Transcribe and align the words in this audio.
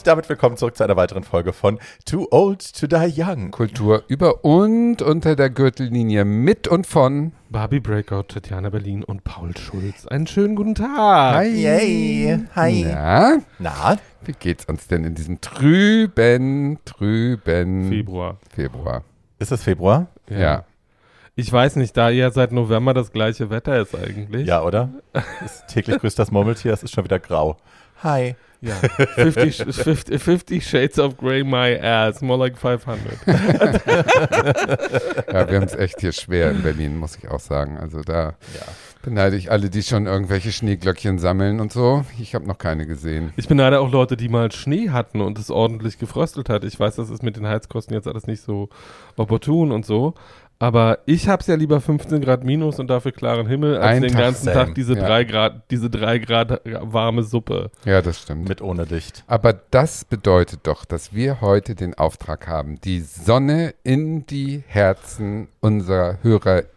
Und 0.00 0.06
damit 0.06 0.30
willkommen 0.30 0.56
zurück 0.56 0.78
zu 0.78 0.82
einer 0.82 0.96
weiteren 0.96 1.24
Folge 1.24 1.52
von 1.52 1.78
Too 2.06 2.26
Old 2.30 2.74
to 2.74 2.86
Die 2.86 3.12
Young. 3.20 3.50
Kultur 3.50 4.02
über 4.08 4.46
und 4.46 5.02
unter 5.02 5.36
der 5.36 5.50
Gürtellinie 5.50 6.24
mit 6.24 6.66
und 6.66 6.86
von 6.86 7.32
Barbie 7.50 7.80
Breakout, 7.80 8.22
Tatjana 8.28 8.70
Berlin 8.70 9.04
und 9.04 9.24
Paul 9.24 9.54
Schulz. 9.58 10.06
Einen 10.06 10.26
schönen 10.26 10.56
guten 10.56 10.74
Tag. 10.74 11.44
Yay. 11.44 12.38
Hi. 12.56 12.86
Na, 12.88 13.40
Na, 13.58 13.98
wie 14.24 14.32
geht's 14.32 14.64
uns 14.64 14.86
denn 14.88 15.04
in 15.04 15.14
diesem 15.14 15.42
trüben, 15.42 16.78
trüben 16.86 17.90
Februar. 17.90 18.38
Februar? 18.50 19.04
ist 19.38 19.52
es 19.52 19.62
Februar? 19.62 20.06
Ja. 20.30 20.64
Ich 21.36 21.52
weiß 21.52 21.76
nicht, 21.76 21.94
da 21.94 22.08
ja 22.08 22.30
seit 22.30 22.52
November 22.52 22.94
das 22.94 23.12
gleiche 23.12 23.50
Wetter 23.50 23.78
ist 23.78 23.94
eigentlich. 23.94 24.46
Ja, 24.48 24.62
oder? 24.62 24.88
Ist 25.44 25.66
täglich 25.68 25.98
grüßt 25.98 26.18
das 26.18 26.30
Murmeltier, 26.30 26.72
es 26.72 26.82
ist 26.82 26.94
schon 26.94 27.04
wieder 27.04 27.18
grau. 27.18 27.58
Hi. 28.02 28.34
Ja. 28.62 28.74
50, 28.74 29.74
50, 29.74 30.20
50 30.22 30.66
Shades 30.68 30.98
of 30.98 31.16
Grey, 31.16 31.42
my 31.44 31.78
ass. 31.80 32.20
More 32.20 32.38
like 32.38 32.58
500. 32.58 33.00
Ja, 35.32 35.48
wir 35.48 35.56
haben 35.56 35.64
es 35.66 35.74
echt 35.74 36.00
hier 36.00 36.12
schwer 36.12 36.50
in 36.50 36.62
Berlin, 36.62 36.96
muss 36.98 37.16
ich 37.16 37.28
auch 37.30 37.40
sagen. 37.40 37.78
Also 37.78 38.02
da 38.02 38.34
Ja. 38.54 38.62
beneide 39.02 39.36
ich 39.36 39.50
alle, 39.50 39.70
die 39.70 39.82
schon 39.82 40.06
irgendwelche 40.06 40.52
Schneeglöckchen 40.52 41.18
sammeln 41.18 41.60
und 41.60 41.72
so. 41.72 42.04
Ich 42.18 42.34
habe 42.34 42.46
noch 42.46 42.58
keine 42.58 42.86
gesehen. 42.86 43.32
Ich 43.36 43.48
beneide 43.48 43.80
auch 43.80 43.90
Leute, 43.90 44.16
die 44.16 44.28
mal 44.28 44.50
Schnee 44.52 44.90
hatten 44.90 45.20
und 45.20 45.38
es 45.38 45.50
ordentlich 45.50 45.98
gefröstelt 45.98 46.48
hat. 46.48 46.64
Ich 46.64 46.78
weiß, 46.78 46.96
das 46.96 47.10
ist 47.10 47.22
mit 47.22 47.36
den 47.36 47.46
Heizkosten 47.46 47.94
jetzt 47.94 48.08
alles 48.08 48.26
nicht 48.26 48.42
so 48.42 48.68
opportun 49.16 49.72
und 49.72 49.86
so. 49.86 50.14
Aber 50.62 50.98
ich 51.06 51.26
hab's 51.26 51.46
ja 51.46 51.54
lieber 51.54 51.80
15 51.80 52.20
Grad 52.20 52.44
minus 52.44 52.78
und 52.78 52.88
dafür 52.88 53.12
klaren 53.12 53.46
Himmel, 53.46 53.78
als 53.78 53.96
Ein 53.96 54.02
den 54.02 54.12
Tag 54.12 54.20
ganzen. 54.20 54.52
Tag 54.52 54.74
diese 54.74 54.94
Ja. 54.94 55.06
drei 55.06 55.24
Grad, 55.24 55.62
diese 55.70 55.88
drei 55.88 56.18
Grad 56.18 56.60
warme 56.64 57.22
Suppe. 57.22 57.70
Ja, 57.86 58.02
das 58.02 58.20
stimmt. 58.20 58.46
Mit 58.46 58.60
ohne 58.60 58.84
Dicht. 58.84 59.24
Aber 59.26 59.54
das 59.70 60.04
bedeutet 60.04 60.60
doch, 60.64 60.84
dass 60.84 61.14
wir 61.14 61.40
heute 61.40 61.74
den 61.74 61.94
Auftrag 61.94 62.46
haben, 62.46 62.78
die 62.82 63.00
Sonne 63.00 63.72
in 63.84 64.26
die 64.26 64.62
Herzen 64.66 65.48
unserer 65.60 66.18
HörerInnen 66.22 66.68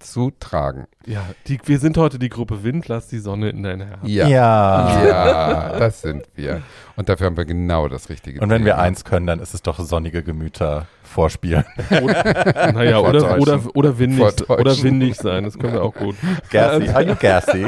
zu 0.00 0.30
tragen. 0.38 0.86
Ja, 1.06 1.24
die, 1.46 1.58
wir 1.64 1.78
sind 1.78 1.96
heute 1.96 2.18
die 2.18 2.28
Gruppe 2.28 2.64
Wind, 2.64 2.88
lass 2.88 3.08
die 3.08 3.18
Sonne 3.18 3.48
in 3.50 3.62
dein 3.62 3.80
Herz. 3.80 4.00
Ja. 4.02 4.28
Ja. 4.28 5.04
Ja, 5.06 5.78
das 5.78 6.02
sind 6.02 6.24
wir. 6.34 6.62
Und 6.96 7.08
dafür 7.08 7.26
haben 7.26 7.36
wir 7.36 7.44
genau 7.46 7.88
das 7.88 8.08
richtige 8.10 8.40
Und 8.40 8.50
wenn 8.50 8.64
wir 8.64 8.72
Thema. 8.72 8.82
eins 8.84 9.04
können, 9.04 9.26
dann 9.26 9.40
ist 9.40 9.54
es 9.54 9.62
doch 9.62 9.78
sonnige 9.78 10.22
Gemüter 10.22 10.86
vorspielen. 11.02 11.64
Naja, 11.88 12.98
oder, 12.98 13.38
oder, 13.38 13.60
oder, 13.74 13.98
windig, 13.98 14.48
oder 14.50 14.82
windig 14.82 15.16
sein, 15.16 15.44
das 15.44 15.58
können 15.58 15.72
wir 15.72 15.82
auch 15.82 15.94
gut. 15.94 16.16
Gassy. 16.50 16.88
Are 16.88 17.02
you 17.02 17.14
gassy? 17.14 17.64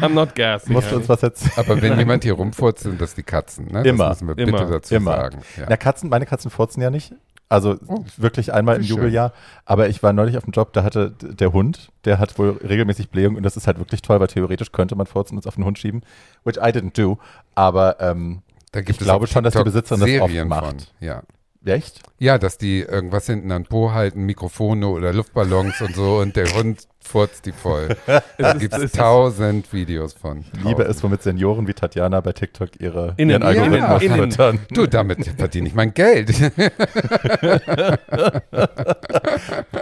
I'm 0.00 0.10
not 0.10 0.34
gassy. 0.34 0.70
Musst 0.72 0.90
du 0.92 0.96
uns 0.96 1.08
was 1.08 1.22
erzählen? 1.22 1.52
Aber 1.56 1.80
wenn 1.80 1.98
jemand 1.98 2.24
hier 2.24 2.34
rumfurzt, 2.34 2.82
sind 2.82 3.00
das 3.00 3.14
die 3.14 3.22
Katzen. 3.22 3.66
Ne? 3.72 3.82
Immer. 3.84 4.10
Das 4.10 4.22
müssen 4.22 4.36
wir 4.36 4.46
Immer. 4.46 4.58
bitte 4.58 4.70
dazu 4.70 4.94
Immer. 4.94 5.12
sagen. 5.16 5.38
Ja. 5.56 5.66
Na, 5.68 5.76
Katzen, 5.76 6.10
meine 6.10 6.26
Katzen 6.26 6.50
furzen 6.50 6.82
ja 6.82 6.90
nicht. 6.90 7.14
Also 7.54 7.76
Oh. 7.86 8.04
wirklich 8.16 8.52
einmal 8.52 8.76
im. 8.76 8.82
Jubeljahr. 8.82 9.32
Aber 9.64 9.88
ich 9.88 10.02
war 10.02 10.12
neulich 10.12 10.36
auf 10.36 10.44
dem 10.44 10.52
Job, 10.52 10.72
da 10.72 10.82
hatte 10.84 11.10
der 11.10 11.52
Hund, 11.52 11.90
der 12.04 12.18
hat 12.18 12.38
wohl 12.38 12.50
regelmäßig 12.62 13.10
Blähung 13.10 13.36
und 13.36 13.42
das 13.42 13.56
ist 13.56 13.66
halt 13.66 13.78
wirklich 13.78 14.02
toll, 14.02 14.20
weil 14.20 14.26
theoretisch 14.28 14.72
könnte 14.72 14.94
man 14.96 15.06
furzen 15.06 15.34
und 15.34 15.40
es 15.40 15.46
auf 15.46 15.54
den 15.54 15.64
Hund 15.64 15.78
schieben, 15.78 16.02
which 16.44 16.56
I 16.56 16.70
didn't 16.70 17.00
do. 17.00 17.18
Aber 17.54 18.00
ähm, 18.00 18.42
Da 18.72 18.80
gibt 18.80 18.90
Ich 18.90 19.00
es 19.00 19.04
glaube 19.04 19.26
schon, 19.26 19.44
dass 19.44 19.54
die 19.54 19.62
Besitzerin 19.62 20.00
das 20.00 20.20
oft 20.20 20.44
macht. 20.46 20.66
Von. 20.66 20.76
Ja. 21.00 21.22
echt? 21.64 22.00
ja, 22.18 22.36
dass 22.38 22.58
die 22.58 22.80
irgendwas 22.80 23.26
hinten 23.26 23.50
an 23.52 23.62
den 23.62 23.68
Po 23.68 23.92
halten, 23.92 24.24
Mikrofone 24.26 24.86
oder 24.88 25.12
Luftballons 25.12 25.80
und 25.80 25.94
so 25.94 26.18
und 26.18 26.36
der 26.36 26.52
Hund 26.54 26.86
furzt 27.04 27.46
die 27.46 27.52
voll. 27.52 27.88
Da 28.38 28.50
ist- 28.52 28.60
gibt 28.60 28.74
es 28.74 28.82
ist- 28.84 28.96
tausend 28.96 29.72
Videos 29.72 30.12
von. 30.14 30.40
Ich 30.40 30.64
liebe 30.64 30.82
es, 30.82 31.02
womit 31.02 31.22
Senioren 31.22 31.68
wie 31.68 31.74
Tatjana 31.74 32.20
bei 32.20 32.32
TikTok 32.32 32.80
ihre, 32.80 33.14
Innen. 33.16 33.30
ihren 33.30 33.42
Algorithmus 33.42 34.02
innen. 34.02 34.30
füttern. 34.32 34.58
Du, 34.72 34.86
damit 34.86 35.24
verdiene 35.36 35.68
ich 35.68 35.74
mein 35.74 35.94
Geld. 35.94 36.30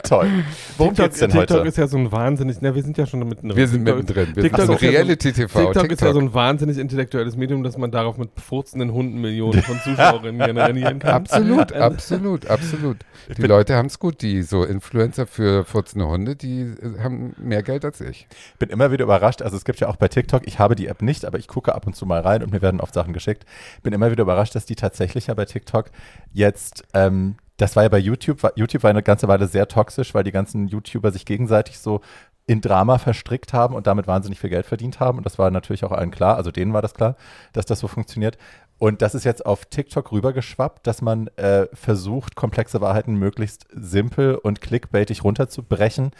Toll. 0.04 0.28
Worum 0.76 0.94
TikTok, 0.94 1.06
geht's 1.06 1.18
denn 1.20 1.30
TikTok 1.30 1.58
heute? 1.58 1.68
ist 1.68 1.78
ja 1.78 1.86
so 1.86 1.96
ein 1.98 2.10
wahnsinnig, 2.12 2.56
na, 2.60 2.74
wir 2.74 2.82
sind 2.82 2.98
ja 2.98 3.06
schon 3.06 3.20
mittendrin. 3.20 3.56
Wir 3.56 3.68
sind 3.68 3.84
TikTok- 3.86 3.96
mittendrin. 3.96 4.36
Wir 4.36 4.42
TikTok 4.42 4.60
sind 4.60 4.66
so 4.66 4.72
ist 4.74 4.82
ja 4.82 4.88
so- 4.90 4.96
Reality-TV. 4.96 5.64
TikTok, 5.72 5.90
ist 5.92 6.00
ja 6.02 6.12
so 6.12 6.20
ein 6.20 6.34
wahnsinnig 6.34 6.78
intellektuelles 6.78 7.36
Medium, 7.36 7.62
dass 7.62 7.78
man 7.78 7.90
darauf 7.90 8.18
mit 8.18 8.30
furzenden 8.40 8.92
Hunden 8.92 9.20
Millionen 9.20 9.62
von 9.62 9.78
Zuschauerinnen 9.80 10.46
generieren 10.46 10.98
kann. 10.98 11.12
Absolut, 11.14 11.72
absolut, 11.72 12.46
absolut. 12.48 12.98
Die 13.36 13.42
Leute 13.42 13.76
haben 13.76 13.86
es 13.86 13.98
gut. 13.98 14.22
Die 14.22 14.42
so 14.42 14.64
Influencer 14.64 15.26
für 15.26 15.64
furzende 15.64 16.06
Hunde, 16.08 16.36
die 16.36 16.62
äh, 16.62 16.98
haben 17.12 17.34
mehr 17.38 17.62
Geld 17.62 17.84
als 17.84 18.00
ich. 18.00 18.26
bin 18.58 18.70
immer 18.70 18.90
wieder 18.90 19.04
überrascht. 19.04 19.42
Also 19.42 19.56
es 19.56 19.64
gibt 19.64 19.80
ja 19.80 19.88
auch 19.88 19.96
bei 19.96 20.08
TikTok, 20.08 20.46
ich 20.46 20.58
habe 20.58 20.74
die 20.74 20.86
App 20.86 21.02
nicht, 21.02 21.24
aber 21.24 21.38
ich 21.38 21.48
gucke 21.48 21.74
ab 21.74 21.86
und 21.86 21.94
zu 21.94 22.06
mal 22.06 22.20
rein 22.20 22.42
und 22.42 22.52
mir 22.52 22.62
werden 22.62 22.80
oft 22.80 22.94
Sachen 22.94 23.12
geschickt. 23.12 23.44
Bin 23.82 23.92
immer 23.92 24.10
wieder 24.10 24.22
überrascht, 24.22 24.54
dass 24.54 24.66
die 24.66 24.76
tatsächlich 24.76 25.28
ja 25.28 25.34
bei 25.34 25.44
TikTok 25.44 25.90
jetzt, 26.32 26.84
ähm, 26.94 27.36
das 27.56 27.76
war 27.76 27.82
ja 27.82 27.88
bei 27.88 27.98
YouTube, 27.98 28.42
war, 28.42 28.52
YouTube 28.56 28.82
war 28.82 28.90
eine 28.90 29.02
ganze 29.02 29.28
Weile 29.28 29.46
sehr 29.46 29.68
toxisch, 29.68 30.14
weil 30.14 30.24
die 30.24 30.32
ganzen 30.32 30.66
YouTuber 30.68 31.12
sich 31.12 31.24
gegenseitig 31.24 31.78
so 31.78 32.00
in 32.46 32.60
Drama 32.60 32.98
verstrickt 32.98 33.52
haben 33.52 33.74
und 33.74 33.86
damit 33.86 34.06
wahnsinnig 34.06 34.40
viel 34.40 34.50
Geld 34.50 34.66
verdient 34.66 34.98
haben. 34.98 35.18
Und 35.18 35.24
das 35.24 35.38
war 35.38 35.50
natürlich 35.50 35.84
auch 35.84 35.92
allen 35.92 36.10
klar, 36.10 36.36
also 36.36 36.50
denen 36.50 36.72
war 36.72 36.82
das 36.82 36.94
klar, 36.94 37.16
dass 37.52 37.66
das 37.66 37.78
so 37.78 37.86
funktioniert. 37.86 38.36
Und 38.82 39.00
das 39.00 39.14
ist 39.14 39.22
jetzt 39.22 39.46
auf 39.46 39.66
TikTok 39.66 40.10
rübergeschwappt, 40.10 40.88
dass 40.88 41.02
man 41.02 41.28
äh, 41.36 41.68
versucht, 41.72 42.34
komplexe 42.34 42.80
Wahrheiten 42.80 43.14
möglichst 43.14 43.68
simpel 43.72 44.34
und 44.34 44.60
clickbaitig 44.60 45.22
runterzubrechen 45.22 46.10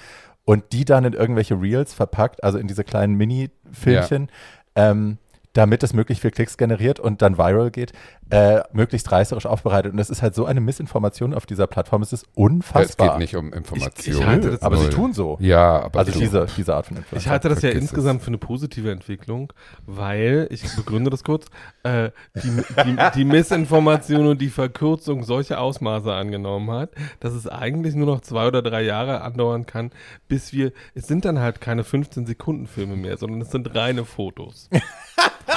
und 0.44 0.72
die 0.72 0.84
dann 0.84 1.04
in 1.04 1.12
irgendwelche 1.12 1.60
Reels 1.60 1.92
verpackt, 1.92 2.44
also 2.44 2.58
in 2.58 2.68
diese 2.68 2.84
kleinen 2.84 3.14
Mini-Filmchen, 3.14 4.30
ähm, 4.76 5.18
damit 5.54 5.82
es 5.82 5.92
möglichst 5.92 6.22
viel 6.22 6.30
Klicks 6.30 6.56
generiert 6.56 6.98
und 7.00 7.20
dann 7.22 7.36
viral 7.38 7.70
geht, 7.70 7.92
äh, 8.30 8.60
möglichst 8.72 9.12
reißerisch 9.12 9.44
aufbereitet. 9.46 9.92
Und 9.92 9.98
es 9.98 10.08
ist 10.08 10.22
halt 10.22 10.34
so 10.34 10.46
eine 10.46 10.60
Missinformation 10.60 11.34
auf 11.34 11.44
dieser 11.44 11.66
Plattform, 11.66 12.00
es 12.02 12.12
ist 12.12 12.22
Es 12.22 12.28
unfassbar. 12.34 13.10
geht 13.10 13.18
nicht 13.18 13.36
um 13.36 13.52
Information. 13.52 14.16
ich 14.16 14.26
halte 14.26 14.50
das 14.52 14.62
aber 14.62 14.76
sie 14.78 14.84
Null. 14.84 14.92
tun 14.92 15.12
so. 15.12 15.36
Ja, 15.41 15.82
aber 15.82 15.98
Also 16.00 16.12
du- 16.12 16.18
diese, 16.20 16.46
diese 16.56 16.74
Art 16.74 16.86
von 16.86 16.96
Influencer. 16.96 17.26
Ich 17.26 17.28
halte 17.30 17.48
das 17.50 17.60
ja 17.62 17.68
Vergiss 17.70 17.82
insgesamt 17.91 18.22
für 18.22 18.28
eine 18.28 18.38
positive 18.38 18.91
Entwicklung, 18.91 19.52
weil, 19.86 20.46
ich 20.50 20.62
begründe 20.74 21.10
das 21.10 21.24
kurz, 21.24 21.46
äh, 21.82 22.10
die, 22.42 22.50
die, 22.86 22.96
die 23.16 23.24
Missinformation 23.26 24.26
und 24.26 24.41
die 24.41 24.48
Verkürzung 24.48 25.22
solche 25.24 25.58
Ausmaße 25.58 26.12
angenommen 26.12 26.70
hat, 26.70 26.91
dass 27.20 27.34
es 27.34 27.46
eigentlich 27.46 27.94
nur 27.94 28.06
noch 28.06 28.20
zwei 28.22 28.46
oder 28.46 28.62
drei 28.62 28.82
Jahre 28.82 29.20
andauern 29.20 29.66
kann, 29.66 29.91
bis 30.28 30.52
wir, 30.54 30.72
es 30.94 31.06
sind 31.06 31.24
dann 31.26 31.38
halt 31.41 31.60
keine 31.60 31.82
15-Sekunden-Filme 31.82 32.96
mehr, 32.96 33.18
sondern 33.18 33.42
es 33.42 33.50
sind 33.50 33.74
reine 33.74 34.04
Fotos. 34.06 34.70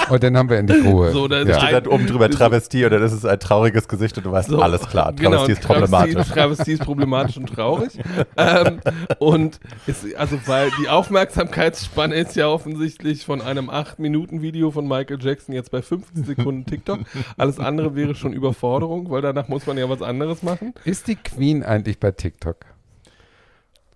Und 0.09 0.23
dann 0.23 0.37
haben 0.37 0.49
wir 0.49 0.59
in 0.59 0.67
die 0.67 0.79
Ruhe. 0.79 1.11
So, 1.11 1.27
da 1.27 1.39
ist 1.41 1.49
ja. 1.49 1.59
steht 1.59 1.73
dann 1.73 1.87
oben 1.87 2.07
drüber 2.07 2.29
Travestie 2.29 2.85
oder 2.85 2.99
das 2.99 3.13
ist 3.13 3.25
ein 3.25 3.39
trauriges 3.39 3.87
Gesicht 3.87 4.17
und 4.17 4.25
du 4.25 4.31
weißt, 4.31 4.49
So, 4.49 4.61
alles 4.61 4.87
klar, 4.87 5.15
Travestie 5.15 5.23
genau, 5.23 5.45
ist 5.45 5.61
problematisch. 5.61 6.27
Travestie 6.27 6.71
ist 6.73 6.83
problematisch 6.83 7.37
und 7.37 7.47
traurig. 7.47 7.99
ähm, 8.37 8.79
und 9.19 9.59
es, 9.87 10.05
also 10.15 10.39
weil 10.45 10.69
die 10.81 10.89
Aufmerksamkeitsspanne 10.89 12.15
ist 12.15 12.35
ja 12.35 12.47
offensichtlich 12.47 13.25
von 13.25 13.41
einem 13.41 13.69
8-Minuten-Video 13.69 14.71
von 14.71 14.87
Michael 14.87 15.17
Jackson 15.21 15.55
jetzt 15.55 15.71
bei 15.71 15.81
15 15.81 16.23
Sekunden 16.23 16.65
TikTok. 16.65 16.99
Alles 17.37 17.59
andere 17.59 17.95
wäre 17.95 18.15
schon 18.15 18.33
Überforderung, 18.33 19.09
weil 19.09 19.21
danach 19.21 19.47
muss 19.47 19.65
man 19.65 19.77
ja 19.77 19.89
was 19.89 20.01
anderes 20.01 20.43
machen. 20.43 20.73
Ist 20.83 21.07
die 21.07 21.15
Queen 21.15 21.63
eigentlich 21.63 21.99
bei 21.99 22.11
TikTok? 22.11 22.57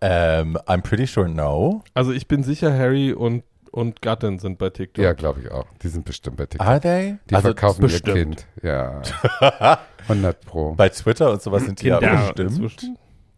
Ähm, 0.02 0.58
I'm 0.66 0.82
pretty 0.82 1.06
sure 1.06 1.28
no. 1.28 1.84
Also 1.94 2.12
ich 2.12 2.28
bin 2.28 2.44
sicher, 2.44 2.74
Harry 2.74 3.12
und, 3.12 3.44
und 3.72 4.02
Gattin 4.02 4.40
sind 4.40 4.58
bei 4.58 4.70
TikTok. 4.70 5.04
Ja, 5.04 5.14
glaube 5.14 5.42
ich 5.42 5.52
auch. 5.52 5.66
Die 5.82 5.88
sind 5.88 6.06
bestimmt 6.06 6.38
bei 6.38 6.46
TikTok. 6.46 6.68
Are 6.68 6.80
they? 6.80 7.18
Die 7.30 7.36
also 7.36 7.50
verkaufen 7.50 7.82
bestimmt. 7.82 8.08
ihr 8.08 8.14
Kind. 8.14 8.48
Ja. 8.62 9.02
100 10.08 10.46
Pro. 10.46 10.74
Bei 10.74 10.90
Twitter 10.90 11.32
und 11.32 11.42
sowas 11.42 11.66
sind 11.66 11.82
die 11.82 11.88
ja 11.88 12.00
bestimmt. 12.00 12.82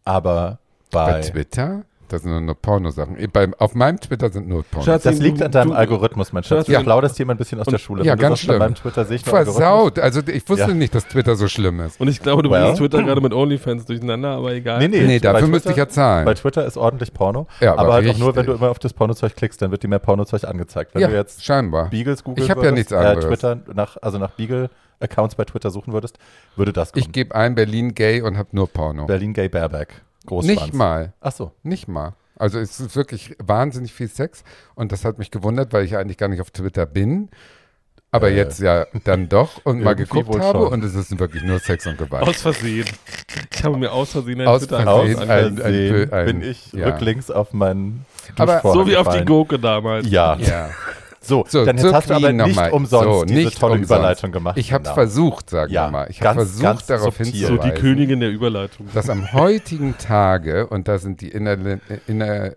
Aber 0.04 0.60
bei, 0.92 1.12
Bei 1.12 1.22
Twitter? 1.22 1.83
Das 2.12 2.24
sind 2.24 2.31
nur, 2.31 2.42
nur 2.42 2.56
Pornosachen. 2.56 3.16
Beim, 3.31 3.54
auf 3.54 3.74
meinem 3.74 4.00
Twitter 4.00 4.30
sind 4.30 4.48
nur 4.50 4.63
Pornos. 4.63 4.86
Schatz, 4.86 5.04
das 5.04 5.19
liegt 5.19 5.42
an 5.42 5.52
deinem 5.52 5.69
du- 5.69 5.75
Algorithmus, 5.75 6.34
mein 6.34 6.44
Schatz. 6.44 6.66
Du 6.66 6.74
Ja. 6.74 6.81
plauderst 6.81 7.16
hier 7.16 7.25
mal 7.25 7.34
ein 7.34 7.38
bisschen 7.38 7.60
aus 7.60 7.68
Und- 7.68 7.72
der 7.74 7.78
Schule. 7.80 8.04
Ja, 8.04 8.13
Wenn 8.13 8.19
ganz 8.19 8.40
schlimm. 8.40 8.60
meinem 8.60 8.75
Twitter 8.75 9.06
sehe 9.06 9.16
ich. 9.16 9.24
Versaut. 9.24 9.98
Also 9.98 10.19
ich 10.28 10.48
wusste 10.50 10.68
Ja. 10.68 10.74
nicht, 10.74 10.94
dass 10.94 11.08
Twitter 11.08 11.36
so 11.36 11.48
schlimm 11.48 11.80
ist. 11.80 12.00
Und 12.02 12.08
ich 12.10 12.22
glaube, 12.22 12.44
du 12.44 12.50
Well. 12.52 12.62
bringst 12.63 12.80
Twitter 12.80 13.02
gerade 13.04 13.22
mit 13.22 13.34
OnlyFans 13.34 13.86
durcheinander, 13.86 14.31
aber 14.31 14.52
egal. 14.54 14.80
Nee, 14.80 14.88
nee. 14.90 15.02
Nee, 15.08 15.19
dafür 15.19 15.48
müsste 15.48 15.69
ich 15.69 15.75
Twitter- 15.75 15.88
ja 15.88 15.94
zahlen. 15.94 16.25
Bei 16.25 16.34
Twitter 16.34 16.66
ist 16.66 16.75
ordentlich 16.78 17.13
Porno. 17.13 17.48
Ja, 17.62 17.72
aber 17.74 17.81
aber 17.81 17.94
halt 17.94 18.10
auch 18.10 18.18
nur, 18.18 18.36
wenn 18.36 18.46
du 18.46 18.54
immer 18.54 18.69
auf 18.69 18.80
das 18.80 18.94
Pornozeug 18.94 19.36
klickst, 19.36 19.62
dann 19.62 19.72
wird 19.72 19.84
dir 19.84 19.88
mehr 19.88 20.00
Pornozeug 20.00 20.44
angezeigt. 20.44 20.94
Wenn 20.94 21.02
ja, 21.02 21.08
du 21.08 21.16
jetzt 21.16 21.46
scheinbar. 21.46 21.90
Beagles 21.90 22.24
googeln 22.24 22.44
Ich 22.44 22.52
hab 22.52 22.62
ja 22.63 22.72
nichts 22.72 22.92
anderes. 22.92 23.24
Äh, 23.24 23.28
Twitter 23.28 23.58
nach, 23.74 23.96
also 24.02 24.18
nach 24.18 24.31
Beagle-Accounts 24.31 25.36
bei 25.36 25.46
Twitter 25.46 25.69
suchen 25.72 25.94
würdest, 25.94 26.18
würde 26.56 26.74
das 26.74 26.92
kommen. 26.92 27.06
Ich 27.06 27.12
gebe 27.12 27.34
ein 27.36 27.56
Berlin 27.56 27.94
Gay 27.96 28.22
und 28.22 28.38
habe 28.38 28.50
nur 28.52 28.68
Porno. 28.68 29.06
Berlin 29.06 29.34
Gay 29.34 29.48
Bareback. 29.50 30.02
Großschwanz. 30.25 30.59
Nicht 30.62 30.73
mal. 30.73 31.13
Ach 31.21 31.31
so. 31.31 31.51
Nicht 31.63 31.88
mal. 31.88 32.13
Also 32.38 32.59
es 32.59 32.79
ist 32.79 32.95
wirklich 32.95 33.35
wahnsinnig 33.44 33.94
viel 33.94 34.07
Sex 34.07 34.44
und 34.75 34.91
das 34.91 35.06
hat 35.06 35.19
mich 35.19 35.29
gewundert, 35.31 35.73
weil 35.73 35.85
ich 35.85 35.95
eigentlich 35.97 36.18
gar 36.18 36.27
nicht 36.27 36.41
auf 36.41 36.51
Twitter 36.51 36.85
bin. 36.85 37.29
Aber 38.13 38.29
Äh, 38.29 38.35
jetzt 38.35 38.59
ja 38.59 38.88
dann 39.06 39.29
doch 39.29 39.63
und 39.63 39.81
mal 39.81 39.95
geguckt 39.95 40.27
habe 40.38 40.59
schon. 40.59 40.68
und 40.73 40.83
es 40.83 40.95
ist 40.95 41.18
wirklich 41.18 41.44
nur 41.44 41.59
Sex 41.59 41.88
und 41.88 41.97
Gewalt. 41.97 42.27
Aus 42.27 42.41
Versehen. 42.41 42.85
Ich 43.53 43.63
habe 43.63 43.77
mir 43.77 43.91
aus 43.94 44.12
Versehen 44.12 44.41
ein 44.41 44.47
Aus 44.47 44.62
Twitter 44.68 44.85
Aus 44.91 45.07
Versehen 45.12 45.29
ein- 45.29 45.57
Versehen 45.57 46.12
ein- 46.13 46.25
bin 46.25 46.41
ich 46.41 46.74
ja. 46.74 46.88
rücklings 46.88 47.31
auf 47.31 47.53
meinen 47.53 48.06
Aber- 48.38 48.59
So 48.63 48.85
wie 48.88 48.97
auf 48.97 49.07
die. 49.15 49.24
Gurke 49.24 49.59
damals. 49.59 50.09
Ja. 50.09 50.35
ja. 50.35 50.69
So, 51.23 51.45
So, 51.47 51.65
dann 51.65 51.77
jetzt 51.77 51.94
hast 51.94 52.09
du 52.09 52.15
aber 52.15 52.27
Queen 52.29 52.38
nicht 52.38 52.47
nochmal. 52.47 52.71
umsonst 52.71 53.03
So, 53.19 53.25
diese 53.25 53.39
nicht 53.39 53.59
tolle 53.59 53.73
umsonst. 53.73 53.91
Überleitung 53.91 54.31
gemacht. 54.31 54.57
Ich 54.57 54.73
habe 54.73 54.81
es 54.83 54.88
Linda. 54.89 54.94
versucht, 54.95 55.50
sagen 55.51 55.71
Ja, 55.71 55.85
wir 55.88 55.91
mal. 55.91 56.07
Ich 56.09 56.19
habe 56.23 56.39
versucht, 56.39 56.63
ganz 56.63 56.85
darauf 56.88 57.15
subtil. 57.18 57.25
So 57.33 57.47
hinzuweisen. 57.50 57.75
die 57.75 57.79
Königin 57.81 58.19
der 58.21 58.31
Überleitung. 58.31 58.88
dass 58.94 59.07
am 59.09 59.31
heutigen 59.31 59.97
Tage, 60.00 60.65
und 60.68 60.88
da 60.88 60.97
sind 60.97 61.21
die 61.21 61.29
inner, 61.29 61.57
inner, 62.07 62.53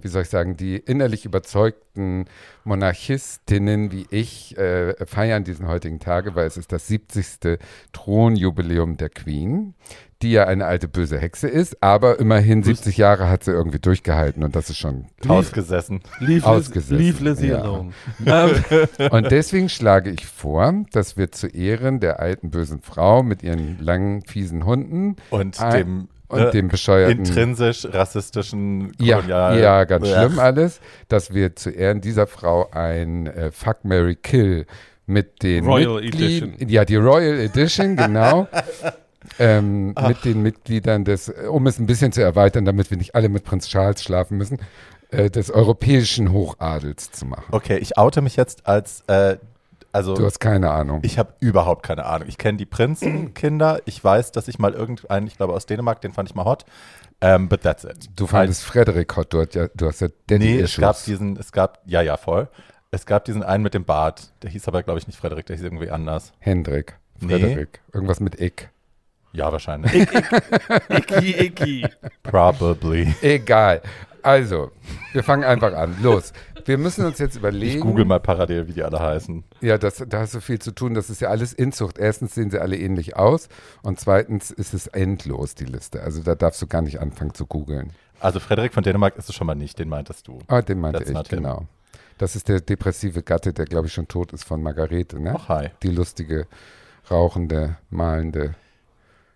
wie 0.00 0.08
soll 0.08 0.22
ich 0.22 0.30
sagen, 0.30 0.56
die 0.56 0.76
innerlich 0.76 1.26
überzeugten 1.26 2.24
Monarchistinnen 2.64 3.92
wie 3.92 4.06
ich 4.10 4.56
äh, 4.58 4.94
feiern 5.06 5.44
diesen 5.44 5.68
heutigen 5.68 6.00
Tage, 6.00 6.34
weil 6.34 6.46
es 6.46 6.56
ist 6.56 6.72
das 6.72 6.86
70. 6.88 7.58
Thronjubiläum 7.92 8.96
der 8.96 9.08
Queen, 9.10 9.74
die 10.22 10.30
ja 10.32 10.44
eine 10.46 10.64
alte 10.66 10.88
böse 10.88 11.18
Hexe 11.18 11.46
ist, 11.48 11.82
aber 11.82 12.18
immerhin 12.18 12.62
70 12.62 12.96
Jahre 12.96 13.28
hat 13.28 13.44
sie 13.44 13.50
irgendwie 13.50 13.78
durchgehalten 13.78 14.42
und 14.44 14.56
das 14.56 14.70
ist 14.70 14.78
schon 14.78 15.06
Ausgesessen. 15.28 16.00
Leave, 16.20 16.46
Ausgesessen, 16.46 16.96
leave 16.98 17.22
Lizzie 17.22 17.48
ja. 17.48 17.60
alone. 17.60 17.92
Und 19.10 19.30
deswegen 19.30 19.68
schlage 19.68 20.10
ich 20.10 20.24
vor, 20.26 20.72
dass 20.92 21.16
wir 21.18 21.32
zu 21.32 21.48
Ehren 21.48 22.00
der 22.00 22.18
alten 22.20 22.50
bösen 22.50 22.80
Frau 22.80 23.22
mit 23.22 23.42
ihren 23.42 23.78
langen, 23.80 24.22
fiesen 24.22 24.64
Hunden 24.64 25.16
Und 25.30 25.60
dem, 25.60 26.08
und 26.28 26.40
äh, 26.40 26.50
dem 26.50 26.68
bescheuerten 26.68 27.18
intrinsisch 27.18 27.84
rassistischen 27.84 28.92
Ja, 28.98 29.16
Kolonial. 29.16 29.60
ja, 29.60 29.84
ganz 29.84 30.02
Blech. 30.04 30.16
schlimm 30.16 30.38
alles, 30.38 30.80
dass 31.08 31.34
wir 31.34 31.54
zu 31.56 31.70
Ehren 31.70 32.00
dieser 32.00 32.26
Frau 32.26 32.70
ein 32.70 33.26
äh, 33.26 33.50
Fuck, 33.50 33.84
Mary 33.84 34.16
Kill 34.16 34.66
mit 35.04 35.42
den 35.42 35.66
Royal 35.66 36.00
Mitglied- 36.00 36.42
Edition. 36.42 36.68
Ja, 36.68 36.84
die 36.84 36.96
Royal 36.96 37.38
Edition, 37.38 37.96
genau. 37.96 38.48
ähm, 39.38 39.94
mit 40.06 40.24
den 40.24 40.42
Mitgliedern 40.42 41.04
des, 41.04 41.28
um 41.28 41.66
es 41.66 41.78
ein 41.78 41.86
bisschen 41.86 42.12
zu 42.12 42.22
erweitern, 42.22 42.64
damit 42.64 42.90
wir 42.90 42.96
nicht 42.98 43.14
alle 43.14 43.28
mit 43.28 43.44
Prinz 43.44 43.68
Charles 43.68 44.02
schlafen 44.02 44.36
müssen, 44.38 44.58
äh, 45.10 45.30
des 45.30 45.50
europäischen 45.50 46.32
Hochadels 46.32 47.10
zu 47.12 47.26
machen. 47.26 47.46
Okay, 47.52 47.78
ich 47.78 47.96
oute 47.98 48.22
mich 48.22 48.36
jetzt 48.36 48.66
als, 48.66 49.02
äh, 49.08 49.36
also 49.92 50.14
Du 50.14 50.24
hast 50.26 50.40
keine 50.40 50.70
Ahnung. 50.70 51.00
ich 51.02 51.18
habe 51.18 51.32
überhaupt 51.40 51.82
keine 51.84 52.04
Ahnung. 52.06 52.28
Ich 52.28 52.36
kenne 52.38 52.58
die 52.58 52.66
Prinzenkinder. 52.66 53.80
Ich 53.86 54.02
weiß, 54.02 54.32
dass 54.32 54.48
ich 54.48 54.58
mal 54.58 54.72
irgendeinen, 54.74 55.26
ich 55.26 55.36
glaube 55.36 55.54
aus 55.54 55.66
Dänemark, 55.66 56.00
den 56.00 56.12
fand 56.12 56.28
ich 56.28 56.34
mal 56.34 56.44
hot. 56.44 56.64
Ähm, 57.22 57.48
but 57.48 57.62
that's 57.62 57.84
it. 57.84 58.10
Du 58.14 58.26
fandest 58.26 58.62
Frederik 58.62 59.16
hot, 59.16 59.32
du, 59.32 59.40
hast 59.40 59.54
ja, 59.54 59.68
du 59.74 59.86
hast 59.86 60.00
ja 60.02 60.08
Daddy 60.26 60.44
Nee, 60.56 60.60
es 60.60 60.76
gab 60.76 61.02
diesen, 61.02 61.36
es 61.38 61.50
gab, 61.50 61.80
ja, 61.86 62.02
ja, 62.02 62.18
voll. 62.18 62.48
Es 62.90 63.06
gab 63.06 63.24
diesen 63.24 63.42
einen 63.42 63.62
mit 63.62 63.72
dem 63.72 63.84
Bart. 63.86 64.32
Der 64.42 64.50
hieß 64.50 64.68
aber, 64.68 64.82
glaube 64.82 64.98
ich, 64.98 65.06
nicht 65.06 65.18
Frederik, 65.18 65.46
der 65.46 65.56
hieß 65.56 65.64
irgendwie 65.64 65.90
anders. 65.90 66.32
Hendrik, 66.40 66.98
Nee. 67.20 67.38
Frederik, 67.38 67.80
irgendwas 67.94 68.20
mit 68.20 68.38
Ick. 68.38 68.68
Ja, 69.36 69.52
wahrscheinlich. 69.52 69.92
icky, 70.88 71.30
icky. 71.38 71.86
Probably. 72.22 73.14
Egal. 73.20 73.82
Also, 74.22 74.72
wir 75.12 75.22
fangen 75.22 75.44
einfach 75.44 75.74
an. 75.74 75.94
Los. 76.02 76.32
Wir 76.64 76.78
müssen 76.78 77.04
uns 77.04 77.18
jetzt 77.18 77.36
überlegen. 77.36 77.76
Ich 77.76 77.80
google 77.80 78.06
mal 78.06 78.18
parallel, 78.18 78.66
wie 78.66 78.72
die 78.72 78.82
alle 78.82 78.98
heißen. 78.98 79.44
Ja, 79.60 79.76
das, 79.76 80.02
da 80.08 80.20
hast 80.20 80.34
du 80.34 80.40
viel 80.40 80.58
zu 80.58 80.72
tun. 80.72 80.94
Das 80.94 81.10
ist 81.10 81.20
ja 81.20 81.28
alles 81.28 81.52
Inzucht. 81.52 81.98
Erstens 81.98 82.34
sehen 82.34 82.50
sie 82.50 82.58
alle 82.58 82.76
ähnlich 82.76 83.14
aus 83.14 83.48
und 83.82 84.00
zweitens 84.00 84.50
ist 84.50 84.72
es 84.72 84.86
endlos, 84.86 85.54
die 85.54 85.66
Liste. 85.66 86.02
Also 86.02 86.22
da 86.22 86.34
darfst 86.34 86.60
du 86.62 86.66
gar 86.66 86.80
nicht 86.82 86.98
anfangen 86.98 87.34
zu 87.34 87.46
googeln. 87.46 87.92
Also 88.18 88.40
Frederik 88.40 88.72
von 88.72 88.82
Dänemark 88.82 89.16
ist 89.16 89.28
es 89.28 89.34
schon 89.34 89.46
mal 89.46 89.54
nicht, 89.54 89.78
den 89.78 89.90
meintest 89.90 90.26
du. 90.26 90.38
Ah, 90.48 90.62
den 90.62 90.80
meinte 90.80 91.04
That's 91.04 91.10
ich, 91.10 91.28
genau. 91.28 91.66
Das 92.18 92.34
ist 92.34 92.48
der 92.48 92.60
depressive 92.60 93.22
Gatte, 93.22 93.52
der, 93.52 93.66
glaube 93.66 93.86
ich, 93.88 93.92
schon 93.92 94.08
tot 94.08 94.32
ist 94.32 94.44
von 94.44 94.62
Margarete, 94.62 95.20
ne? 95.20 95.34
Ach, 95.38 95.48
hi. 95.50 95.68
Die 95.82 95.90
lustige, 95.90 96.46
rauchende, 97.10 97.76
malende 97.90 98.54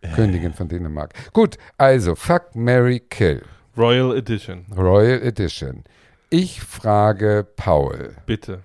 Königin 0.02 0.52
von 0.52 0.68
Dänemark. 0.68 1.12
Gut, 1.32 1.56
also, 1.78 2.14
fuck, 2.14 2.54
Mary 2.54 3.00
kill. 3.00 3.42
Royal 3.76 4.16
Edition. 4.16 4.66
Royal 4.76 5.20
Edition. 5.22 5.84
Ich 6.30 6.60
frage 6.60 7.46
Paul, 7.56 8.16
Bitte. 8.26 8.62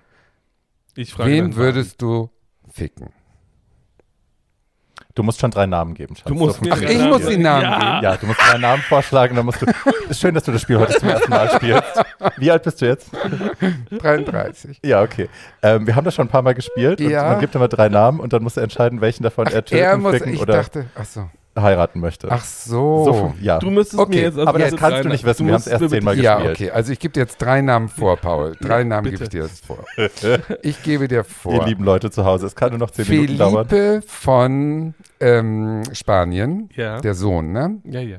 Ich 0.94 1.12
frage 1.12 1.30
wen 1.30 1.56
würdest 1.56 2.00
du 2.00 2.30
ficken? 2.70 3.10
Du 5.16 5.22
musst 5.22 5.40
schon 5.40 5.50
drei 5.50 5.66
Namen 5.66 5.94
geben, 5.94 6.14
Schatz. 6.14 6.26
Du 6.28 6.34
musst 6.34 6.58
So 6.58 6.64
mir 6.64 6.72
Ach, 6.74 6.80
ich 6.80 6.98
Namen 6.98 7.08
muss 7.10 7.26
die. 7.26 7.36
Namen 7.38 7.62
ja. 7.62 7.78
geben. 7.78 8.02
Ja, 8.04 8.16
du 8.18 8.26
musst 8.26 8.38
drei 8.40 8.58
Namen 8.58 8.82
vorschlagen, 8.82 9.34
dann 9.34 9.46
musst 9.46 9.62
du. 9.62 9.66
Ist 10.10 10.20
schön, 10.20 10.34
dass 10.34 10.44
du 10.44 10.52
das 10.52 10.60
Spiel 10.62 10.78
heute 10.78 10.92
zum 10.92 11.08
ersten 11.08 11.30
Mal 11.30 11.50
spielst. 11.50 12.04
Wie 12.36 12.50
alt 12.50 12.62
bist 12.62 12.80
du 12.82 12.86
jetzt? 12.86 13.10
33. 13.90 14.78
Ja, 14.84 15.02
okay. 15.02 15.28
Ähm, 15.62 15.86
wir 15.86 15.96
haben 15.96 16.04
das 16.04 16.14
schon 16.14 16.26
ein 16.26 16.30
paar 16.30 16.42
Mal 16.42 16.54
gespielt. 16.54 17.00
Und 17.00 17.10
Ja. 17.10 17.24
man 17.30 17.40
gibt 17.40 17.54
immer 17.54 17.68
drei 17.68 17.88
Namen 17.88 18.20
und 18.20 18.32
dann 18.32 18.42
muss 18.42 18.56
er 18.56 18.62
entscheiden, 18.62 19.00
welchen 19.00 19.22
davon 19.22 19.46
er 19.46 19.64
töten, 19.64 19.82
er 19.82 19.96
muss, 19.96 20.12
ficken 20.12 20.34
ich 20.34 20.40
oder 20.40 20.54
dachte, 20.58 20.86
ach 20.94 21.04
so. 21.04 21.28
Heiraten 21.56 22.00
möchte. 22.00 22.28
Ach 22.30 22.44
so. 22.44 23.04
so 23.04 23.34
ja. 23.40 23.58
Du 23.58 23.70
müsstest 23.70 23.98
Okay, 24.00 24.16
mir 24.16 24.22
jetzt 24.22 24.38
also 24.38 24.46
aber 24.48 24.58
das 24.58 24.76
kannst 24.76 25.04
du 25.04 25.08
nicht 25.08 25.24
wissen, 25.24 25.44
du 25.44 25.48
wir 25.48 25.52
haben's 25.54 25.66
musst 25.66 25.72
erst 25.72 25.82
mir 25.82 25.88
zehnmal 25.88 26.14
bitte- 26.14 26.24
ja, 26.24 26.34
gespielt. 26.36 26.56
okay. 26.56 26.70
Also 26.70 26.92
ich 26.92 26.98
gebe 26.98 27.12
dir 27.12 27.20
jetzt 27.20 27.38
drei 27.42 27.60
Namen 27.62 27.88
vor, 27.88 28.16
Paul. 28.16 28.56
Drei 28.60 28.84
Namen 28.84 29.10
gebe 29.10 29.22
ich 29.24 29.30
dir 29.30 29.42
jetzt 29.42 29.64
vor. 29.66 29.84
Ich 30.62 30.82
gebe 30.82 31.08
dir 31.08 31.16
Ihr 31.18 31.24
vor. 31.24 31.64
lieben 31.66 31.84
Leute 31.84 32.10
zu 32.10 32.24
Hause, 32.24 32.46
es 32.46 32.54
kann 32.54 32.70
nur 32.70 32.78
noch 32.78 32.90
zehn 32.90 33.08
Minuten 33.08 33.38
dauern. 33.38 33.66
Felipe 33.68 34.02
von 34.06 34.94
ähm, 35.20 35.82
Spanien, 35.92 36.68
Ja. 36.74 37.00
der 37.00 37.14
Sohn, 37.14 37.52
ne? 37.52 37.80
ja, 37.84 38.00
ja. 38.00 38.18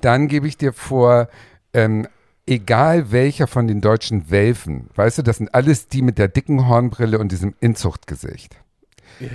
Dann 0.00 0.28
gebe 0.28 0.46
ich 0.46 0.56
dir 0.58 0.72
vor, 0.72 1.28
ähm, 1.72 2.06
egal 2.46 3.10
welcher 3.10 3.46
von 3.46 3.66
den 3.66 3.80
deutschen 3.80 4.30
Welfen, 4.30 4.88
weißt 4.94 5.18
du, 5.18 5.22
das 5.22 5.38
sind 5.38 5.54
alles 5.54 5.88
die 5.88 6.02
mit 6.02 6.18
der 6.18 6.28
dicken 6.28 6.68
Hornbrille 6.68 7.18
und 7.18 7.32
diesem 7.32 7.54
Inzuchtgesicht. 7.60 8.56
ja, 9.20 9.26
ja. 9.26 9.32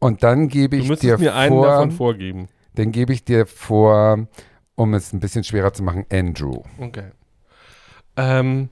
Und 0.00 0.22
dann 0.22 0.46
gebe 0.48 0.76
Du 0.76 0.82
ich 0.82 0.88
müsstest 0.88 1.12
dir 1.12 1.18
mir 1.18 1.34
einen 1.34 1.54
vor, 1.54 1.66
davon 1.66 1.90
vorgeben. 1.90 2.48
Dann 2.78 2.92
gebe 2.92 3.12
ich 3.12 3.24
dir 3.24 3.46
vor, 3.46 4.26
um 4.76 4.94
es 4.94 5.12
ein 5.12 5.20
bisschen 5.20 5.44
schwerer 5.44 5.72
zu 5.72 5.82
machen, 5.82 6.06
Andrew. 6.10 6.62
Okay. 6.78 7.10
Ähm, 8.16 8.68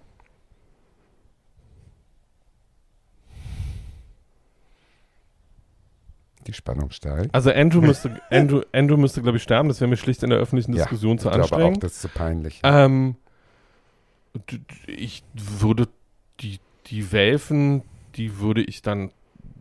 Die 6.46 6.52
Spannung 6.52 6.90
steigt. 6.90 7.34
also 7.34 7.50
Andrew 7.50 7.80
müsste, 7.82 8.20
Andrew, 8.30 8.62
Andrew 8.72 8.96
müsste, 8.96 9.20
glaube 9.22 9.38
ich, 9.38 9.42
sterben. 9.42 9.68
Das 9.68 9.80
wäre 9.80 9.88
mir 9.88 9.96
schlicht 9.96 10.22
in 10.22 10.30
der 10.30 10.38
öffentlichen 10.38 10.72
Ja, 10.74 10.82
Diskussion 10.84 11.18
zu 11.18 11.28
ich 11.28 11.34
glaube 11.34 11.46
auch, 11.48 11.52
anstrengend. 11.52 11.82
das 11.82 11.92
ist 11.94 12.02
zu 12.02 12.08
peinlich. 12.08 12.60
Ähm, 12.62 13.16
ich 14.86 15.24
würde 15.34 15.88
die, 16.40 16.60
die 16.86 17.10
Welfen, 17.10 17.82
die 18.14 18.38
würde 18.38 18.62
ich 18.62 18.82
dann 18.82 19.10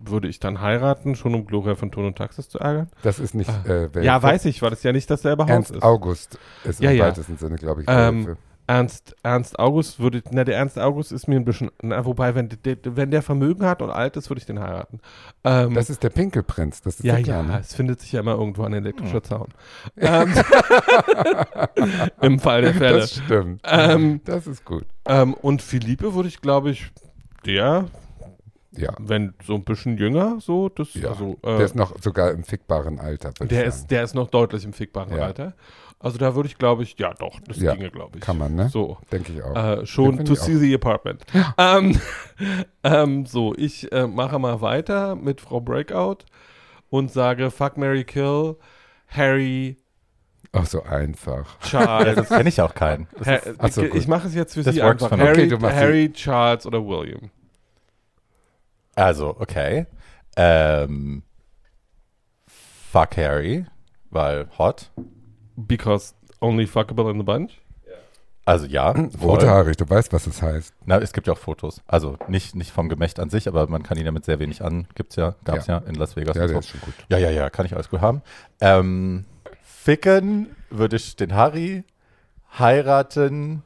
würde 0.09 0.27
ich 0.27 0.39
dann 0.39 0.61
heiraten, 0.61 1.15
schon 1.15 1.33
um 1.35 1.45
Gloria 1.45 1.75
von 1.75 1.91
Ton 1.91 2.05
und 2.05 2.17
Taxis 2.17 2.49
zu 2.49 2.59
ärgern? 2.59 2.89
Das 3.03 3.19
ist 3.19 3.33
nicht 3.35 3.49
Ah. 3.49 3.63
äh, 3.65 3.93
Welfe. 3.93 4.03
Ja, 4.03 4.21
weiß 4.21 4.45
ich, 4.45 4.61
weil 4.61 4.69
das 4.71 4.83
ja 4.83 4.91
nicht 4.91 5.09
dasselbe 5.09 5.43
Haus 5.43 5.49
Ernst 5.49 5.71
ist. 5.71 5.83
August 5.83 6.37
ist 6.63 6.81
Ja, 6.81 6.91
im 6.91 6.97
ja. 6.97 7.05
weitesten 7.05 7.37
Sinne, 7.37 7.55
glaube 7.57 7.81
ich, 7.81 7.87
Ähm, 7.89 8.25
Welfe. 8.27 8.37
Ernst, 8.67 9.15
Ernst 9.21 9.59
August 9.59 9.99
würde, 9.99 10.23
na, 10.31 10.43
der 10.43 10.57
Ernst 10.57 10.79
August 10.79 11.11
ist 11.11 11.27
mir 11.27 11.35
ein 11.35 11.45
bisschen, 11.45 11.69
na, 11.83 12.03
wobei, 12.03 12.33
wenn 12.33 12.49
der, 12.65 12.77
wenn 12.83 13.11
der 13.11 13.21
Vermögen 13.21 13.63
hat 13.63 13.83
und 13.83 13.91
alt 13.91 14.17
ist, 14.17 14.31
würde 14.31 14.39
ich 14.39 14.47
den 14.47 14.59
heiraten. 14.59 15.01
Ähm, 15.43 15.75
Das 15.75 15.91
ist 15.91 16.01
der 16.01 16.09
Pinkelprinz, 16.09 16.81
das 16.81 16.95
ist 16.95 17.03
ja, 17.03 17.13
der 17.17 17.21
ja, 17.25 17.59
es 17.59 17.75
findet 17.75 17.99
sich 18.01 18.11
ja 18.13 18.21
immer 18.21 18.31
irgendwo 18.33 18.63
ein 18.63 18.73
elektrischer 18.73 19.21
Zaun. 19.21 19.49
Ähm, 19.97 20.33
Im 22.21 22.39
Fall 22.39 22.61
der 22.63 22.73
Fälle. 22.73 22.99
Das 23.01 23.13
stimmt. 23.15 23.61
Ähm, 23.65 24.21
das 24.25 24.47
ist 24.47 24.65
gut. 24.65 24.85
Ähm, 25.05 25.35
und 25.35 25.61
Philippe 25.61 26.15
würde 26.15 26.29
ich, 26.29 26.41
glaube 26.41 26.71
ich, 26.71 26.91
der, 27.45 27.85
Ja. 28.77 28.93
wenn 28.99 29.33
so 29.45 29.55
ein 29.55 29.63
bisschen 29.63 29.97
jünger, 29.97 30.37
so, 30.39 30.69
das, 30.69 30.93
Ja, 30.93 31.09
also, 31.09 31.37
äh, 31.43 31.57
der 31.57 31.65
ist 31.65 31.75
noch 31.75 31.93
sogar 32.01 32.31
im 32.31 32.43
fickbaren 32.43 32.99
Alter. 32.99 33.31
der 33.41 33.65
ist, 33.65 33.87
der 33.87 34.03
ist 34.03 34.15
noch 34.15 34.29
deutlich 34.29 34.63
im 34.65 34.73
fickbaren 34.73 35.15
Ja. 35.15 35.23
Alter. 35.25 35.53
Also 35.99 36.17
da 36.17 36.35
würde 36.35 36.47
ich, 36.47 36.57
glaube 36.57 36.83
ich, 36.83 36.97
ja 36.99 37.13
doch, 37.13 37.39
das 37.47 37.57
Ja, 37.57 37.73
ginge, 37.73 37.89
glaube 37.89 38.17
ich. 38.17 38.21
Kann 38.23 38.37
man, 38.37 38.53
ne? 38.53 38.69
So. 38.69 38.97
Denke 39.11 39.31
ich 39.31 39.41
auch. 39.41 39.55
Äh, 39.55 39.85
schon 39.85 40.23
to 40.25 40.35
see 40.35 40.55
the 40.57 40.75
apartment. 40.75 41.23
Ähm, 41.57 41.99
ähm, 42.83 43.25
so, 43.25 43.55
ich 43.55 43.91
äh, 43.91 44.05
mache 44.05 44.37
mal 44.37 44.61
weiter 44.61 45.15
mit 45.15 45.41
Frau 45.41 45.61
Breakout 45.61 46.17
und 46.89 47.11
sage 47.11 47.49
Fuck 47.49 47.77
Mary 47.77 48.03
Kill, 48.03 48.57
Harry, 49.07 49.77
Auch 50.51 50.65
so 50.65 50.83
einfach. 50.83 51.57
Charles. 51.61 52.15
Das 52.15 52.29
kenne 52.29 52.49
ich 52.49 52.61
auch 52.61 52.73
keinen. 52.75 53.07
Ist, 53.19 53.55
Ach 53.57 53.71
so, 53.71 53.83
ich, 53.83 53.91
gut. 53.91 53.99
ich 54.01 54.07
mache 54.07 54.27
es 54.27 54.35
jetzt 54.35 54.53
für 54.53 54.63
Das 54.63 54.75
Sie 54.75 54.81
einfach. 54.81 55.09
Harry, 55.11 55.51
Okay, 55.53 55.73
Harry 55.73 56.11
Charles 56.13 56.65
oder 56.65 56.85
William. 56.85 57.29
Also, 58.95 59.35
okay. 59.39 59.85
Ähm, 60.37 61.23
fuck 62.47 63.17
Harry, 63.17 63.65
weil 64.09 64.47
hot. 64.57 64.91
Because 65.55 66.13
only 66.41 66.65
fuckable 66.65 67.09
in 67.09 67.17
the 67.17 67.23
bunch. 67.23 67.61
Also 68.45 68.67
ja. 68.67 68.91
Rothaarig, 68.91 69.75
du 69.75 69.89
weißt, 69.89 70.13
was 70.13 70.27
es 70.27 70.41
heißt. 70.41 70.73
Na, 70.85 70.99
es 70.99 71.13
gibt 71.13 71.25
ja 71.25 71.33
auch 71.33 71.37
Fotos. 71.37 71.81
Also 71.87 72.17
nicht, 72.27 72.55
nicht 72.55 72.71
vom 72.71 72.89
Gemächt 72.89 73.19
an 73.19 73.31
sich, 73.31 73.47
aber 73.47 73.67
man 73.67 73.81
kann 73.81 73.97
ihn 73.97 74.05
ja 74.05 74.11
mit 74.11 74.23
sehr 74.23 74.37
wenig 74.37 74.63
an. 74.63 74.87
Gibt's 74.93 75.15
ja, 75.15 75.35
gab's 75.43 75.65
ja, 75.65 75.79
in 75.79 75.95
Las 75.95 76.15
Vegas. 76.15 76.35
Ja, 76.35 76.43
und 76.43 76.49
der 76.49 76.55
so. 76.55 76.59
ist 76.59 76.69
schon 76.69 76.81
gut. 76.81 76.93
Ja, 77.09 77.17
ja, 77.17 77.31
ja, 77.31 77.49
kann 77.49 77.65
ich 77.65 77.73
alles 77.73 77.89
gut 77.89 78.01
haben. 78.01 78.21
Ähm, 78.61 79.25
ficken 79.63 80.55
würde 80.69 80.97
ich 80.97 81.15
den 81.15 81.33
Harry, 81.33 81.83
heiraten 82.57 83.63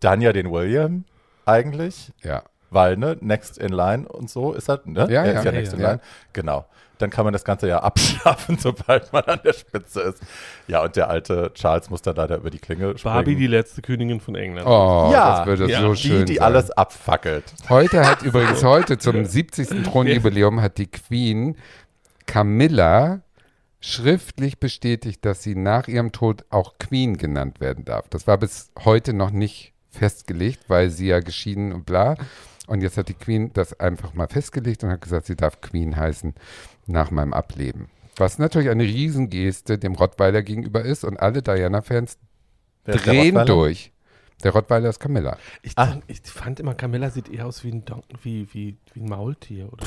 dann 0.00 0.22
ja 0.22 0.32
den 0.32 0.50
William 0.50 1.04
eigentlich. 1.44 2.10
Ja. 2.22 2.44
Weil, 2.70 2.96
ne, 2.96 3.16
next 3.20 3.58
in 3.58 3.72
line 3.72 4.08
und 4.08 4.30
so 4.30 4.52
ist 4.52 4.68
er, 4.68 4.80
ne? 4.84 5.06
Ja, 5.10 5.24
er 5.24 5.32
ja. 5.32 5.38
ist 5.38 5.44
ja 5.44 5.52
Ja, 5.52 5.58
next 5.58 5.72
in 5.72 5.80
line. 5.80 6.00
Genau. 6.32 6.66
Dann 6.98 7.10
kann 7.10 7.24
man 7.24 7.32
das 7.32 7.44
Ganze 7.44 7.68
ja 7.68 7.78
abschaffen, 7.82 8.58
sobald 8.58 9.12
man 9.12 9.22
an 9.24 9.40
der 9.44 9.52
Spitze 9.52 10.00
ist. 10.00 10.22
Ja, 10.66 10.82
und 10.82 10.96
der 10.96 11.08
alte 11.08 11.52
Charles 11.54 11.90
muss 11.90 12.02
dann 12.02 12.16
leider 12.16 12.36
über 12.36 12.50
die 12.50 12.58
Klinge 12.58 12.98
springen. 12.98 13.14
Barbie, 13.14 13.36
die 13.36 13.46
letzte 13.46 13.82
Königin 13.82 14.20
von 14.20 14.34
England. 14.34 14.66
Oh, 14.66 15.10
ja, 15.12 15.38
das 15.38 15.46
würde 15.46 15.70
ja, 15.70 15.80
so 15.80 15.94
die, 15.94 16.00
schön 16.00 16.26
die 16.26 16.36
sein. 16.36 16.44
alles 16.44 16.70
abfackelt. 16.72 17.44
Heute 17.68 18.04
hat 18.04 18.22
übrigens 18.24 18.64
heute 18.64 18.98
zum 18.98 19.24
70. 19.24 19.84
Thronjubiläum 19.84 20.60
hat 20.60 20.78
die 20.78 20.88
Queen 20.88 21.56
Camilla 22.26 23.22
schriftlich 23.80 24.58
bestätigt, 24.58 25.24
dass 25.24 25.42
sie 25.42 25.54
nach 25.54 25.88
ihrem 25.88 26.12
Tod 26.12 26.44
auch 26.50 26.78
Queen 26.78 27.16
genannt 27.16 27.60
werden 27.60 27.84
darf. 27.84 28.08
Das 28.08 28.26
war 28.26 28.36
bis 28.38 28.70
heute 28.84 29.12
noch 29.12 29.30
nicht 29.30 29.72
festgelegt, 29.90 30.64
weil 30.68 30.90
sie 30.90 31.08
ja 31.08 31.20
geschieden 31.20 31.72
und 31.72 31.86
bla. 31.86 32.16
Und 32.68 32.82
jetzt 32.82 32.96
hat 32.96 33.08
die 33.08 33.14
Queen 33.14 33.50
das 33.54 33.78
einfach 33.80 34.14
mal 34.14 34.28
festgelegt 34.28 34.84
und 34.84 34.90
hat 34.90 35.00
gesagt, 35.00 35.26
sie 35.26 35.34
darf 35.36 35.60
Queen 35.60 35.96
heißen 35.96 36.34
nach 36.86 37.10
meinem 37.10 37.32
Ableben. 37.32 37.88
Was 38.16 38.38
natürlich 38.38 38.68
eine 38.70 38.84
Riesengeste 38.84 39.78
dem 39.78 39.94
Rottweiler 39.94 40.42
gegenüber 40.42 40.82
ist 40.84 41.02
und 41.04 41.18
alle 41.18 41.42
Diana-Fans 41.42 42.18
drehen 42.84 43.44
durch. 43.46 43.92
Der 44.44 44.52
Rottweiler 44.52 44.88
ist 44.88 45.00
Camilla. 45.00 45.36
Ich, 45.62 45.72
Ah. 45.76 45.86
denk- 45.86 46.04
ich 46.06 46.20
fand 46.22 46.60
immer, 46.60 46.74
Camilla 46.74 47.10
sieht 47.10 47.28
eher 47.28 47.46
aus 47.46 47.64
wie 47.64 47.72
ein, 47.72 47.84
Don 47.84 48.02
wie, 48.22 48.46
wie, 48.52 48.76
wie 48.94 49.00
ein 49.00 49.08
Maultier. 49.08 49.72
Oder? 49.72 49.84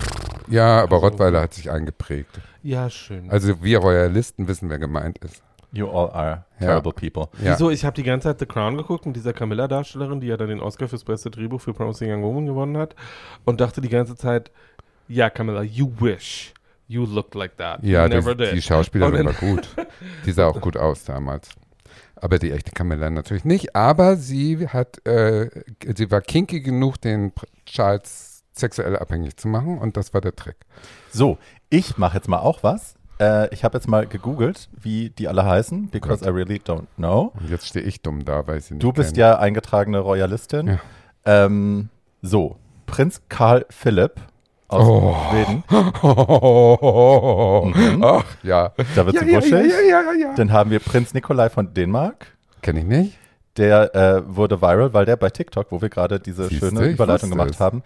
Ja, 0.50 0.81
aber 0.83 0.95
Also- 0.97 1.07
Rottweiler 1.07 1.41
hat 1.41 1.53
sich 1.53 1.71
eingeprägt. 1.71 2.41
Ja, 2.61 2.89
schön. 2.89 3.29
Also 3.31 3.63
wir 3.63 3.77
Royalisten 3.79 4.47
wissen, 4.50 4.69
wer 4.69 4.77
gemeint 4.79 5.19
ist. 5.19 5.41
You 5.72 5.88
all 5.90 6.10
are 6.12 6.46
Ja. 6.60 6.68
terrible 6.68 6.92
people. 6.94 7.30
Ja. 7.44 7.54
Wieso? 7.54 7.70
Ich 7.70 7.86
habe 7.86 7.96
die 7.96 8.04
ganze 8.04 8.28
Zeit 8.30 8.40
The 8.40 8.46
Crown 8.46 8.78
geguckt 8.78 9.06
mit 9.06 9.16
dieser 9.16 9.34
Camilla-Darstellerin, 9.34 10.20
die 10.20 10.28
ja 10.28 10.38
dann 10.38 10.50
den 10.50 10.60
Oscar 10.60 10.88
fürs 10.88 11.04
beste 11.04 11.32
Drehbuch 11.32 11.62
für 11.62 11.74
Promising 11.74 12.12
Young 12.12 12.24
Woman 12.24 12.46
gewonnen 12.46 12.78
hat 12.78 12.96
und 13.46 13.62
dachte 13.62 13.80
die 13.82 13.90
ganze 13.90 14.16
Zeit, 14.16 14.51
ja, 15.08 15.30
Camilla, 15.30 15.62
you 15.63 15.92
wish 16.00 16.54
you 16.92 17.06
looked 17.06 17.36
like 17.36 17.58
that. 17.58 17.82
Ja, 17.84 18.06
you 18.06 18.34
das, 18.34 18.51
die 18.51 18.62
Schauspielerin 18.62 19.25
war 19.25 19.34
gut. 19.34 19.68
Die 20.25 20.32
sah 20.32 20.48
auch 20.48 20.60
gut 20.60 20.75
aus 20.75 21.06
damals. 21.06 21.50
Aber 22.16 22.38
die 22.38 22.51
echte 22.51 22.72
Camilla 22.72 23.10
natürlich 23.10 23.46
nicht. 23.46 23.75
Aber 23.75 24.16
sie 24.18 24.68
hat, 24.68 25.06
äh, 25.08 25.50
sie 25.96 26.12
war 26.12 26.22
kinky 26.22 26.62
genug, 26.62 27.00
den 27.01 27.32
Charles 27.66 28.44
sexuell 28.54 28.98
abhängig 28.98 29.38
zu 29.38 29.48
machen 29.48 29.80
und 29.80 29.98
das 29.98 30.13
war 30.13 30.22
der 30.22 30.36
Trick. 30.36 30.58
So, 31.10 31.38
ich 31.70 31.98
mache 31.98 32.18
jetzt 32.18 32.28
mal 32.28 32.40
auch 32.40 32.62
was. 32.62 32.96
Äh, 33.22 33.54
ich 33.54 33.63
habe 33.63 33.78
jetzt 33.78 33.88
mal 33.88 34.08
gegoogelt, 34.08 34.68
wie 34.82 35.10
die 35.12 35.28
alle 35.28 35.46
heißen, 35.46 35.90
because 35.90 36.25
I 36.25 36.30
really 36.30 36.58
don't 36.66 36.88
know. 36.98 37.32
Und 37.40 37.50
jetzt 37.50 37.68
stehe 37.68 37.86
ich 37.86 38.01
dumm 38.01 38.25
da, 38.25 38.48
weil 38.48 38.58
ich 38.58 38.66
sie 38.66 38.74
nicht 38.74 38.84
Du 38.84 38.92
bist 38.92 39.12
kenn. 39.13 39.20
ja 39.22 39.38
eingetragene 39.38 40.00
Royalistin. 40.00 40.68
Ja. 40.68 40.80
Ähm, 41.25 41.90
so, 42.22 42.56
Prinz 42.88 43.22
Karl 43.30 43.66
Philipp 43.70 44.16
aus 44.68 44.88
Oh. 44.88 45.16
Schweden. 45.30 45.63
Mhm. 47.74 48.04
Ach, 48.04 48.24
ja. 48.44 48.72
Da 48.96 49.06
wird 49.06 49.16
Ja, 49.16 49.22
sie 49.24 49.32
ja, 49.32 49.38
wuschig. 49.38 49.72
ja. 50.22 50.34
Dann 50.36 50.51
haben 50.51 50.72
wir 50.72 50.80
Prinz 50.80 51.13
Nikolai 51.13 51.50
von 51.50 51.74
Dänemark. 51.74 52.28
Kenn 52.62 52.78
ich 52.78 52.86
nicht. 52.86 53.18
Der 53.58 53.94
äh, 53.96 54.24
wurde 54.36 54.62
viral, 54.62 54.94
weil 54.94 55.06
der 55.06 55.18
bei 55.18 55.30
TikTok, 55.30 55.68
wo 55.72 55.82
wir 55.82 55.90
gerade 55.90 56.20
diese 56.20 56.46
Siehste, 56.48 56.70
schöne 56.70 56.86
Überleitung 56.88 57.30
gemacht 57.30 57.51
es. 57.51 57.60
haben, 57.60 57.84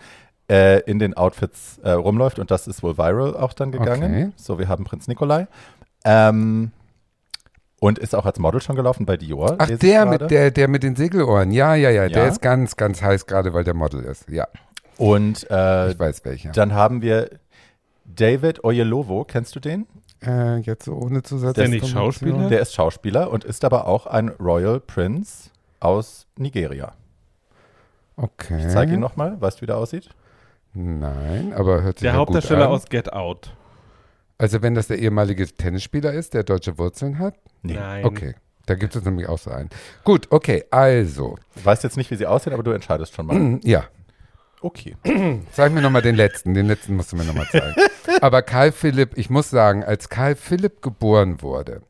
äh, 0.49 0.79
in 0.81 0.99
den 0.99 1.15
Outfits 1.15 1.79
äh, 1.83 1.91
rumläuft 1.91 2.39
und 2.39 2.51
das 2.51 2.67
ist 2.67 2.83
wohl 2.83 2.97
viral 2.97 3.35
auch 3.35 3.53
dann 3.53 3.71
gegangen. 3.71 4.13
Okay. 4.13 4.31
So, 4.35 4.59
wir 4.59 4.67
haben 4.67 4.83
Prinz 4.83 5.07
Nikolai. 5.07 5.47
Ähm, 6.03 6.71
und 7.79 7.99
ist 7.99 8.15
auch 8.15 8.25
als 8.25 8.39
Model 8.39 8.61
schon 8.61 8.75
gelaufen 8.75 9.05
bei 9.05 9.17
Dior. 9.17 9.55
Ach, 9.57 9.67
der 9.69 10.05
mit, 10.05 10.31
der, 10.31 10.49
der 10.51 10.67
mit 10.67 10.83
den 10.83 10.95
Segelohren. 10.95 11.51
Ja, 11.51 11.75
ja, 11.75 11.89
ja, 11.89 12.07
Der 12.07 12.23
Ja. 12.23 12.29
ist 12.29 12.41
ganz, 12.41 12.75
ganz 12.77 13.01
heiß 13.01 13.25
gerade, 13.25 13.53
weil 13.53 13.63
der 13.63 13.73
Model 13.73 14.01
ist. 14.03 14.29
Ja, 14.29 14.47
Und 14.97 15.49
äh, 15.51 15.91
ich 15.91 15.99
weiß 15.99 16.23
welcher. 16.25 16.51
dann 16.51 16.73
haben 16.73 17.01
wir 17.01 17.29
David 18.05 18.63
Oyelowo, 18.63 19.23
kennst 19.25 19.55
du 19.55 19.59
den? 19.59 19.87
Äh, 20.25 20.59
jetzt 20.59 20.85
so 20.85 20.93
ohne 20.93 21.21
Zusatz. 21.23 21.55
der 21.55 21.67
nicht 21.67 21.87
Schauspieler? 21.87 22.47
Der 22.49 22.61
ist 22.61 22.73
Schauspieler 22.73 23.29
und 23.29 23.43
ist 23.43 23.65
aber 23.65 23.87
auch 23.87 24.05
ein 24.07 24.29
Royal 24.29 24.79
Prince 24.79 25.49
aus 25.79 26.25
Nigeria. 26.37 26.93
Okay. 28.15 28.59
Ich 28.65 28.71
zeige 28.71 28.93
ihn 28.93 28.99
nochmal, 28.99 29.39
weißt 29.41 29.57
du, 29.57 29.61
wie 29.63 29.65
der 29.67 29.77
aussieht? 29.77 30.09
Nein, 30.75 31.53
aber 31.53 31.82
hört 31.82 31.98
sich 32.00 32.03
Der 32.05 32.13
ja 32.13 32.17
Hauptdarsteller 32.17 32.65
gut 32.67 32.67
an. 32.67 32.74
aus 32.74 32.86
Get 32.89 33.13
Out. 33.13 33.55
Also 34.38 34.62
wenn 34.62 34.75
das 34.75 34.88
der 34.88 35.00
ehemalige 35.00 35.48
Tennisspieler 35.48 36.13
ist, 36.13 36.34
der 36.34 36.44
deutsche 36.44 36.77
Wurzeln 36.77 37.20
hat? 37.20 37.36
Nee. 37.62 37.74
Nein. 37.74 38.05
Okay. 38.05 38.36
Da 38.65 38.75
gibt 38.75 38.96
es 38.96 39.05
nämlich 39.05 39.29
auch 39.29 39.38
so 39.38 39.51
einen. 39.51 39.70
Gut, 40.03 40.27
okay, 40.32 40.65
also. 40.72 41.38
Ich 41.55 41.65
weiß 41.65 41.84
jetzt 41.84 41.98
nicht, 41.98 42.10
wie 42.12 42.15
sie 42.15 42.25
aussehen, 42.25 42.53
aber 42.53 42.63
du 42.63 42.72
entscheidest 42.72 43.13
schon 43.15 43.27
mal. 43.27 43.60
Ja, 43.63 43.86
Okay. 44.62 44.96
Zeig 45.51 45.74
mir 45.74 45.82
nochmal 45.82 46.01
den 46.01 46.15
letzten. 46.15 46.55
Den 46.55 46.65
letzten 46.65 46.96
musst 46.96 47.12
du 47.12 47.15
mir 47.17 47.24
nochmal 47.24 47.46
zeigen. 47.51 47.75
Aber 48.22 48.41
Karl 48.41 48.72
Philipp, 48.72 49.12
ich 49.15 49.29
muss 49.29 49.51
sagen, 49.51 49.84
als 49.84 50.10
Karl 50.10 50.36
Philipp 50.36 50.82
geboren 50.82 51.44
wurde, 51.44 51.84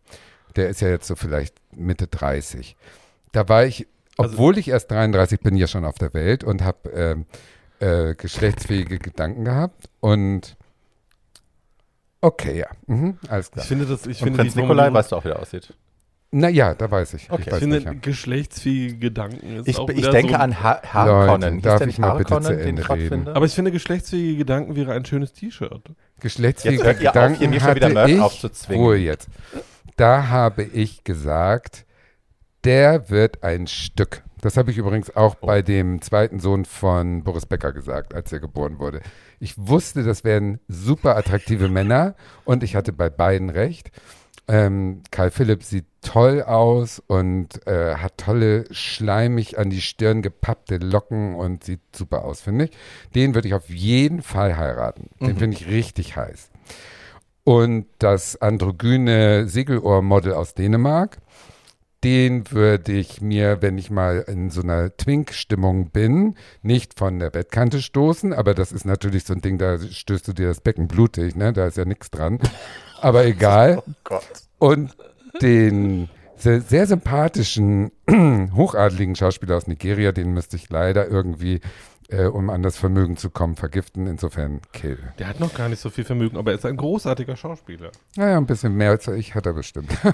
der 0.57 0.67
ist 0.67 0.81
ja 0.81 0.89
jetzt 0.89 1.07
so 1.07 1.15
vielleicht 1.15 1.55
Mitte 1.73 2.07
30, 2.07 2.75
da 3.31 3.47
war 3.47 3.65
ich, 3.65 3.87
Also 4.17 4.33
obwohl 4.33 4.57
ich 4.57 4.67
erst 4.67 4.91
33 4.91 5.39
bin, 5.39 5.55
ja 5.55 5.67
schon 5.67 5.85
auf 5.85 5.95
der 5.95 6.13
Welt 6.13 6.43
und 6.43 6.63
habe 6.63 6.89
ähm, 6.89 7.25
äh, 7.79 8.15
geschlechtsfähige 8.15 8.99
Gedanken 8.99 9.45
gehabt. 9.45 9.89
Und 9.99 10.55
okay, 12.21 12.59
ja, 12.59 12.67
mhm, 12.87 13.17
alles 13.29 13.47
Ich 13.47 13.51
klar. 13.53 13.65
finde, 13.65 13.85
das, 13.85 14.05
ich 14.07 14.21
Und 14.21 14.27
finde 14.27 14.39
Prinz 14.39 14.53
die 14.53 14.61
Nikolai, 14.61 14.91
weißt 14.93 15.11
du 15.11 15.15
auch, 15.17 15.23
wie 15.23 15.29
der 15.29 15.39
aussieht? 15.39 15.73
Naja, 16.31 16.73
da 16.73 16.91
weiß 16.91 17.13
ich. 17.13 17.31
Okay. 17.31 17.41
ich 17.41 17.47
Ich 17.47 17.53
weiß 17.53 17.59
finde, 17.59 17.75
nicht, 17.77 17.85
ja. 17.85 17.93
geschlechtsfähige 17.93 18.97
Gedanken 18.97 19.55
ist 19.57 19.67
Ich, 19.69 19.77
auch 19.77 19.87
ich 19.89 20.09
denke 20.09 20.33
so, 20.33 20.39
an 20.39 20.61
ha 20.61 20.81
Harkonnen. 20.83 21.61
Darf 21.61 21.79
ich 21.81 21.87
nicht 21.87 21.99
mal 21.99 22.17
bitte 22.17 22.33
Harkonnen, 22.33 22.59
zu 22.59 22.61
Ende 22.61 22.81
ich 22.81 22.89
reden? 22.89 23.07
finde? 23.07 23.35
Aber 23.35 23.45
ich 23.45 23.53
finde, 23.53 23.71
geschlechtsfähige 23.71 24.37
Gedanken 24.39 24.75
wäre 24.75 24.91
ein 24.91 25.05
schönes 25.05 25.31
T-Shirt. 25.31 25.81
Geschlechtsfähige 26.19 26.83
Jetzt 26.83 26.85
hört 26.85 27.01
ihr 27.01 27.09
auf, 27.09 27.13
Gedanken 27.13 27.37
hier 27.39 27.49
mir 27.49 27.59
schon 27.61 27.75
wieder 27.75 27.89
Merch 27.89 28.11
ich, 28.11 28.19
aufzuzwingen. 28.19 28.83
Ruhe 28.85 28.97
jetzt. 28.97 29.29
Da 29.95 30.27
habe 30.27 30.63
ich 30.63 31.05
gesagt, 31.05 31.85
der 32.65 33.09
wird 33.09 33.43
ein 33.43 33.67
Stück. 33.67 34.23
Das 34.45 34.57
habe 34.57 34.69
ich 34.69 34.77
übrigens 34.77 35.15
auch 35.15 35.37
Oh. 35.41 35.47
bei 35.47 35.63
dem 35.63 36.03
zweiten 36.03 36.39
Sohn 36.39 36.65
von 36.65 37.23
Boris 37.23 37.47
Becker 37.47 37.73
gesagt, 37.73 38.13
als 38.13 38.31
er 38.31 38.39
geboren 38.39 38.77
wurde. 38.77 39.01
Ich 39.39 39.55
wusste, 39.57 40.03
das 40.03 40.23
werden 40.23 40.59
super 40.67 41.17
attraktive 41.17 41.67
Männer 41.67 42.13
und 42.43 42.61
ich 42.61 42.75
hatte 42.75 42.93
bei 42.93 43.09
beiden 43.09 43.49
recht. 43.49 43.89
Ähm, 44.47 45.01
Karl 45.09 45.31
Philipp 45.31 45.63
sieht 45.63 45.85
toll 46.03 46.43
aus 46.43 47.01
und 47.07 47.65
äh, 47.65 47.95
hat 47.95 48.19
tolle, 48.19 48.65
schleimig 48.69 49.57
an 49.57 49.71
die 49.71 49.81
Stirn 49.81 50.21
gepappte 50.21 50.77
Locken 50.77 51.33
und 51.33 51.63
sieht 51.63 51.81
super 51.95 52.23
aus, 52.23 52.41
finde 52.41 52.65
ich. 52.65 52.71
Den 53.15 53.33
würde 53.33 53.47
ich 53.47 53.55
auf 53.55 53.67
jeden 53.71 54.21
Fall 54.21 54.57
heiraten. 54.57 55.09
Den 55.21 55.37
finde 55.37 55.57
ich 55.57 55.65
richtig 55.65 56.15
heiß. 56.17 56.51
Und 57.43 57.87
das 57.97 58.39
androgyne 58.39 59.47
Segelohrmodel 59.47 60.33
aus 60.33 60.53
Dänemark, 60.53 61.17
den 62.05 62.51
würde 62.51 62.91
ich 62.91 63.19
mir, 63.19 63.63
wenn 63.63 63.79
ich 63.79 63.89
mal 63.89 64.23
in 64.27 64.51
so 64.51 64.61
einer 64.61 64.95
Twink-Stimmung 64.95 65.89
bin, 65.89 66.35
nicht 66.61 66.99
von 66.99 67.17
der 67.17 67.31
Bettkante 67.31 67.81
stoßen, 67.81 68.31
aber 68.31 68.53
das 68.53 68.71
ist 68.71 68.85
natürlich 68.85 69.23
so 69.23 69.33
ein 69.33 69.41
Ding, 69.41 69.57
da 69.57 69.79
stößt 69.79 70.27
du 70.27 70.33
dir 70.33 70.49
das 70.49 70.61
Becken 70.61 70.87
blutig, 70.87 71.35
ne? 71.35 71.51
Da 71.51 71.65
ist 71.65 71.77
ja 71.77 71.85
nichts 71.85 72.11
dran. 72.11 72.37
Aber 73.01 73.25
egal. 73.25 73.79
Oh 73.79 73.91
Gott. 74.03 74.23
Und 74.59 74.95
den 75.41 76.07
sehr, 76.35 76.61
sehr 76.61 76.85
sympathischen, 76.85 77.91
hochadligen 78.55 79.15
Schauspieler 79.15 79.57
aus 79.57 79.65
Nigeria, 79.65 80.11
den 80.11 80.31
müsste 80.31 80.57
ich 80.57 80.69
leider 80.69 81.07
irgendwie, 81.07 81.59
äh, 82.09 82.25
um 82.25 82.49
an 82.49 82.61
das 82.63 82.77
Vermögen 82.77 83.17
zu 83.17 83.29
kommen, 83.29 83.55
vergiften. 83.55 84.07
Insofern 84.07 84.61
kill. 84.73 84.97
Der 85.19 85.27
hat 85.27 85.39
noch 85.39 85.53
gar 85.53 85.69
nicht 85.69 85.79
so 85.79 85.89
viel 85.89 86.03
Vermögen, 86.03 86.37
aber 86.37 86.51
er 86.51 86.57
ist 86.57 86.65
ein 86.65 86.77
großartiger 86.77 87.35
Schauspieler. 87.35 87.91
Naja, 88.15 88.37
ein 88.37 88.45
bisschen 88.45 88.73
mehr 88.75 88.91
als 88.91 89.07
ich 89.07 89.35
hat 89.35 89.45
er 89.45 89.53
bestimmt. 89.53 89.91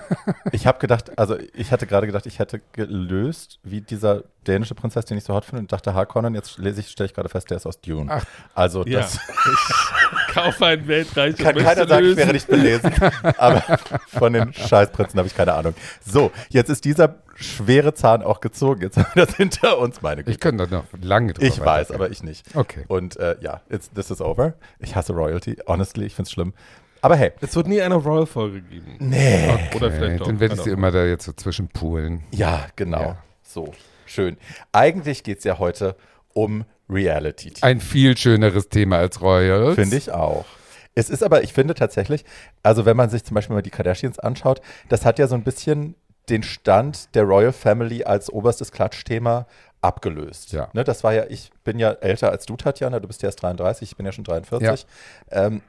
Ich 0.54 0.68
habe 0.68 0.80
gedacht, 0.80 1.18
also 1.18 1.38
ich 1.54 1.72
hatte 1.72 1.88
gerade 1.88 2.08
gedacht, 2.08 2.26
ich 2.26 2.40
hätte 2.40 2.62
gelöst, 2.74 3.60
wie 3.64 3.80
dieser 3.82 4.24
dänische 4.48 4.76
Prinzess, 4.76 5.06
den 5.06 5.18
ich 5.18 5.24
so 5.24 5.34
hot 5.34 5.46
finde, 5.46 5.62
und 5.62 5.72
dachte 5.72 5.94
Harkonnen. 5.94 6.36
Jetzt 6.36 6.58
lese 6.58 6.82
ich, 6.82 6.90
stelle 6.90 7.08
ich 7.08 7.14
gerade 7.14 7.30
fest, 7.30 7.50
der 7.50 7.58
ist 7.58 7.66
aus 7.66 7.80
Dune. 7.80 8.12
Ach. 8.12 8.26
also 8.54 8.84
Ja. 8.86 9.00
das 9.02 9.16
Ich 9.16 10.34
kaufe 10.34 10.66
ein 10.66 10.88
Weltreich 10.88 11.38
kann 11.38 11.56
und 11.56 11.64
keiner 11.64 11.88
sagen, 11.88 12.06
ich 12.06 12.16
lösen. 12.16 12.18
wäre 12.18 12.34
nicht 12.34 12.48
belesen. 12.48 12.92
aber 13.38 13.62
von 14.08 14.34
den 14.34 14.54
Scheißprinzen 14.54 15.18
habe 15.18 15.28
ich 15.28 15.36
keine 15.36 15.54
Ahnung. 15.54 15.74
So, 16.06 16.32
jetzt 16.50 16.70
ist 16.70 16.84
dieser 16.86 17.16
schwere 17.42 17.94
Zahn 17.94 18.24
auch 18.24 18.40
gezogen. 18.42 18.82
Jetzt 18.82 18.98
haben 18.98 19.08
wir 19.14 19.26
das 19.26 19.36
hinter 19.36 19.78
uns, 19.80 20.02
meine 20.02 20.24
Güte. 20.24 20.32
Ich 20.32 20.40
könnte 20.40 20.68
da 20.68 20.78
noch 20.78 20.86
lange 21.02 21.34
drüber 21.34 21.48
Ich 21.48 21.60
weiß, 21.60 21.92
aber 21.92 22.10
ich 22.12 22.24
nicht. 22.24 22.46
Okay. 22.56 22.86
Und 22.88 23.18
äh, 23.18 23.36
ja, 23.42 23.62
it's, 23.70 23.90
this 23.92 24.12
is 24.12 24.22
over. 24.22 24.54
Ich 24.80 24.96
hasse 24.96 25.14
Royalty, 25.14 25.58
honestly, 25.68 26.06
ich 26.06 26.16
finde 26.16 26.28
es 26.28 26.32
schlimm. 26.32 26.54
Aber 27.02 27.16
hey, 27.16 27.32
Es 27.42 27.56
wird 27.56 27.68
nie 27.68 27.82
eine 27.82 27.96
Royal-Folge 27.96 28.62
geben. 28.62 28.96
nee. 29.00 29.48
Oder 29.76 29.88
Okay, 29.88 29.96
vielleicht 29.98 30.22
doch. 30.22 30.28
Dann 30.28 30.40
werde 30.40 30.56
ich 30.56 30.62
sie 30.62 30.70
immer 30.70 30.92
da 30.92 31.04
jetzt 31.06 31.26
so 31.26 31.34
zwischen 31.34 31.68
Poolen. 31.68 32.24
Ja, 32.32 32.68
genau. 32.76 33.02
Ja. 33.02 33.18
So, 33.42 33.74
schön. 34.06 34.38
Eigentlich 34.72 35.24
geht 35.24 35.40
es 35.40 35.44
ja 35.44 35.58
heute 35.58 35.96
um 36.34 36.64
Reality. 36.90 37.54
Ein 37.62 37.80
viel 37.80 38.16
schöneres 38.18 38.70
Thema 38.70 38.98
als 38.98 39.22
Royals. 39.22 39.76
Finde 39.76 39.98
ich 39.98 40.12
auch. 40.12 40.46
Es 40.94 41.10
ist 41.10 41.24
aber, 41.24 41.42
ich 41.44 41.54
finde 41.54 41.74
tatsächlich, 41.74 42.26
also 42.64 42.86
wenn 42.86 42.98
man 42.98 43.10
sich 43.10 43.24
zum 43.24 43.34
Beispiel 43.36 43.56
mal 43.56 43.62
die 43.62 43.70
Kardashians 43.70 44.20
anschaut, 44.20 44.62
das 44.90 45.06
hat 45.06 45.20
ja 45.20 45.28
so 45.28 45.36
ein 45.36 45.44
bisschen 45.44 45.96
den 46.32 46.44
Stand 46.44 47.14
der 47.14 47.24
Royal 47.24 47.52
Family 47.52 48.04
als 48.04 48.32
oberstes 48.32 48.72
Klatschthema 48.72 49.46
abgelöst. 49.82 50.54
Ja. 50.54 50.70
Ne, 50.74 50.84
das 50.84 51.04
war 51.04 51.14
ja, 51.14 51.26
ich 51.30 51.52
bin 51.64 51.78
ja 51.80 51.92
älter 51.92 52.32
als 52.32 52.46
du, 52.46 52.56
Tatjana, 52.56 53.00
du 53.00 53.08
bist 53.08 53.22
ja 53.22 53.28
erst 53.30 53.42
33, 53.44 53.92
ich 53.92 53.98
bin 53.98 54.06
ja 54.06 54.12
schon 54.12 54.24
43. 54.24 54.86
Ähm, 55.32 55.62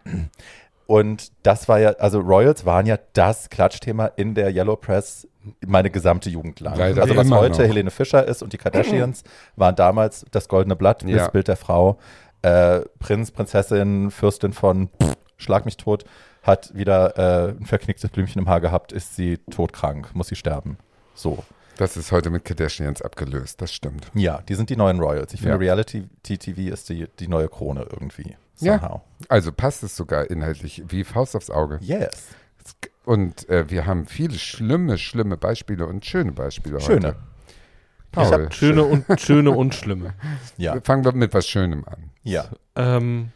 und 0.86 1.32
das 1.42 1.68
war 1.68 1.78
ja, 1.80 1.90
also 1.92 2.20
Royals 2.20 2.64
waren 2.66 2.86
ja 2.86 2.98
das 3.14 3.48
Klatschthema 3.50 4.06
in 4.16 4.34
der 4.34 4.50
Yellow 4.50 4.76
Press 4.76 5.26
meine 5.66 5.90
gesamte 5.90 6.30
Jugend 6.30 6.60
lang. 6.60 6.76
Leider 6.76 7.02
also 7.02 7.16
was 7.16 7.30
heute 7.30 7.62
noch. 7.62 7.68
Helene 7.68 7.90
Fischer 7.90 8.26
ist 8.26 8.42
und 8.42 8.52
die 8.52 8.58
Kardashians 8.58 9.24
waren 9.56 9.74
damals 9.74 10.24
das 10.30 10.48
goldene 10.48 10.76
Blatt, 10.76 11.02
Ja. 11.02 11.18
das 11.18 11.32
Bild 11.32 11.48
der 11.48 11.56
Frau. 11.56 11.98
Äh, 12.42 12.80
Prinz, 12.98 13.30
Prinzessin, 13.30 14.10
Fürstin 14.10 14.52
von 14.52 14.88
pff, 14.88 15.16
Schlag 15.38 15.64
mich 15.64 15.76
tot, 15.76 16.04
hat 16.42 16.74
wieder 16.74 17.16
äh, 17.18 17.50
ein 17.52 17.66
verknicktes 17.66 18.10
Blümchen 18.10 18.40
im 18.42 18.48
Haar 18.48 18.60
gehabt, 18.60 18.92
ist 18.92 19.16
sie 19.16 19.38
todkrank, 19.50 20.14
muss 20.14 20.28
sie 20.28 20.36
sterben. 20.36 20.76
So. 21.14 21.42
Das 21.78 21.96
ist 21.96 22.12
heute 22.12 22.28
mit 22.30 22.44
Kardashians 22.44 23.00
abgelöst, 23.00 23.60
das 23.62 23.72
stimmt. 23.72 24.06
Ja, 24.14 24.42
die 24.48 24.54
sind 24.54 24.68
die 24.70 24.76
neuen 24.76 25.00
Royals. 25.00 25.32
Ich 25.32 25.40
finde, 25.40 25.54
Ja. 25.54 25.58
Reality-TV 25.60 26.72
ist 26.72 26.88
die, 26.90 27.06
die 27.18 27.28
neue 27.28 27.48
Krone 27.48 27.86
irgendwie. 27.90 28.36
Ja. 28.60 28.78
Somehow. 28.78 29.00
Also 29.28 29.52
passt 29.52 29.82
es 29.82 29.96
sogar 29.96 30.30
inhaltlich 30.30 30.82
wie 30.88 31.02
Faust 31.04 31.34
aufs 31.34 31.50
Auge. 31.50 31.78
Yes. 31.80 32.26
Und 33.04 33.48
äh, 33.48 33.68
wir 33.70 33.86
haben 33.86 34.06
viele 34.06 34.38
schlimme, 34.38 34.98
schlimme 34.98 35.36
Beispiele 35.36 35.86
und 35.86 36.04
schöne 36.04 36.32
Beispiele 36.32 36.80
Schöne. 36.80 37.08
heute. 37.08 37.16
Paul, 38.12 38.52
Schöne 38.52 38.84
und, 38.84 39.04
schöne 39.20 39.50
und 39.52 39.74
schlimme. 39.74 40.12
Ja. 40.58 40.78
fangen 40.82 41.04
wir 41.04 41.12
mit 41.12 41.32
was 41.32 41.48
Schönem 41.48 41.84
an. 41.86 42.10
Ja. 42.22 42.44
Ähm, 42.76 43.32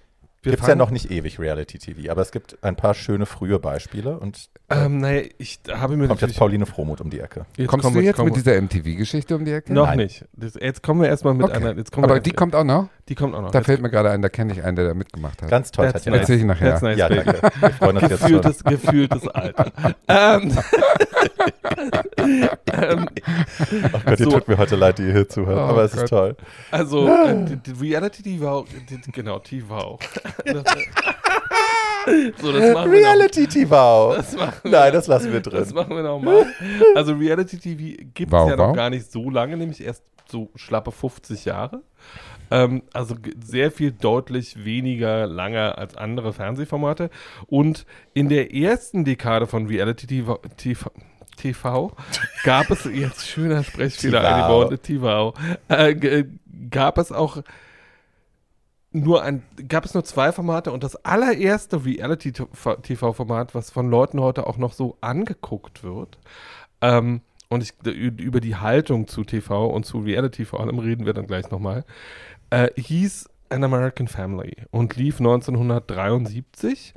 Gibt 0.50 0.62
es 0.62 0.68
ja 0.68 0.74
noch 0.74 0.90
nicht 0.90 1.10
ewig 1.10 1.38
Reality-TV, 1.38 2.10
aber 2.10 2.22
es 2.22 2.30
gibt 2.32 2.58
ein 2.62 2.76
paar 2.76 2.94
schöne 2.94 3.26
frühe 3.26 3.58
Beispiele 3.58 4.18
und 4.18 4.48
Ähm, 4.68 4.98
naja, 4.98 5.22
ich 5.38 5.60
habe 5.70 5.96
mir 5.96 6.08
kommt 6.08 6.20
jetzt 6.20 6.36
Pauline 6.36 6.66
Fromuth 6.66 7.00
um 7.00 7.10
die 7.10 7.20
Ecke. 7.20 7.46
Jetzt 7.56 7.68
Kommst 7.68 7.84
kommen 7.84 7.96
du 7.96 8.02
jetzt 8.02 8.18
mit 8.22 8.34
dieser 8.36 8.60
MTV-Geschichte 8.60 9.36
um 9.36 9.44
die 9.44 9.52
Ecke? 9.52 9.72
Noch 9.72 9.86
Nein. 9.86 9.98
nicht. 9.98 10.24
Das, 10.32 10.54
jetzt 10.54 10.82
kommen 10.82 11.00
wir 11.02 11.08
erstmal 11.08 11.34
mit 11.34 11.46
Okay. 11.46 11.56
einer. 11.56 11.76
Jetzt 11.76 11.92
kommen 11.92 12.04
Aber 12.04 12.14
wir, 12.14 12.20
die 12.20 12.32
kommt 12.32 12.54
auch 12.54 12.64
noch? 12.64 12.88
Die 13.08 13.14
kommt 13.14 13.34
auch 13.34 13.42
noch. 13.42 13.50
Da 13.50 13.58
Jetzt- 13.58 13.66
fällt 13.66 13.80
mir 13.82 13.90
gerade 13.90 14.10
ein, 14.10 14.20
da 14.22 14.28
kenne 14.28 14.52
ich 14.52 14.62
einen, 14.64 14.76
der 14.76 14.88
da 14.88 14.94
mitgemacht 14.94 15.40
hat. 15.42 15.48
Ganz 15.50 15.70
toll, 15.70 15.90
Tatjana. 15.92 16.18
Erzähl 16.18 16.38
ich 16.38 16.44
nachher. 16.44 16.70
That's 16.70 16.82
nice, 16.82 16.98
Ja, 16.98 17.08
baby. 17.08 17.24
danke. 17.24 17.50
Wir 17.60 17.70
freuen 17.70 17.96
uns 17.98 18.10
jetzt 18.10 18.20
schon. 18.28 18.40
Gefühltes, 18.40 18.64
gefühltes 18.64 19.28
Alter. 19.28 19.72
ähm, 20.08 20.52
ähm, 22.72 23.08
Oh 23.92 23.98
Gott, 24.04 24.18
ihr 24.20 24.24
So. 24.24 24.30
tut 24.32 24.48
mir 24.48 24.58
heute 24.58 24.76
leid, 24.76 24.98
die 24.98 25.02
ihr 25.04 25.12
hier 25.12 25.28
zuhört, 25.28 25.58
Oh 25.58 25.60
aber 25.72 25.84
es 25.84 25.92
Gott. 25.92 26.02
ist 26.04 26.10
toll. 26.10 26.36
also, 26.70 27.06
äh, 27.08 27.44
die, 27.44 27.56
die 27.56 27.72
Reality 27.88 28.22
TV, 28.22 28.64
die, 28.90 29.12
genau, 29.12 29.38
TV. 29.38 29.98
Das, 30.44 30.54
so, 32.40 32.52
das 32.52 32.74
machen 32.74 32.90
noch. 32.92 34.16
Das 34.16 34.36
machen 34.36 34.54
wir 34.62 34.70
Nein, 34.70 34.86
noch. 34.88 34.92
das 34.92 35.06
lassen 35.06 35.32
wir 35.32 35.40
Das 35.40 35.52
drin. 35.68 35.74
machen 35.74 35.96
wir 35.96 36.02
nochmal. 36.02 36.46
Also 36.94 37.12
Reality 37.14 37.58
TV 37.58 38.02
gibt 38.14 38.32
es 38.32 38.38
Wow, 38.38 38.50
ja 38.50 38.56
noch 38.56 38.68
wow. 38.68 38.76
gar 38.76 38.90
nicht 38.90 39.10
so 39.10 39.28
lange, 39.30 39.56
nämlich 39.56 39.84
erst 39.84 40.02
so 40.30 40.50
schlappe 40.54 40.92
50 40.92 41.44
Jahre. 41.44 41.82
Ähm, 42.50 42.82
also 42.92 43.16
sehr 43.42 43.70
viel 43.70 43.92
deutlich 43.92 44.64
weniger 44.64 45.26
lange 45.26 45.76
als 45.78 45.96
andere 45.96 46.32
Fernsehformate. 46.32 47.10
Und 47.46 47.86
in 48.14 48.28
der 48.28 48.54
ersten 48.54 49.04
Dekade 49.04 49.46
von 49.46 49.66
Reality 49.66 50.06
TV, 50.06 50.40
TV, 50.56 50.90
TV 51.36 51.92
gab 52.44 52.70
es 52.70 52.84
jetzt 52.84 53.26
schöner 53.26 53.64
Sprechfehler 53.64 54.20
TV. 54.20 54.34
eingebaut, 54.34 54.82
TV, 54.82 55.34
äh, 55.68 56.24
gab 56.70 56.98
es 56.98 57.12
auch 57.12 57.42
nur 58.92 59.22
ein, 59.22 59.42
gab 59.68 59.84
es 59.84 59.94
nur 59.94 60.04
zwei 60.04 60.32
Formate 60.32 60.72
und 60.72 60.82
das 60.82 60.96
allererste 61.04 61.84
Reality-TV-Format, 61.84 63.54
was 63.54 63.70
von 63.70 63.90
Leuten 63.90 64.20
heute 64.20 64.46
auch 64.46 64.56
noch 64.56 64.72
so 64.72 64.96
angeguckt 65.00 65.84
wird, 65.84 66.18
ähm, 66.80 67.20
und 67.48 67.62
ich, 67.62 67.72
über 67.86 68.40
die 68.40 68.56
Haltung 68.56 69.06
zu 69.08 69.24
TV 69.24 69.66
und 69.68 69.84
zu 69.86 69.98
Reality 70.00 70.44
vor 70.44 70.60
allem 70.60 70.78
reden 70.78 71.06
wir 71.06 71.12
dann 71.12 71.26
gleich 71.26 71.50
nochmal, 71.50 71.84
äh, 72.50 72.68
hieß 72.80 73.28
An 73.48 73.62
American 73.64 74.08
Family 74.08 74.56
und 74.70 74.96
lief 74.96 75.20
1973 75.20 76.94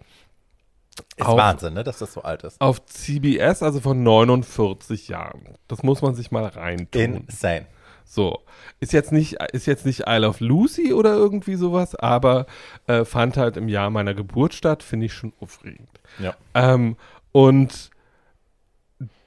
Ist 1.17 1.25
auf- 1.25 1.37
Wahnsinn, 1.37 1.73
ne, 1.75 1.83
dass 1.83 1.99
das 1.99 2.13
so 2.13 2.21
alt 2.23 2.43
ist. 2.43 2.59
auf 2.59 2.83
CBS, 2.85 3.63
also 3.63 3.79
von 3.79 4.01
49 4.03 5.07
Jahren. 5.07 5.41
Das 5.67 5.83
muss 5.83 6.01
man 6.01 6.15
sich 6.15 6.31
mal 6.31 6.45
reintun. 6.45 7.01
Insane. 7.01 7.67
So. 8.03 8.39
Ist 8.79 8.91
jetzt 8.91 9.11
nicht, 9.11 9.33
ist 9.53 9.67
jetzt 9.67 9.85
nicht 9.85 10.05
Isle 10.07 10.27
of 10.27 10.39
Lucy 10.39 10.93
oder 10.93 11.13
irgendwie 11.13 11.55
sowas, 11.55 11.93
aber 11.95 12.47
äh, 12.87 13.05
fand 13.05 13.37
halt 13.37 13.55
im 13.55 13.69
Jahr 13.69 13.91
meiner 13.91 14.15
Geburt 14.15 14.55
statt, 14.55 14.81
finde 14.81 15.05
ich 15.05 15.13
schon 15.13 15.31
aufregend. 15.39 15.89
Ja. 16.17 16.35
Ähm, 16.55 16.95
und 17.31 17.91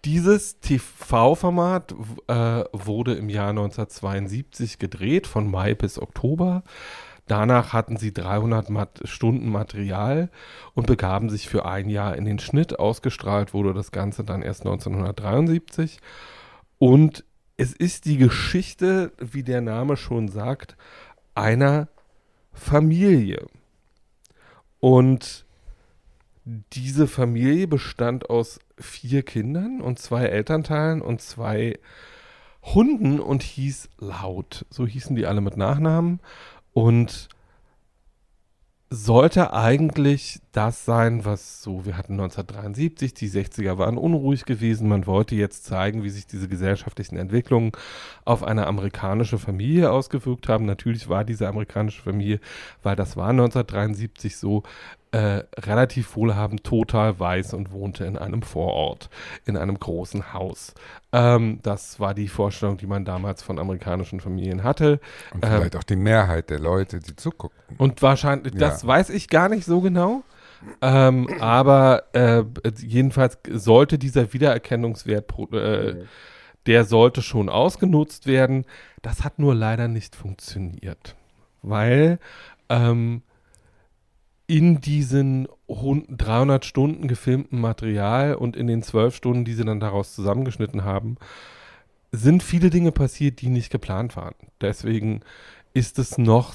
dieses 0.04 0.60
TV-Format 0.60 1.94
äh, 2.26 2.64
wurde 2.72 3.14
im 3.14 3.28
Jahr 3.28 3.50
1972 3.50 4.78
gedreht, 4.78 5.26
von 5.26 5.50
Mai 5.50 5.74
bis 5.74 6.00
Oktober. 6.00 6.64
Danach 7.28 7.72
hatten 7.72 7.96
sie 7.96 8.12
300 8.12 8.68
Mat 8.68 9.00
Stunden 9.04 9.48
Material 9.48 10.28
und 10.74 10.86
begaben 10.86 11.30
sich 11.30 11.48
für 11.48 11.64
ein 11.64 11.88
Jahr 11.88 12.16
in 12.16 12.24
den 12.24 12.40
Schnitt. 12.40 12.78
Ausgestrahlt 12.78 13.54
wurde 13.54 13.74
das 13.74 13.92
Ganze 13.92 14.24
dann 14.24 14.42
erst 14.42 14.62
1973. 14.62 16.00
Und 16.78 17.24
es 17.56 17.72
ist 17.72 18.06
die 18.06 18.16
Geschichte, 18.16 19.12
wie 19.18 19.44
der 19.44 19.60
Name 19.60 19.96
schon 19.96 20.28
sagt, 20.28 20.76
einer 21.34 21.88
Familie. 22.52 23.46
Und 24.80 25.46
diese 26.44 27.06
Familie 27.06 27.68
bestand 27.68 28.28
aus 28.30 28.58
vier 28.78 29.22
Kindern 29.22 29.80
und 29.80 29.98
zwei 29.98 30.24
Elternteilen 30.24 31.00
und 31.00 31.20
zwei 31.20 31.78
Hunden 32.62 33.20
und 33.20 33.42
hieß 33.42 33.88
Laut. 33.98 34.66
So 34.70 34.86
hießen 34.86 35.16
die 35.16 35.26
alle 35.26 35.40
mit 35.40 35.56
Nachnamen 35.56 36.20
und 36.72 37.28
sollte 38.94 39.54
eigentlich 39.54 40.40
das 40.52 40.84
sein, 40.84 41.24
was 41.24 41.62
so, 41.62 41.86
wir 41.86 41.96
hatten 41.96 42.12
1973, 42.12 43.14
die 43.14 43.30
60er 43.30 43.78
waren 43.78 43.96
unruhig 43.96 44.44
gewesen, 44.44 44.86
man 44.86 45.06
wollte 45.06 45.34
jetzt 45.34 45.64
zeigen, 45.64 46.02
wie 46.02 46.10
sich 46.10 46.26
diese 46.26 46.46
gesellschaftlichen 46.46 47.16
Entwicklungen 47.16 47.72
auf 48.26 48.42
eine 48.42 48.66
amerikanische 48.66 49.38
Familie 49.38 49.90
ausgewirkt 49.90 50.46
haben. 50.50 50.66
Natürlich 50.66 51.08
war 51.08 51.24
diese 51.24 51.48
amerikanische 51.48 52.02
Familie, 52.02 52.38
weil 52.82 52.94
das 52.94 53.16
war 53.16 53.30
1973 53.30 54.36
so, 54.36 54.62
äh, 55.12 55.44
relativ 55.60 56.16
wohlhabend, 56.16 56.64
total 56.64 57.20
weiß 57.20 57.54
und 57.54 57.70
wohnte 57.70 58.04
in 58.04 58.16
einem 58.18 58.42
Vorort, 58.42 59.10
in 59.44 59.56
einem 59.56 59.78
großen 59.78 60.32
Haus. 60.32 60.74
Ähm, 61.12 61.60
das 61.62 62.00
war 62.00 62.14
die 62.14 62.28
Vorstellung, 62.28 62.78
die 62.78 62.86
man 62.86 63.04
damals 63.04 63.42
von 63.42 63.58
amerikanischen 63.58 64.20
Familien 64.20 64.64
hatte. 64.64 65.00
Und 65.34 65.44
Ähm, 65.44 65.50
vielleicht 65.52 65.76
auch 65.76 65.82
die 65.82 65.96
Mehrheit 65.96 66.48
der 66.50 66.58
Leute, 66.58 66.98
die 67.00 67.14
zuguckten. 67.14 67.76
Und 67.76 68.00
wahrscheinlich, 68.02 68.54
das 68.54 68.82
Ja. 68.82 68.88
weiß 68.88 69.10
ich 69.10 69.28
gar 69.28 69.48
nicht 69.48 69.64
so 69.66 69.80
genau. 69.80 70.22
Ähm, 70.80 71.28
aber 71.40 72.04
äh, 72.14 72.44
jedenfalls 72.78 73.36
sollte 73.50 73.98
dieser 73.98 74.32
Wiedererkennungswert, 74.32 75.30
äh, 75.52 75.94
der 76.66 76.84
sollte 76.84 77.20
schon 77.20 77.48
ausgenutzt 77.48 78.26
werden. 78.26 78.64
Das 79.02 79.24
hat 79.24 79.38
nur 79.40 79.54
leider 79.54 79.88
nicht 79.88 80.14
funktioniert, 80.14 81.16
weil 81.62 82.18
ähm, 82.68 83.22
in 84.52 84.82
diesen 84.82 85.48
hun- 85.66 86.04
300 86.10 86.66
Stunden 86.66 87.08
gefilmten 87.08 87.58
Material 87.58 88.34
und 88.34 88.54
in 88.54 88.66
den 88.66 88.82
12 88.82 89.16
Stunden, 89.16 89.46
die 89.46 89.54
sie 89.54 89.64
dann 89.64 89.80
daraus 89.80 90.14
zusammengeschnitten 90.14 90.84
haben, 90.84 91.16
sind 92.10 92.42
viele 92.42 92.68
Dinge 92.68 92.92
passiert, 92.92 93.40
die 93.40 93.48
nicht 93.48 93.70
geplant 93.70 94.14
waren. 94.14 94.34
Deswegen 94.60 95.22
ist 95.72 95.98
es 95.98 96.18
noch 96.18 96.54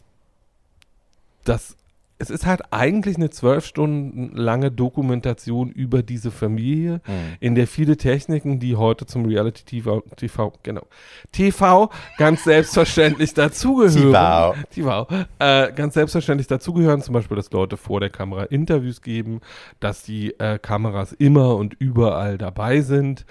das 1.44 1.76
es 2.20 2.30
ist 2.30 2.46
halt 2.46 2.62
eigentlich 2.72 3.18
eine 3.18 3.30
zwölf 3.30 3.66
Stunden 3.66 4.36
lange 4.36 4.72
Dokumentation 4.72 5.70
über 5.70 6.02
diese 6.02 6.32
Familie, 6.32 7.02
in 7.40 7.56
der 7.56 7.68
viele 7.68 7.98
Techniken, 7.98 8.60
die 8.60 8.76
heute 8.76 9.06
zum 9.06 9.26
Reality 9.26 9.64
TV, 9.64 10.02
TV 10.16 10.54
genau, 10.64 10.88
TV 11.32 11.92
ganz 12.18 12.44
selbstverständlich 12.44 13.34
dazugehören. 13.34 14.56
TV. 14.72 15.08
TV. 15.08 15.08
Äh, 15.40 15.72
ganz 15.74 15.94
selbstverständlich 15.94 16.48
dazugehören, 16.48 17.02
zum 17.02 17.14
Beispiel, 17.14 17.38
dass 17.38 17.52
Leute 17.52 17.78
vor 17.78 18.00
der 18.00 18.10
Kamera 18.10 18.44
Interviews 18.44 19.02
geben, 19.02 19.42
dass 19.80 20.04
die 20.04 20.32
äh, 20.40 20.58
Kameras 20.58 21.12
immer 21.14 21.56
und 21.56 21.76
überall 21.80 22.38
dabei 22.38 22.82
sind, 22.82 23.26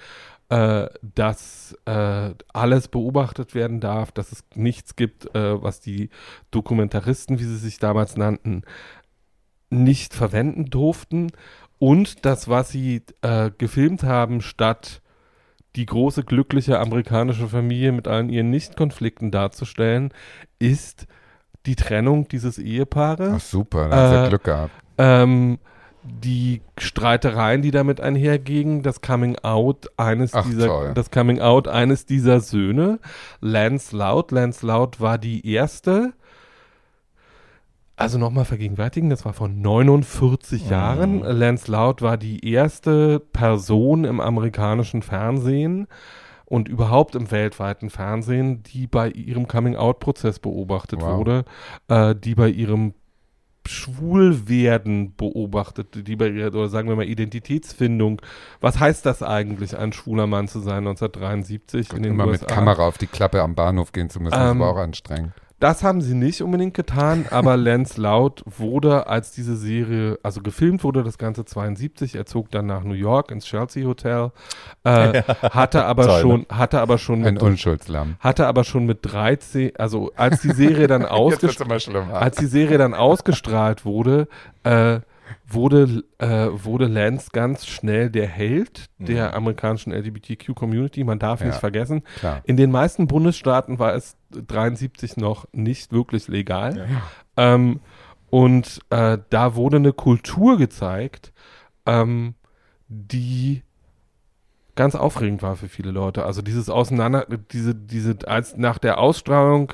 äh, 0.49 0.87
dass 1.01 1.77
äh, 1.85 2.33
alles 2.53 2.87
beobachtet 2.87 3.53
werden 3.53 3.79
darf, 3.79 4.11
dass 4.11 4.31
es 4.31 4.43
nichts 4.55 4.95
gibt, 4.95 5.33
äh, 5.35 5.61
was 5.61 5.81
die 5.81 6.09
Dokumentaristen, 6.51 7.39
wie 7.39 7.43
sie 7.43 7.57
sich 7.57 7.79
damals 7.79 8.15
nannten, 8.15 8.63
nicht 9.69 10.13
verwenden 10.13 10.65
durften 10.65 11.31
und 11.79 12.25
das, 12.25 12.47
was 12.47 12.69
sie 12.69 13.03
äh, 13.21 13.51
gefilmt 13.57 14.03
haben, 14.03 14.41
statt 14.41 15.01
die 15.75 15.85
große 15.85 16.23
glückliche 16.23 16.79
amerikanische 16.79 17.47
Familie 17.47 17.91
mit 17.91 18.07
allen 18.07 18.29
ihren 18.29 18.49
Nicht-Konflikten 18.49 19.29
darzustellen, 19.31 20.11
ist 20.57 21.05
die 21.65 21.75
Trennung 21.75 22.27
dieses 22.29 22.57
Ehepaares. 22.57 23.33
Ach 23.35 23.39
super, 23.41 23.89
da 23.89 24.09
hat 24.09 24.25
Äh, 24.25 24.29
Glück 24.29 24.43
gehabt. 24.45 24.71
Ähm, 24.97 25.59
die 26.07 26.61
Streitereien, 26.77 27.61
die 27.61 27.71
damit 27.71 28.01
einhergingen, 28.01 28.81
das 28.83 29.01
Coming 29.01 29.37
Out 29.39 29.87
eines 29.97 30.33
Ach, 30.33 30.45
dieser, 30.45 30.67
toll. 30.67 30.91
das 30.95 31.11
Coming 31.11 31.39
Out 31.39 31.67
eines 31.67 32.05
dieser 32.05 32.39
Söhne, 32.39 32.99
Lance 33.41 33.95
Loud. 33.95 34.31
Lance 34.31 34.65
Loud 34.65 34.99
war 35.01 35.17
die 35.17 35.47
erste. 35.49 36.13
Also 37.95 38.19
nochmal 38.19 38.45
vergegenwärtigen, 38.45 39.09
das 39.09 39.25
war 39.25 39.33
vor 39.33 39.47
49 39.47 40.65
Mhm. 40.65 40.69
Jahren. 40.71 41.19
Lance 41.21 41.71
Loud 41.71 42.01
war 42.03 42.17
die 42.17 42.47
erste 42.47 43.19
Person 43.19 44.03
im 44.05 44.19
amerikanischen 44.19 45.01
Fernsehen 45.01 45.87
und 46.45 46.69
überhaupt 46.69 47.15
im 47.15 47.31
weltweiten 47.31 47.89
Fernsehen, 47.89 48.61
die 48.63 48.85
bei 48.85 49.09
ihrem 49.09 49.47
Coming-out-Prozess 49.47 50.37
beobachtet 50.39 51.01
Wow. 51.01 51.17
wurde, 51.17 51.45
äh, 51.87 52.13
die 52.15 52.35
bei 52.35 52.49
ihrem 52.49 52.93
Schwulwerden 53.67 55.13
beobachtet, 55.15 56.07
die 56.07 56.15
bei 56.15 56.29
ihrer, 56.29 56.47
oder 56.47 56.69
sagen 56.69 56.89
wir 56.89 56.95
mal 56.95 57.05
Identitätsfindung. 57.05 58.21
Was 58.61 58.79
heißt 58.79 59.05
das 59.05 59.23
eigentlich, 59.23 59.77
ein 59.77 59.93
schwuler 59.93 60.27
Mann 60.27 60.47
zu 60.47 60.59
sein 60.59 60.87
1973 60.87 61.93
in 61.93 62.03
den 62.03 62.13
Immer 62.13 62.27
USA? 62.27 62.45
mit 62.45 62.47
Kamera 62.47 62.87
auf 62.87 62.97
die 62.97 63.07
Klappe 63.07 63.41
am 63.41 63.55
Bahnhof 63.55 63.91
gehen 63.91 64.09
zu 64.09 64.19
müssen, 64.19 64.31
das 64.37 64.51
Ähm, 64.51 64.59
war 64.59 64.71
auch 64.71 64.77
anstrengend. 64.77 65.33
Das 65.59 65.83
haben 65.83 66.01
sie 66.01 66.13
nicht 66.13 66.41
unbedingt 66.43 66.75
getan, 66.75 67.25
aber 67.31 67.57
Lance 67.57 67.99
Loud 67.99 68.43
wurde, 68.45 69.07
als 69.07 69.31
diese 69.31 69.55
Serie, 69.55 70.19
also 70.21 70.41
gefilmt 70.41 70.83
wurde 70.83 71.03
das 71.03 71.17
Ganze 71.17 71.45
72, 71.45 72.15
er 72.15 72.27
zog 72.27 72.51
dann 72.51 72.67
nach 72.67 72.83
New 72.83 72.93
York 72.93 73.31
ins 73.31 73.45
Chelsea 73.45 73.87
Hotel, 73.87 74.31
äh, 74.83 75.23
hatte 75.23 75.85
aber 75.85 76.05
Toll, 76.05 76.15
ne? 76.15 76.21
schon, 76.21 76.45
hatte 76.49 76.79
aber 76.79 76.99
schon 76.99 77.25
Ein 77.25 77.35
mit, 77.35 77.43
Unschuldslamm. 77.43 78.17
hatte 78.19 78.45
aber 78.45 78.63
schon 78.63 78.85
mit 78.85 78.99
13, 79.01 79.71
also 79.77 80.11
als 80.15 80.41
die 80.41 80.51
Serie 80.51 80.85
dann 80.85 81.05
ausgestrahlt, 81.07 81.89
als 82.11 82.37
die 82.37 82.45
Serie 82.45 82.77
dann 82.77 82.93
ausgestrahlt 82.93 83.83
wurde, 83.83 84.27
äh, 84.63 84.99
wurde, 85.47 86.03
äh, 86.19 86.47
wurde 86.51 86.87
Lance 86.87 87.29
ganz 87.33 87.65
schnell 87.65 88.09
der 88.09 88.27
Held 88.27 88.85
der 88.97 89.35
amerikanischen 89.35 89.91
LGBTQ-Community. 89.91 91.03
Man 91.03 91.19
darf 91.19 91.41
Ja. 91.41 91.47
nicht 91.47 91.59
vergessen, 91.59 92.03
Klar. 92.19 92.41
in 92.45 92.57
den 92.57 92.71
meisten 92.71 93.07
Bundesstaaten 93.07 93.79
war 93.79 93.93
es 93.95 94.17
73 94.31 95.17
noch 95.17 95.47
nicht 95.51 95.91
wirklich 95.91 96.27
legal. 96.27 96.87
Ähm, 97.35 97.79
und 98.29 98.79
äh, 98.89 99.17
da 99.29 99.55
wurde 99.55 99.77
eine 99.77 99.93
Kultur 99.93 100.57
gezeigt, 100.57 101.31
ähm, 101.85 102.35
die 102.89 103.63
ganz 104.75 104.95
aufregend 104.95 105.41
war 105.41 105.55
für 105.55 105.69
viele 105.69 105.91
Leute. 105.91 106.23
Also 106.25 106.41
dieses 106.41 106.69
Auseinander, 106.69 107.25
diese, 107.51 107.73
diese, 107.73 108.17
als 108.27 108.57
nach 108.57 108.77
der 108.77 108.99
Ausstrahlung 108.99 109.73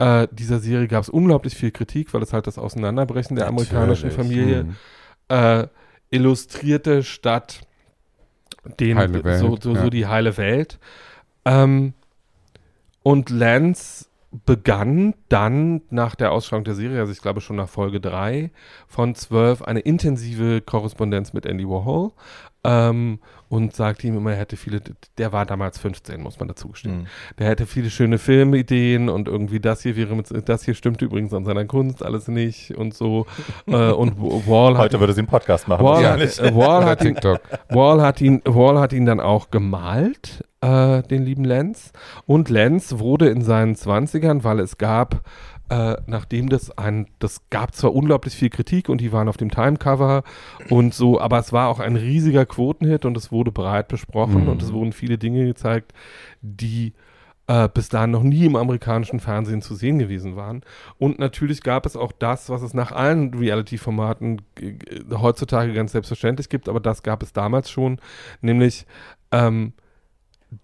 äh, 0.00 0.26
dieser 0.32 0.60
Serie 0.60 0.88
gab 0.88 1.02
es 1.02 1.10
unglaublich 1.10 1.54
viel 1.54 1.70
Kritik, 1.70 2.12
weil 2.14 2.22
es 2.22 2.32
halt 2.32 2.46
das 2.46 2.58
Auseinanderbrechen 2.58 3.36
der 3.36 3.46
amerikanischen 3.46 4.08
Natürlich. 4.08 4.28
Familie 4.28 4.64
Mhm. 4.64 4.76
äh, 5.28 5.66
illustrierte 6.08 7.02
statt 7.02 7.60
den 8.80 8.96
Welt, 8.96 9.38
so, 9.38 9.56
so, 9.60 9.74
ja. 9.74 9.82
so 9.82 9.90
die 9.90 10.06
heile 10.06 10.36
Welt. 10.38 10.78
Ähm, 11.44 11.92
und 13.02 13.28
Lance 13.30 14.06
begann 14.46 15.14
dann 15.28 15.82
nach 15.90 16.14
der 16.14 16.32
Ausstrahlung 16.32 16.64
der 16.64 16.74
Serie, 16.74 17.00
also 17.00 17.12
ich 17.12 17.20
glaube 17.20 17.40
schon 17.40 17.56
nach 17.56 17.68
Folge 17.68 18.00
3 18.00 18.50
von 18.86 19.14
12, 19.14 19.62
eine 19.62 19.80
intensive 19.80 20.60
Korrespondenz 20.60 21.32
mit 21.32 21.46
Andy 21.46 21.68
Warhol 21.68 22.12
ähm, 22.64 23.18
und 23.48 23.74
sagte 23.74 24.06
ihm 24.06 24.16
immer, 24.16 24.32
er 24.32 24.38
hätte 24.38 24.56
viele, 24.56 24.80
der 25.18 25.32
war 25.32 25.46
damals 25.46 25.78
15, 25.78 26.20
muss 26.20 26.38
man 26.38 26.48
dazu 26.48 26.68
gestehen. 26.68 27.02
Mhm. 27.02 27.06
Der 27.38 27.48
hätte 27.48 27.66
viele 27.66 27.90
schöne 27.90 28.18
Filmideen 28.18 29.08
und 29.08 29.28
irgendwie 29.28 29.60
das 29.60 29.82
hier 29.82 29.96
wäre 29.96 30.14
mit, 30.14 30.26
das 30.48 30.64
hier 30.64 30.74
stimmte 30.74 31.04
übrigens 31.06 31.32
an 31.34 31.44
seiner 31.44 31.64
Kunst 31.64 32.04
alles 32.04 32.28
nicht 32.28 32.76
und 32.76 32.94
so. 32.94 33.26
äh, 33.66 33.90
und 33.90 34.20
Wall 34.20 34.74
hat 34.74 34.84
Heute 34.84 35.00
würde 35.00 35.14
sie 35.14 35.20
einen 35.20 35.28
Podcast 35.28 35.68
machen. 35.68 35.84
Wall, 35.84 36.02
Ja. 36.02 36.10
wahrscheinlich. 36.10 36.38
äh, 36.40 36.54
Wall, 36.54 36.84
hat 36.86 37.04
ihn. 37.04 37.16
Wall, 37.70 38.02
hat 38.02 38.20
ihn, 38.20 38.42
Wall 38.44 38.78
hat 38.78 38.92
ihn 38.92 39.06
dann 39.06 39.20
auch 39.20 39.50
gemalt, 39.50 40.44
äh, 40.60 41.02
den 41.02 41.24
lieben 41.24 41.44
Lenz. 41.44 41.92
Und 42.26 42.50
Lenz 42.50 42.98
wurde 42.98 43.28
in 43.30 43.42
seinen 43.42 43.74
20ern, 43.74 44.44
weil 44.44 44.60
es 44.60 44.78
gab, 44.78 45.22
äh, 45.70 45.96
nachdem 46.06 46.48
das 46.48 46.76
ein, 46.76 47.06
das 47.20 47.42
gab 47.48 47.74
zwar 47.74 47.94
unglaublich 47.94 48.34
viel 48.34 48.50
Kritik 48.50 48.88
und 48.88 49.00
die 49.00 49.12
waren 49.12 49.28
auf 49.28 49.36
dem 49.36 49.50
Timecover 49.50 50.24
und 50.68 50.92
so, 50.94 51.20
aber 51.20 51.38
es 51.38 51.52
war 51.52 51.68
auch 51.68 51.78
ein 51.78 51.96
riesiger 51.96 52.44
Quotenhit 52.44 53.04
und 53.04 53.16
es 53.16 53.30
wurde 53.30 53.52
breit 53.52 53.88
besprochen 53.88 54.42
Mhm. 54.42 54.48
und 54.48 54.62
es 54.62 54.72
wurden 54.72 54.92
viele 54.92 55.16
Dinge 55.16 55.46
gezeigt, 55.46 55.92
die 56.42 56.92
äh, 57.46 57.68
bis 57.72 57.88
dahin 57.88 58.10
noch 58.10 58.22
nie 58.22 58.46
im 58.46 58.56
amerikanischen 58.56 59.18
Fernsehen 59.20 59.62
zu 59.62 59.74
sehen 59.74 59.98
gewesen 59.98 60.36
waren. 60.36 60.62
Und 60.98 61.18
natürlich 61.18 61.62
gab 61.62 61.86
es 61.86 61.96
auch 61.96 62.12
das, 62.12 62.48
was 62.48 62.62
es 62.62 62.74
nach 62.74 62.92
allen 62.92 63.34
Reality-Formaten 63.34 64.42
heutzutage 65.12 65.72
ganz 65.72 65.92
selbstverständlich 65.92 66.48
gibt, 66.48 66.68
aber 66.68 66.80
das 66.80 67.02
gab 67.02 67.22
es 67.22 67.32
damals 67.32 67.70
schon, 67.70 68.00
nämlich 68.40 68.86
ähm, 69.32 69.72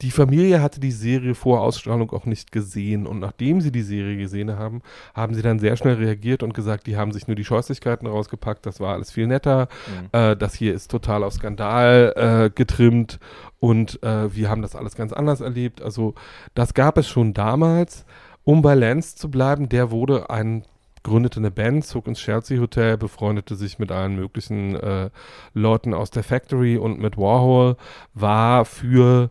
die 0.03 0.11
Familie 0.11 0.61
hatte 0.61 0.81
die 0.81 0.91
Serie 0.91 1.35
vor 1.35 1.61
Ausstrahlung 1.61 2.11
auch 2.11 2.27
nicht 2.27 2.51
gesehen 2.51 3.07
und 3.07 3.21
nachdem 3.21 3.61
sie 3.61 3.71
die 3.71 3.83
Serie 3.83 4.17
gesehen 4.17 4.57
haben, 4.59 4.83
haben 5.15 5.35
sie 5.35 5.43
dann 5.43 5.59
sehr 5.59 5.77
schnell 5.77 5.95
reagiert 5.95 6.43
und 6.43 6.55
gesagt, 6.55 6.87
die 6.87 6.97
haben 6.97 7.13
sich 7.13 7.29
nur 7.29 7.37
die 7.37 7.45
Scheußlichkeiten 7.45 8.09
rausgepackt, 8.09 8.67
das 8.67 8.81
war 8.81 8.95
alles 8.95 9.13
viel 9.13 9.27
netter, 9.27 9.69
äh, 10.13 10.37
das 10.37 10.55
hier 10.55 10.75
ist 10.75 10.91
total 10.91 11.23
auf 11.23 11.35
Skandal 11.35 12.13
äh, 12.17 12.51
getrimmt 12.51 13.21
und 13.61 14.03
äh, 14.03 14.35
wir 14.35 14.51
haben 14.51 14.63
das 14.63 14.75
alles 14.75 14.97
ganz 14.97 15.13
anders 15.13 15.41
erlebt. 15.41 15.81
Also 15.83 16.15
das 16.55 16.75
gab 16.75 16.99
es 16.99 17.09
schon 17.09 17.35
damals. 17.35 18.05
Um 18.45 18.63
bei 18.63 18.75
Lance 18.75 19.17
zu 19.17 19.29
bleiben, 19.29 19.69
der 19.69 19.91
wurde 19.91 20.31
ein 20.31 20.63
gründete 21.03 21.39
eine 21.39 21.53
Band, 21.53 21.85
zog 21.85 22.09
ins 22.09 22.19
Chelsea 22.19 22.61
Hotel, 22.61 22.97
befreundete 22.97 23.55
sich 23.55 23.79
mit 23.79 23.93
allen 23.93 24.17
möglichen 24.17 24.75
äh, 24.75 25.11
Leuten 25.55 25.95
aus 25.95 26.11
der 26.11 26.25
Factory 26.25 26.79
und 26.79 26.99
mit 26.99 27.17
Warhol, 27.17 27.77
war 28.15 28.65
für 28.65 29.31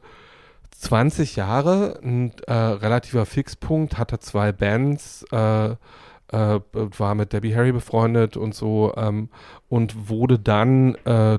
20 0.80 1.36
Jahre 1.36 2.00
ein 2.04 2.32
äh, 2.48 2.54
relativer 2.54 3.26
Fixpunkt, 3.26 3.98
hatte 3.98 4.20
zwei 4.20 4.52
Bands, 4.52 5.26
äh, 5.32 5.76
äh, 6.32 6.60
war 6.72 7.16
mit 7.16 7.34
Debbie 7.34 7.56
Harry 7.56 7.72
befreundet 7.72 8.36
und 8.36 8.56
so 8.56 8.94
ähm, 8.98 9.30
und 9.70 10.10
wurde 10.10 10.40
dann 10.40 10.96
äh, 11.06 11.38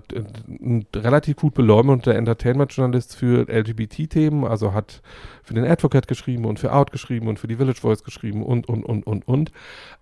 relativ 0.94 1.36
gut 1.36 1.54
beleumundeter 1.54 2.14
Entertainment-Journalist 2.14 3.16
für 3.16 3.48
LGBT-Themen, 3.48 4.44
also 4.44 4.72
hat 4.72 5.02
für 5.42 5.54
den 5.54 5.64
Advocate 5.64 6.06
geschrieben 6.06 6.44
und 6.44 6.60
für 6.60 6.72
Out 6.72 6.92
geschrieben 6.92 7.28
und 7.28 7.38
für 7.38 7.48
die 7.48 7.56
Village 7.56 7.80
Voice 7.80 8.04
geschrieben 8.04 8.44
und, 8.44 8.68
und, 8.68 8.84
und, 8.84 9.06
und, 9.06 9.26
und. 9.26 9.52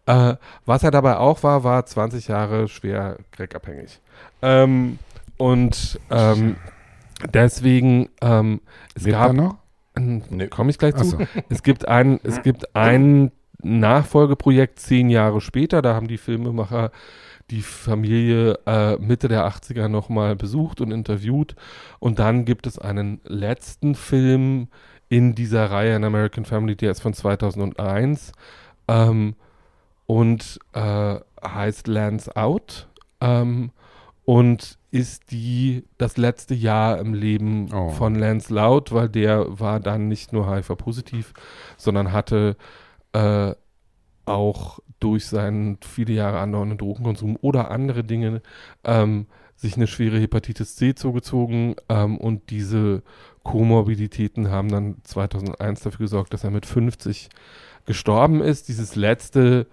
Äh, 0.06 0.36
was 0.66 0.82
er 0.82 0.90
dabei 0.90 1.16
auch 1.16 1.42
war, 1.42 1.64
war 1.64 1.84
20 1.86 2.28
Jahre 2.28 2.68
schwer 2.68 3.16
crackabhängig. 3.32 4.00
Ähm, 4.42 4.98
und 5.38 5.98
ähm, 6.10 6.56
deswegen, 7.32 8.08
ähm, 8.20 8.60
es 8.94 9.04
Lebt 9.04 9.16
gab, 9.16 9.28
er 9.28 9.32
noch? 9.34 9.56
Nee. 9.96 10.48
komme 10.48 10.70
ich 10.70 10.78
gleich 10.78 10.94
zu. 10.96 11.04
so. 11.04 11.18
Es 11.48 11.62
gibt 11.62 11.86
ein, 11.86 12.20
es 12.24 12.42
gibt 12.42 12.74
ein 12.74 13.30
Nachfolgeprojekt 13.62 14.80
zehn 14.80 15.08
Jahre 15.08 15.40
später, 15.40 15.82
da 15.82 15.94
haben 15.94 16.08
die 16.08 16.18
Filmemacher 16.18 16.90
die 17.50 17.62
Familie 17.62 18.58
äh, 18.66 18.96
Mitte 18.96 19.28
der 19.28 19.46
80er 19.46 19.88
nochmal 19.88 20.34
besucht 20.34 20.80
und 20.80 20.90
interviewt. 20.90 21.54
Und 21.98 22.18
dann 22.18 22.44
gibt 22.44 22.66
es 22.66 22.78
einen 22.78 23.20
letzten 23.24 23.94
Film 23.94 24.68
in 25.08 25.34
dieser 25.34 25.70
Reihe, 25.70 25.94
An 25.94 26.04
American 26.04 26.44
Family, 26.44 26.76
der 26.76 26.90
ist 26.90 27.00
von 27.00 27.12
2001 27.12 28.32
ähm, 28.88 29.34
und 30.06 30.58
äh, 30.72 31.16
heißt 31.46 31.86
Lands 31.86 32.34
Out 32.34 32.88
ähm, 33.20 33.70
und 34.24 34.78
ist 34.94 35.32
die 35.32 35.82
das 35.98 36.16
letzte 36.16 36.54
Jahr 36.54 36.98
im 37.00 37.14
Leben 37.14 37.68
Oh. 37.72 37.88
von 37.88 38.14
Lance 38.14 38.54
Loud, 38.54 38.92
weil 38.92 39.08
der 39.08 39.58
war 39.58 39.80
dann 39.80 40.06
nicht 40.06 40.32
nur 40.32 40.48
HIV-positiv, 40.48 41.32
sondern 41.76 42.12
hatte 42.12 42.56
äh, 43.12 43.54
auch 44.24 44.78
durch 45.00 45.26
seinen 45.26 45.78
viele 45.82 46.12
Jahre 46.14 46.38
andauernden 46.38 46.78
Drogenkonsum 46.78 47.36
oder 47.40 47.72
andere 47.72 48.04
Dinge 48.04 48.40
ähm, 48.84 49.26
sich 49.56 49.74
eine 49.76 49.88
schwere 49.88 50.20
Hepatitis 50.20 50.76
C 50.76 50.94
zugezogen 50.94 51.74
ähm, 51.88 52.16
und 52.16 52.50
diese 52.50 53.02
Komorbiditäten 53.42 54.48
haben 54.50 54.68
dann 54.68 54.96
2001 55.02 55.80
dafür 55.80 56.04
gesorgt, 56.06 56.32
dass 56.32 56.44
er 56.44 56.50
mit 56.52 56.66
50 56.66 57.30
gestorben 57.84 58.40
ist. 58.40 58.68
Dieses 58.68 58.94
letzte 58.94 59.66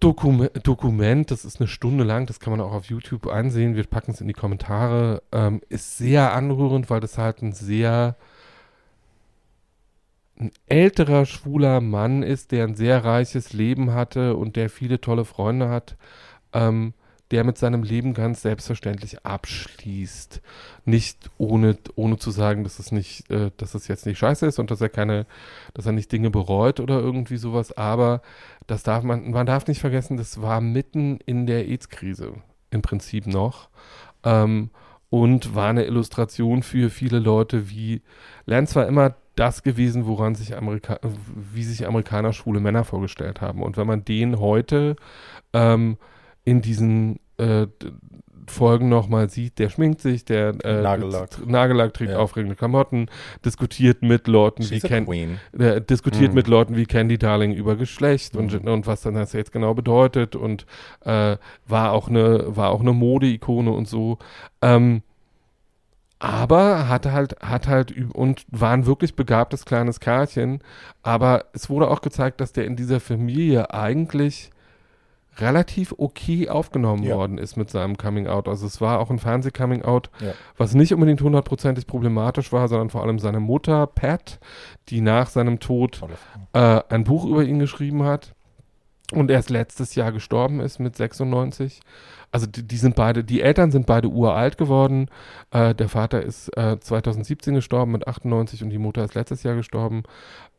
Dokum 0.00 0.48
Dokument, 0.62 1.30
das 1.30 1.44
ist 1.44 1.60
eine 1.60 1.66
Stunde 1.66 2.04
lang, 2.04 2.26
das 2.26 2.38
kann 2.38 2.52
man 2.52 2.60
auch 2.60 2.72
auf 2.72 2.84
YouTube 2.84 3.26
ansehen, 3.26 3.74
wir 3.74 3.84
packen 3.84 4.12
es 4.12 4.20
in 4.20 4.28
die 4.28 4.32
Kommentare, 4.32 5.22
ähm, 5.32 5.60
ist 5.68 5.98
sehr 5.98 6.32
anrührend, 6.32 6.88
weil 6.88 7.00
das 7.00 7.18
halt 7.18 7.42
ein 7.42 7.52
sehr 7.52 8.16
ein 10.38 10.52
älterer 10.66 11.26
schwuler 11.26 11.80
Mann 11.80 12.22
ist, 12.22 12.52
der 12.52 12.64
ein 12.64 12.76
sehr 12.76 13.04
reiches 13.04 13.52
Leben 13.52 13.92
hatte 13.92 14.36
und 14.36 14.56
der 14.56 14.70
viele 14.70 15.00
tolle 15.00 15.24
Freunde 15.24 15.68
hat, 15.68 15.96
ähm, 16.52 16.94
der 17.30 17.44
mit 17.44 17.58
seinem 17.58 17.82
Leben 17.82 18.14
ganz 18.14 18.42
selbstverständlich 18.42 19.24
abschließt. 19.24 20.40
Nicht 20.84 21.30
ohne, 21.36 21.76
ohne 21.94 22.18
zu 22.18 22.30
sagen, 22.30 22.64
dass 22.64 22.78
es 22.78 22.90
nicht, 22.92 23.30
äh, 23.30 23.50
dass 23.56 23.74
es 23.74 23.88
jetzt 23.88 24.06
nicht 24.06 24.18
scheiße 24.18 24.46
ist 24.46 24.58
und 24.58 24.70
dass 24.70 24.80
er 24.80 24.88
keine, 24.88 25.26
dass 25.74 25.86
er 25.86 25.92
nicht 25.92 26.10
Dinge 26.10 26.30
bereut 26.30 26.80
oder 26.80 27.00
irgendwie 27.00 27.36
sowas, 27.36 27.76
aber 27.76 28.22
das 28.68 28.84
darf 28.84 29.02
man, 29.02 29.32
man 29.32 29.46
darf 29.46 29.66
nicht 29.66 29.80
vergessen, 29.80 30.16
das 30.16 30.40
war 30.40 30.60
mitten 30.60 31.18
in 31.26 31.46
der 31.46 31.66
AIDS-Krise. 31.66 32.34
im 32.70 32.82
Prinzip 32.82 33.26
noch. 33.26 33.68
Ähm, 34.24 34.70
und 35.10 35.54
war 35.54 35.70
eine 35.70 35.86
Illustration 35.86 36.62
für 36.62 36.90
viele 36.90 37.18
Leute, 37.18 37.70
wie 37.70 38.02
Lance 38.44 38.74
war 38.74 38.86
immer 38.86 39.14
das 39.36 39.62
gewesen, 39.62 40.06
woran 40.06 40.34
sich 40.34 40.56
Amerika 40.56 40.98
wie 41.34 41.62
sich 41.62 41.86
Amerikaner 41.86 42.32
schwule 42.32 42.60
Männer 42.60 42.84
vorgestellt 42.84 43.40
haben. 43.40 43.62
Und 43.62 43.76
wenn 43.76 43.86
man 43.86 44.04
den 44.04 44.38
heute 44.38 44.96
ähm, 45.54 45.96
in 46.44 46.60
diesen 46.60 47.20
äh, 47.38 47.68
Folgen 48.50 48.88
nochmal 48.88 49.30
sieht, 49.30 49.58
der 49.58 49.68
schminkt 49.70 50.00
sich, 50.00 50.24
der 50.24 50.54
äh, 50.64 50.82
Nagellack. 50.82 51.46
Nagellack 51.46 51.94
trägt 51.94 52.12
Ja. 52.12 52.18
aufregende 52.18 52.56
Klamotten, 52.56 53.06
diskutiert 53.44 54.02
mit 54.02 54.26
Leuten 54.26 54.62
wie 54.64 54.66
She's 54.80 54.82
Ken, 54.82 55.06
queen. 55.06 55.38
äh, 55.58 55.80
diskutiert 55.80 56.30
Mhm. 56.30 56.34
mit 56.34 56.48
Leuten 56.48 56.76
wie 56.76 56.86
Candy 56.86 57.18
Darling 57.18 57.52
über 57.54 57.76
Geschlecht 57.76 58.36
und, 58.36 58.62
Mhm. 58.64 58.68
und 58.70 58.86
was 58.86 59.02
dann 59.02 59.14
das 59.14 59.32
jetzt 59.32 59.52
genau 59.52 59.74
bedeutet 59.74 60.36
und 60.36 60.66
äh, 61.04 61.36
war 61.66 61.92
auch 61.92 62.08
eine 62.08 62.56
war 62.56 62.70
auch 62.70 62.80
eine 62.80 62.92
Modeikone 62.92 63.70
und 63.70 63.86
so. 63.88 64.18
Ähm, 64.62 65.02
aber 66.20 66.88
hat 66.88 67.06
halt, 67.06 67.36
hat 67.40 67.68
halt 67.68 67.94
und 68.12 68.44
war 68.48 68.72
ein 68.72 68.86
wirklich 68.86 69.14
begabtes 69.14 69.64
kleines 69.64 70.00
Kerlchen. 70.00 70.60
Aber 71.02 71.44
es 71.52 71.70
wurde 71.70 71.88
auch 71.88 72.00
gezeigt, 72.00 72.40
dass 72.40 72.52
der 72.52 72.64
in 72.64 72.74
dieser 72.74 72.98
Familie 72.98 73.72
eigentlich 73.72 74.50
relativ 75.40 75.94
okay 75.98 76.48
aufgenommen 76.48 77.02
Ja. 77.04 77.16
worden 77.16 77.38
ist 77.38 77.56
mit 77.56 77.70
seinem 77.70 77.96
Coming 77.96 78.26
Out. 78.26 78.48
Also 78.48 78.66
es 78.66 78.80
war 78.80 78.98
auch 79.00 79.10
ein 79.10 79.18
Fernseh-Coming 79.18 79.82
Out, 79.82 80.10
Ja. 80.20 80.32
was 80.56 80.74
nicht 80.74 80.92
unbedingt 80.92 81.20
hundertprozentig 81.20 81.86
problematisch 81.86 82.52
war, 82.52 82.68
sondern 82.68 82.90
vor 82.90 83.02
allem 83.02 83.18
seine 83.18 83.40
Mutter, 83.40 83.86
Pat, 83.86 84.38
die 84.88 85.00
nach 85.00 85.28
seinem 85.28 85.60
Tod 85.60 86.00
äh, 86.52 86.80
ein 86.88 87.04
Buch 87.04 87.24
über 87.24 87.44
ihn 87.44 87.58
geschrieben 87.58 88.02
hat 88.04 88.34
und 89.12 89.30
erst 89.30 89.48
letztes 89.50 89.94
Jahr 89.94 90.12
gestorben 90.12 90.60
ist 90.60 90.78
mit 90.80 90.96
96. 90.96 91.80
Also 92.30 92.46
die, 92.46 92.62
die 92.66 92.76
sind 92.76 92.94
beide, 92.94 93.24
die 93.24 93.40
Eltern 93.40 93.70
sind 93.70 93.86
beide 93.86 94.08
uralt 94.08 94.58
geworden. 94.58 95.08
Äh, 95.50 95.74
der 95.74 95.88
Vater 95.88 96.22
ist 96.22 96.48
äh, 96.58 96.78
2017 96.78 97.54
gestorben 97.54 97.92
mit 97.92 98.06
98 98.06 98.62
und 98.62 98.68
die 98.70 98.76
Mutter 98.78 99.02
ist 99.04 99.14
letztes 99.14 99.42
Jahr 99.44 99.54
gestorben. 99.54 100.02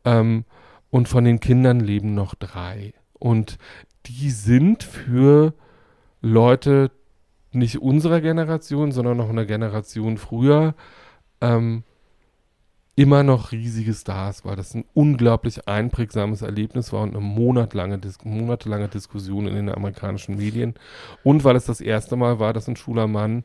Ähm, 0.04 0.44
und 0.90 1.08
von 1.08 1.22
den 1.24 1.38
Kindern 1.38 1.78
leben 1.78 2.14
noch 2.14 2.34
drei. 2.34 2.92
Und 3.20 3.58
die 4.06 4.30
sind 4.30 4.82
für 4.82 5.54
Leute 6.20 6.90
nicht 7.52 7.80
unserer 7.80 8.20
Generation, 8.20 8.92
sondern 8.92 9.16
noch 9.16 9.28
eine 9.28 9.46
Generation 9.46 10.18
früher 10.18 10.74
ähm, 11.40 11.82
immer 12.96 13.22
noch 13.22 13.52
riesige 13.52 13.94
Stars, 13.94 14.44
weil 14.44 14.56
das 14.56 14.74
ein 14.74 14.84
unglaublich 14.92 15.66
einprägsames 15.66 16.42
Erlebnis 16.42 16.92
war 16.92 17.02
und 17.02 17.16
eine 17.16 17.24
monatelange, 17.24 17.98
Dis 17.98 18.18
monatelange 18.24 18.88
Diskussion 18.88 19.46
in 19.46 19.54
den 19.54 19.70
amerikanischen 19.70 20.36
Medien. 20.36 20.74
Und 21.24 21.44
weil 21.44 21.56
es 21.56 21.64
das 21.64 21.80
erste 21.80 22.16
Mal 22.16 22.38
war, 22.38 22.52
dass 22.52 22.68
ein 22.68 22.76
schwuler 22.76 23.06
Mann 23.06 23.44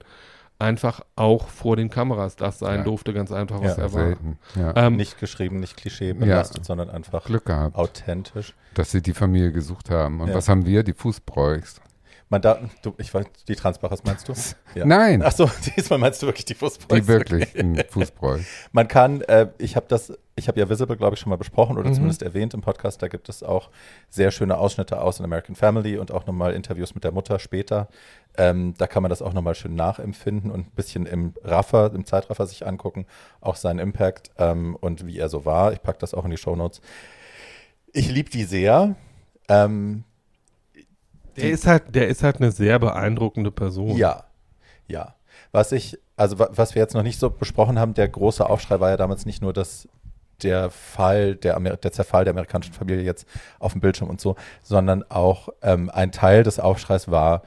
einfach 0.60 1.02
auch 1.16 1.48
vor 1.50 1.76
den 1.76 1.90
Kameras 1.90 2.36
das 2.36 2.60
sein 2.60 2.80
Ja. 2.80 2.84
durfte, 2.84 3.14
ganz 3.14 3.32
einfach, 3.32 3.62
Ja, 3.62 3.70
was 3.72 3.78
er 3.78 3.94
war. 3.94 4.06
Selten. 4.06 4.40
Ja. 4.56 4.74
Ähm, 4.76 4.96
Nicht 4.96 5.20
geschrieben, 5.20 5.60
nicht 5.60 5.76
klischeebelastet, 5.78 6.60
Ja. 6.60 6.64
sondern 6.64 6.90
einfach 6.90 7.26
Glück 7.26 7.46
gehabt, 7.46 7.76
authentisch. 7.76 8.54
dass 8.74 8.92
sie 8.92 9.02
die 9.02 9.14
Familie 9.14 9.52
gesucht 9.52 9.90
haben. 9.90 10.22
Und 10.22 10.30
Ja. 10.30 10.36
was 10.36 10.48
haben 10.50 10.66
wir? 10.66 10.84
Die 10.84 10.94
Fußbräuchs. 10.94 11.82
Man 12.30 12.42
da, 12.42 12.58
du, 12.82 12.96
ich 12.98 13.14
weiß, 13.14 13.26
die 13.48 13.56
Transparenz 13.56 14.04
meinst 14.04 14.28
du? 14.28 14.34
Ja. 14.74 14.84
Nein, 14.84 15.22
Achso, 15.22 15.48
diesmal 15.78 16.00
meinst 16.00 16.24
du 16.24 16.26
wirklich 16.26 16.46
die 16.46 16.56
Fußball. 16.56 17.00
die 17.00 17.08
wirklichen 17.08 17.80
Fußbräuchs. 17.88 18.46
Man 18.72 18.88
kann, 18.88 19.22
äh, 19.22 19.50
ich 19.60 19.76
habe 19.76 19.86
das, 19.88 20.12
ich 20.36 20.48
habe 20.48 20.60
ja 20.60 20.68
Visible, 20.68 20.98
glaube 20.98 21.14
ich, 21.14 21.20
schon 21.20 21.30
mal 21.30 21.36
besprochen 21.36 21.78
oder 21.78 21.90
Mhm. 21.90 21.94
zumindest 21.94 22.24
erwähnt 22.24 22.56
im 22.56 22.62
Podcast. 22.62 23.02
Da 23.04 23.10
gibt 23.10 23.30
es 23.30 23.44
auch 23.44 23.70
sehr 24.10 24.32
schöne 24.32 24.58
Ausschnitte 24.58 25.00
aus 25.02 25.20
in 25.20 25.26
American 25.26 25.56
Family 25.56 26.00
und 26.00 26.12
auch 26.12 26.26
nochmal 26.26 26.54
Interviews 26.54 26.96
mit 26.96 27.04
der 27.04 27.12
Mutter 27.12 27.38
später. 27.38 27.90
Ähm, 28.38 28.74
da 28.80 28.88
kann 28.88 29.04
man 29.04 29.12
das 29.12 29.22
auch 29.22 29.32
nochmal 29.34 29.54
schön 29.54 29.76
nachempfinden 29.76 30.50
und 30.50 30.62
ein 30.68 30.72
bisschen 30.76 31.06
im 31.06 31.36
Raffer, 31.44 31.94
im 31.94 32.06
Zeitraffer 32.06 32.48
sich 32.48 32.66
angucken, 32.66 33.06
auch 33.40 33.56
seinen 33.56 33.78
Impact 33.80 34.32
ähm, 34.40 34.76
und 34.82 35.06
wie 35.06 35.20
er 35.20 35.30
so 35.30 35.46
war. 35.46 35.74
Ich 35.74 35.82
packe 35.84 36.00
das 36.00 36.16
auch 36.16 36.26
in 36.26 36.32
die 36.32 36.38
Shownotes. 36.38 36.82
Ich 37.94 38.10
liebe 38.10 38.32
die 38.32 38.44
sehr. 38.46 38.96
Ähm, 39.48 40.04
Der 41.38 41.50
ist 41.52 41.68
halt, 41.68 41.96
der 41.96 42.08
ist 42.08 42.24
halt 42.24 42.38
eine 42.38 42.52
sehr 42.52 42.80
beeindruckende 42.80 43.52
Person. 43.52 43.96
Ja, 43.98 44.24
ja. 44.88 45.16
Was 45.52 45.72
ich, 45.72 45.98
also 46.18 46.40
wa- 46.40 46.50
was 46.52 46.76
wir 46.76 46.82
jetzt 46.82 46.94
noch 46.94 47.04
nicht 47.04 47.20
so 47.20 47.30
besprochen 47.30 47.80
haben, 47.80 47.94
der 47.94 48.08
große 48.08 48.48
Aufschrei 48.50 48.80
war 48.80 48.90
ja 48.90 48.98
damals 48.98 49.26
nicht 49.26 49.42
nur, 49.42 49.54
dass 49.54 49.88
der 50.44 50.70
Fall, 50.70 51.36
der, 51.36 51.56
Amer 51.56 51.78
der 51.78 51.92
Zerfall 51.94 52.26
der 52.26 52.32
amerikanischen 52.34 52.74
Familie 52.74 53.04
jetzt 53.04 53.26
auf 53.60 53.72
dem 53.72 53.82
Bildschirm 53.82 54.10
und 54.10 54.20
so, 54.20 54.36
sondern 54.64 55.04
auch 55.10 55.50
ähm, 55.62 55.90
ein 55.90 56.12
Teil 56.12 56.44
des 56.44 56.60
Aufschreis 56.60 57.10
war, 57.10 57.42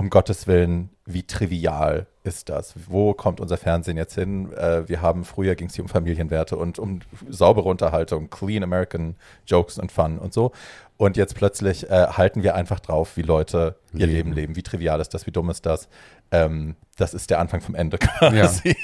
um 0.00 0.08
Gottes 0.08 0.46
Willen, 0.46 0.88
wie 1.04 1.24
trivial 1.24 2.06
ist 2.24 2.48
das? 2.48 2.74
Wo 2.88 3.12
kommt 3.12 3.38
unser 3.38 3.58
Fernsehen 3.58 3.98
jetzt 3.98 4.14
hin? 4.14 4.50
Äh, 4.54 4.88
wir 4.88 5.02
haben 5.02 5.24
früher 5.26 5.54
ging 5.56 5.68
es 5.68 5.74
hier 5.74 5.84
um 5.84 5.90
Familienwerte 5.90 6.56
und 6.56 6.78
um 6.78 7.00
saubere 7.28 7.68
Unterhaltung, 7.68 8.30
clean 8.30 8.62
American 8.62 9.14
Jokes 9.46 9.78
und 9.78 9.92
Fun 9.92 10.18
und 10.18 10.32
so. 10.32 10.52
Und 10.96 11.18
jetzt 11.18 11.34
plötzlich 11.34 11.90
äh, 11.90 12.06
halten 12.08 12.42
wir 12.42 12.54
einfach 12.54 12.80
drauf, 12.80 13.18
wie 13.18 13.22
Leute 13.22 13.76
ihr 13.92 14.06
Leben. 14.06 14.12
Leben 14.28 14.32
leben. 14.32 14.56
Wie 14.56 14.62
trivial 14.62 15.00
ist 15.00 15.12
das? 15.12 15.26
Wie 15.26 15.32
dumm 15.32 15.50
ist 15.50 15.66
das? 15.66 15.88
Ähm, 16.30 16.76
das 16.96 17.12
ist 17.12 17.28
der 17.28 17.38
Anfang 17.38 17.60
vom 17.60 17.74
Ende 17.74 17.98
quasi. 17.98 18.74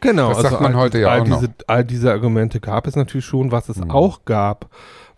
Genau, 0.00 0.28
Das 0.32 0.42
sagt 0.42 0.60
man 0.60 0.74
all, 0.76 0.80
heute 0.82 0.98
ja 1.00 1.08
all 1.08 1.22
auch 1.22 1.26
noch. 1.26 1.40
diese, 1.40 1.52
all 1.66 1.84
diese 1.84 2.12
Argumente 2.12 2.60
gab 2.60 2.86
es 2.86 2.94
natürlich 2.94 3.24
schon. 3.26 3.50
Was 3.50 3.68
es 3.68 3.78
Mhm. 3.78 3.90
auch 3.90 4.24
gab, 4.24 4.70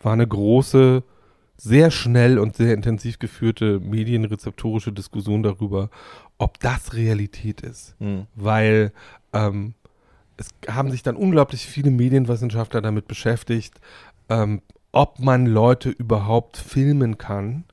war 0.03 0.15
eine 0.15 0.27
große, 0.27 1.03
sehr 1.63 1.93
schnell 1.93 2.41
und 2.41 2.57
sehr 2.57 2.75
intensiv 2.75 3.21
geführte 3.21 3.79
medienrezeptorische 3.79 4.91
Diskussion 4.91 5.45
darüber, 5.45 5.91
ob 6.37 6.59
das 6.59 6.93
Realität 6.95 7.61
ist. 7.61 7.95
Hm. 8.01 8.27
Weil 8.35 8.93
ähm, 9.33 9.75
es 10.37 10.49
haben 10.69 10.91
sich 10.91 11.05
dann 11.05 11.15
unglaublich 11.15 11.67
viele 11.67 11.93
Medienwissenschaftler 11.93 12.81
damit 12.81 13.07
beschäftigt, 13.07 13.81
ähm, 14.29 14.61
ob 14.91 15.21
man 15.21 15.47
Leute 15.47 15.91
überhaupt 15.91 16.57
filmen 16.57 17.17
kann 17.17 17.65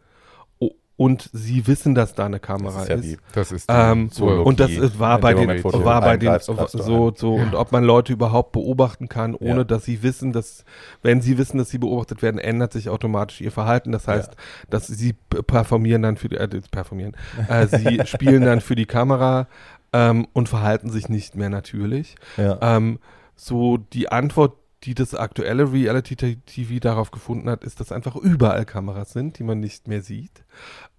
und 1.00 1.30
sie 1.32 1.66
wissen, 1.66 1.96
dass 1.96 2.14
da 2.14 2.26
eine 2.26 2.42
Kamera 2.42 2.86
Das 2.86 2.90
ist. 2.90 3.06
ist 3.06 3.12
ja 3.14 3.18
wie 3.18 3.18
Das 3.34 3.52
ist 3.54 3.70
die 3.70 3.74
Ähm, 3.74 4.12
Zoologie. 4.12 4.44
und 4.50 4.60
das 4.60 4.72
ist- 4.72 5.00
war 5.00 5.18
bei 5.20 5.34
den, 5.34 5.48
Moment, 5.48 5.64
war 5.64 6.02
bei 6.02 6.18
den 6.18 6.38
so, 6.42 7.14
so 7.16 7.36
und 7.36 7.56
ob 7.56 7.72
man 7.72 7.86
Leute 7.86 8.12
überhaupt 8.12 8.52
beobachten 8.52 9.08
kann, 9.08 9.34
ohne 9.34 9.60
Ja. 9.60 9.64
dass 9.64 9.86
sie 9.86 10.04
wissen, 10.04 10.34
dass 10.34 10.66
wenn 11.02 11.22
sie 11.22 11.38
wissen, 11.38 11.58
dass 11.58 11.70
sie 11.70 11.78
beobachtet 11.78 12.22
werden, 12.22 12.38
ändert 12.38 12.74
sich 12.74 12.90
automatisch 12.90 13.40
ihr 13.40 13.54
Verhalten. 13.54 13.94
Das 13.94 14.10
heißt, 14.10 14.36
dass 14.70 14.88
sie 14.88 15.14
performieren 15.48 16.02
dann 16.02 16.18
für 16.18 16.28
die, 16.28 16.36
äh, 16.36 16.50
performieren, 16.70 17.16
äh, 17.48 17.66
sie 17.68 18.02
spielen 18.06 18.44
dann 18.44 18.60
für 18.60 18.76
die 18.76 18.86
Kamera 18.86 19.48
ähm, 19.94 20.28
und 20.34 20.50
verhalten 20.50 20.90
sich 20.90 21.08
nicht 21.08 21.36
mehr 21.38 21.50
natürlich. 21.50 22.16
Ja. 22.36 22.60
Ähm, 22.62 23.00
so 23.38 23.78
die 23.78 24.10
Antwort, 24.12 24.58
die 24.84 24.96
das 24.96 25.14
aktuelle 25.14 25.72
Reality-TV 25.72 26.80
darauf 26.80 27.12
gefunden 27.12 27.50
hat, 27.50 27.64
ist, 27.64 27.80
dass 27.80 27.92
einfach 27.92 28.16
überall 28.16 28.66
Kameras 28.66 29.12
sind, 29.12 29.38
die 29.38 29.44
man 29.44 29.60
nicht 29.60 29.88
mehr 29.88 30.02
sieht. 30.02 30.44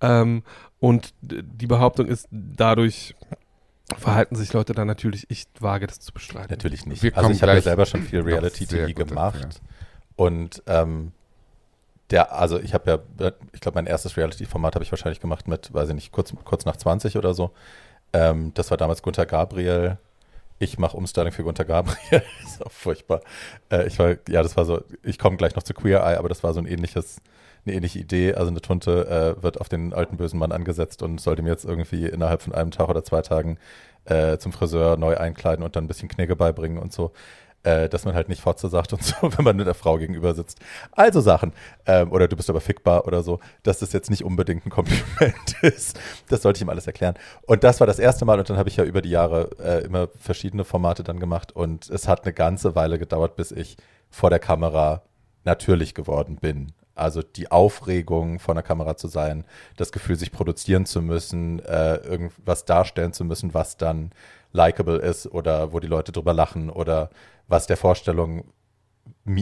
Ähm, 0.00 0.42
und 0.78 1.14
die 1.22 1.66
Behauptung 1.66 2.06
ist, 2.06 2.28
dadurch 2.30 3.14
verhalten 3.98 4.36
sich 4.36 4.52
Leute 4.52 4.72
dann 4.74 4.86
natürlich, 4.86 5.26
ich 5.30 5.46
wage 5.58 5.86
das 5.86 6.00
zu 6.00 6.12
bestreiten. 6.12 6.50
Natürlich 6.50 6.86
nicht. 6.86 7.02
Wir 7.02 7.16
Also 7.16 7.30
ich 7.30 7.42
habe 7.42 7.54
ja 7.54 7.60
selber 7.60 7.86
schon 7.86 8.02
viel 8.02 8.22
sehr 8.68 8.86
gut 8.92 9.08
gemacht. 9.08 9.60
Und 10.16 10.62
ähm, 10.66 11.12
der, 12.10 12.32
also 12.32 12.60
ich 12.60 12.74
habe 12.74 13.02
ja, 13.18 13.32
ich 13.52 13.60
glaube, 13.60 13.76
mein 13.76 13.86
erstes 13.86 14.16
Reality-Format 14.16 14.74
habe 14.74 14.84
ich 14.84 14.92
wahrscheinlich 14.92 15.20
gemacht 15.20 15.48
mit, 15.48 15.72
weiß 15.72 15.88
ich 15.88 15.94
nicht, 15.94 16.12
kurz, 16.12 16.34
kurz 16.44 16.64
nach 16.64 16.76
20 16.76 17.16
oder 17.16 17.34
so. 17.34 17.52
Ähm, 18.12 18.52
das 18.54 18.70
war 18.70 18.76
damals 18.76 19.02
Gunther 19.02 19.26
Gabriel. 19.26 19.98
Ich 20.62 20.78
mache 20.78 20.94
Umstyling 20.94 21.32
für 21.32 21.42
Gunther 21.42 21.64
Gabriel. 21.64 22.22
ist 22.44 22.64
auch 22.64 22.70
furchtbar. 22.70 23.22
Äh, 23.72 23.86
ich 23.86 23.98
war, 23.98 24.10
ja, 24.28 24.42
das 24.42 24.58
war 24.58 24.66
so, 24.66 24.82
ich 25.02 25.18
komme 25.18 25.38
gleich 25.38 25.56
noch 25.56 25.62
zu 25.62 25.72
Queer 25.72 26.00
Eye, 26.04 26.18
aber 26.18 26.28
das 26.28 26.44
war 26.44 26.52
so 26.52 26.60
ein 26.60 26.66
ähnliches, 26.66 27.22
eine 27.64 27.74
ähnliche 27.74 27.98
Idee. 27.98 28.34
Also 28.34 28.50
eine 28.50 28.60
Tunte 28.60 29.36
äh, 29.38 29.42
wird 29.42 29.58
auf 29.58 29.70
den 29.70 29.94
alten 29.94 30.18
bösen 30.18 30.38
Mann 30.38 30.52
angesetzt 30.52 31.02
und 31.02 31.18
sollte 31.18 31.40
mir 31.40 31.48
jetzt 31.48 31.64
irgendwie 31.64 32.06
innerhalb 32.06 32.42
von 32.42 32.54
einem 32.54 32.72
Tag 32.72 32.90
oder 32.90 33.02
zwei 33.02 33.22
Tagen 33.22 33.56
äh, 34.04 34.36
zum 34.36 34.52
Friseur 34.52 34.98
neu 34.98 35.16
einkleiden 35.16 35.64
und 35.64 35.76
dann 35.76 35.84
ein 35.84 35.88
bisschen 35.88 36.10
Knigge 36.10 36.36
beibringen 36.36 36.76
und 36.76 36.92
so. 36.92 37.12
Äh, 37.62 37.90
dass 37.90 38.06
man 38.06 38.14
halt 38.14 38.30
nicht 38.30 38.40
Fotze 38.40 38.70
sagt 38.70 38.94
und 38.94 39.02
so, 39.02 39.14
wenn 39.36 39.44
man 39.44 39.54
mit 39.54 39.66
der 39.66 39.74
Frau 39.74 39.98
gegenüber 39.98 40.32
sitzt. 40.34 40.60
Also 40.92 41.20
Sachen. 41.20 41.52
Ähm, 41.84 42.10
oder 42.10 42.26
du 42.26 42.34
bist 42.34 42.48
aber 42.48 42.62
fickbar 42.62 43.06
oder 43.06 43.22
so, 43.22 43.38
dass 43.64 43.80
das 43.80 43.92
jetzt 43.92 44.08
nicht 44.08 44.24
unbedingt 44.24 44.64
ein 44.64 44.70
Kompliment 44.70 45.56
ist. 45.62 46.00
Das 46.28 46.40
sollte 46.40 46.56
ich 46.56 46.62
ihm 46.62 46.70
alles 46.70 46.86
erklären. 46.86 47.16
Und 47.42 47.62
das 47.62 47.78
war 47.80 47.86
das 47.86 47.98
erste 47.98 48.24
Mal 48.24 48.38
und 48.38 48.48
dann 48.48 48.56
habe 48.56 48.70
ich 48.70 48.76
ja 48.76 48.84
über 48.84 49.02
die 49.02 49.10
Jahre 49.10 49.50
äh, 49.62 49.84
immer 49.84 50.08
verschiedene 50.18 50.64
Formate 50.64 51.04
dann 51.04 51.20
gemacht 51.20 51.52
und 51.52 51.90
es 51.90 52.08
hat 52.08 52.24
eine 52.24 52.32
ganze 52.32 52.74
Weile 52.76 52.98
gedauert, 52.98 53.36
bis 53.36 53.52
ich 53.52 53.76
vor 54.08 54.30
der 54.30 54.38
Kamera 54.38 55.02
natürlich 55.44 55.94
geworden 55.94 56.36
bin. 56.36 56.72
Also 56.94 57.22
die 57.22 57.50
Aufregung, 57.50 58.38
vor 58.38 58.54
der 58.54 58.62
Kamera 58.62 58.96
zu 58.96 59.08
sein, 59.08 59.44
das 59.76 59.92
Gefühl, 59.92 60.16
sich 60.16 60.32
produzieren 60.32 60.86
zu 60.86 61.00
müssen, 61.02 61.58
äh, 61.60 61.96
irgendwas 61.96 62.64
darstellen 62.64 63.12
zu 63.12 63.24
müssen, 63.24 63.52
was 63.54 63.76
dann 63.76 64.12
likable 64.52 64.96
ist 64.96 65.26
oder 65.26 65.72
wo 65.72 65.80
die 65.80 65.86
Leute 65.86 66.12
drüber 66.12 66.32
lachen 66.32 66.70
oder 66.70 67.10
was 67.48 67.66
der 67.66 67.76
Vorstellung 67.76 68.44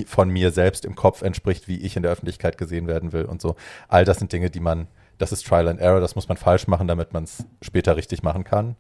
von 0.07 0.29
mir 0.31 0.51
selbst 0.51 0.85
im 0.85 0.95
Kopf 0.95 1.23
entspricht, 1.23 1.69
wie 1.69 1.79
ich 1.79 1.97
in 1.97 2.03
der 2.03 2.13
Öffentlichkeit 2.13 2.59
gesehen 2.59 2.87
werden 2.87 3.13
will 3.13 3.25
und 3.25 3.41
so. 3.41 3.57
All 3.89 4.05
das 4.05 4.19
sind 4.19 4.33
Dinge, 4.33 4.51
die 4.51 4.61
man 4.61 4.89
das 5.19 5.33
ist 5.33 5.47
Trial 5.47 5.69
and 5.69 5.81
Error, 5.81 6.01
das 6.01 6.15
muss 6.15 6.29
man 6.29 6.37
falsch 6.37 6.67
machen, 6.69 6.89
damit 6.89 7.13
man 7.13 7.25
es 7.25 7.45
später 7.61 7.97
richtig 7.97 8.23
machen 8.23 8.45
kann. 8.45 8.77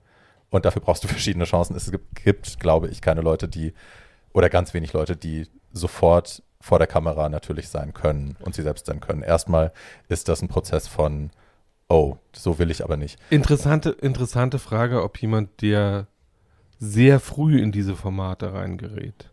Und 0.51 0.65
dafür 0.65 0.81
brauchst 0.81 1.05
du 1.05 1.09
verschiedene 1.19 1.45
Chancen. 1.45 1.77
Es 1.77 1.93
gibt, 2.25 2.61
glaube 2.61 2.89
ich, 2.89 3.03
keine 3.03 3.21
Leute, 3.21 3.49
die, 3.49 3.75
oder 4.33 4.49
ganz 4.49 4.73
wenig 4.73 4.93
Leute, 4.93 5.17
die 5.17 5.47
sofort 5.73 6.43
vor 6.61 6.79
der 6.79 6.89
Kamera 6.89 7.29
natürlich 7.29 7.69
sein 7.69 7.93
können 7.93 8.37
und 8.41 8.55
sie 8.55 8.63
selbst 8.63 8.87
sein 8.87 9.01
können. 9.01 9.23
Erstmal 9.23 9.73
ist 10.09 10.29
das 10.29 10.43
ein 10.43 10.49
Prozess 10.49 10.89
von, 10.89 11.31
oh, 11.89 12.17
so 12.35 12.59
will 12.59 12.71
ich 12.71 12.83
aber 12.83 12.97
nicht. 12.97 13.19
Interessante, 13.31 13.91
interessante 13.91 14.59
Frage, 14.59 15.03
ob 15.03 15.21
jemand, 15.21 15.61
der 15.63 16.07
sehr 16.79 17.21
früh 17.21 17.61
in 17.61 17.73
diese 17.73 17.97
Formate 17.97 18.53
reingerät, 18.53 19.31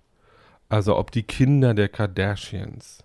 also 0.70 0.98
ob 0.98 1.12
die 1.12 1.24
Kinder 1.24 1.74
der 1.74 1.90
Kardashians, 1.90 3.04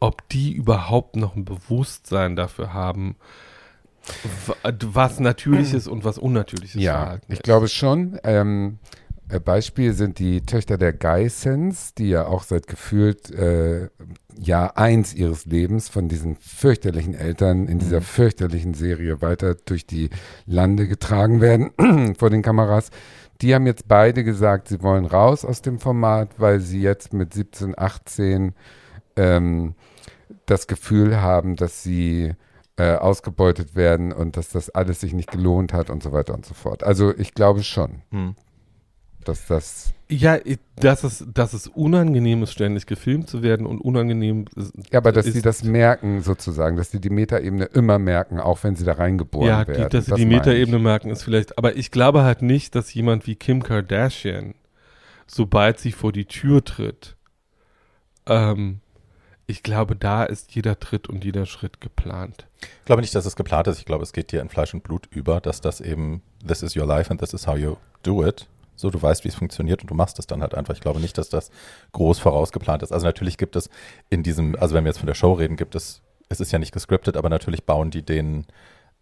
ob 0.00 0.28
die 0.28 0.52
überhaupt 0.52 1.16
noch 1.16 1.36
ein 1.36 1.44
Bewusstsein 1.44 2.36
dafür 2.36 2.72
haben, 2.72 3.16
was 4.62 5.18
natürliches 5.20 5.88
und 5.88 6.04
was 6.04 6.18
unnatürliches 6.18 6.80
ja, 6.80 7.18
ich 7.28 7.42
glaube 7.42 7.68
schon. 7.68 8.20
Ähm, 8.22 8.78
äh, 8.84 8.96
Beispiel 9.44 9.92
sind 9.92 10.18
die 10.18 10.42
Töchter 10.42 10.78
der 10.78 10.92
Geissens, 10.92 11.94
die 11.94 12.10
ja 12.10 12.26
auch 12.26 12.44
seit 12.44 12.68
gefühlt 12.68 13.30
äh, 13.32 13.88
Jahr 14.38 14.78
eins 14.78 15.14
ihres 15.14 15.46
Lebens 15.46 15.88
von 15.88 16.08
diesen 16.08 16.36
fürchterlichen 16.36 17.14
Eltern 17.14 17.66
in 17.66 17.78
dieser 17.78 18.02
fürchterlichen 18.02 18.74
Serie 18.74 19.22
weiter 19.22 19.54
durch 19.54 19.86
die 19.86 20.10
Lande 20.46 20.86
getragen 20.86 21.40
werden 21.40 22.14
vor 22.18 22.30
den 22.30 22.42
Kameras. 22.42 22.90
Die 23.40 23.54
haben 23.54 23.66
jetzt 23.66 23.88
beide 23.88 24.22
gesagt, 24.24 24.68
sie 24.68 24.82
wollen 24.82 25.06
raus 25.06 25.44
aus 25.44 25.60
dem 25.60 25.80
Format, 25.80 26.30
weil 26.38 26.60
sie 26.60 26.80
jetzt 26.80 27.12
mit 27.12 27.34
17, 27.34 27.76
18 27.76 28.54
ähm, 29.16 29.74
das 30.46 30.66
Gefühl 30.68 31.20
haben, 31.20 31.56
dass 31.56 31.82
sie 31.82 32.32
äh, 32.76 32.94
ausgebeutet 32.94 33.74
werden 33.74 34.12
und 34.12 34.36
dass 34.36 34.50
das 34.50 34.70
alles 34.70 35.00
sich 35.00 35.14
nicht 35.14 35.30
gelohnt 35.30 35.72
hat 35.72 35.90
und 35.90 36.02
so 36.02 36.12
weiter 36.12 36.34
und 36.34 36.46
so 36.46 36.54
fort. 36.54 36.84
Also 36.84 37.12
ich 37.16 37.34
glaube 37.34 37.62
schon, 37.62 38.02
Hm. 38.10 38.36
Dass 39.28 39.46
das 39.46 39.92
Ja, 40.08 40.38
dass 40.76 41.04
es, 41.04 41.24
dass 41.32 41.52
es 41.52 41.66
unangenehm 41.68 42.42
ist, 42.42 42.52
ständig 42.52 42.86
gefilmt 42.86 43.28
zu 43.28 43.42
werden 43.42 43.66
und 43.66 43.80
unangenehm 43.80 44.46
ist. 44.54 44.72
Ja, 44.92 44.98
aber 44.98 45.12
dass 45.12 45.26
sie 45.26 45.42
das 45.42 45.62
merken 45.64 46.22
sozusagen, 46.22 46.76
dass 46.76 46.90
sie 46.90 47.00
die 47.00 47.10
Metaebene 47.10 47.64
immer 47.66 47.98
merken, 47.98 48.38
auch 48.40 48.62
wenn 48.64 48.76
sie 48.76 48.84
da 48.84 48.92
reingeboren 48.92 49.48
Ja, 49.48 49.66
werden. 49.66 49.84
die, 49.84 49.88
dass 49.90 50.04
sie 50.06 50.10
Das 50.12 50.18
die 50.20 50.26
Metaebene 50.26 50.78
merken, 50.78 51.10
ist 51.10 51.22
vielleicht. 51.22 51.58
Aber 51.58 51.76
ich 51.76 51.90
glaube 51.90 52.22
halt 52.22 52.42
nicht, 52.42 52.74
dass 52.74 52.92
jemand 52.94 53.26
wie 53.26 53.36
Kim 53.36 53.62
Kardashian, 53.62 54.54
sobald 55.26 55.78
sie 55.80 55.92
vor 55.92 56.12
die 56.12 56.26
Tür 56.26 56.64
tritt, 56.64 57.16
ähm, 58.26 58.80
ich 59.48 59.62
glaube, 59.62 59.94
da 59.94 60.24
ist 60.24 60.54
jeder 60.56 60.80
Tritt 60.80 61.08
und 61.08 61.24
jeder 61.24 61.46
Schritt 61.46 61.80
geplant. 61.80 62.48
Ich 62.60 62.84
glaube 62.84 63.00
nicht, 63.00 63.14
dass 63.14 63.26
es 63.26 63.36
geplant 63.36 63.68
ist. 63.68 63.78
Ich 63.78 63.84
glaube, 63.84 64.02
es 64.02 64.12
geht 64.12 64.32
dir 64.32 64.40
in 64.40 64.48
Fleisch 64.48 64.74
und 64.74 64.82
Blut 64.82 65.06
über, 65.10 65.40
dass 65.40 65.60
das 65.60 65.80
eben, 65.80 66.22
this 66.46 66.62
is 66.62 66.76
your 66.76 66.86
life 66.86 67.10
and 67.10 67.20
this 67.20 67.32
is 67.32 67.46
how 67.46 67.56
you 67.56 67.76
do 68.02 68.26
it. 68.26 68.48
So, 68.76 68.90
du 68.90 69.00
weißt, 69.00 69.24
wie 69.24 69.28
es 69.28 69.34
funktioniert 69.34 69.82
und 69.82 69.90
du 69.90 69.94
machst 69.94 70.18
es 70.18 70.26
dann 70.26 70.42
halt 70.42 70.54
einfach. 70.54 70.74
Ich 70.74 70.80
glaube 70.80 71.00
nicht, 71.00 71.18
dass 71.18 71.28
das 71.28 71.50
groß 71.92 72.18
vorausgeplant 72.18 72.82
ist. 72.82 72.92
Also 72.92 73.06
natürlich 73.06 73.38
gibt 73.38 73.56
es 73.56 73.70
in 74.10 74.22
diesem, 74.22 74.56
also 74.56 74.74
wenn 74.74 74.84
wir 74.84 74.90
jetzt 74.90 74.98
von 74.98 75.06
der 75.06 75.14
Show 75.14 75.32
reden, 75.32 75.56
gibt 75.56 75.74
es, 75.74 76.02
es 76.28 76.40
ist 76.40 76.52
ja 76.52 76.58
nicht 76.58 76.72
gescriptet, 76.72 77.16
aber 77.16 77.28
natürlich 77.28 77.64
bauen 77.64 77.90
die 77.90 78.02
den 78.02 78.46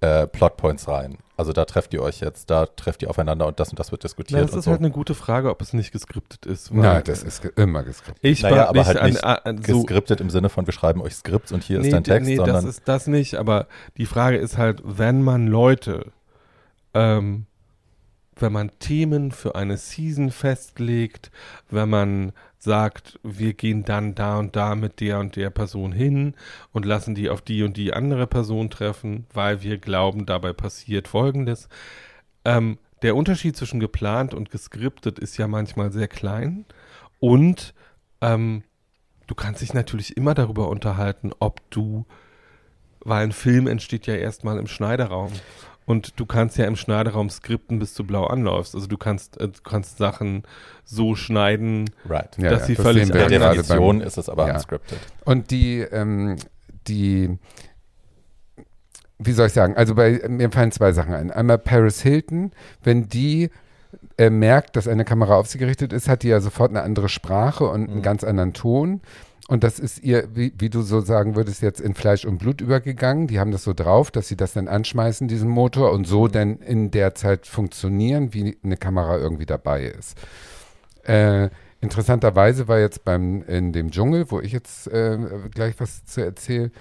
äh, 0.00 0.26
Plotpoints 0.26 0.88
rein. 0.88 1.18
Also 1.36 1.52
da 1.52 1.64
trefft 1.64 1.94
ihr 1.94 2.02
euch 2.02 2.20
jetzt, 2.20 2.50
da 2.50 2.66
trefft 2.66 3.02
ihr 3.02 3.10
aufeinander 3.10 3.46
und 3.46 3.58
das 3.58 3.70
und 3.70 3.78
das 3.78 3.90
wird 3.90 4.04
diskutiert 4.04 4.42
das 4.42 4.52
und 4.52 4.58
ist 4.58 4.64
so. 4.66 4.70
halt 4.70 4.80
eine 4.80 4.90
gute 4.90 5.14
Frage, 5.14 5.50
ob 5.50 5.60
es 5.62 5.72
nicht 5.72 5.92
geskriptet 5.92 6.46
ist. 6.46 6.72
Nein, 6.72 7.02
das 7.04 7.22
ist 7.22 7.42
ge 7.42 7.50
immer 7.56 7.82
geskriptet. 7.82 8.22
Ich 8.22 8.42
naja, 8.42 8.68
aber 8.68 8.80
nicht 8.80 8.86
halt 8.86 8.98
an, 8.98 9.10
nicht 9.10 9.24
an, 9.24 9.62
so, 9.64 9.80
geskriptet 9.80 10.20
im 10.20 10.30
Sinne 10.30 10.48
von, 10.48 10.66
wir 10.66 10.72
schreiben 10.72 11.00
euch 11.00 11.14
Skripts 11.14 11.52
und 11.52 11.64
hier 11.64 11.80
nee, 11.80 11.88
ist 11.88 11.92
dein 11.92 12.04
Text, 12.04 12.28
nee, 12.28 12.36
das 12.36 12.64
ist 12.64 12.82
das 12.86 13.06
nicht, 13.06 13.36
aber 13.36 13.66
die 13.96 14.06
Frage 14.06 14.36
ist 14.36 14.58
halt, 14.58 14.82
wenn 14.84 15.22
man 15.22 15.46
Leute, 15.46 16.12
ähm, 16.92 17.46
wenn 18.36 18.52
man 18.52 18.70
Themen 18.78 19.32
für 19.32 19.54
eine 19.54 19.76
Season 19.76 20.30
festlegt, 20.30 21.30
wenn 21.70 21.88
man 21.88 22.32
sagt, 22.58 23.20
wir 23.22 23.52
gehen 23.52 23.84
dann 23.84 24.14
da 24.14 24.38
und 24.38 24.56
da 24.56 24.74
mit 24.74 25.00
der 25.00 25.18
und 25.20 25.36
der 25.36 25.50
Person 25.50 25.92
hin 25.92 26.34
und 26.72 26.86
lassen 26.86 27.14
die 27.14 27.28
auf 27.28 27.42
die 27.42 27.62
und 27.62 27.76
die 27.76 27.92
andere 27.92 28.26
Person 28.26 28.70
treffen, 28.70 29.26
weil 29.32 29.62
wir 29.62 29.78
glauben, 29.78 30.26
dabei 30.26 30.52
passiert 30.52 31.06
Folgendes. 31.06 31.68
Ähm, 32.44 32.78
der 33.02 33.16
Unterschied 33.16 33.56
zwischen 33.56 33.80
geplant 33.80 34.32
und 34.32 34.50
geskriptet 34.50 35.18
ist 35.18 35.36
ja 35.36 35.46
manchmal 35.46 35.92
sehr 35.92 36.08
klein 36.08 36.64
und 37.20 37.74
ähm, 38.22 38.62
du 39.26 39.34
kannst 39.34 39.60
dich 39.60 39.74
natürlich 39.74 40.16
immer 40.16 40.34
darüber 40.34 40.68
unterhalten, 40.68 41.32
ob 41.38 41.60
du, 41.70 42.06
weil 43.00 43.24
ein 43.24 43.32
Film 43.32 43.66
entsteht 43.66 44.06
ja 44.06 44.14
erstmal 44.14 44.58
im 44.58 44.66
Schneideraum. 44.66 45.32
Und 45.86 46.18
du 46.18 46.24
kannst 46.24 46.56
ja 46.56 46.64
im 46.66 46.76
Schneideraum 46.76 47.28
skripten, 47.28 47.78
bis 47.78 47.94
du 47.94 48.04
blau 48.04 48.24
anläufst. 48.24 48.74
Also 48.74 48.86
du 48.86 48.96
kannst, 48.96 49.40
äh, 49.40 49.48
du 49.48 49.60
kannst 49.62 49.98
Sachen 49.98 50.44
so 50.84 51.14
schneiden. 51.14 51.90
right. 52.08 52.36
Ja, 52.38 52.50
dass 52.50 52.60
ja, 52.60 52.66
sie 52.66 52.74
das 52.74 52.84
völlig 52.84 53.10
Per 53.10 53.28
gerade 53.28 53.38
Definition 53.56 54.00
ist 54.00 54.16
es 54.16 54.28
aber 54.28 54.48
ja. 54.48 54.54
unscripted. 54.54 54.98
Und 55.24 55.50
die, 55.50 55.80
ähm, 55.80 56.36
die, 56.88 57.38
wie 59.18 59.32
soll 59.32 59.48
ich 59.48 59.52
sagen, 59.52 59.76
also 59.76 59.94
bei, 59.94 60.22
mir 60.28 60.50
fallen 60.50 60.72
zwei 60.72 60.92
Sachen 60.92 61.14
ein. 61.14 61.30
Einmal 61.30 61.58
Paris 61.58 62.00
Hilton, 62.00 62.52
wenn 62.82 63.08
die 63.08 63.50
äh, 64.16 64.30
merkt, 64.30 64.76
dass 64.76 64.88
eine 64.88 65.04
Kamera 65.04 65.36
auf 65.36 65.48
sie 65.48 65.58
gerichtet 65.58 65.92
ist, 65.92 66.08
hat 66.08 66.22
die 66.22 66.28
ja 66.28 66.40
sofort 66.40 66.70
eine 66.70 66.82
andere 66.82 67.08
Sprache 67.08 67.64
und 67.64 67.88
einen 67.88 67.98
Mhm. 67.98 68.02
ganz 68.02 68.24
anderen 68.24 68.52
Ton. 68.54 69.00
Und 69.48 69.62
das 69.62 69.78
ist 69.78 70.02
ihr, 70.02 70.28
wie, 70.34 70.54
wie 70.58 70.70
du 70.70 70.80
so 70.80 71.00
sagen 71.00 71.36
würdest, 71.36 71.60
jetzt 71.60 71.80
in 71.80 71.94
Fleisch 71.94 72.24
und 72.24 72.38
Blut 72.38 72.62
übergegangen. 72.62 73.26
Die 73.26 73.38
haben 73.38 73.50
das 73.50 73.64
so 73.64 73.74
drauf, 73.74 74.10
dass 74.10 74.28
sie 74.28 74.36
das 74.36 74.54
dann 74.54 74.68
anschmeißen, 74.68 75.28
diesen 75.28 75.50
Motor, 75.50 75.92
und 75.92 76.06
so 76.06 76.28
dann 76.28 76.58
in 76.60 76.90
der 76.90 77.14
Zeit 77.14 77.46
funktionieren, 77.46 78.32
wie 78.32 78.56
eine 78.64 78.78
Kamera 78.78 79.18
irgendwie 79.18 79.44
dabei 79.44 79.84
ist. 79.84 80.16
Äh, 81.02 81.50
interessanterweise 81.82 82.68
war 82.68 82.78
jetzt 82.78 83.04
beim 83.04 83.42
in 83.42 83.72
dem 83.72 83.90
Dschungel, 83.90 84.30
wo 84.30 84.40
ich 84.40 84.52
jetzt 84.52 84.86
äh, 84.88 85.18
gleich 85.54 85.74
was 85.78 86.06
zu 86.06 86.22
erzählen, 86.24 86.72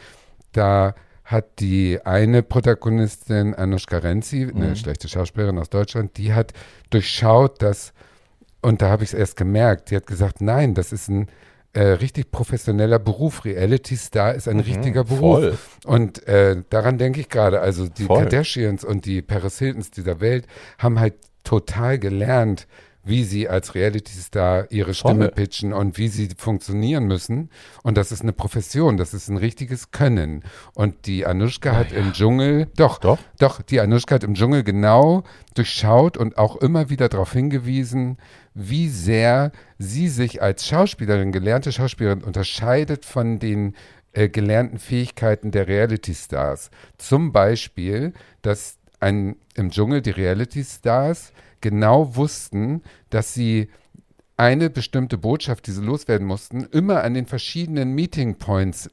da 0.53 0.95
hat 1.25 1.59
die 1.59 1.99
eine 2.05 2.43
Protagonistin, 2.43 3.55
Anushka 3.55 3.97
Renzi, 3.97 4.49
eine 4.53 4.69
Mhm. 4.69 4.75
schlechte 4.75 5.09
Schauspielerin 5.09 5.57
aus 5.57 5.69
Deutschland, 5.69 6.17
die 6.17 6.33
hat 6.33 6.53
durchschaut, 6.91 7.61
dass, 7.61 7.91
und 8.61 8.81
da 8.81 8.89
habe 8.89 9.03
ich 9.03 9.09
es 9.09 9.19
erst 9.19 9.35
gemerkt, 9.35 9.91
die 9.91 9.97
hat 9.97 10.07
gesagt, 10.07 10.39
nein, 10.39 10.73
das 10.73 10.93
ist 10.93 11.09
ein 11.09 11.27
äh, 11.73 11.81
richtig 11.81 12.31
professioneller 12.31 12.99
Beruf. 12.99 13.45
Reality 13.45 13.95
Star 13.95 14.33
ist 14.35 14.47
ein 14.47 14.59
richtiger 14.59 15.03
Beruf. 15.03 15.19
Voll. 15.19 15.57
Und 15.85 16.27
äh, 16.27 16.63
daran 16.69 16.97
denke 16.97 17.19
ich 17.19 17.29
gerade. 17.29 17.61
Also 17.61 17.87
die 17.87 18.05
Voll. 18.05 18.19
Kardashians 18.19 18.83
und 18.83 19.05
die 19.05 19.21
Paris 19.21 19.59
Hiltons 19.59 19.91
dieser 19.91 20.21
Welt 20.21 20.47
haben 20.77 20.99
halt 20.99 21.15
total 21.43 21.99
gelernt, 21.99 22.67
wie 23.03 23.23
sie 23.23 23.49
als 23.49 23.75
Reality-Star 23.75 24.71
ihre 24.71 24.93
Stimme 24.93 25.25
Voll. 25.25 25.31
pitchen 25.31 25.73
und 25.73 25.97
wie 25.97 26.07
sie 26.07 26.29
funktionieren 26.37 27.05
müssen. 27.05 27.49
Und 27.83 27.97
das 27.97 28.11
ist 28.11 28.21
eine 28.21 28.33
Profession, 28.33 28.97
das 28.97 29.13
ist 29.13 29.27
ein 29.27 29.37
richtiges 29.37 29.91
Können. 29.91 30.43
Und 30.73 31.05
die 31.05 31.25
Anushka 31.25 31.75
hat 31.75 31.91
im 31.91 32.13
Dschungel, 32.13 32.67
doch, 32.77 32.99
Doch? 32.99 33.19
doch, 33.39 33.61
die 33.61 33.81
Anushka 33.81 34.15
hat 34.15 34.23
im 34.23 34.35
Dschungel 34.35 34.63
genau 34.63 35.23
durchschaut 35.53 36.17
und 36.17 36.37
auch 36.37 36.55
immer 36.57 36.89
wieder 36.89 37.09
darauf 37.09 37.33
hingewiesen, 37.33 38.17
wie 38.53 38.87
sehr 38.87 39.51
sie 39.77 40.07
sich 40.07 40.41
als 40.41 40.65
Schauspielerin, 40.65 41.31
gelernte 41.31 41.71
Schauspielerin 41.71 42.23
unterscheidet 42.23 43.05
von 43.05 43.39
den 43.39 43.75
äh, 44.13 44.29
gelernten 44.29 44.77
Fähigkeiten 44.77 45.51
der 45.51 45.67
Reality-Stars. 45.67 46.69
Zum 46.97 47.31
Beispiel, 47.31 48.13
dass 48.41 48.77
ein, 48.99 49.35
im 49.55 49.71
Dschungel 49.71 50.01
die 50.01 50.11
Reality-Stars 50.11 51.33
genau 51.63 52.15
wussten, 52.15 52.83
dass 53.09 53.33
sie 53.33 53.69
eine 54.37 54.69
bestimmte 54.69 55.17
Botschaft, 55.17 55.65
die 55.65 55.71
sie 55.71 55.81
loswerden 55.81 56.27
mussten, 56.27 56.65
immer 56.65 57.03
an 57.03 57.15
den 57.15 57.25
verschiedenen 57.25 57.93
Meeting 57.93 58.35
Points 58.35 58.89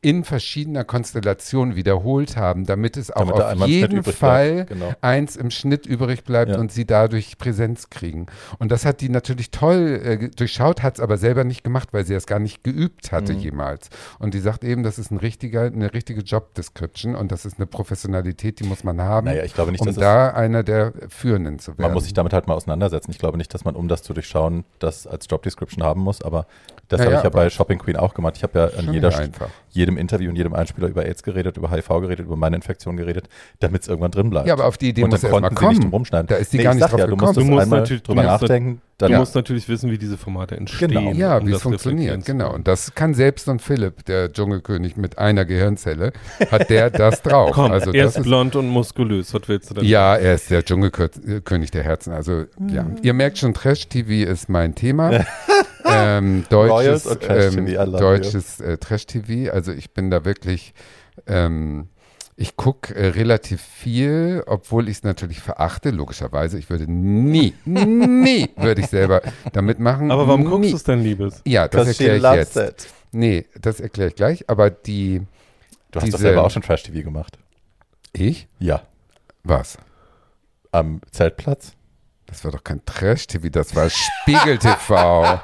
in 0.00 0.22
verschiedener 0.22 0.84
Konstellation 0.84 1.74
wiederholt 1.74 2.36
haben, 2.36 2.66
damit 2.66 2.96
es 2.96 3.10
auch 3.10 3.20
Damit 3.26 3.38
da 3.38 3.52
auf 3.52 3.66
jeden 3.68 4.04
Fall 4.04 4.64
genau. 4.66 4.92
eins 5.00 5.34
im 5.34 5.50
Schnitt 5.50 5.86
übrig 5.86 6.22
bleibt 6.22 6.52
Ja. 6.52 6.58
und 6.58 6.70
sie 6.70 6.84
dadurch 6.86 7.36
Präsenz 7.36 7.90
kriegen. 7.90 8.26
Und 8.60 8.70
das 8.70 8.84
hat 8.84 9.00
die 9.00 9.08
natürlich 9.08 9.50
toll 9.50 10.00
äh, 10.04 10.28
durchschaut, 10.28 10.84
hat 10.84 10.94
es 10.94 11.00
aber 11.00 11.16
selber 11.18 11.42
nicht 11.42 11.64
gemacht, 11.64 11.88
weil 11.92 12.06
sie 12.06 12.14
es 12.14 12.26
gar 12.26 12.38
nicht 12.38 12.62
geübt 12.62 13.10
hatte 13.10 13.32
Mhm. 13.32 13.40
jemals. 13.40 13.90
Und 14.20 14.34
die 14.34 14.38
sagt 14.40 14.62
eben, 14.62 14.84
das 14.84 15.00
ist 15.00 15.10
ein 15.10 15.16
richtiger, 15.18 15.62
eine 15.62 15.92
richtige 15.92 16.20
Job 16.20 16.54
Description 16.54 17.16
und 17.16 17.32
das 17.32 17.44
ist 17.44 17.58
eine 17.58 17.66
Professionalität, 17.66 18.60
die 18.60 18.64
muss 18.64 18.84
man 18.84 19.00
haben, 19.00 19.26
Naja, 19.26 19.42
ich 19.42 19.54
glaube 19.54 19.72
nicht, 19.72 19.80
um 19.80 19.86
dass 19.88 19.96
es 19.96 20.00
da 20.00 20.28
einer 20.30 20.62
der 20.62 20.92
Führenden 21.08 21.58
zu 21.58 21.72
werden. 21.72 21.82
Man 21.82 21.92
muss 21.92 22.04
sich 22.04 22.14
damit 22.14 22.32
halt 22.32 22.46
mal 22.46 22.54
auseinandersetzen. 22.54 23.10
Ich 23.10 23.18
glaube 23.18 23.36
nicht, 23.36 23.52
dass 23.52 23.64
man, 23.64 23.74
um 23.74 23.88
das 23.88 24.04
zu 24.04 24.14
durchschauen, 24.14 24.64
das 24.78 25.08
als 25.08 25.26
Job 25.28 25.42
Description 25.42 25.82
haben 25.82 26.02
muss, 26.02 26.22
aber 26.22 26.46
das 26.86 27.00
Ja, 27.00 27.06
habe 27.06 27.16
ich 27.16 27.22
ja 27.24 27.30
bei 27.30 27.50
Shopping 27.50 27.78
Queen 27.78 27.96
auch 27.96 28.14
gemacht. 28.14 28.34
Ich 28.36 28.42
habe 28.42 28.58
ja 28.58 28.78
an 28.78 28.92
jeder, 28.94 29.10
sehr 29.10 29.20
einfach. 29.20 29.48
jede 29.70 29.87
jedem 29.88 29.98
Interview 29.98 30.28
und 30.30 30.36
jedem 30.36 30.52
Einspieler 30.54 30.88
über 30.88 31.04
AIDS 31.06 31.22
geredet, 31.22 31.56
über 31.56 31.70
HIV 31.70 31.88
geredet, 31.88 32.26
über 32.26 32.36
meine 32.36 32.56
Infektion 32.56 32.96
geredet, 32.96 33.28
damit 33.60 33.82
es 33.82 33.88
irgendwann 33.88 34.10
drin 34.10 34.28
bleibt. 34.30 34.46
Ja, 34.46 34.52
aber 34.54 34.66
auf 34.66 34.76
die 34.76 34.90
Idee 34.90 35.04
und 35.04 35.10
muss 35.10 35.20
dann 35.22 35.30
er 35.30 35.34
erstmal 35.34 35.50
konnten 35.50 35.60
sie 35.60 35.66
nicht 35.68 35.74
kommen. 35.78 35.80
drum 35.90 35.90
rumschneiden. 35.98 36.26
Da 36.26 36.36
ist 36.36 36.52
die 36.52 36.58
Nee, 36.58 36.62
gar 36.64 36.72
ich 36.74 36.80
nicht 36.80 36.90
drauf 36.92 37.00
ja, 37.00 37.06
du 37.06 37.16
gekommen. 37.16 37.34
musst 37.34 37.38
Du 37.38 37.44
musst 37.54 37.68
natürlich- 37.70 38.02
du 38.02 38.06
drüber 38.08 38.22
nachdenken. 38.22 38.80
Du 38.98 39.06
Dann 39.06 39.18
musst 39.20 39.34
natürlich 39.36 39.68
wissen, 39.68 39.92
wie 39.92 39.98
diese 39.98 40.16
Formate 40.18 40.56
entstehen. 40.56 40.88
Genau. 40.90 41.12
Ja, 41.12 41.38
um 41.38 41.46
wie 41.46 41.50
es 41.50 41.56
das 41.58 41.62
funktioniert, 41.62 42.24
genau. 42.24 42.52
Und 42.52 42.66
das 42.66 42.96
kann 42.96 43.14
selbst 43.14 43.48
ein 43.48 43.60
Philipp, 43.60 44.04
der 44.06 44.32
Dschungelkönig 44.32 44.96
mit 44.96 45.18
einer 45.18 45.44
Gehirnzelle, 45.44 46.12
hat 46.50 46.68
der 46.68 46.90
das 46.90 47.22
drauf. 47.22 47.52
Komm, 47.52 47.70
also 47.70 47.92
er 47.92 48.06
das 48.06 48.16
ist 48.16 48.24
blond 48.24 48.56
und 48.56 48.68
muskulös. 48.68 49.32
Was 49.32 49.42
willst 49.46 49.70
du 49.70 49.74
denn? 49.74 49.84
Ja, 49.84 50.16
er 50.16 50.34
ist 50.34 50.50
der 50.50 50.64
Dschungelkönig 50.64 51.70
der 51.70 51.84
Herzen. 51.84 52.12
Also, 52.12 52.44
ja. 52.68 52.86
Ihr 53.02 53.14
merkt 53.14 53.38
schon, 53.38 53.54
Trash-TV 53.54 54.28
ist 54.28 54.48
mein 54.48 54.74
Thema. 54.74 55.24
ähm, 55.84 56.44
deutsches 56.48 57.06
und 57.06 57.20
Trash-TV, 57.22 57.66
I 57.68 57.74
ähm, 57.74 57.90
love 57.90 57.98
deutsches 57.98 58.60
äh, 58.60 58.78
Trash-TV. 58.78 59.52
Also, 59.52 59.72
ich 59.72 59.92
bin 59.92 60.10
da 60.10 60.24
wirklich. 60.24 60.74
Ähm, 61.26 61.88
ich 62.40 62.56
gucke 62.56 62.94
äh, 62.94 63.08
relativ 63.08 63.60
viel, 63.60 64.44
obwohl 64.46 64.88
ich 64.88 64.98
es 64.98 65.02
natürlich 65.02 65.40
verachte, 65.40 65.90
logischerweise. 65.90 66.56
Ich 66.56 66.70
würde 66.70 66.90
nie, 66.90 67.52
nie 67.64 68.48
würde 68.56 68.80
ich 68.80 68.86
selber 68.86 69.22
damit 69.52 69.80
machen. 69.80 70.12
Aber 70.12 70.28
warum 70.28 70.42
nie. 70.42 70.46
guckst 70.48 70.70
du 70.70 70.76
es 70.76 70.84
denn, 70.84 71.02
Liebes? 71.02 71.42
Ja, 71.44 71.66
das 71.66 71.88
erkläre 71.88 72.16
ich 72.16 72.36
jetzt. 72.36 72.56
it. 72.56 72.86
Nee, 73.10 73.46
das 73.60 73.80
erkläre 73.80 74.10
ich 74.10 74.14
gleich. 74.14 74.48
Aber 74.48 74.70
die. 74.70 75.22
Du 75.90 75.96
hast 75.96 76.06
Diese- 76.06 76.16
doch 76.16 76.20
selber 76.20 76.44
auch 76.44 76.50
schon 76.50 76.62
Trash-TV 76.62 77.02
gemacht. 77.02 77.38
Ich? 78.12 78.46
Ja. 78.60 78.82
Was? 79.42 79.78
Am 80.70 81.00
Zeltplatz? 81.10 81.72
Das 82.28 82.44
war 82.44 82.52
doch 82.52 82.62
kein 82.62 82.84
Trash-TV, 82.84 83.48
das 83.48 83.74
war 83.74 83.88
Spiegel-TV. 83.88 85.40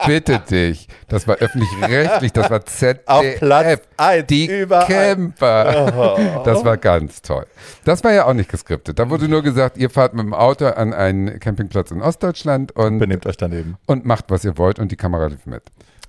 Ich 0.00 0.06
bitte 0.06 0.38
dich. 0.40 0.88
Das 1.08 1.28
war 1.28 1.36
öffentlich-rechtlich, 1.36 2.32
das 2.32 2.50
war 2.50 2.64
ZDF. 2.64 3.02
Auf 3.06 3.24
Platz 3.38 3.82
1 3.98 4.26
Die 4.26 4.46
überall. 4.46 4.86
Camper. 4.86 6.42
Das 6.44 6.64
war 6.64 6.76
ganz 6.78 7.20
toll. 7.22 7.46
Das 7.84 8.02
war 8.02 8.12
ja 8.12 8.24
auch 8.24 8.32
nicht 8.32 8.50
geskriptet. 8.50 8.98
Da 8.98 9.10
wurde 9.10 9.28
nur 9.28 9.42
gesagt, 9.42 9.76
ihr 9.76 9.90
fahrt 9.90 10.14
mit 10.14 10.24
dem 10.24 10.32
Auto 10.34 10.66
an 10.66 10.94
einen 10.94 11.38
Campingplatz 11.38 11.90
in 11.90 12.00
Ostdeutschland 12.02 12.72
und, 12.72 12.98
Benehmt 12.98 13.26
euch 13.26 13.36
daneben. 13.36 13.76
und 13.86 14.04
macht, 14.06 14.26
was 14.28 14.44
ihr 14.44 14.56
wollt 14.56 14.78
und 14.78 14.90
die 14.90 14.96
Kamera 14.96 15.26
lief 15.26 15.44
mit. 15.46 15.62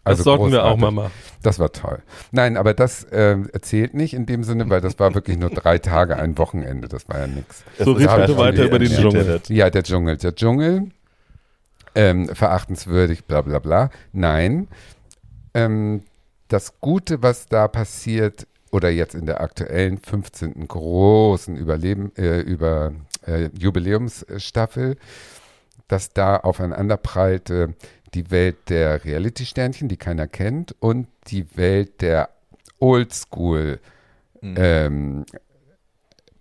Das 0.05 0.19
Also 0.19 0.23
sollten 0.23 0.51
wir 0.51 0.63
auch 0.63 0.77
mal 0.77 0.91
machen. 0.91 1.11
Das 1.41 1.57
war 1.57 1.71
toll. 1.71 1.97
Nein, 2.31 2.57
aber 2.57 2.75
das 2.75 3.05
äh, 3.05 3.37
erzählt 3.53 3.95
nicht 3.95 4.13
in 4.13 4.27
dem 4.27 4.43
Sinne, 4.43 4.69
weil 4.69 4.79
das 4.79 4.99
war 4.99 5.15
wirklich 5.15 5.37
nur 5.37 5.49
drei 5.49 5.79
Tage, 5.79 6.15
ein 6.17 6.37
Wochenende. 6.37 6.87
Das 6.87 7.09
war 7.09 7.21
ja 7.21 7.27
nichts. 7.27 7.63
So, 7.79 7.93
red 7.93 8.15
bitte 8.15 8.37
weiter 8.37 8.65
über 8.65 8.77
den 8.77 8.91
Dschungel. 8.91 9.41
Ja, 9.47 9.71
der 9.71 9.81
Dschungel. 9.81 10.17
Der 10.17 10.35
Dschungel, 10.35 10.91
ähm, 11.95 12.29
verachtenswürdig, 12.29 13.25
bla 13.25 13.41
bla 13.41 13.57
bla. 13.57 13.89
Nein. 14.13 14.67
Ähm, 15.55 16.03
das 16.49 16.79
Gute, 16.81 17.23
was 17.23 17.47
da 17.47 17.67
passiert, 17.67 18.45
oder 18.71 18.89
jetzt 18.89 19.15
in 19.15 19.25
der 19.25 19.41
aktuellen 19.41 19.97
15. 19.97 20.67
großen 20.67 21.57
Überleben, 21.57 22.11
äh, 22.15 22.41
über 22.41 22.91
äh, 23.25 23.49
Jubiläumsstaffel, 23.57 24.97
dass 25.87 26.13
da 26.13 26.37
aufeinander 26.37 26.97
prallte 26.97 27.73
die 28.15 28.31
Welt 28.31 28.69
der 28.69 29.05
Reality-Sternchen, 29.05 29.87
die 29.87 29.97
keiner 29.97 30.27
kennt, 30.27 30.75
und 30.79 31.07
die 31.27 31.55
Welt 31.57 32.01
der 32.01 32.29
Oldschool 32.79 33.79
Mhm. 34.45 34.55
ähm, 34.57 35.25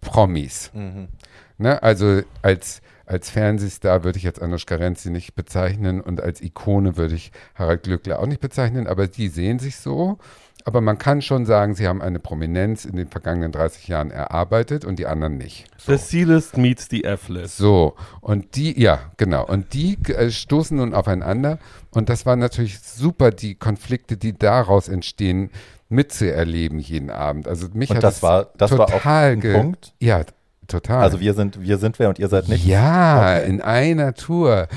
Promis. 0.01 0.71
Mhm. 0.75 1.09
Ne? 1.57 1.83
Also 1.83 2.23
als, 2.43 2.83
als 3.07 3.31
Fernsehstar 3.31 4.05
würde 4.05 4.19
ich 4.19 4.25
jetzt 4.25 4.43
Anushka 4.43 4.75
Renzi 4.75 5.11
nicht 5.11 5.35
bezeichnen 5.35 6.01
und 6.01 6.21
als 6.21 6.43
Ikone 6.43 6.97
würde 6.97 7.15
ich 7.15 7.33
Harald 7.55 7.85
Glückler 7.85 8.19
auch 8.19 8.27
nicht 8.27 8.41
bezeichnen, 8.41 8.87
aber 8.87 9.07
die 9.07 9.29
sehen 9.29 9.59
sich 9.59 9.77
so. 9.77 10.19
Aber 10.67 10.81
man 10.81 10.97
kann 10.97 11.21
schon 11.21 11.45
sagen, 11.45 11.75
sie 11.75 11.87
haben 11.87 12.01
eine 12.01 12.19
Prominenz 12.19 12.87
in 12.87 12.97
den 12.97 13.09
vergangenen 13.09 13.53
30 13.53 13.87
Jahren 13.87 14.11
erarbeitet 14.11 14.87
und 14.87 14.99
die 14.99 15.07
anderen 15.07 15.37
nicht. 15.37 15.67
The 15.87 15.99
C-List 15.99 16.57
meets 16.57 16.89
the 16.91 17.05
F-List. 17.05 17.59
So, 17.59 17.95
und 18.23 18.57
die, 18.57 18.81
ja, 18.81 18.99
genau, 19.19 19.45
und 19.47 19.75
die 19.75 19.99
äh, 20.09 20.31
stoßen 20.31 20.77
nun 20.79 20.95
aufeinander 20.95 21.59
und 21.91 22.09
das 22.09 22.25
war 22.25 22.37
natürlich 22.37 22.81
super, 22.81 23.31
die 23.31 23.57
Konflikte, 23.57 24.17
die 24.17 24.33
daraus 24.39 24.89
entstehen, 24.89 25.51
mitzuerleben 25.91 26.79
jeden 26.79 27.11
Abend. 27.11 27.47
Also 27.47 27.69
mich 27.75 27.91
Und 27.91 27.97
hat 27.97 28.05
das 28.05 28.17
es 28.17 28.23
war, 28.23 28.49
das 28.57 28.71
war 28.73 28.87
auch 28.87 28.91
total 28.91 29.33
ein 29.33 29.41
ge- 29.41 29.55
Punkt. 29.55 29.93
Ja, 30.01 30.23
total. 30.67 31.03
Also 31.03 31.21
wir 31.21 31.35
sind, 31.35 31.61
wir 31.61 31.79
sind 31.79 31.99
wer 31.99 32.09
und 32.09 32.19
ihr 32.19 32.29
seid 32.29 32.49
nicht. 32.49 32.65
Ja, 32.67 33.37
Okay. 33.37 33.49
in 33.51 33.61
einer 33.61 34.15
Tour. 34.15 34.69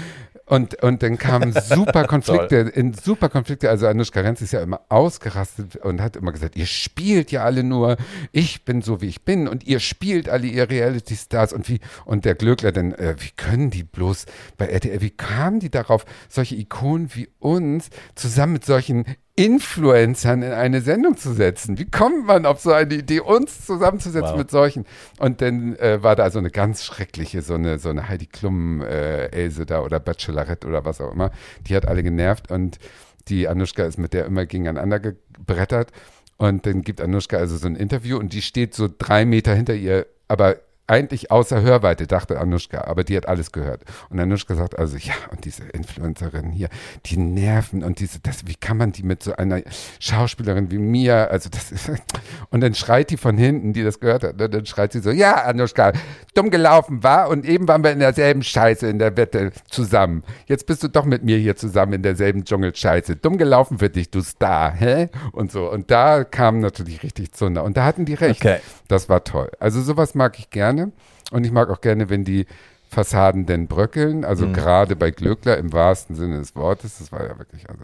Und, 0.48 0.82
und 0.82 1.04
dann 1.04 1.18
kamen 1.18 1.52
super 1.62 2.06
Konflikte, 2.06 2.56
in 2.56 2.94
super 2.94 3.28
Konflikte. 3.28 3.70
Also 3.70 3.86
Anushka 3.86 4.22
Renz 4.22 4.42
ist 4.42 4.54
ja 4.54 4.62
immer 4.62 4.80
ausgerastet 4.88 5.76
und 5.76 6.02
hat 6.02 6.16
immer 6.16 6.32
gesagt, 6.32 6.56
ihr 6.56 6.66
spielt 6.66 7.32
ja 7.32 7.44
alle 7.44 7.64
nur, 7.64 7.98
ich 8.32 8.64
bin 8.64 8.82
so 8.82 9.02
wie 9.02 9.08
ich 9.08 9.24
bin 9.24 9.50
und 9.50 9.68
ihr 9.68 9.82
spielt 9.82 10.30
alle 10.30 10.48
ihr 10.48 10.70
Reality 10.70 11.18
Stars 11.18 11.52
und 11.52 11.68
wie, 11.68 11.82
und 12.06 12.24
der 12.24 12.36
Glöckler 12.36 12.72
dann, 12.72 12.94
äh, 12.94 13.16
wie 13.20 13.32
können 13.36 13.70
die 13.72 13.84
bloß 13.84 14.26
bei 14.58 14.68
RTL, 14.68 15.02
wie 15.02 15.10
kamen 15.10 15.60
die 15.60 15.70
darauf, 15.70 16.06
solche 16.30 16.56
Ikonen 16.56 17.10
wie 17.14 17.28
uns 17.40 17.90
zusammen 18.16 18.54
mit 18.54 18.66
solchen 18.66 19.04
Influencern 19.38 20.42
in 20.42 20.52
eine 20.52 20.82
Sendung 20.82 21.16
zu 21.16 21.32
setzen. 21.32 21.78
Wie 21.78 21.90
kommt 21.90 22.26
man 22.26 22.46
auf 22.48 22.60
so 22.60 22.72
eine 22.74 22.94
Idee, 22.96 23.20
uns 23.20 23.66
zusammenzusetzen 23.66 24.32
Wow. 24.32 24.38
mit 24.38 24.52
solchen? 24.52 24.86
Und 25.20 25.42
dann 25.42 25.76
äh, 25.76 26.02
war 26.02 26.16
da 26.16 26.32
so 26.32 26.40
eine 26.40 26.50
ganz 26.50 26.84
schreckliche, 26.84 27.44
so 27.44 27.54
eine, 27.54 27.78
so 27.78 27.90
eine 27.90 28.10
Heidi 28.10 28.26
Klum 28.26 28.82
äh, 28.82 29.28
Else 29.28 29.68
da 29.68 29.82
oder 29.82 30.00
Bachelorette 30.00 30.68
oder 30.68 30.86
was 30.86 31.00
auch 31.00 31.14
immer. 31.14 31.32
Die 31.68 31.76
hat 31.76 31.88
alle 31.88 32.02
genervt 32.02 32.50
und 32.52 32.80
die 33.28 33.48
Anushka 33.48 33.84
ist 33.86 34.00
mit 34.00 34.14
der 34.14 34.26
immer 34.26 34.46
gegeneinander 34.48 35.00
gebrettert. 35.00 35.92
Und 36.38 36.66
dann 36.66 36.82
gibt 36.82 37.00
Anushka 37.00 37.38
also 37.38 37.58
so 37.58 37.68
ein 37.68 37.76
Interview 37.76 38.18
und 38.18 38.34
die 38.34 38.42
steht 38.42 38.74
so 38.74 38.90
drei 38.96 39.26
Meter 39.26 39.54
hinter 39.54 39.76
ihr, 39.76 40.08
aber 40.28 40.58
eigentlich 40.88 41.32
außer 41.32 41.62
Hörweite, 41.62 42.08
dachte 42.08 42.40
Anushka, 42.40 42.82
aber 42.82 43.04
die 43.04 43.16
hat 43.16 43.28
alles 43.28 43.52
gehört. 43.52 43.84
Und 44.10 44.20
Anushka 44.20 44.56
sagt 44.56 44.78
also, 44.78 44.98
ja, 44.98 45.14
und 45.32 45.46
diese 45.46 45.64
Influencerin 45.64 46.52
hier, 46.52 46.70
die 47.06 47.18
nerven 47.18 47.84
und 47.84 48.00
diese, 48.00 48.20
das, 48.20 48.48
wie 48.48 48.56
kann 48.56 48.78
man 48.78 48.92
die 48.94 49.04
mit 49.04 49.22
so 49.22 49.36
einer 49.36 49.62
Schauspielerin 50.00 50.72
wie 50.72 50.78
mir, 50.78 51.30
also 51.30 51.50
das 51.50 51.72
ist, 51.72 51.92
und 52.50 52.62
dann 52.62 52.74
schreit 52.74 53.10
die 53.10 53.18
von 53.18 53.38
hinten, 53.38 53.74
die 53.74 53.84
das 53.84 54.00
gehört 54.00 54.24
hat, 54.24 54.38
ne, 54.38 54.50
dann 54.50 54.66
schreit 54.66 54.94
sie 54.94 55.00
so, 55.00 55.12
ja, 55.12 55.44
Anushka, 55.44 55.92
dumm 56.34 56.50
gelaufen 56.50 57.04
war 57.04 57.30
und 57.30 57.46
eben 57.46 57.68
waren 57.68 57.84
wir 57.84 57.92
in 57.92 58.00
derselben 58.00 58.44
Scheiße 58.44 58.88
in 58.88 59.00
der 59.00 59.18
Wette 59.18 59.52
zusammen. 59.70 60.24
Jetzt 60.46 60.66
bist 60.66 60.84
du 60.84 60.88
doch 60.88 61.06
mit 61.06 61.24
mir 61.24 61.38
hier 61.38 61.56
zusammen 61.56 61.94
in 61.94 62.04
derselben 62.04 62.46
Dschungelscheiße. 62.46 63.16
Dumm 63.16 63.38
gelaufen 63.38 63.80
für 63.80 63.90
dich, 63.90 64.10
du 64.10 64.22
Star, 64.22 64.72
hä? 64.72 65.10
Und 65.32 65.52
so. 65.52 65.70
Und 65.70 65.92
da 65.92 66.24
kam 66.24 66.60
natürlich 66.60 67.04
richtig 67.04 67.34
Zunder. 67.34 67.64
Und 67.64 67.78
da 67.78 67.86
hatten 67.86 68.06
die 68.06 68.14
recht. 68.14 68.42
Okay. 68.42 68.60
Das 68.88 69.10
war 69.10 69.24
toll. 69.24 69.52
Also 69.60 69.82
sowas 69.82 70.16
mag 70.16 70.40
ich 70.40 70.50
gerne. 70.78 70.92
Und 71.32 71.46
ich 71.46 71.52
mag 71.52 71.70
auch 71.70 71.82
gerne, 71.82 72.10
wenn 72.10 72.24
die 72.24 72.46
Fassaden 72.90 73.46
denn 73.46 73.68
bröckeln. 73.68 74.24
Also 74.24 74.48
Mhm. 74.48 74.54
gerade 74.54 74.96
bei 74.96 75.12
Glöckler 75.12 75.58
im 75.58 75.74
wahrsten 75.74 76.16
Sinne 76.16 76.38
des 76.38 76.56
Wortes. 76.56 77.00
Das 77.00 77.12
war 77.12 77.26
ja 77.26 77.38
wirklich 77.38 77.66
also, 77.70 77.84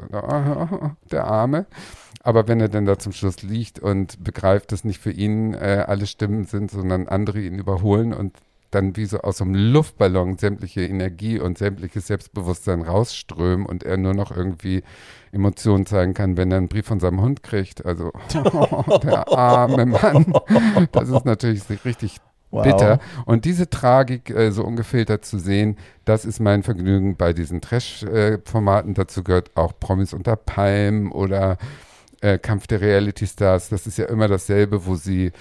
der 1.11 1.25
Arme. 1.25 1.65
Aber 2.21 2.47
wenn 2.47 2.61
er 2.61 2.69
dann 2.69 2.85
da 2.85 2.97
zum 2.97 3.11
Schluss 3.11 3.41
liegt 3.41 3.79
und 3.79 4.23
begreift, 4.23 4.71
dass 4.71 4.85
nicht 4.85 5.01
für 5.01 5.11
ihn 5.11 5.53
äh, 5.55 5.83
alle 5.85 6.07
Stimmen 6.07 6.45
sind, 6.45 6.71
sondern 6.71 7.09
andere 7.09 7.41
ihn 7.41 7.59
überholen 7.59 8.13
und 8.13 8.37
dann 8.71 8.95
wie 8.95 9.05
so 9.05 9.19
aus 9.19 9.41
einem 9.41 9.53
Luftballon 9.53 10.37
sämtliche 10.37 10.81
Energie 10.85 11.37
und 11.37 11.57
sämtliches 11.57 12.07
Selbstbewusstsein 12.07 12.81
rausströmen 12.81 13.65
und 13.67 13.83
er 13.83 13.97
nur 13.97 14.13
noch 14.15 14.35
irgendwie 14.35 14.83
Emotionen 15.33 15.85
zeigen 15.85 16.13
kann, 16.13 16.37
wenn 16.37 16.49
er 16.49 16.57
einen 16.57 16.69
Brief 16.69 16.87
von 16.87 16.99
seinem 16.99 17.21
Hund 17.21 17.43
kriegt. 17.43 17.85
Also 17.85 18.11
der 19.03 19.27
arme 19.27 19.85
Mann. 19.85 20.33
Das 20.91 21.09
ist 21.09 21.25
natürlich 21.25 21.63
richtig 21.83 22.17
Wow. 22.53 22.63
bitter. 22.63 22.99
Und 23.25 23.45
diese 23.45 23.69
Tragik 23.69 24.29
äh, 24.29 24.51
so 24.51 24.63
ungefiltert 24.63 25.25
zu 25.25 25.39
sehen, 25.39 25.77
das 26.05 26.23
ist 26.23 26.39
mein 26.39 26.61
Vergnügen 26.61 27.15
bei 27.15 27.33
diesen 27.33 27.61
Trash-Formaten. 27.61 28.93
Dazu 28.93 29.23
gehört 29.23 29.51
auch 29.55 29.73
Promis 29.79 30.13
unter 30.13 30.35
Palmen 30.35 31.11
oder 31.11 31.57
äh, 32.21 32.37
Kampf 32.37 32.67
der 32.67 32.81
Reality 32.81 33.25
Stars. 33.25 33.69
Das 33.69 33.87
ist 33.87 33.97
ja 33.97 34.05
immer 34.05 34.27
dasselbe, 34.27 34.85
wo 34.85 34.95
sie 34.95 35.31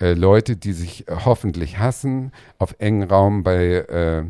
äh, 0.00 0.12
Leute, 0.12 0.56
die 0.56 0.72
sich 0.72 1.08
äh, 1.08 1.16
hoffentlich 1.24 1.78
hassen, 1.78 2.30
auf 2.58 2.76
engen 2.78 3.02
Raum 3.02 3.42
bei 3.42 3.66
äh, 3.66 4.24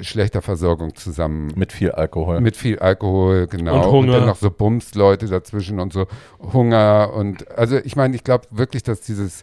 schlechter 0.00 0.42
Versorgung 0.42 0.94
zusammen 0.96 1.52
Mit 1.56 1.72
viel 1.72 1.92
Alkohol. 1.92 2.40
mit 2.40 2.56
viel 2.56 2.78
Alkohol, 2.78 3.46
genau. 3.46 3.84
Und 3.84 3.92
Hunger. 3.92 4.12
dann 4.18 4.26
noch 4.26 4.36
so 4.36 4.50
Bums-Leute 4.50 5.26
dazwischen 5.26 5.80
und 5.80 5.92
so 5.92 6.06
Hunger 6.52 7.12
und 7.14 7.50
also 7.56 7.76
ich 7.78 7.96
meine, 7.96 8.14
ich 8.14 8.22
glaube 8.24 8.46
wirklich, 8.50 8.82
dass 8.82 9.00
dieses 9.00 9.42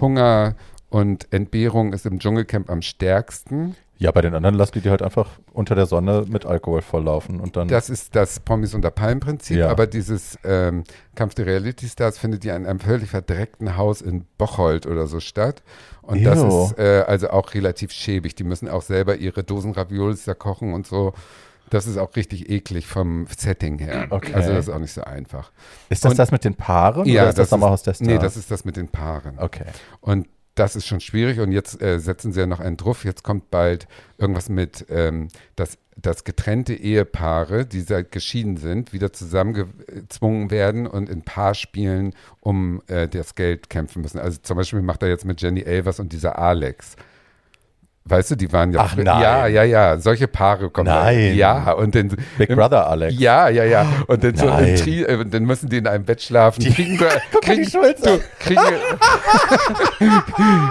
Hunger 0.00 0.54
und 0.90 1.32
Entbehrung 1.32 1.92
ist 1.92 2.06
im 2.06 2.18
Dschungelcamp 2.18 2.70
am 2.70 2.82
stärksten. 2.82 3.74
ja, 3.98 4.10
bei 4.12 4.20
den 4.20 4.34
anderen 4.34 4.54
lassen 4.56 4.72
die 4.74 4.80
die 4.82 4.90
halt 4.90 5.00
einfach 5.02 5.30
unter 5.52 5.74
der 5.74 5.86
Sonne 5.86 6.24
mit 6.28 6.44
Alkohol 6.46 6.82
volllaufen 6.82 7.40
und 7.40 7.56
dann. 7.56 7.66
Das 7.68 7.88
ist 7.90 8.14
das 8.14 8.40
Promis 8.40 8.74
unter 8.74 8.90
Palmen-Prinzip, 8.90 9.56
Ja. 9.56 9.68
aber 9.70 9.86
dieses 9.86 10.38
ähm, 10.44 10.84
Kampf 11.14 11.34
der 11.34 11.46
Reality 11.46 11.88
Stars 11.88 12.18
findet 12.18 12.44
ja 12.44 12.54
in 12.56 12.66
einem 12.66 12.78
völlig 12.78 13.08
verdreckten 13.10 13.76
Haus 13.76 14.02
in 14.02 14.26
Bocholt 14.38 14.86
oder 14.86 15.06
so 15.06 15.18
statt. 15.20 15.62
Und 16.02 16.22
das 16.24 16.38
Ew. 16.40 16.64
ist 16.66 16.78
äh, 16.78 17.04
also 17.06 17.30
auch 17.30 17.54
relativ 17.54 17.90
schäbig. 17.90 18.34
Die 18.34 18.44
müssen 18.44 18.68
auch 18.68 18.82
selber 18.82 19.16
ihre 19.16 19.42
Dosen 19.44 19.72
Raviolis 19.72 20.24
da 20.24 20.34
kochen 20.34 20.72
und 20.74 20.86
so. 20.86 21.14
Das 21.70 21.88
ist 21.88 21.96
auch 21.96 22.14
richtig 22.14 22.48
eklig 22.48 22.86
vom 22.86 23.26
Setting 23.36 23.78
her. 23.80 24.06
Okay. 24.10 24.34
Also 24.34 24.50
das 24.52 24.68
ist 24.68 24.72
auch 24.72 24.78
nicht 24.78 24.92
so 24.92 25.02
einfach. 25.02 25.50
Ist 25.88 26.04
das 26.04 26.12
Und- 26.12 26.18
das 26.20 26.30
mit 26.30 26.44
den 26.44 26.54
Paaren 26.54 27.06
Ja, 27.06 27.22
oder 27.22 27.30
ist 27.30 27.38
das, 27.38 27.44
das 27.44 27.50
Sommerhaus 27.50 27.82
der 27.82 27.94
Stars? 27.94 28.06
Nee, 28.06 28.18
das 28.18 28.36
ist 28.36 28.50
das 28.52 28.64
mit 28.64 28.76
den 28.76 28.86
Paaren. 28.86 29.38
Okay. 29.38 29.64
Und 30.00 30.28
das 30.56 30.74
ist 30.74 30.86
schon 30.86 31.00
schwierig 31.00 31.38
und 31.38 31.52
jetzt 31.52 31.80
äh, 31.82 32.00
setzen 32.00 32.32
sie 32.32 32.40
ja 32.40 32.46
noch 32.46 32.60
einen 32.60 32.76
Druff. 32.76 33.04
Jetzt 33.04 33.22
kommt 33.22 33.50
bald 33.50 33.86
irgendwas 34.18 34.48
mit, 34.48 34.86
ähm, 34.88 35.28
dass, 35.54 35.78
dass 35.96 36.24
getrennte 36.24 36.74
Ehepaare, 36.74 37.66
die 37.66 37.82
seit 37.82 38.10
geschieden 38.10 38.56
sind, 38.56 38.92
wieder 38.92 39.12
zusammengezwungen 39.12 40.50
werden 40.50 40.86
und 40.86 41.10
in 41.10 41.22
Paarspielen 41.22 42.14
um 42.40 42.82
äh, 42.86 43.06
das 43.06 43.34
Geld 43.34 43.68
kämpfen 43.68 44.00
müssen. 44.00 44.18
Also 44.18 44.38
zum 44.42 44.56
Beispiel 44.56 44.80
macht 44.80 45.02
er 45.02 45.10
jetzt 45.10 45.26
mit 45.26 45.42
Jenny 45.42 45.60
Elvers 45.60 46.00
und 46.00 46.12
dieser 46.12 46.38
Alex. 46.38 46.96
Weißt 48.08 48.30
du, 48.30 48.36
die 48.36 48.52
waren 48.52 48.72
ja. 48.72 48.82
Ach, 48.82 48.94
nein. 48.96 49.04
Ja, 49.20 49.46
ja, 49.48 49.64
ja. 49.64 49.98
Solche 49.98 50.28
Paare 50.28 50.70
kommen. 50.70 50.86
da. 50.86 51.04
Nein. 51.04 51.34
Ja, 51.34 51.72
und 51.72 51.94
dann. 51.94 52.16
Big 52.38 52.54
Brother 52.54 52.88
Alex. 52.88 53.14
Ja, 53.18 53.48
ja, 53.48 53.64
ja. 53.64 53.84
Und 54.06 54.22
dann, 54.22 54.36
so 54.36 54.46
Nein. 54.46 54.68
im 54.68 54.76
Tri 54.76 55.02
äh, 55.02 55.24
dann 55.24 55.42
müssen 55.44 55.68
die 55.68 55.78
in 55.78 55.86
einem 55.88 56.04
Bett 56.04 56.22
schlafen. 56.22 56.60
Die 56.60 56.70
kriegen, 56.70 56.98
die 57.34 57.38
kriegen, 57.40 57.68
Schulz 57.68 58.00
du, 58.02 58.20
kriegen, 58.38 58.60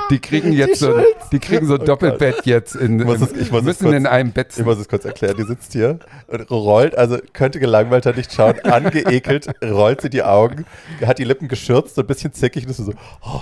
die 0.10 0.20
kriegen 0.20 0.52
jetzt 0.54 0.80
so, 0.80 0.94
die 1.32 1.40
kriegen 1.40 1.66
so 1.68 1.76
ein 1.76 1.86
Doppelbett 1.86 2.46
jetzt 2.46 2.76
in, 2.76 2.98
muss 3.04 3.22
es- 3.22 3.32
ich 3.34 3.52
muss 3.52 3.62
es 3.62 3.66
müssen 3.66 3.84
kurz- 3.86 3.96
in 3.98 4.08
einem 4.08 4.32
Bett. 4.32 4.48
Ich 4.58 4.64
muss 4.64 4.78
es 4.78 4.88
kurz 4.88 5.06
erklären. 5.06 5.36
Die 5.38 5.44
sitzt 5.44 5.74
hier 5.74 6.00
und 6.28 6.52
rollt, 6.52 6.98
also 6.98 7.18
könnte 7.34 7.60
gelangweilter 7.60 8.14
nicht 8.14 8.34
schauen, 8.34 8.60
angeekelt, 8.62 9.48
rollt 9.64 10.02
sie 10.02 10.10
die 10.10 10.24
Augen, 10.24 10.66
hat 11.06 11.20
die 11.20 11.24
Lippen 11.24 11.48
geschürzt, 11.48 11.96
so 11.96 12.02
ein 12.02 12.08
bisschen 12.08 12.34
zickig 12.34 12.66
und 12.66 12.72
ist 12.72 12.78
so, 12.78 12.94
oh, 13.26 13.42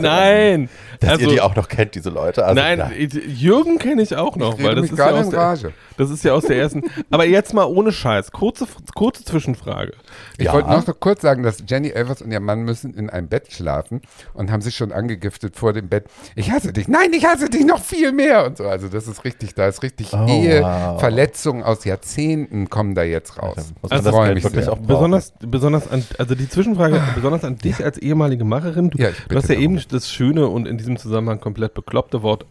Nein! 0.00 0.68
dass 1.00 1.10
also, 1.10 1.22
ihr 1.22 1.28
die 1.28 1.40
auch 1.40 1.54
noch 1.56 1.68
kennt, 1.68 1.94
diese 1.94 2.10
Leute. 2.10 2.44
Also, 2.44 2.60
nein, 2.60 2.78
na, 2.78 2.90
Jürgen 3.14 3.78
kenne 3.78 4.02
ich 4.02 4.16
auch 4.16 4.36
noch, 4.36 4.58
ich 4.58 4.64
weil 4.64 4.74
das 4.74 4.90
ist, 4.90 4.98
ja 4.98 5.10
aus 5.10 5.28
der, 5.30 5.72
das 5.96 6.10
ist 6.10 6.24
ja 6.24 6.32
aus 6.32 6.44
der 6.44 6.56
ersten. 6.58 6.82
Aber 7.10 7.24
jetzt 7.26 7.54
mal 7.54 7.64
ohne 7.64 7.92
Scheiß. 7.92 8.32
Kurze, 8.32 8.66
kurze 8.94 9.24
Zwischenfrage. 9.24 9.92
Ich 10.38 10.46
Ja. 10.46 10.52
wollte 10.52 10.70
noch 10.70 10.84
so 10.84 10.92
kurz 10.94 11.22
sagen, 11.22 11.42
dass 11.42 11.62
Jenny 11.66 11.90
Elvers 11.90 12.22
und 12.22 12.30
ihr 12.32 12.40
Mann 12.40 12.62
müssen 12.62 12.94
in 12.94 13.08
einem 13.10 13.28
Bett 13.28 13.52
schlafen 13.52 14.00
und 14.34 14.50
haben 14.50 14.60
sich 14.60 14.76
schon 14.76 14.92
angegiftet 14.92 15.56
vor 15.56 15.72
dem 15.72 15.88
Bett. 15.88 16.04
Ich 16.34 16.50
hasse 16.50 16.72
dich. 16.72 16.88
Nein, 16.88 17.12
ich 17.12 17.24
hasse 17.26 17.48
dich 17.48 17.64
noch 17.64 17.82
viel 17.82 18.12
mehr 18.12 18.46
und 18.46 18.56
so. 18.58 18.64
Also 18.64 18.88
das 18.88 19.08
ist 19.08 19.24
richtig, 19.24 19.54
da 19.54 19.66
ist 19.68 19.82
richtig 19.82 20.12
Oh, 20.12 20.26
Ehe, 20.28 20.62
wow. 20.62 21.00
Verletzungen 21.00 21.62
aus 21.62 21.84
Jahrzehnten 21.84 22.70
kommen 22.70 22.94
da 22.94 23.02
jetzt 23.02 23.40
raus. 23.42 23.56
muss 23.82 23.90
man 23.90 23.92
Also 23.92 24.04
das 24.04 24.14
freue 24.14 24.24
Geld 24.26 24.34
mich 24.36 24.44
wirklich 24.44 24.64
sehr. 24.64 24.72
auch. 24.72 24.78
Besonders, 24.78 25.32
besonders 25.40 25.90
an, 25.90 26.04
also 26.18 26.34
die 26.34 26.48
Zwischenfrage, 26.48 27.00
besonders 27.14 27.44
an 27.44 27.56
dich 27.58 27.84
als 27.84 27.98
ehemalige 27.98 28.44
Macherin. 28.44 28.90
Du, 28.90 28.98
Ja, 28.98 29.10
du 29.28 29.36
hast 29.36 29.48
ja 29.48 29.54
darum. 29.54 29.76
eben 29.76 29.82
das 29.90 30.10
schöne 30.10 30.46
und 30.48 30.66
in 30.66 30.78
diesem 30.78 30.96
Zusammenhang 30.96 31.40
komplett 31.40 31.74
bekloppte 31.74 32.22
Wort 32.22 32.46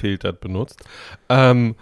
ungefiltert 0.00 0.40
benutzt. 0.40 0.82
Ähm, 1.28 1.74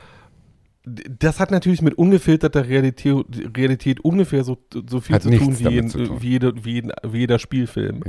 das 0.84 1.38
hat 1.38 1.50
natürlich 1.50 1.82
mit 1.82 1.98
ungefilterter 1.98 2.66
Realität, 2.66 3.26
Realität 3.54 4.00
ungefähr 4.00 4.42
so, 4.42 4.56
so 4.88 5.00
viel 5.00 5.20
zu 5.20 5.28
tun, 5.28 5.58
wie, 5.58 5.76
in, 5.76 5.90
zu 5.90 6.02
tun. 6.02 6.22
wie, 6.22 6.30
jede, 6.30 6.64
wie, 6.64 6.72
jeden- 6.72 6.92
wie 7.02 7.18
jeder 7.18 7.38
Spielfilm. 7.38 8.02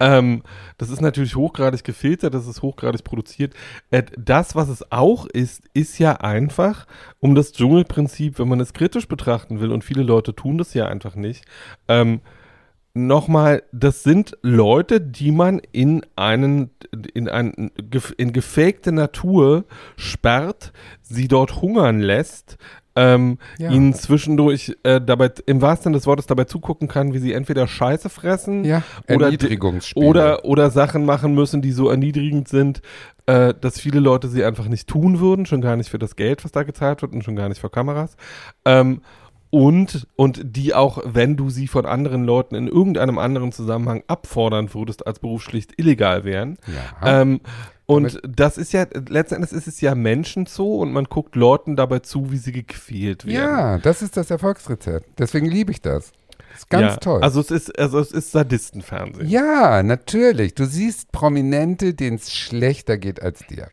Ähm, 0.00 0.42
das 0.76 0.90
ist 0.90 1.00
natürlich 1.00 1.36
hochgradig 1.36 1.84
gefiltert, 1.84 2.34
das 2.34 2.48
ist 2.48 2.60
hochgradig 2.60 3.04
produziert. 3.04 3.54
Äh, 3.92 4.02
das, 4.18 4.56
was 4.56 4.68
es 4.68 4.90
auch 4.90 5.26
ist, 5.26 5.62
ist 5.74 6.00
ja 6.00 6.14
einfach 6.14 6.88
um 7.20 7.36
das 7.36 7.52
Dschungelprinzip, 7.52 8.40
wenn 8.40 8.48
man 8.48 8.58
es 8.58 8.72
kritisch 8.72 9.06
betrachten 9.06 9.60
will, 9.60 9.70
und 9.70 9.84
viele 9.84 10.02
Leute 10.02 10.34
tun 10.34 10.58
das 10.58 10.74
ja 10.74 10.88
einfach 10.88 11.14
nicht, 11.14 11.44
ähm, 11.86 12.20
Nochmal, 12.96 13.64
das 13.72 14.04
sind 14.04 14.38
Leute, 14.42 15.00
die 15.00 15.32
man 15.32 15.60
in 15.72 16.02
einen, 16.14 16.70
in 17.12 17.28
ein, 17.28 17.72
gef- 17.90 18.14
in 18.16 18.32
gefakte 18.32 18.92
Natur 18.92 19.64
sperrt, 19.96 20.72
sie 21.02 21.26
dort 21.26 21.60
hungern 21.60 21.98
lässt, 21.98 22.56
ähm, 22.94 23.38
Ja. 23.58 23.70
ihnen 23.72 23.94
zwischendurch 23.94 24.76
äh, 24.84 25.00
dabei, 25.00 25.32
im 25.46 25.60
wahrsten 25.60 25.84
Sinne 25.90 25.96
des 25.96 26.06
Wortes 26.06 26.26
dabei 26.26 26.44
zugucken 26.44 26.86
kann, 26.86 27.12
wie 27.12 27.18
sie 27.18 27.32
entweder 27.32 27.66
Scheiße 27.66 28.08
fressen, 28.08 28.62
ja, 28.64 28.84
oder 29.08 29.26
oder, 29.96 30.44
oder 30.44 30.70
Sachen 30.70 31.04
machen 31.04 31.34
müssen, 31.34 31.60
die 31.62 31.72
so 31.72 31.88
erniedrigend 31.88 32.46
sind, 32.46 32.80
äh, 33.26 33.52
dass 33.60 33.80
viele 33.80 33.98
Leute 33.98 34.28
sie 34.28 34.44
einfach 34.44 34.68
nicht 34.68 34.88
tun 34.88 35.18
würden, 35.18 35.46
schon 35.46 35.60
gar 35.62 35.74
nicht 35.76 35.90
für 35.90 35.98
das 35.98 36.14
Geld, 36.14 36.44
was 36.44 36.52
da 36.52 36.62
gezahlt 36.62 37.02
wird 37.02 37.12
und 37.12 37.24
schon 37.24 37.34
gar 37.34 37.48
nicht 37.48 37.60
für 37.60 37.70
Kameras. 37.70 38.16
Ähm, 38.64 39.00
und, 39.54 40.08
und 40.16 40.56
die 40.56 40.74
auch, 40.74 40.98
wenn 41.04 41.36
du 41.36 41.48
sie 41.48 41.68
von 41.68 41.86
anderen 41.86 42.24
Leuten 42.24 42.56
in 42.56 42.66
irgendeinem 42.66 43.18
anderen 43.18 43.52
Zusammenhang 43.52 44.02
abfordern 44.08 44.74
würdest, 44.74 45.06
als 45.06 45.20
Beruf 45.20 45.44
schlicht 45.44 45.78
illegal 45.78 46.24
wären. 46.24 46.58
ja. 46.66 47.20
Ähm, 47.20 47.40
und 47.86 48.18
das 48.26 48.58
ist 48.58 48.72
ja, 48.72 48.84
letzten 49.08 49.36
Endes 49.36 49.52
ist 49.52 49.68
es 49.68 49.80
ja 49.80 49.94
Menschenzoo 49.94 50.82
und 50.82 50.92
man 50.92 51.04
guckt 51.04 51.36
Leuten 51.36 51.76
dabei 51.76 52.00
zu, 52.00 52.32
wie 52.32 52.38
sie 52.38 52.50
gequält 52.50 53.26
werden. 53.26 53.36
ja, 53.36 53.78
das 53.78 54.02
ist 54.02 54.16
das 54.16 54.28
Erfolgsrezept. 54.28 55.20
Deswegen 55.20 55.46
liebe 55.46 55.70
ich 55.70 55.80
das. 55.80 56.10
Das 56.50 56.58
ist 56.60 56.70
ganz 56.70 56.94
ja, 56.94 56.96
toll. 56.96 57.22
Also 57.22 57.40
es 57.40 57.52
ist, 57.52 57.78
also 57.78 58.00
es 58.00 58.10
ist 58.10 58.32
Sadistenfernsehen. 58.32 59.28
ja, 59.28 59.84
natürlich. 59.84 60.54
Du 60.54 60.64
siehst 60.64 61.12
Prominente, 61.12 61.94
denen 61.94 62.16
es 62.16 62.32
schlechter 62.32 62.98
geht 62.98 63.22
als 63.22 63.46
dir. 63.46 63.68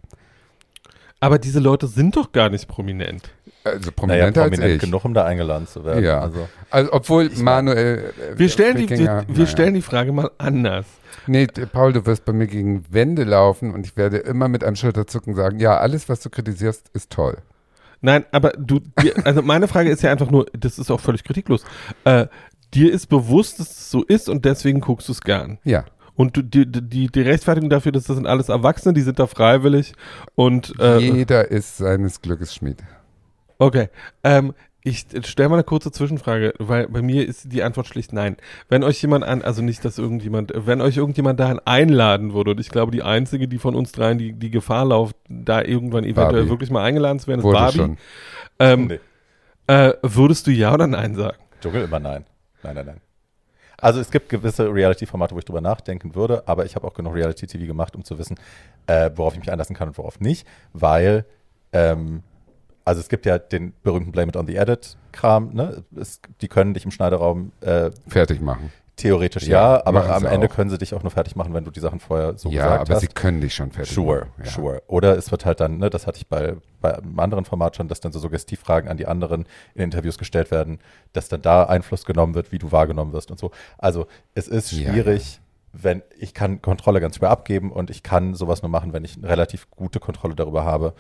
Aber 1.19 1.39
diese 1.39 1.59
Leute 1.59 1.88
sind 1.88 2.17
doch 2.17 2.32
gar 2.34 2.49
nicht 2.49 2.67
prominent. 2.67 3.32
Also 3.64 3.78
naja, 3.80 3.91
prominenter 3.95 4.41
als 4.43 4.51
prominent 4.51 4.76
ich. 4.76 4.82
genug, 4.89 5.05
um 5.05 5.14
da 5.14 5.26
eingeladen 5.26 5.68
zu 5.68 5.86
werden. 5.86 6.03
Ja. 6.03 6.20
Also, 6.20 6.47
Also, 6.70 6.93
obwohl 6.93 7.30
Manuel. 7.38 8.12
äh, 8.34 8.38
Wir 8.39 8.49
stellen, 8.49 8.78
die, 8.78 8.84
Wikinger- 8.89 9.22
wir, 9.22 9.28
wir 9.28 9.34
naja. 9.36 9.45
stellen 9.47 9.74
die 9.76 9.82
Frage 9.82 10.12
mal 10.12 10.32
anders. 10.38 10.86
Nee, 11.28 11.45
Paul, 11.72 11.93
du 11.93 12.05
wirst 12.07 12.26
bei 12.26 12.34
mir 12.34 12.47
gegen 12.47 12.84
Wände 12.91 13.24
laufen 13.24 13.74
und 13.74 13.86
ich 13.86 13.95
werde 13.97 14.18
immer 14.18 14.47
mit 14.47 14.64
einem 14.64 14.76
Schulterzucken 14.76 15.36
sagen: 15.36 15.59
Ja, 15.59 15.78
alles, 15.78 16.09
was 16.09 16.22
du 16.22 16.30
kritisierst, 16.32 16.89
ist 16.93 17.12
toll. 17.12 17.38
Nein, 18.03 18.26
aber 18.32 18.53
du, 18.57 18.80
dir, 18.80 19.14
also 19.26 19.43
meine 19.43 19.68
Frage 19.68 19.91
ist 19.91 20.01
ja 20.01 20.12
einfach 20.12 20.32
nur, 20.32 20.47
das 20.57 20.80
ist 20.80 20.89
auch 20.89 20.99
völlig 20.99 21.24
kritiklos. 21.24 21.64
Äh, 22.03 22.26
dir 22.74 22.91
ist 22.91 23.07
bewusst, 23.09 23.59
dass 23.59 23.70
es 23.70 23.91
so 23.91 24.03
ist 24.03 24.28
und 24.30 24.43
deswegen 24.45 24.80
guckst 24.80 25.07
du 25.07 25.12
es 25.12 25.22
gern. 25.22 25.59
Ja. 25.64 25.86
Und 26.16 26.38
die, 26.55 26.66
die, 26.66 27.07
die 27.12 27.22
Rechtfertigung 27.22 27.70
dafür, 27.70 27.91
dass 27.91 28.05
das 28.05 28.16
sind 28.16 28.26
alles 28.26 28.49
Erwachsene, 28.49 28.93
die 28.93 29.01
sind 29.01 29.20
da 29.20 29.28
freiwillig 29.28 29.93
und 30.36 30.74
äh, 30.80 30.97
Jeder 30.97 31.51
ist 31.51 31.78
seines 31.78 32.22
Glückes 32.22 32.55
Schmied. 32.55 32.78
Okay. 33.62 33.89
Ähm, 34.24 34.53
ich 34.84 35.05
stelle 35.26 35.49
mal 35.49 35.55
eine 35.55 35.64
kurze 35.64 35.91
Zwischenfrage, 35.91 36.53
weil 36.57 36.88
bei 36.88 37.03
mir 37.03 37.28
ist 37.28 37.53
die 37.53 37.62
Antwort 37.62 37.86
schlicht 37.86 38.14
nein. 38.14 38.38
Wenn 38.68 38.84
euch 38.84 38.99
jemand 39.01 39.24
an, 39.24 39.43
also 39.43 39.62
nicht, 39.62 39.86
dass 39.86 39.99
irgendjemand, 39.99 40.51
wenn 40.55 40.82
euch 40.82 40.97
irgendjemand 40.97 41.39
dahin 41.39 41.59
einladen 41.66 42.34
würde, 42.34 42.51
und 42.51 42.59
ich 42.59 42.70
glaube, 42.70 42.91
die 42.91 43.03
einzige, 43.03 43.47
die 43.47 43.59
von 43.59 43.76
uns 43.76 43.91
dreien 43.91 44.18
die, 44.18 44.34
die 44.34 44.49
Gefahr 44.49 44.86
läuft, 44.86 45.16
da 45.30 45.62
irgendwann 45.62 46.03
eventuell 46.03 46.32
Barbie. 46.32 46.49
wirklich 46.49 46.72
mal 46.72 46.84
eingeladen 46.84 47.20
zu 47.20 47.28
werden, 47.28 47.41
ist 47.41 47.45
Wurde 47.45 47.57
Barbie. 47.59 47.78
schon. 47.78 47.97
Ähm, 48.57 48.88
nee. 48.88 48.99
äh, 49.68 49.93
würdest 50.01 50.47
du 50.47 50.51
ja 50.51 50.74
oder 50.74 50.88
nein 50.88 51.14
sagen? 51.14 51.38
Dschungel 51.62 51.84
immer 51.84 51.99
nein. 51.99 52.26
Nein, 52.64 52.76
nein, 52.76 52.86
nein. 52.88 53.01
Also 53.78 53.99
es 53.99 54.09
gibt 54.09 54.30
gewisse 54.30 54.72
Reality-Formate, 54.72 55.36
wo 55.36 55.39
ich 55.39 55.45
drüber 55.45 55.62
nachdenken 55.62 56.16
würde, 56.16 56.47
aber 56.47 56.66
ich 56.66 56.76
habe 56.76 56.88
auch 56.88 56.93
genug 56.93 57.16
Reality-TV 57.16 57.66
gemacht, 57.66 57.95
um 57.95 58.03
zu 58.03 58.18
wissen, 58.18 58.39
äh, 58.88 59.12
worauf 59.16 59.34
ich 59.34 59.39
mich 59.39 59.51
einlassen 59.51 59.76
kann 59.76 59.89
und 59.89 59.97
worauf 59.97 60.20
nicht, 60.20 60.47
weil 60.74 61.26
ähm, 61.74 62.22
also 62.86 62.99
es 63.01 63.09
gibt 63.09 63.25
ja 63.25 63.38
den 63.38 63.73
berühmten 63.84 64.11
Blame 64.11 64.29
It 64.29 64.38
on 64.38 64.47
the 64.47 64.55
Edit-Kram, 64.55 65.53
ne? 65.53 65.84
Es, 65.95 66.19
die 66.41 66.47
können 66.47 66.73
dich 66.73 66.86
im 66.86 66.91
Schneideraum 66.91 67.51
äh, 67.61 67.91
Fertig 68.07 68.41
machen. 68.41 68.71
theoretisch 68.95 69.43
Ja, 69.43 69.75
ja, 69.77 69.86
aber 69.86 70.13
am 70.13 70.25
Ende 70.25 70.47
auch. 70.47 70.51
können 70.55 70.69
sie 70.69 70.77
dich 70.77 70.93
auch 70.93 71.01
nur 71.03 71.11
fertig 71.11 71.36
machen, 71.36 71.53
wenn 71.53 71.63
du 71.63 71.71
die 71.71 71.79
Sachen 71.79 71.99
vorher 71.99 72.38
so 72.38 72.49
ja, 72.49 72.63
gesagt 72.63 72.82
aber 72.82 72.93
hast. 72.95 73.01
sie 73.01 73.07
können 73.07 73.41
dich 73.41 73.53
schon 73.55 73.71
fertig 73.71 73.93
Sure, 73.93 74.19
machen. 74.21 74.32
Ja. 74.43 74.51
sure. 74.51 74.84
Oder 74.88 75.17
es 75.17 75.32
wird 75.32 75.45
halt 75.45 75.59
dann, 75.59 75.77
ne, 75.77 75.89
das 75.89 76.07
hatte 76.07 76.17
ich 76.17 76.27
bei, 76.27 76.55
bei 76.82 76.95
einem 76.97 77.19
anderen 77.19 77.45
Format 77.45 77.75
schon, 77.75 77.88
dass 77.88 77.99
dann 77.99 78.11
so 78.11 78.19
Suggestivfragen 78.19 78.89
an 78.89 78.97
die 78.97 79.07
anderen 79.07 79.45
in 79.75 79.82
Interviews 79.84 80.17
gestellt 80.17 80.51
werden, 80.51 80.79
dass 81.13 81.29
dann 81.29 81.41
da 81.41 81.63
Einfluss 81.63 82.05
genommen 82.05 82.36
wird, 82.36 82.51
wie 82.51 82.59
du 82.59 82.71
wahrgenommen 82.71 83.13
wirst 83.13 83.32
und 83.32 83.39
so. 83.39 83.51
Also 83.77 84.07
es 84.36 84.47
ist 84.47 84.71
Ja, 84.71 84.91
schwierig, 84.91 85.39
wenn 85.73 86.01
ich 86.19 86.34
kann 86.34 86.61
Kontrolle 86.61 86.99
ganz 86.99 87.15
schwer 87.15 87.29
abgeben 87.29 87.71
und 87.71 87.89
ich 87.89 88.03
kann 88.03 88.34
sowas 88.36 88.61
nur 88.61 88.69
machen, 88.69 88.91
wenn 88.91 89.05
ich 89.05 89.15
eine 89.17 89.29
relativ 89.29 89.69
gute 89.71 89.99
Kontrolle 90.01 90.36
darüber 90.36 90.65
habe, 90.65 90.93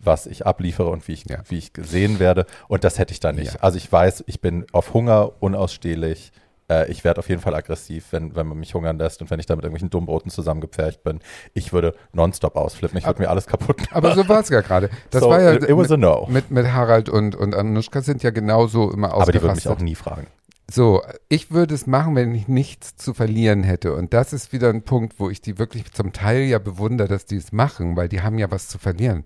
was 0.00 0.26
ich 0.26 0.46
abliefere 0.46 0.88
und 0.90 1.06
wie 1.08 1.12
ich, 1.12 1.24
Ja. 1.28 1.38
wie 1.48 1.58
ich 1.58 1.72
gesehen 1.72 2.18
werde. 2.18 2.46
Und 2.68 2.84
das 2.84 2.98
hätte 2.98 3.12
ich 3.12 3.20
da 3.20 3.32
nicht. 3.32 3.54
Ja. 3.54 3.60
Also 3.60 3.76
ich 3.78 3.90
weiß, 3.90 4.24
ich 4.26 4.40
bin 4.40 4.64
auf 4.72 4.94
Hunger 4.94 5.32
unausstehlich. 5.40 6.32
Äh, 6.70 6.90
ich 6.90 7.02
werde 7.02 7.18
auf 7.20 7.28
jeden 7.28 7.40
Fall 7.40 7.54
aggressiv, 7.54 8.06
wenn, 8.10 8.36
wenn 8.36 8.46
man 8.46 8.58
mich 8.58 8.74
hungern 8.74 8.98
lässt 8.98 9.22
und 9.22 9.30
wenn 9.30 9.40
ich 9.40 9.46
da 9.46 9.56
mit 9.56 9.64
irgendwelchen 9.64 9.90
Dummbroten 9.90 10.30
zusammengepfercht 10.30 11.02
bin. 11.02 11.18
Ich 11.54 11.72
würde 11.72 11.94
nonstop 12.12 12.56
ausflippen. 12.56 12.98
Ich 12.98 13.06
würde 13.06 13.22
mir 13.22 13.30
alles 13.30 13.46
kaputt 13.46 13.80
machen. 13.80 13.88
Aber 13.92 14.14
so 14.14 14.28
war 14.28 14.40
es 14.40 14.50
ja 14.50 14.60
gerade. 14.60 14.90
Das 15.10 15.22
So, 15.22 15.30
war 15.30 15.40
ja 15.40 15.54
it, 15.54 15.62
it 15.64 15.76
was 15.76 15.90
a 15.90 15.96
no. 15.96 16.26
mit, 16.30 16.50
mit 16.50 16.66
Harald 16.72 17.08
und, 17.08 17.34
und 17.34 17.54
Anushka 17.54 18.02
sind 18.02 18.22
ja 18.22 18.30
genauso 18.30 18.90
immer 18.92 19.12
Aber 19.14 19.32
die 19.32 19.40
würden 19.40 19.54
mich 19.54 19.66
ausgerastet. 19.66 19.72
auch 19.78 19.80
nie 19.82 19.94
fragen. 19.94 20.26
So, 20.70 21.02
ich 21.30 21.50
würde 21.50 21.74
es 21.74 21.86
machen, 21.86 22.14
wenn 22.14 22.34
ich 22.34 22.46
nichts 22.46 22.94
zu 22.94 23.14
verlieren 23.14 23.62
hätte. 23.62 23.94
Und 23.94 24.12
das 24.12 24.34
ist 24.34 24.52
wieder 24.52 24.68
ein 24.68 24.82
Punkt, 24.82 25.18
wo 25.18 25.30
ich 25.30 25.40
die 25.40 25.58
wirklich 25.58 25.90
zum 25.92 26.12
Teil 26.12 26.42
ja 26.42 26.58
bewundere, 26.58 27.08
dass 27.08 27.24
die 27.24 27.36
es 27.36 27.52
machen, 27.52 27.96
weil 27.96 28.10
die 28.10 28.20
haben 28.20 28.38
ja 28.38 28.50
was 28.50 28.68
zu 28.68 28.76
verlieren. 28.76 29.24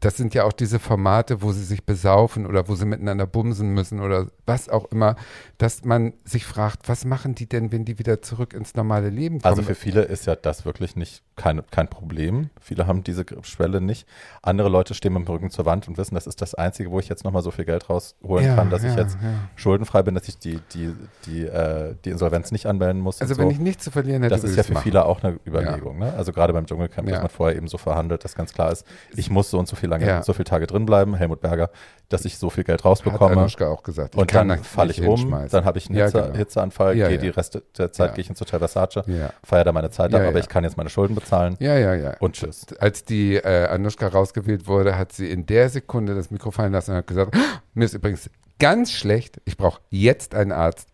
Das 0.00 0.16
sind 0.16 0.34
ja 0.34 0.44
auch 0.44 0.52
diese 0.52 0.78
Formate, 0.80 1.42
wo 1.42 1.52
sie 1.52 1.62
sich 1.62 1.84
besaufen 1.84 2.44
oder 2.44 2.66
wo 2.68 2.74
sie 2.74 2.86
miteinander 2.86 3.26
bumsen 3.26 3.72
müssen 3.72 4.00
oder 4.00 4.28
was 4.46 4.68
auch 4.68 4.86
immer, 4.90 5.14
dass 5.58 5.84
man 5.84 6.14
sich 6.24 6.44
fragt, 6.44 6.88
was 6.88 7.04
machen 7.04 7.34
die 7.34 7.46
denn, 7.46 7.70
wenn 7.70 7.84
die 7.84 7.98
wieder 7.98 8.22
zurück 8.22 8.54
ins 8.54 8.74
normale 8.74 9.10
Leben 9.10 9.40
kommen? 9.40 9.50
Also 9.50 9.62
für 9.62 9.74
viele 9.74 10.02
ist 10.02 10.26
ja 10.26 10.34
das 10.34 10.64
wirklich 10.64 10.96
nicht 10.96 11.22
kein, 11.36 11.62
kein 11.70 11.88
Problem. 11.88 12.50
Viele 12.60 12.86
haben 12.86 13.04
diese 13.04 13.24
Schwelle 13.42 13.80
nicht. 13.80 14.06
Andere 14.42 14.70
Leute 14.70 14.94
stehen 14.94 15.12
mit 15.12 15.26
dem 15.26 15.30
Rücken 15.30 15.50
zur 15.50 15.66
Wand 15.66 15.86
und 15.86 15.98
wissen, 15.98 16.14
das 16.14 16.26
ist 16.26 16.40
das 16.42 16.54
Einzige, 16.54 16.90
wo 16.90 16.98
ich 16.98 17.08
jetzt 17.08 17.24
nochmal 17.24 17.42
so 17.42 17.50
viel 17.50 17.66
Geld 17.66 17.88
rausholen 17.90 18.46
Ja, 18.46 18.56
kann, 18.56 18.70
dass 18.70 18.82
ich 18.82 18.94
ja, 18.94 19.02
jetzt 19.02 19.18
ja. 19.22 19.34
schuldenfrei 19.54 20.02
bin, 20.02 20.14
dass 20.14 20.26
ich 20.26 20.38
die, 20.38 20.60
die, 20.72 20.79
die, 21.26 21.44
äh, 21.46 21.94
die 22.04 22.10
Insolvenz 22.10 22.50
nicht 22.52 22.66
anmelden 22.66 23.00
muss. 23.00 23.20
Also 23.20 23.36
wenn 23.38 23.46
so. 23.46 23.50
ich 23.52 23.58
nichts 23.58 23.84
zu 23.84 23.90
verlieren 23.90 24.22
hätte, 24.22 24.34
Das 24.34 24.44
ist 24.44 24.56
ja 24.56 24.62
für 24.62 24.72
machen. 24.74 24.82
viele 24.84 25.04
auch 25.04 25.22
eine 25.22 25.38
Überlegung. 25.46 25.98
Ne? 25.98 26.12
Also 26.16 26.32
gerade 26.32 26.52
beim 26.52 26.66
Dschungelcamp, 26.66 27.06
Ja. 27.08 27.14
dass 27.14 27.22
man 27.22 27.30
vorher 27.30 27.56
eben 27.56 27.68
so 27.68 27.78
verhandelt, 27.78 28.24
dass 28.24 28.34
ganz 28.34 28.52
klar 28.52 28.72
ist, 28.72 28.86
ich 29.14 29.30
muss 29.30 29.50
so 29.50 29.58
und 29.58 29.68
so 29.68 29.76
viel 29.76 29.88
lange, 29.88 30.06
Ja. 30.06 30.22
so 30.22 30.32
viele 30.32 30.44
Tage 30.44 30.66
drin 30.66 30.86
bleiben, 30.86 31.14
Helmut 31.14 31.40
Berger, 31.40 31.70
dass 32.08 32.24
ich 32.24 32.38
so 32.38 32.50
viel 32.50 32.64
Geld 32.64 32.80
Hat 32.80 32.84
rausbekomme. 32.86 33.36
Anuschka 33.36 33.68
auch 33.68 33.82
gesagt. 33.82 34.16
Und 34.16 34.34
dann 34.34 34.62
falle 34.64 34.90
ich 34.90 35.02
um, 35.02 35.34
dann 35.50 35.64
habe 35.64 35.78
ich 35.78 35.88
einen 35.88 35.98
Ja, 35.98 36.06
Hitze, 36.06 36.22
genau. 36.22 36.36
Hitzeanfall, 36.36 36.96
Ja, 36.96 37.06
gehe 37.08 37.16
ja. 37.16 37.22
die 37.22 37.28
Reste 37.28 37.62
der 37.78 37.92
Zeit 37.92 38.08
Ja. 38.10 38.14
gehe 38.14 38.22
ich 38.22 38.30
ins 38.30 38.40
Hotel 38.40 38.58
Versace, 38.58 39.02
Ja. 39.06 39.30
feiere 39.44 39.64
da 39.64 39.72
meine 39.72 39.90
Zeit 39.90 40.14
ab, 40.14 40.20
Ja, 40.20 40.28
aber 40.28 40.38
ja. 40.38 40.42
ich 40.44 40.48
kann 40.48 40.64
jetzt 40.64 40.76
meine 40.76 40.90
Schulden 40.90 41.14
bezahlen 41.14 41.56
Ja, 41.60 41.76
ja, 41.76 41.94
ja. 41.94 42.14
und 42.20 42.34
tschüss. 42.34 42.66
Als 42.78 43.04
die 43.04 43.36
äh, 43.36 43.66
Anushka 43.68 44.08
rausgewählt 44.08 44.66
wurde, 44.66 44.98
hat 44.98 45.12
sie 45.12 45.30
in 45.30 45.46
der 45.46 45.68
Sekunde 45.68 46.14
das 46.14 46.30
Mikro 46.30 46.50
fallen 46.50 46.72
lassen 46.72 46.92
und 46.92 46.96
hat 46.98 47.06
gesagt, 47.06 47.34
"Ah, 47.36 47.60
mir 47.74 47.84
ist 47.84 47.94
übrigens 47.94 48.28
ganz 48.60 48.92
schlecht, 48.92 49.40
ich 49.44 49.56
brauche 49.56 49.80
jetzt 49.90 50.36
einen 50.36 50.52
Arzt. 50.52 50.88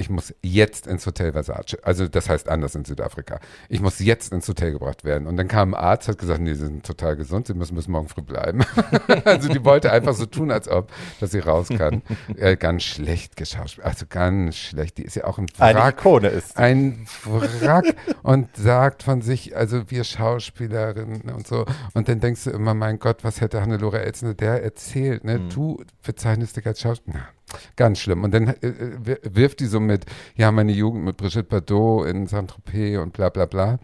Ich 0.00 0.10
muss 0.10 0.32
jetzt 0.42 0.86
ins 0.86 1.04
Hotel 1.06 1.32
Versace. 1.32 1.76
Also 1.82 2.06
das 2.06 2.28
heißt 2.28 2.48
anders 2.48 2.76
in 2.76 2.84
Südafrika. 2.84 3.40
Ich 3.68 3.80
muss 3.80 3.98
jetzt 3.98 4.32
ins 4.32 4.46
Hotel 4.46 4.70
gebracht 4.70 5.02
werden. 5.02 5.26
Und 5.26 5.36
dann 5.36 5.48
kam 5.48 5.74
ein 5.74 5.80
Arzt, 5.80 6.06
hat 6.06 6.18
gesagt, 6.18 6.40
nee, 6.40 6.54
sie 6.54 6.66
sind 6.66 6.86
total 6.86 7.16
gesund, 7.16 7.48
sie 7.48 7.54
müssen 7.54 7.74
bis 7.74 7.88
morgen 7.88 8.06
früh 8.06 8.22
bleiben. 8.22 8.60
also 9.24 9.48
die 9.48 9.64
wollte 9.64 9.90
einfach 9.90 10.14
so 10.14 10.26
tun, 10.26 10.52
als 10.52 10.68
ob, 10.68 10.92
dass 11.18 11.32
sie 11.32 11.40
raus 11.40 11.68
kann. 11.68 12.02
Äh, 12.36 12.56
ganz 12.56 12.82
schlecht 12.84 13.36
geschauspielt. 13.36 13.86
Also 13.86 14.06
ganz 14.08 14.56
schlecht. 14.56 14.98
Die 14.98 15.02
ist 15.02 15.16
ja 15.16 15.24
auch 15.24 15.38
ein 15.38 15.46
Eine 15.58 15.78
Wrack 15.78 16.00
Ikone 16.00 16.28
ist. 16.28 16.56
ein 16.56 17.06
Wrack 17.24 17.96
und 18.22 18.54
sagt 18.56 19.02
von 19.02 19.22
sich, 19.22 19.56
also 19.56 19.90
wir 19.90 20.04
Schauspielerinnen 20.04 21.22
und 21.32 21.46
so. 21.46 21.64
Und 21.94 22.08
dann 22.08 22.20
denkst 22.20 22.44
du 22.44 22.50
immer, 22.50 22.74
mein 22.74 22.98
Gott, 22.98 23.24
was 23.24 23.40
hätte 23.40 23.60
Hannelore 23.60 24.00
Elsner 24.00 24.34
der 24.34 24.62
erzählt? 24.62 25.24
Ne? 25.24 25.38
Mhm. 25.38 25.48
Du 25.48 25.82
bezeichnest 26.02 26.56
dich 26.56 26.66
als 26.66 26.80
Schauspieler. 26.80 27.28
Ganz 27.76 27.98
schlimm. 28.00 28.24
Und 28.24 28.32
dann 28.34 28.48
äh, 28.48 28.66
äh, 28.66 28.98
wir- 29.02 29.20
wirft 29.22 29.60
die 29.60 29.66
so 29.66 29.80
mit, 29.80 30.06
ja, 30.36 30.50
meine 30.52 30.72
Jugend 30.72 31.04
mit 31.04 31.16
Brigitte 31.16 31.44
Bardot 31.44 32.06
in 32.06 32.26
Saint-Tropez 32.26 32.98
und 32.98 33.12
bla 33.12 33.28
bla 33.28 33.46
bla. 33.46 33.78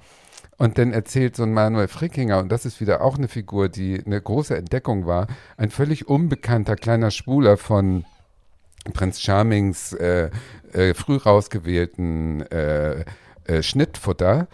Und 0.56 0.78
dann 0.78 0.92
erzählt 0.92 1.34
so 1.34 1.42
ein 1.42 1.52
Manuel 1.52 1.88
Frickinger, 1.88 2.38
und 2.38 2.50
das 2.52 2.64
ist 2.64 2.80
wieder 2.80 3.00
auch 3.02 3.18
eine 3.18 3.26
Figur, 3.26 3.68
die 3.68 4.00
eine 4.04 4.20
große 4.20 4.56
Entdeckung 4.56 5.04
war, 5.06 5.26
ein 5.56 5.70
völlig 5.70 6.08
unbekannter 6.08 6.76
kleiner 6.76 7.10
Schwuler 7.10 7.56
von 7.56 8.04
Prinz 8.92 9.20
Charmings 9.20 9.94
äh, 9.94 10.30
äh, 10.72 10.94
früh 10.94 11.16
rausgewählten 11.16 12.42
äh, 12.52 13.04
äh, 13.46 13.62
Schnittfutter, 13.62 14.46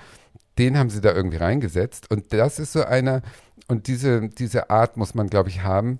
den 0.59 0.79
haben 0.79 0.89
sie 0.89 1.01
da 1.01 1.13
irgendwie 1.13 1.37
reingesetzt. 1.39 2.11
Und 2.11 2.33
das 2.33 2.59
ist 2.59 2.73
so 2.73 2.85
einer, 2.85 3.23
und 3.69 3.87
diese, 3.87 4.29
diese 4.29 4.71
Art 4.71 4.97
muss 4.97 5.15
man, 5.15 5.29
glaube 5.29 5.49
ich, 5.49 5.63
haben, 5.63 5.99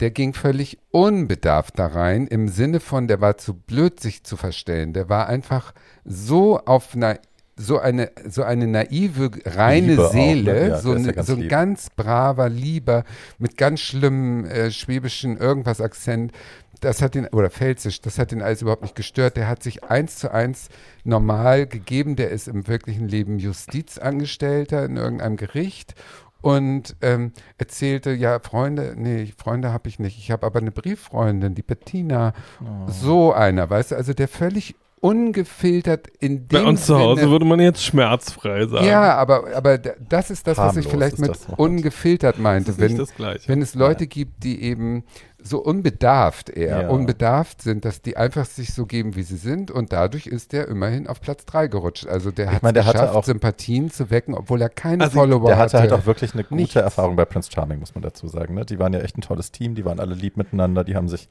der 0.00 0.10
ging 0.10 0.34
völlig 0.34 0.78
unbedarft 0.90 1.78
da 1.78 1.86
rein, 1.86 2.26
im 2.26 2.48
Sinne 2.48 2.80
von, 2.80 3.08
der 3.08 3.20
war 3.20 3.38
zu 3.38 3.54
blöd, 3.54 4.00
sich 4.00 4.24
zu 4.24 4.36
verstellen. 4.36 4.92
Der 4.92 5.08
war 5.08 5.28
einfach 5.28 5.72
so 6.04 6.58
auf 6.60 6.94
einer 6.94 7.18
so 7.54 7.78
eine, 7.78 8.10
so 8.28 8.42
eine 8.42 8.66
naive, 8.66 9.30
reine 9.44 9.88
Liebe 9.88 10.08
auch, 10.08 10.14
ne? 10.14 10.20
Seele, 10.20 10.68
Ja, 10.68 10.78
so, 10.78 10.94
ist 10.94 11.06
ja 11.06 11.22
so 11.22 11.34
ein 11.34 11.40
lieb. 11.40 11.50
ganz 11.50 11.90
braver, 11.90 12.48
lieber, 12.48 13.04
mit 13.38 13.56
ganz 13.56 13.80
schlimmem 13.80 14.46
äh, 14.46 14.70
schwäbischen 14.70 15.36
irgendwas 15.36 15.80
Akzent. 15.80 16.32
Das 16.80 17.00
hat 17.02 17.14
ihn, 17.14 17.28
oder 17.28 17.50
Pfälzisch, 17.50 18.00
das 18.00 18.18
hat 18.18 18.32
ihn 18.32 18.42
alles 18.42 18.62
überhaupt 18.62 18.82
nicht 18.82 18.96
gestört. 18.96 19.36
Der 19.36 19.48
hat 19.48 19.62
sich 19.62 19.84
eins 19.84 20.16
zu 20.16 20.32
eins 20.32 20.68
normal 21.04 21.66
gegeben. 21.66 22.16
Der 22.16 22.30
ist 22.30 22.48
im 22.48 22.66
wirklichen 22.66 23.06
Leben 23.06 23.38
Justizangestellter 23.38 24.84
in 24.84 24.96
irgendeinem 24.96 25.36
Gericht 25.36 25.94
und 26.42 26.96
ähm, 27.00 27.32
erzählte, 27.56 28.12
ja, 28.12 28.40
Freunde, 28.40 28.94
nee, 28.96 29.32
Freunde 29.36 29.72
habe 29.72 29.88
ich 29.88 29.98
nicht. 29.98 30.18
Ich 30.18 30.30
habe 30.30 30.44
aber 30.44 30.58
eine 30.58 30.72
Brieffreundin, 30.72 31.54
die 31.54 31.62
Bettina. 31.62 32.34
Oh. 32.60 32.90
So 32.90 33.32
einer, 33.32 33.70
weißt 33.70 33.92
du, 33.92 33.96
also 33.96 34.12
der 34.12 34.28
völlig 34.28 34.74
ungefiltert 35.02 36.06
in 36.20 36.48
dem 36.48 36.62
Bei 36.62 36.62
uns 36.64 36.86
zu 36.86 36.96
Hause 36.98 37.20
Sinne- 37.20 37.32
würde 37.32 37.44
man 37.44 37.60
jetzt 37.60 37.82
schmerzfrei 37.84 38.66
sagen. 38.66 38.86
ja, 38.86 39.14
aber, 39.16 39.54
aber 39.54 39.76
das 39.78 40.30
ist 40.30 40.46
das, 40.46 40.56
was 40.58 40.76
ich 40.76 40.86
Harmlos 40.86 40.92
vielleicht 40.92 41.18
mit 41.18 41.30
das 41.30 41.46
ungefiltert 41.56 42.36
das 42.36 42.42
meinte. 42.42 42.70
ist 42.70 42.78
nicht 42.78 42.90
Wenn, 42.90 42.98
das 42.98 43.14
Gleiche. 43.14 43.48
wenn 43.48 43.62
es 43.62 43.74
Leute 43.74 44.06
gibt, 44.06 44.44
die 44.44 44.62
eben 44.62 45.04
so 45.44 45.58
unbedarft 45.58 46.50
eher, 46.50 46.82
Ja. 46.82 46.88
unbedarft 46.88 47.62
sind, 47.62 47.84
dass 47.84 48.00
die 48.00 48.16
einfach 48.16 48.44
sich 48.46 48.72
so 48.72 48.86
geben, 48.86 49.16
wie 49.16 49.24
sie 49.24 49.36
sind 49.36 49.72
und 49.72 49.92
dadurch 49.92 50.28
ist 50.28 50.52
der 50.52 50.68
immerhin 50.68 51.08
auf 51.08 51.20
Platz 51.20 51.44
3 51.46 51.66
gerutscht. 51.66 52.06
Also 52.06 52.30
der 52.30 52.52
hat 52.52 52.62
meine, 52.62 52.74
der 52.74 52.84
hatte 52.86 52.98
geschafft, 52.98 53.16
auch- 53.16 53.24
Sympathien 53.24 53.90
zu 53.90 54.08
wecken, 54.10 54.34
obwohl 54.34 54.62
er 54.62 54.68
keine 54.68 55.02
Also, 55.02 55.18
Follower 55.18 55.48
Der 55.48 55.56
hatte 55.58 55.78
hatte. 55.78 55.90
halt 55.90 56.00
auch 56.00 56.06
wirklich 56.06 56.32
eine 56.34 56.44
gute 56.44 56.54
Nichts. 56.54 56.76
Erfahrung 56.76 57.16
bei 57.16 57.24
Prince 57.24 57.50
Charming, 57.52 57.80
muss 57.80 57.92
man 57.96 58.02
dazu 58.02 58.28
sagen. 58.28 58.54
Ne? 58.54 58.64
Die 58.64 58.78
waren 58.78 58.92
ja 58.92 59.00
echt 59.00 59.18
ein 59.18 59.22
tolles 59.22 59.50
Team, 59.50 59.74
die 59.74 59.84
waren 59.84 59.98
alle 59.98 60.14
lieb 60.14 60.36
miteinander, 60.36 60.84
die 60.84 60.94
haben 60.94 61.08
sich, 61.08 61.28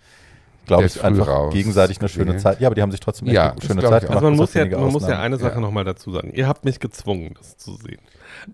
glaube 0.66 0.86
ich, 0.86 0.94
früh 0.94 1.02
einfach 1.08 1.28
raus 1.28 1.54
gegenseitig 1.54 2.00
eine 2.00 2.10
schöne. 2.10 2.38
Zeit. 2.38 2.60
Ja, 2.62 2.68
aber 2.68 2.76
die 2.76 2.82
haben 2.82 2.92
sich 2.92 3.00
trotzdem 3.00 3.28
echt 3.28 3.36
Ja, 3.36 3.52
eine 3.52 3.62
schöne 3.62 3.82
Zeit 3.82 3.92
auch. 3.92 4.00
gemacht. 4.02 4.16
Also 4.16 4.26
man 4.30 4.36
muss 4.38 4.54
ja, 4.54 4.66
man 4.66 4.92
muss 4.92 5.08
ja 5.08 5.20
eine 5.20 5.38
Sache 5.38 5.56
Ja. 5.56 5.60
nochmal 5.60 5.84
dazu 5.84 6.12
sagen. 6.12 6.32
Ihr 6.34 6.48
habt 6.48 6.66
mich 6.66 6.80
gezwungen, 6.80 7.34
das 7.38 7.58
zu 7.58 7.76
sehen. 7.76 8.00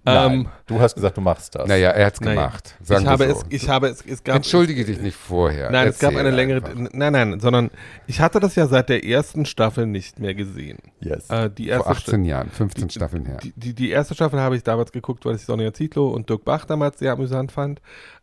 Nein, 0.04 0.32
Ähm, 0.32 0.48
du 0.66 0.80
hast 0.80 0.96
gesagt, 0.96 1.18
du 1.18 1.22
machst 1.22 1.54
das. 1.54 1.68
naja, 1.68 1.92
er 1.92 2.08
hat 2.08 2.14
es 2.16 2.20
gemacht. 2.20 2.76
Sagen 2.82 3.04
ich 3.04 3.08
habe 3.08 3.26
wir 3.26 3.32
es, 3.32 3.40
so. 3.42 3.46
ich 3.50 3.70
habe 3.70 3.88
es, 3.88 4.04
es 4.06 4.24
gab, 4.24 4.38
Entschuldige 4.38 4.84
dich 4.84 5.00
nicht 5.00 5.16
vorher. 5.16 5.70
Nein, 5.70 5.90
es 5.90 6.00
gab 6.00 6.14
Erzähl 6.14 6.26
eine 6.28 6.36
längere, 6.36 6.66
einfach. 6.66 6.90
nein, 6.94 7.14
nein, 7.14 7.40
sondern 7.40 7.70
ich 8.08 8.20
hatte 8.20 8.40
das 8.40 8.56
ja 8.56 8.66
seit 8.68 8.90
der 8.90 9.06
ersten 9.06 9.46
Staffel 9.46 9.86
nicht 9.86 10.20
mehr 10.20 10.34
gesehen. 10.34 10.80
Yes. 11.00 11.30
Äh, 11.30 11.52
die 11.52 11.66
Vor 11.68 11.74
erste 11.86 11.90
18 11.92 12.26
Jahren, 12.26 12.50
15 12.50 12.90
Staffeln 12.90 13.26
her. 13.28 13.38
Die, 13.44 13.54
die, 13.56 13.74
die 13.76 13.92
erste 13.92 14.16
Staffel 14.16 14.40
habe 14.40 14.56
ich 14.56 14.64
damals 14.64 14.92
geguckt, 14.92 15.26
weil 15.26 15.36
ich 15.36 15.44
Sonja 15.46 15.72
Zietlow 15.72 16.08
und 16.10 16.28
Dirk 16.30 16.44
Bach 16.44 16.66
damals 16.66 16.98
sehr 16.98 17.12
amüsant 17.12 17.52
fand. 17.52 17.80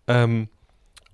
Ähm, 0.08 0.48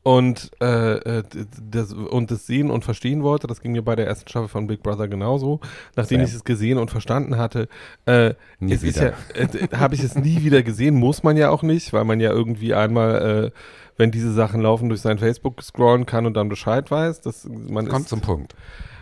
und, 0.03 0.51
äh, 0.63 0.95
äh, 1.19 1.23
das, 1.71 1.93
und 1.93 2.31
das 2.31 2.47
sehen 2.47 2.71
und 2.71 2.85
verstehen 2.85 3.23
wollte, 3.23 3.47
das 3.47 3.61
ging 3.61 3.73
mir 3.73 3.83
bei 3.83 3.97
der 3.97 4.07
ersten 4.07 4.29
Staffel 4.29 4.49
von 4.49 4.67
Big 4.67 4.83
Brother 4.83 5.09
genauso. 5.09 5.61
Nachdem 5.95 6.21
ich 6.23 6.33
es 6.33 6.45
gesehen 6.45 6.79
und 6.79 6.91
verstanden 6.91 7.37
hatte, 7.37 7.69
äh, 8.07 8.35
Nie 8.61 8.81
wieder. 8.81 9.13
ja, 9.37 9.43
äh, 9.43 9.77
habe 9.77 9.95
ich 9.95 10.03
es 10.03 10.15
nie 10.15 10.43
wieder 10.43 10.63
gesehen, 10.63 10.95
muss 10.95 11.23
man 11.23 11.37
ja 11.37 11.51
auch 11.51 11.63
nicht, 11.63 11.93
weil 11.93 12.05
man 12.05 12.19
ja 12.21 12.31
irgendwie 12.31 12.73
einmal, 12.75 13.53
äh, 13.53 13.59
wenn 13.99 14.11
diese 14.11 14.33
Sachen 14.33 14.63
laufen, 14.63 14.89
durch 14.89 15.03
sein 15.03 15.19
Facebook 15.19 15.63
scrollen 15.63 16.07
kann 16.07 16.25
und 16.25 16.33
dann 16.35 16.49
Bescheid 16.49 16.91
weiß. 16.91 17.21
Das, 17.21 17.47
man 17.69 17.87
Kommt 17.87 18.05
ist, 18.05 18.09
zum 18.09 18.23
Punkt. 18.23 18.55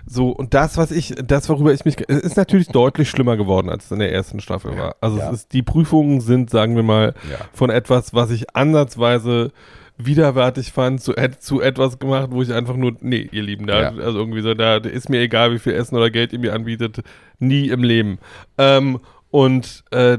so, 0.04 0.30
und 0.30 0.52
das, 0.54 0.76
was 0.76 0.90
ich, 0.90 1.14
das, 1.24 1.48
worüber 1.48 1.72
ich 1.72 1.84
mich, 1.84 1.96
es 2.08 2.18
ist 2.22 2.36
natürlich 2.36 2.66
deutlich 2.68 3.08
schlimmer 3.08 3.36
geworden, 3.36 3.68
als 3.70 3.84
es 3.84 3.92
in 3.92 4.00
der 4.00 4.12
ersten 4.12 4.40
Staffel 4.40 4.76
war. 4.76 4.96
Also 5.00 5.18
Ja. 5.18 5.28
es 5.28 5.42
ist, 5.42 5.52
die 5.52 5.62
Prüfungen 5.62 6.20
sind, 6.20 6.50
sagen 6.50 6.74
wir 6.74 6.82
mal, 6.82 7.14
Ja. 7.30 7.36
von 7.52 7.70
etwas, 7.70 8.12
was 8.14 8.32
ich 8.32 8.56
ansatzweise 8.56 9.52
widerwärtig 9.98 10.72
fand, 10.72 11.02
zu, 11.02 11.14
zu 11.40 11.60
etwas 11.60 11.98
gemacht, 11.98 12.28
wo 12.30 12.40
ich 12.40 12.52
einfach 12.52 12.76
nur, 12.76 12.96
nee, 13.00 13.28
ihr 13.32 13.42
Lieben, 13.42 13.66
da, 13.66 13.82
Ja. 13.82 13.88
also 13.90 14.18
irgendwie 14.18 14.40
so, 14.42 14.54
da 14.54 14.76
ist 14.76 15.08
mir 15.10 15.20
egal, 15.20 15.52
wie 15.52 15.58
viel 15.58 15.72
Essen 15.74 15.96
oder 15.96 16.10
Geld 16.10 16.32
ihr 16.32 16.38
mir 16.38 16.54
anbietet, 16.54 17.02
nie 17.38 17.68
im 17.68 17.82
Leben. 17.82 18.18
Ähm, 18.56 19.00
und 19.30 19.84
äh, 19.90 20.16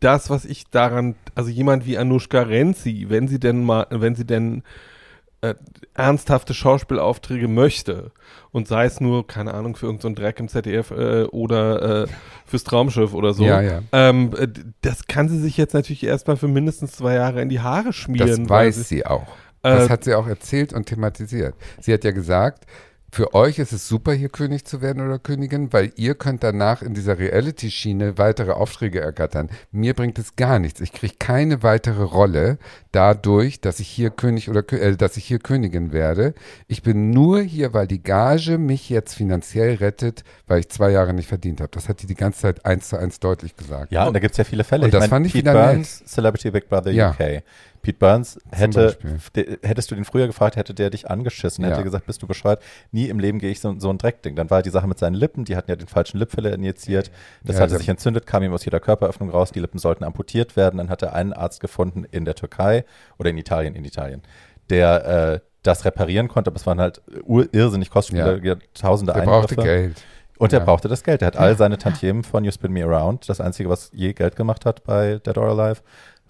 das, 0.00 0.30
was 0.30 0.44
ich 0.44 0.64
daran, 0.70 1.14
also 1.34 1.50
jemand 1.50 1.86
wie 1.86 1.96
Anushka 1.98 2.42
Renzi, 2.42 3.06
wenn 3.08 3.28
sie 3.28 3.38
denn 3.38 3.62
mal, 3.62 3.86
wenn 3.90 4.16
sie 4.16 4.24
denn 4.26 4.62
äh, 5.42 5.54
ernsthafte 5.94 6.54
Schauspielaufträge 6.54 7.48
möchte 7.48 8.12
und 8.52 8.68
sei 8.68 8.84
es 8.84 9.00
nur, 9.00 9.26
keine 9.26 9.54
Ahnung, 9.54 9.76
für 9.76 9.86
irgendeinen 9.86 10.16
so 10.16 10.22
Dreck 10.22 10.40
im 10.40 10.48
ZDF 10.48 10.90
äh, 10.90 11.22
oder 11.24 12.02
äh, 12.02 12.06
fürs 12.46 12.64
Traumschiff 12.64 13.14
oder 13.14 13.32
so. 13.32 13.44
Ja, 13.44 13.60
ja. 13.60 13.82
Ähm, 13.92 14.32
äh, 14.36 14.48
das 14.82 15.06
kann 15.06 15.28
sie 15.28 15.38
sich 15.38 15.56
jetzt 15.56 15.74
natürlich 15.74 16.04
erstmal 16.04 16.36
für 16.36 16.48
mindestens 16.48 16.92
zwei 16.92 17.14
Jahre 17.14 17.40
in 17.40 17.48
die 17.48 17.60
Haare 17.60 17.92
schmieren. 17.92 18.44
Das 18.44 18.48
weiß 18.48 18.76
sie, 18.76 18.82
sie 18.82 19.06
auch. 19.06 19.26
Das 19.62 19.86
Äh, 19.86 19.88
hat 19.90 20.04
sie 20.04 20.14
auch 20.14 20.26
erzählt 20.26 20.72
und 20.72 20.86
thematisiert. 20.86 21.54
Sie 21.80 21.92
hat 21.92 22.04
ja 22.04 22.12
gesagt, 22.12 22.66
für 23.12 23.34
euch 23.34 23.58
ist 23.58 23.72
es 23.72 23.88
super, 23.88 24.12
hier 24.12 24.28
König 24.28 24.64
zu 24.64 24.80
werden 24.82 25.04
oder 25.04 25.18
Königin, 25.18 25.72
weil 25.72 25.92
ihr 25.96 26.14
könnt 26.14 26.44
danach 26.44 26.82
in 26.82 26.94
dieser 26.94 27.18
Reality-Schiene 27.18 28.18
weitere 28.18 28.52
Aufträge 28.52 29.00
ergattern. 29.00 29.50
Mir 29.72 29.94
bringt 29.94 30.18
es 30.18 30.36
gar 30.36 30.58
nichts. 30.58 30.80
Ich 30.80 30.92
kriege 30.92 31.14
keine 31.18 31.62
weitere 31.62 32.02
Rolle 32.02 32.58
dadurch, 32.92 33.60
dass 33.60 33.80
ich 33.80 33.88
hier 33.88 34.10
König 34.10 34.48
oder 34.48 34.64
äh, 34.72 34.96
dass 34.96 35.16
ich 35.16 35.24
hier 35.24 35.38
Königin 35.38 35.92
werde. 35.92 36.34
Ich 36.68 36.82
bin 36.82 37.10
nur 37.10 37.40
hier, 37.40 37.74
weil 37.74 37.86
die 37.86 38.02
Gage 38.02 38.58
mich 38.58 38.88
jetzt 38.90 39.14
finanziell 39.14 39.74
rettet, 39.74 40.24
weil 40.46 40.60
ich 40.60 40.68
zwei 40.68 40.90
Jahre 40.90 41.12
nicht 41.12 41.28
verdient 41.28 41.60
habe. 41.60 41.70
Das 41.72 41.88
hat 41.88 42.02
die 42.02 42.06
die 42.06 42.14
ganze 42.14 42.40
Zeit 42.40 42.64
eins 42.64 42.88
zu 42.88 42.96
eins 42.96 43.20
deutlich 43.20 43.56
gesagt. 43.56 43.92
Ja, 43.92 44.06
und 44.06 44.14
da 44.14 44.20
gibt 44.20 44.32
es 44.32 44.38
ja 44.38 44.44
viele 44.44 44.64
Fälle. 44.64 44.84
Und 44.84 44.94
das 44.94 45.08
fand 45.08 45.26
ich 45.26 45.32
Pete 45.32 45.50
wieder 45.50 45.72
Burns, 45.72 46.04
Celebrity 46.06 46.50
Big 46.50 46.68
Brother 46.68 46.90
Ja. 46.92 47.10
UK. 47.10 47.42
Pete 47.82 47.98
Burns 47.98 48.38
hätte, 48.50 48.96
hättest 49.62 49.90
du 49.90 49.94
den 49.94 50.04
früher 50.04 50.26
gefragt, 50.26 50.56
hätte 50.56 50.74
der 50.74 50.90
dich 50.90 51.10
angeschissen, 51.10 51.64
Ja. 51.64 51.70
hätte 51.70 51.82
gesagt, 51.82 52.06
bist 52.06 52.22
du 52.22 52.26
bescheuert? 52.26 52.62
Nie 52.92 53.06
im 53.08 53.18
Leben 53.18 53.38
gehe 53.38 53.50
ich 53.50 53.60
so, 53.60 53.74
so 53.78 53.88
ein 53.90 53.98
Dreckding. 53.98 54.36
Dann 54.36 54.50
war 54.50 54.62
die 54.62 54.70
Sache 54.70 54.86
mit 54.86 54.98
seinen 54.98 55.14
Lippen, 55.14 55.44
die 55.44 55.56
hatten 55.56 55.70
ja 55.70 55.76
den 55.76 55.88
falschen 55.88 56.18
Lipfiller 56.18 56.52
injiziert. 56.52 57.10
Das 57.42 57.56
Ja, 57.56 57.62
hatte 57.62 57.76
sich 57.78 57.88
entzündet, 57.88 58.26
kam 58.26 58.42
ihm 58.42 58.52
aus 58.52 58.64
jeder 58.64 58.80
Körperöffnung 58.80 59.30
raus, 59.30 59.50
die 59.52 59.60
Lippen 59.60 59.78
sollten 59.78 60.04
amputiert 60.04 60.56
werden. 60.56 60.78
Dann 60.78 60.90
hat 60.90 61.02
er 61.02 61.14
einen 61.14 61.32
Arzt 61.32 61.60
gefunden 61.60 62.04
in 62.10 62.24
der 62.24 62.34
Türkei 62.34 62.84
oder 63.18 63.30
in 63.30 63.38
Italien, 63.38 63.74
in 63.74 63.84
Italien, 63.84 64.22
der 64.68 65.04
äh, 65.34 65.40
das 65.62 65.84
reparieren 65.84 66.28
konnte, 66.28 66.50
aber 66.50 66.56
es 66.56 66.66
waren 66.66 66.80
halt 66.80 67.02
irrsinnig 67.52 67.90
kostspielige, 67.90 68.48
Ja. 68.48 68.56
tausende 68.74 69.12
Der 69.12 69.22
brauchte 69.22 69.50
Eingriffe. 69.52 69.62
Geld. 69.68 70.02
Und 70.38 70.54
er 70.54 70.60
Ja. 70.60 70.64
brauchte 70.64 70.88
das 70.88 71.02
Geld. 71.02 71.20
Er 71.20 71.26
hat 71.26 71.36
all 71.36 71.54
seine 71.56 71.76
Tantiemen 71.76 72.24
von 72.24 72.44
You 72.44 72.50
Spin 72.50 72.72
Me 72.72 72.82
Around, 72.82 73.28
das 73.28 73.42
einzige, 73.42 73.68
was 73.68 73.90
je 73.92 74.14
Geld 74.14 74.36
gemacht 74.36 74.64
hat 74.64 74.84
bei 74.84 75.18
Dead 75.18 75.36
or 75.36 75.48
Alive, 75.50 75.82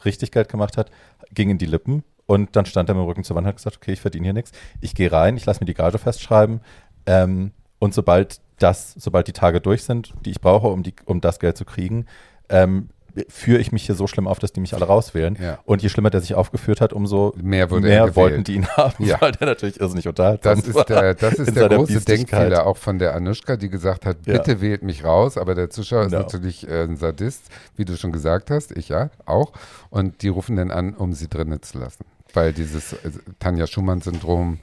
richtig 0.05 0.32
Geld 0.32 0.48
gemacht 0.48 0.76
hat, 0.76 0.90
ging 1.32 1.51
in 1.51 1.59
die 1.59 1.66
Lippen. 1.66 2.05
Und 2.26 2.55
dann 2.55 2.64
stand 2.64 2.88
er 2.88 2.94
mit 2.94 3.03
dem 3.03 3.09
Rücken 3.09 3.24
zur 3.24 3.34
Wand 3.34 3.44
und 3.44 3.48
hat 3.48 3.57
gesagt, 3.57 3.76
okay, 3.76 3.92
ich 3.92 4.01
verdiene 4.01 4.26
hier 4.26 4.32
nichts. 4.32 4.53
Ich 4.80 4.94
gehe 4.94 5.11
rein, 5.11 5.36
ich 5.36 5.46
lasse 5.46 5.61
mir 5.61 5.66
die 5.66 5.74
Gage 5.74 5.98
festschreiben. 5.98 6.61
Ähm, 7.07 7.53
und 7.80 7.92
sobald 7.92 8.40
das, 8.59 8.92
sobald 8.96 9.26
die 9.26 9.32
Tage 9.32 9.61
durch 9.61 9.82
sind, 9.82 10.14
die 10.24 10.30
ich 10.30 10.40
brauche, 10.40 10.68
um, 10.68 10.82
die, 10.82 10.94
um 11.07 11.20
das 11.20 11.40
Geld 11.40 11.57
zu 11.57 11.64
kriegen, 11.64 12.07
ähm, 12.48 12.90
führe 13.28 13.58
ich 13.61 13.72
mich 13.72 13.84
hier 13.86 13.94
so 13.94 14.06
schlimm 14.06 14.26
auf, 14.28 14.38
dass 14.38 14.52
die 14.52 14.61
mich 14.61 14.74
alle 14.74 14.84
rauswählen. 14.86 15.36
Ja. 15.40 15.58
Und 15.64 15.82
je 15.82 15.88
schlimmer 15.88 16.11
der 16.11 16.20
sich 16.20 16.34
aufgeführt 16.34 16.80
hat, 16.80 16.92
umso 16.92 17.34
Mehr 17.40 17.66
gewählt. 17.66 18.16
wollten 18.16 18.44
die 18.44 18.54
ihn 18.54 18.66
haben, 18.76 19.04
Ja. 19.04 19.20
weil 19.20 19.32
der 19.32 19.48
natürlich 19.48 19.80
irrsinnig 19.80 20.06
unterhaltsam 20.08 20.56
Das 20.58 20.66
ist 20.68 20.88
der, 20.88 21.14
das 21.14 21.34
ist 21.34 21.56
der 21.56 21.68
große. 21.68 22.00
Denkfehler 22.04 22.66
auch 22.66 22.76
von 22.76 22.98
der 22.98 23.14
Anushka, 23.14 23.56
die 23.56 23.68
gesagt 23.68 24.06
hat, 24.06 24.18
Ja. 24.26 24.34
bitte 24.34 24.61
wählt 24.61 24.82
mich 24.82 25.04
raus, 25.04 25.36
aber 25.36 25.54
der 25.54 25.70
Zuschauer 25.70 26.02
ist 26.02 26.11
Genau. 26.11 26.22
natürlich 26.22 26.68
äh, 26.68 26.82
ein 26.84 26.96
Sadist, 26.96 27.44
wie 27.76 27.84
du 27.84 27.96
schon 27.96 28.12
gesagt 28.12 28.50
hast, 28.50 28.72
ich 28.76 28.88
ja 28.90 29.11
auch. 29.26 29.52
Und 29.90 30.22
die 30.22 30.28
rufen 30.28 30.56
dann 30.56 30.70
an, 30.70 30.94
um 30.94 31.12
sie 31.12 31.28
drinnen 31.28 31.62
zu 31.62 31.78
lassen. 31.78 32.04
Weil 32.32 32.52
dieses 32.52 32.92
äh, 32.92 33.11
Tanja 33.40 33.66
Schumann-Syndrom, 33.66 34.58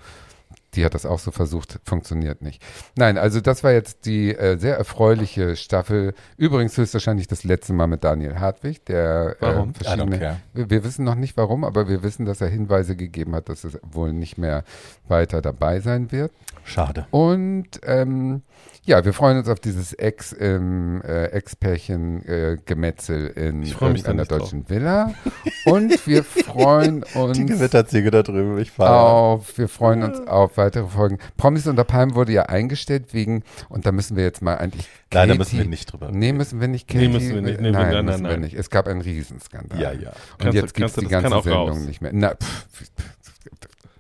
die 0.73 0.85
hat 0.85 0.93
das 0.93 1.05
auch 1.05 1.19
so 1.19 1.31
versucht, 1.31 1.79
funktioniert 1.83 2.41
nicht. 2.41 2.61
Nein, 2.95 3.17
also 3.17 3.41
das 3.41 3.63
war 3.63 3.71
jetzt 3.71 4.05
die 4.05 4.35
äh, 4.35 4.57
sehr 4.57 4.77
erfreuliche 4.77 5.55
Staffel. 5.55 6.13
Übrigens 6.37 6.77
höchstwahrscheinlich 6.77 7.27
das 7.27 7.43
letzte 7.43 7.73
Mal 7.73 7.87
mit 7.87 8.03
Daniel 8.03 8.39
Hartwig, 8.39 8.85
der 8.85 9.37
Warum? 9.39 9.69
Äh, 9.69 9.71
I 9.71 9.99
don't 9.99 10.07
verschiedene 10.07 10.41
wir 10.53 10.83
wissen 10.83 11.05
noch 11.05 11.15
nicht 11.15 11.37
warum, 11.37 11.63
aber 11.63 11.87
wir 11.87 12.03
wissen, 12.03 12.25
dass 12.25 12.41
er 12.41 12.47
Hinweise 12.47 12.95
gegeben 12.95 13.35
hat, 13.35 13.49
dass 13.49 13.63
es 13.63 13.79
wohl 13.83 14.13
nicht 14.13 14.37
mehr 14.37 14.63
weiter 15.07 15.41
dabei 15.41 15.79
sein 15.79 16.11
wird. 16.11 16.31
Schade. 16.63 17.07
Und 17.11 17.79
ähm, 17.83 18.41
ja, 18.87 19.03
wir 19.03 19.13
freuen 19.13 19.37
uns 19.37 19.49
auf 19.49 19.59
dieses 19.59 19.93
Ex, 19.93 20.35
ähm, 20.39 21.01
äh, 21.05 21.25
Ex-Pärchen 21.25 22.25
äh, 22.25 22.57
Gemetzel 22.65 23.27
in 23.27 23.61
einer 24.05 24.23
drauf. 24.25 24.39
deutschen 24.39 24.69
Villa. 24.69 25.13
Und 25.65 26.07
wir 26.07 26.23
freuen 26.23 27.03
Die 27.13 27.17
uns 27.19 27.37
Gewitterziege 27.37 28.09
da 28.11 28.23
drüben, 28.23 28.57
ich 28.57 28.79
auf, 28.79 29.57
wir 29.57 29.67
freuen 29.67 30.03
uns 30.03 30.25
auf 30.25 30.55
weitere 30.55 30.87
Folgen. 30.87 31.19
Promis 31.35 31.67
unter 31.67 31.83
Palmen 31.83 32.15
wurde 32.15 32.31
ja 32.31 32.43
eingestellt 32.43 33.13
wegen, 33.13 33.43
und 33.67 33.85
da 33.85 33.91
müssen 33.91 34.15
wir 34.15 34.23
jetzt 34.23 34.41
mal 34.41 34.55
eigentlich. 34.55 34.87
Nein, 35.13 35.27
da 35.29 35.35
Katie- 35.35 35.37
müssen 35.37 35.57
wir 35.59 35.65
nicht 35.65 35.91
drüber 35.91 36.09
Nee, 36.11 36.31
müssen 36.33 36.61
wir 36.61 36.67
nicht. 36.69 36.87
Nee, 36.93 37.07
Katie, 37.07 37.07
müssen 37.13 37.35
wir 37.35 37.41
nicht. 37.41 37.59
Nee, 37.61 37.71
nein, 37.71 37.91
nein, 37.91 38.05
müssen 38.05 38.23
nein, 38.23 38.31
wir 38.31 38.37
nicht. 38.39 38.53
Es 38.55 38.69
gab 38.69 38.87
einen 38.87 39.01
Riesenskandal. 39.01 39.79
Ja, 39.81 39.91
ja. 39.91 40.09
Und 40.09 40.15
Kannst 40.39 40.53
jetzt 40.55 40.73
gibt 40.73 40.87
es 40.89 40.95
die 40.95 41.07
ganze 41.07 41.29
Sendung 41.41 41.53
raus. 41.69 41.79
nicht 41.79 42.01
mehr. 42.01 42.11
Na, 42.13 42.35
pff, 42.35 42.65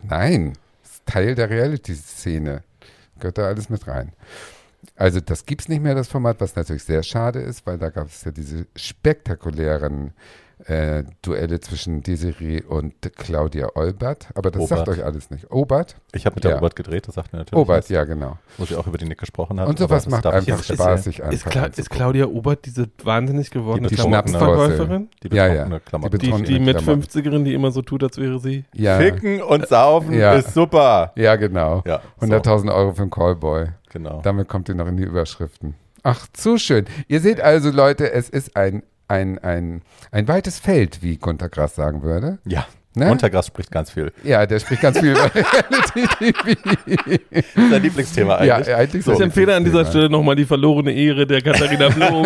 nein, 0.03 0.53
das 0.83 0.91
ist 0.93 1.05
Teil 1.05 1.35
der 1.35 1.49
Reality-Szene. 1.49 2.63
Gehört 3.19 3.37
da 3.37 3.47
alles 3.47 3.69
mit 3.69 3.85
rein. 3.87 4.13
Also 4.95 5.19
das 5.19 5.45
gibt 5.45 5.61
es 5.61 5.69
nicht 5.69 5.81
mehr, 5.81 5.95
das 5.95 6.07
Format, 6.07 6.39
was 6.39 6.55
natürlich 6.55 6.83
sehr 6.83 7.03
schade 7.03 7.39
ist, 7.39 7.65
weil 7.65 7.77
da 7.77 7.89
gab 7.89 8.07
es 8.07 8.23
ja 8.23 8.31
diese 8.31 8.65
spektakulären 8.75 10.13
äh, 10.65 11.03
Duelle 11.21 11.59
zwischen 11.59 12.01
Desiree 12.01 12.63
und 12.63 12.93
Claudia 13.15 13.69
Olbert. 13.75 14.27
Aber 14.33 14.49
das 14.49 14.67
sagt 14.67 14.81
Obert. 14.87 14.97
euch 14.97 15.05
alles 15.05 15.29
nicht. 15.29 15.51
Obert? 15.51 15.97
Ich 16.13 16.25
habe 16.25 16.35
mit 16.35 16.43
der 16.45 16.51
Ja. 16.51 16.57
Robert 16.57 16.75
gedreht, 16.75 17.07
das 17.07 17.13
sagt 17.15 17.31
mir 17.31 17.39
natürlich. 17.39 17.61
Obert, 17.61 17.83
was, 17.83 17.89
ja 17.89 18.03
genau. 18.05 18.39
Wo 18.57 18.65
sie 18.65 18.75
auch 18.75 18.87
über 18.87 18.97
die 18.97 19.05
Nick 19.05 19.19
gesprochen 19.19 19.59
hat. 19.59 19.67
Und 19.67 19.77
sowas 19.77 20.07
macht 20.09 20.25
einfach 20.25 20.63
Spaß, 20.63 21.03
sich 21.03 21.19
Ist, 21.19 21.25
einfach 21.25 21.51
ist 21.51 21.57
anzugucken. 21.63 21.95
Claudia 21.97 22.25
Obert 22.25 22.65
diese 22.65 22.87
wahnsinnig 23.03 23.51
gewordene 23.51 23.87
Die 23.87 23.95
Klamottenverkäuferin? 23.95 25.09
Die 25.23 25.35
Ja, 25.35 25.47
ja. 25.47 25.79
Klamotten. 25.79 26.17
Die 26.17 26.31
Die, 26.31 26.43
die 26.43 26.59
mit 26.59 26.77
Klamotten. 26.79 27.03
50erin, 27.03 27.43
die 27.43 27.53
immer 27.53 27.69
so 27.69 27.83
tut, 27.83 28.03
als 28.03 28.17
wäre 28.17 28.39
sie. 28.39 28.65
Ja, 28.73 28.97
Ficken 28.97 29.43
und 29.43 29.67
saufen 29.67 30.13
Ja. 30.13 30.33
ist 30.33 30.55
super. 30.55 31.11
ja 31.15 31.35
genau. 31.35 31.83
Ja, 31.85 32.01
so, 32.19 32.25
100.000 32.25 32.73
Euro 32.73 32.93
für 32.93 33.03
einen 33.03 33.11
Callboy. 33.11 33.67
Genau. 33.97 34.21
Damit 34.23 34.47
kommt 34.47 34.69
ihr 34.69 34.75
noch 34.75 34.87
in 34.87 34.97
die 34.97 35.03
Überschriften. 35.03 35.75
Ach, 36.03 36.27
zu 36.33 36.57
schön. 36.57 36.85
Ihr 37.07 37.19
seht 37.19 37.41
also, 37.41 37.71
Leute, 37.71 38.11
es 38.11 38.29
ist 38.29 38.55
ein, 38.55 38.83
ein, 39.07 39.39
ein, 39.39 39.81
ein 40.11 40.27
weites 40.27 40.59
Feld, 40.59 41.01
wie 41.01 41.17
Gunter 41.17 41.49
Grass 41.49 41.75
sagen 41.75 42.03
würde. 42.03 42.37
Ja, 42.45 42.65
Ne? 42.97 43.11
Untergras 43.11 43.45
spricht 43.45 43.69
ganz 43.69 43.91
viel. 43.91 44.11
Ja, 44.23 44.47
der 44.47 44.57
spricht 44.59 44.81
ganz 44.81 44.97
viel 44.97 45.11
über 45.11 45.29
Reality-TV. 46.15 47.69
Sein 47.69 47.81
Lieblingsthema 47.83 48.43
ja, 48.43 48.55
eigentlich. 48.55 48.75
eigentlich 48.75 49.05
So. 49.05 49.13
Ich 49.13 49.19
empfehle 49.19 49.55
an 49.55 49.63
dieser. 49.63 49.85
Stelle 49.85 50.09
nochmal 50.09 50.35
die 50.35 50.45
verlorene 50.45 50.91
Ehre 50.91 51.27
der 51.27 51.43
Katharina 51.43 51.89
Blum. 51.95 52.23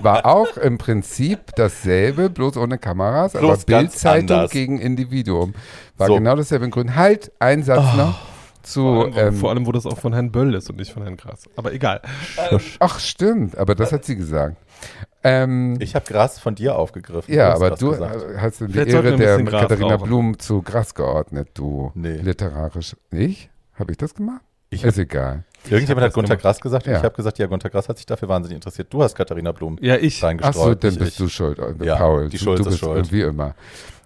War 0.00 0.24
auch 0.24 0.56
im 0.56 0.78
Prinzip 0.78 1.54
dasselbe, 1.54 2.30
bloß 2.30 2.56
ohne 2.56 2.78
Kameras, 2.78 3.32
Bloß 3.32 3.42
aber 3.68 3.76
Bildzeitung 3.80 4.36
anders. 4.38 4.50
gegen 4.50 4.78
Individuum. 4.78 5.52
War 5.98 6.06
So. 6.06 6.14
genau 6.14 6.34
dasselbe 6.34 6.64
in 6.64 6.70
Grün. 6.70 6.96
Halt, 6.96 7.30
ein 7.38 7.62
Satz 7.62 7.94
noch 7.94 8.18
zu. 8.62 8.82
Vor 8.82 9.04
allem, 9.04 9.14
Ähm, 9.16 9.34
vor 9.34 9.50
allem, 9.50 9.66
wo 9.66 9.72
das 9.72 9.86
auch 9.86 9.98
von 9.98 10.12
Herrn 10.12 10.30
Böll 10.32 10.54
ist 10.54 10.68
und 10.70 10.76
nicht 10.76 10.92
von 10.92 11.02
Herrn 11.02 11.16
Krass. 11.16 11.42
Aber 11.56 11.72
egal. 11.72 12.00
ach, 12.78 12.98
stimmt, 13.00 13.56
aber 13.56 13.74
das 13.74 13.92
hat 13.92 14.04
sie 14.04 14.16
gesagt. 14.16 14.56
Ähm, 15.22 15.76
Ich 15.80 15.94
habe 15.94 16.06
Gras 16.06 16.38
von 16.38 16.54
dir 16.54 16.76
aufgegriffen. 16.76 17.32
Ja, 17.34 17.52
aber 17.54 17.70
du 17.72 17.90
gesagt. 17.90 18.16
äh, 18.16 18.38
hast 18.38 18.60
die 18.60 18.68
Vielleicht 18.68 18.88
Ehre 18.88 19.16
der 19.16 19.42
Gras 19.42 19.62
Katharina 19.62 19.94
rauchen. 19.96 20.06
Blum 20.06 20.38
zu 20.38 20.62
Gras 20.62 20.94
geordnet, 20.94 21.48
du 21.54 21.92
Nee. 21.94 22.16
literarisch. 22.16 22.96
Ich? 23.10 23.50
Habe 23.74 23.92
ich 23.92 23.98
das 23.98 24.14
gemacht? 24.14 24.40
Ich 24.70 24.84
Ist 24.84 24.98
egal. 24.98 25.44
Irgendjemand 25.68 26.06
hat 26.06 26.14
Gunter. 26.14 26.36
Grass 26.36 26.60
gesagt 26.60 26.86
und 26.86 26.92
Ja. 26.92 26.98
ich 26.98 27.04
habe 27.04 27.14
gesagt, 27.14 27.38
ja, 27.38 27.46
Gunter 27.46 27.68
Grass 27.68 27.88
hat 27.88 27.96
sich 27.98 28.06
dafür 28.06 28.28
wahnsinnig 28.28 28.56
interessiert. 28.56 28.88
Du 28.92 29.02
hast 29.02 29.14
Katharina 29.14 29.52
Blum 29.52 29.76
Ja, 29.80 29.96
ich. 29.96 30.18
Ach 30.22 30.28
reingestreut. 30.28 30.54
so, 30.54 30.74
dann 30.74 30.96
bist 30.96 31.12
ich. 31.12 31.16
du 31.18 31.28
schuld, 31.28 31.58
äh, 31.58 31.84
Ja, 31.84 31.96
Paul. 31.96 32.28
die 32.28 32.38
du, 32.38 32.44
Schuld 32.44 32.58
du 32.58 32.62
ist 32.62 32.68
bist 32.70 32.78
schuld. 32.80 33.12
wie 33.12 33.20
immer. 33.22 33.54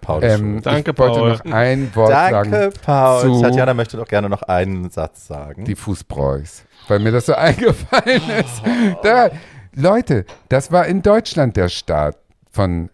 Paul 0.01 0.23
ist 0.23 0.33
Ähm, 0.39 0.53
schuld. 0.55 0.65
Danke, 0.65 0.91
ich 0.91 0.97
wollte 0.97 1.19
Paul. 1.19 1.29
noch 1.31 1.45
ein 1.45 1.95
Wort 1.95 2.11
Danke, 2.11 2.49
sagen. 2.51 2.73
Paul. 2.85 3.21
zu- 3.21 3.41
Tatjana 3.41 3.73
möchte 3.73 3.97
doch 3.97 4.07
gerne 4.07 4.29
noch 4.29 4.41
einen 4.43 4.89
Satz 4.89 5.27
sagen. 5.27 5.63
Die 5.65 5.75
Fußbräuchs. 5.75 6.65
Weil 6.87 6.99
mir 6.99 7.11
das 7.11 7.25
so 7.27 7.33
eingefallen 7.35 8.21
ist. 8.39 8.61
Da, 9.03 9.29
Leute, 9.73 10.25
das 10.49 10.71
war 10.71 10.85
in 10.85 11.01
Deutschland 11.01 11.55
der 11.57 11.69
Start 11.69 12.17
von 12.51 12.89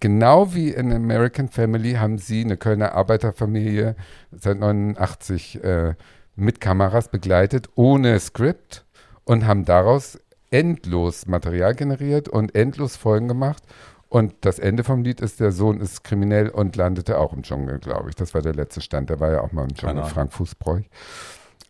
Genau 0.00 0.52
wie 0.52 0.70
in 0.70 0.92
American 0.92 1.48
Family 1.48 1.92
haben 1.92 2.18
sie 2.18 2.42
eine 2.44 2.56
Kölner 2.56 2.92
Arbeiterfamilie 2.92 3.94
seit 4.32 4.58
89 4.58 5.62
äh, 5.62 5.94
mit 6.36 6.60
Kameras 6.60 7.08
begleitet, 7.08 7.68
ohne 7.74 8.18
Skript 8.20 8.84
und 9.24 9.46
haben 9.46 9.64
daraus 9.64 10.18
endlos 10.50 11.26
Material 11.26 11.74
generiert 11.74 12.28
und 12.28 12.54
endlos 12.54 12.96
Folgen 12.96 13.28
gemacht. 13.28 13.62
Und 14.08 14.34
das 14.42 14.58
Ende 14.58 14.84
vom 14.84 15.02
Lied 15.02 15.22
ist, 15.22 15.40
der 15.40 15.52
Sohn 15.52 15.80
ist 15.80 16.04
kriminell 16.04 16.50
und 16.50 16.76
landete 16.76 17.18
auch 17.18 17.32
im 17.32 17.42
Dschungel, 17.42 17.78
glaube 17.78 18.10
ich. 18.10 18.14
Das 18.14 18.34
war 18.34 18.42
der 18.42 18.54
letzte 18.54 18.82
Stand. 18.82 19.08
Der 19.08 19.20
war 19.20 19.32
ja 19.32 19.40
auch 19.40 19.52
mal 19.52 19.62
im 19.62 19.74
Dschungel. 19.74 20.04
Frank 20.04 20.32
Fußbräuch. 20.34 20.84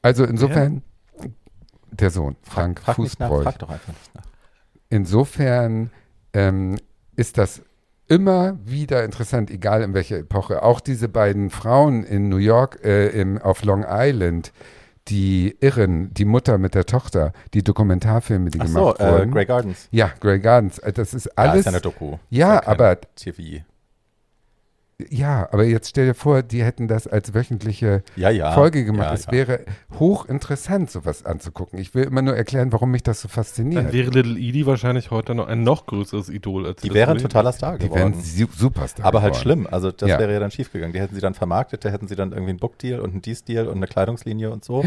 Also 0.02 0.24
insofern, 0.24 0.82
der 1.92 2.10
Sohn, 2.10 2.36
Frank 2.42 2.80
frag 2.80 2.88
nach, 2.88 2.96
Fußbräuch. 2.96 3.44
frag 3.44 3.58
doch 3.60 3.70
einfach 3.70 3.92
nicht 3.92 4.14
nach. 4.16 4.24
Insofern 4.88 5.92
ähm, 6.32 6.78
ist 7.14 7.38
das 7.38 7.62
immer 8.08 8.58
wieder 8.64 9.04
interessant, 9.04 9.50
egal 9.50 9.82
in 9.82 9.94
welcher 9.94 10.18
Epoche. 10.18 10.62
Auch 10.62 10.80
diese 10.80 11.08
beiden 11.08 11.50
Frauen 11.50 12.04
in 12.04 12.28
New 12.28 12.36
York, 12.36 12.80
äh, 12.84 13.08
im, 13.08 13.38
auf 13.38 13.64
Long 13.64 13.84
Island, 13.88 14.52
die 15.08 15.56
Irren, 15.60 16.12
die 16.14 16.24
Mutter 16.24 16.58
mit 16.58 16.74
der 16.74 16.86
Tochter, 16.86 17.32
die 17.54 17.64
Dokumentarfilme, 17.64 18.50
die 18.50 18.60
Ach 18.60 18.66
so, 18.68 18.78
gemacht 18.80 19.00
äh, 19.00 19.10
wurden. 19.12 19.32
Grey 19.32 19.46
Gardens. 19.46 19.88
ja, 19.90 20.10
Grey 20.20 20.38
Gardens. 20.38 20.78
Äh, 20.78 20.92
Das 20.92 21.12
ist 21.14 21.24
Ja, 21.26 21.32
alles. 21.36 21.60
ist 21.60 21.64
ja 21.66 21.72
eine 21.72 21.80
Doku. 21.80 22.18
Ja, 22.30 22.58
ist 22.58 22.68
aber- 22.68 22.98
TV. 23.16 23.64
Ja, 25.10 25.48
aber 25.52 25.64
jetzt 25.64 25.88
stell 25.90 26.06
dir 26.06 26.14
vor, 26.14 26.42
die 26.42 26.62
hätten 26.62 26.88
das 26.88 27.06
als 27.06 27.34
wöchentliche 27.34 28.02
Ja, 28.16 28.30
ja. 28.30 28.52
Folge 28.52 28.84
gemacht. 28.84 29.08
Ja, 29.08 29.14
es 29.14 29.26
ja. 29.26 29.32
wäre 29.32 29.60
hochinteressant, 29.98 30.90
sowas 30.90 31.24
anzugucken. 31.24 31.78
Ich 31.78 31.94
will 31.94 32.04
immer 32.04 32.22
nur 32.22 32.36
erklären, 32.36 32.72
warum 32.72 32.90
mich 32.90 33.02
das 33.02 33.20
so 33.20 33.28
Dann 33.28 33.34
fasziniert. 33.34 33.92
wäre 33.92 34.10
Little 34.10 34.38
Edie 34.38 34.66
wahrscheinlich 34.66 35.10
heute 35.10 35.34
noch 35.34 35.46
ein 35.48 35.62
noch 35.62 35.86
größeres 35.86 36.28
Idol 36.28 36.66
als 36.66 36.82
Die 36.82 36.88
das 36.88 36.94
wäre 36.94 37.10
ein 37.12 37.18
totaler 37.18 37.52
Star 37.52 37.78
Die 37.78 37.84
wären 37.90 38.12
geworden. 38.12 38.22
su 38.22 38.46
Superstar. 38.56 39.06
Aber 39.06 39.22
halt 39.22 39.34
geworden. 39.34 39.42
schlimm. 39.42 39.68
Also 39.70 39.90
das 39.92 40.08
Ja. 40.08 40.18
wäre 40.18 40.32
ja 40.32 40.40
dann 40.40 40.50
schiefgegangen. 40.50 40.92
Die 40.92 41.00
hätten 41.00 41.14
sie 41.14 41.20
dann 41.20 41.34
vermarktet, 41.34 41.84
da 41.84 41.88
hätten 41.90 42.08
sie 42.08 42.16
dann 42.16 42.32
irgendwie 42.32 42.50
einen 42.50 42.58
Book-Deal 42.58 43.00
und 43.00 43.10
einen 43.12 43.22
Dies-Deal 43.22 43.66
und 43.68 43.76
eine 43.76 43.86
Kleidungslinie 43.86 44.50
und 44.50 44.64
so. 44.64 44.84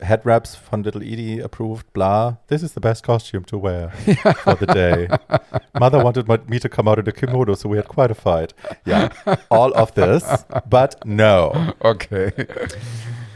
Headraps 0.00 0.56
von 0.56 0.82
Little 0.82 1.02
Edie 1.02 1.40
approved, 1.42 1.92
bla. 1.92 2.38
This 2.48 2.62
is 2.62 2.74
the 2.74 2.80
best 2.80 3.04
costume 3.04 3.44
to 3.46 3.58
wear 3.62 3.90
for 4.44 4.54
the 4.56 4.66
day. 4.66 5.08
Mother 5.78 6.02
wanted 6.04 6.26
my- 6.28 6.38
me 6.48 6.58
to 6.60 6.68
come 6.68 6.88
out 6.88 6.98
in 6.98 7.08
a 7.08 7.12
kimono, 7.12 7.54
so 7.54 7.68
we 7.70 7.76
had 7.78 7.88
quite 7.88 8.10
a 8.10 8.14
fight. 8.14 8.54
Ja, 8.84 9.08
all 9.48 9.72
of 9.74 9.92
this, 9.92 10.24
but 10.68 10.96
no. 11.04 11.52
Okay. 11.80 12.32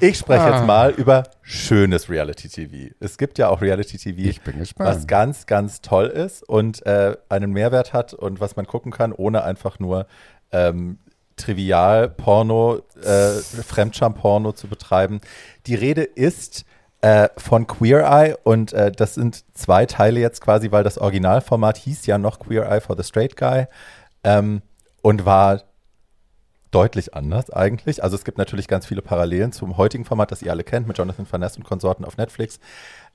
Ich 0.03 0.17
spreche 0.19 0.45
Ah. 0.45 0.57
jetzt 0.57 0.67
mal 0.67 0.91
über 0.93 1.25
schönes 1.43 2.09
Reality-TV. 2.09 2.95
Es 3.01 3.19
gibt 3.19 3.37
ja 3.39 3.49
auch 3.51 3.61
Reality-TV, 3.61 4.19
Ich 4.31 4.41
bin 4.41 4.59
gespannt. 4.59 4.89
was 4.89 5.07
ganz, 5.07 5.45
ganz 5.47 5.83
toll 5.83 6.07
ist 6.07 6.43
und 6.49 6.85
äh, 6.87 7.17
einen 7.29 7.53
Mehrwert 7.53 7.93
hat 7.93 8.15
und 8.15 8.41
was 8.41 8.57
man 8.57 8.67
gucken 8.67 8.93
kann, 8.93 9.13
ohne 9.13 9.45
einfach 9.45 9.79
nur 9.79 10.07
ähm, 10.53 10.99
Trivial-Porno, 11.41 12.83
äh, 13.03 13.31
Fremdscham-Porno 13.63 14.53
zu 14.53 14.69
betreiben. 14.69 15.21
Die 15.67 15.75
Rede 15.75 16.03
ist 16.03 16.65
äh, 17.01 17.29
von 17.37 17.67
Queer 17.67 18.05
Eye 18.05 18.37
und 18.45 18.73
äh, 18.73 18.93
das 18.93 19.15
sind 19.15 19.45
zwei 19.55 19.87
Teile 19.87 20.21
jetzt 20.21 20.41
quasi, 20.41 20.71
weil 20.71 20.85
das 20.85 20.99
Originalformat 20.99 21.79
hieß 21.79 22.07
ja 22.07 22.19
noch 22.19 22.39
Queer 22.39 22.71
Eye 22.71 22.81
for 22.81 22.97
the 22.97 23.05
Straight 23.05 23.37
Guy 23.37 23.67
ähm, 24.23 24.63
und 25.03 25.25
war 25.25 25.63
deutlich 26.71 27.15
anders 27.15 27.51
eigentlich. 27.51 28.03
Also 28.05 28.17
es 28.17 28.25
gibt 28.25 28.39
natürlich 28.39 28.69
ganz 28.69 28.87
viele 28.87 29.03
Parallelen 29.03 29.53
zum 29.53 29.77
heutigen 29.77 30.05
Format, 30.05 30.31
das 30.31 30.43
ihr 30.43 30.53
alle 30.53 30.63
kennt, 30.63 30.87
mit 30.87 30.99
Jonathan 30.99 31.27
Van 31.29 31.41
Ness 31.41 31.57
und 31.57 31.65
Konsorten 31.65 32.05
auf 32.05 32.17
Netflix. 32.17 32.61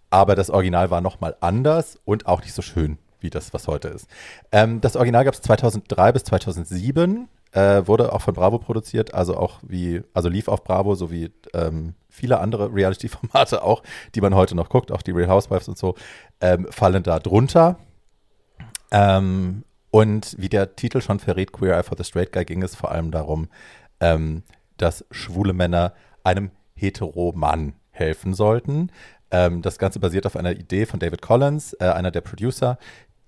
Aber 0.09 0.36
das 0.36 0.49
Original 0.49 0.89
war 0.89 1.01
nochmal 1.01 1.36
anders 1.39 1.99
und 2.05 2.26
auch 2.28 2.41
nicht 2.41 2.53
so 2.53 2.61
schön 2.61 2.97
wie 3.19 3.30
das, 3.30 3.53
was 3.53 3.67
heute 3.67 3.89
ist. 3.89 4.07
Ähm, 4.51 4.82
das 4.82 4.95
Original 4.95 5.26
gab 5.26 5.34
es 5.34 5.41
2003 5.41 6.11
bis 6.11 6.23
2007, 6.23 7.28
äh, 7.56 7.88
wurde 7.88 8.12
auch 8.12 8.22
von 8.22 8.34
Bravo 8.34 8.60
produziert, 8.60 9.14
also 9.14 9.38
auch 9.38 9.60
wie, 9.66 10.01
also 10.14 10.28
lief 10.28 10.49
auf 10.49 10.64
Bravo, 10.64 10.93
so 10.95 11.10
wie 11.10 11.32
ähm, 11.53 11.93
viele 12.10 12.39
andere 12.39 12.74
Reality-Formate 12.74 13.64
auch, 13.64 13.82
die 14.14 14.22
man 14.22 14.36
heute 14.36 14.56
noch 14.56 14.68
guckt, 14.68 14.91
auch 14.91 15.01
die 15.01 15.12
Real 15.12 15.30
Housewives 15.30 15.70
und 15.70 15.78
so, 15.78 15.95
ähm, 16.41 16.68
fallen 16.70 17.03
da 17.03 17.20
drunter. 17.20 17.78
Ähm, 18.91 19.64
und 19.89 20.36
wie 20.38 20.49
der 20.49 20.76
Titel 20.76 20.99
schon 20.99 21.20
verrät, 21.20 21.53
Queer 21.53 21.78
Eye 21.78 21.84
for 21.84 21.97
the 21.97 22.03
Straight 22.03 22.34
Guy, 22.34 22.43
ging 22.43 22.62
es 22.62 22.76
vor 22.76 22.91
allem 22.91 23.12
darum, 23.12 23.47
ähm, 24.01 24.43
dass 24.76 25.06
schwule 25.10 25.53
Männer 25.53 25.93
einem 26.26 26.51
Hetero-Mann 26.74 27.74
helfen 27.91 28.34
sollten. 28.34 28.91
Ähm, 29.32 29.62
das 29.62 29.78
Ganze 29.78 29.99
basiert 30.01 30.26
auf 30.26 30.36
einer 30.36 30.51
Idee 30.51 30.86
von 30.86 30.99
David 30.99 31.22
Collins, 31.22 31.72
äh, 31.80 31.86
einer 31.86 32.12
der 32.12 32.20
Producer, 32.20 32.78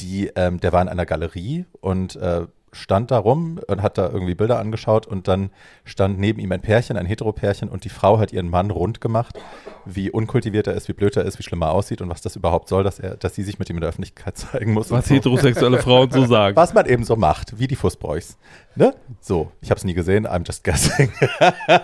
die, 0.01 0.27
ähm, 0.35 0.59
der 0.59 0.73
war 0.73 0.81
in 0.81 0.89
einer 0.89 1.05
Galerie 1.05 1.65
und 1.79 2.17
äh, 2.17 2.45
stand 2.77 3.11
da 3.11 3.17
rum 3.17 3.59
und 3.67 3.81
hat 3.81 3.97
da 3.97 4.09
irgendwie 4.09 4.35
Bilder 4.35 4.59
angeschaut 4.59 5.05
und 5.05 5.27
dann 5.27 5.49
stand 5.83 6.19
neben 6.19 6.39
ihm 6.39 6.51
ein 6.51 6.61
Pärchen, 6.61 6.97
ein 6.97 7.05
Heteropärchen 7.05 7.69
und 7.69 7.83
die 7.83 7.89
Frau 7.89 8.19
hat 8.19 8.31
ihren 8.31 8.49
Mann 8.49 8.71
rund 8.71 9.01
gemacht, 9.01 9.37
wie 9.85 10.11
unkultiviert 10.11 10.67
er 10.67 10.73
ist, 10.73 10.87
wie 10.87 10.93
blöd 10.93 11.15
er 11.17 11.25
ist, 11.25 11.39
wie 11.39 11.43
schlimm 11.43 11.61
er 11.61 11.71
aussieht 11.71 12.01
und 12.01 12.09
was 12.09 12.21
das 12.21 12.35
überhaupt 12.35 12.69
soll, 12.69 12.83
dass 12.83 12.99
er, 12.99 13.17
dass 13.17 13.35
sie 13.35 13.43
sich 13.43 13.59
mit 13.59 13.69
ihm 13.69 13.77
in 13.77 13.81
der 13.81 13.89
Öffentlichkeit 13.89 14.37
zeigen 14.37 14.73
muss. 14.73 14.91
Was 14.91 15.07
so. 15.07 15.15
heterosexuelle 15.15 15.79
Frauen 15.79 16.11
so 16.11 16.25
sagen. 16.25 16.55
Was 16.55 16.73
man 16.73 16.85
eben 16.85 17.03
so 17.03 17.15
macht, 17.15 17.59
wie 17.59 17.67
die 17.67 17.75
Fußbräuchs. 17.75 18.37
Ne? 18.75 18.93
So, 19.19 19.51
ich 19.61 19.69
habe 19.69 19.77
es 19.77 19.83
nie 19.83 19.93
gesehen, 19.93 20.27
I'm 20.27 20.45
just 20.45 20.63
guessing. 20.63 21.11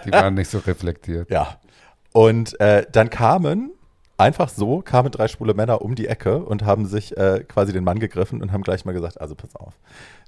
Die 0.06 0.12
waren 0.12 0.36
nicht 0.36 0.50
so 0.50 0.60
reflektiert. 0.60 1.30
ja. 1.30 1.58
Und 2.14 2.60
äh, 2.60 2.86
dann 2.92 3.10
kamen 3.10 3.72
einfach 4.18 4.50
so 4.50 4.82
kamen 4.82 5.12
drei 5.12 5.28
schwule 5.28 5.54
Männer 5.54 5.82
um 5.82 5.96
die 5.96 6.08
Ecke 6.08 6.40
und 6.40 6.66
haben 6.66 6.86
sich 6.86 7.18
äh, 7.18 7.44
quasi 7.48 7.74
den 7.74 7.84
Mann 7.84 8.00
gegriffen 8.00 8.42
und 8.42 8.52
haben 8.52 8.64
gleich 8.64 8.86
mal 8.86 8.92
gesagt, 8.92 9.20
also 9.20 9.36
pass 9.36 9.56
auf, 9.56 9.74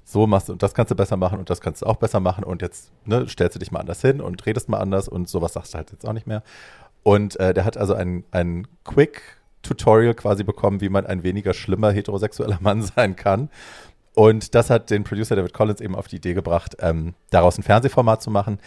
so 0.04 0.26
machst 0.26 0.48
du 0.48 0.52
und 0.52 0.62
das 0.62 0.74
kannst 0.74 0.90
du 0.90 0.96
besser 0.96 1.16
machen 1.16 1.38
und 1.38 1.50
das 1.50 1.60
kannst 1.60 1.82
du 1.82 1.86
auch 1.86 1.96
besser 1.96 2.20
machen 2.20 2.44
und 2.44 2.62
jetzt 2.62 2.92
ne, 3.04 3.28
stellst 3.28 3.54
du 3.54 3.58
dich 3.58 3.72
mal 3.72 3.80
anders 3.80 4.00
hin 4.00 4.20
und 4.20 4.44
redest 4.46 4.68
mal 4.68 4.78
anders 4.78 5.08
und 5.08 5.28
sowas 5.28 5.52
sagst 5.52 5.74
du 5.74 5.78
halt 5.78 5.92
jetzt 5.92 6.06
auch 6.06 6.12
nicht 6.12 6.26
mehr. 6.26 6.42
Und 7.02 7.38
äh, 7.38 7.54
der 7.54 7.64
hat 7.64 7.76
also 7.76 7.94
ein, 7.94 8.24
ein 8.32 8.66
Quick 8.84 9.22
Tutorial 9.62 10.14
quasi 10.14 10.44
bekommen, 10.44 10.80
wie 10.80 10.88
man 10.88 11.06
ein 11.06 11.22
weniger 11.22 11.54
schlimmer 11.54 11.92
heterosexueller 11.92 12.58
Mann 12.60 12.82
sein 12.96 13.16
kann. 13.16 13.50
Und 14.14 14.54
das 14.54 14.70
hat 14.70 14.90
den 14.90 15.04
Producer 15.04 15.36
David 15.36 15.52
Collins 15.52 15.80
eben 15.80 15.94
auf 15.94 16.08
die 16.08 16.16
Idee 16.16 16.34
gebracht, 16.34 16.76
ähm, 16.80 17.14
daraus 17.30 17.58
ein 17.58 17.62
Fernsehformat 17.62 18.22
zu 18.22 18.30
machen. 18.30 18.58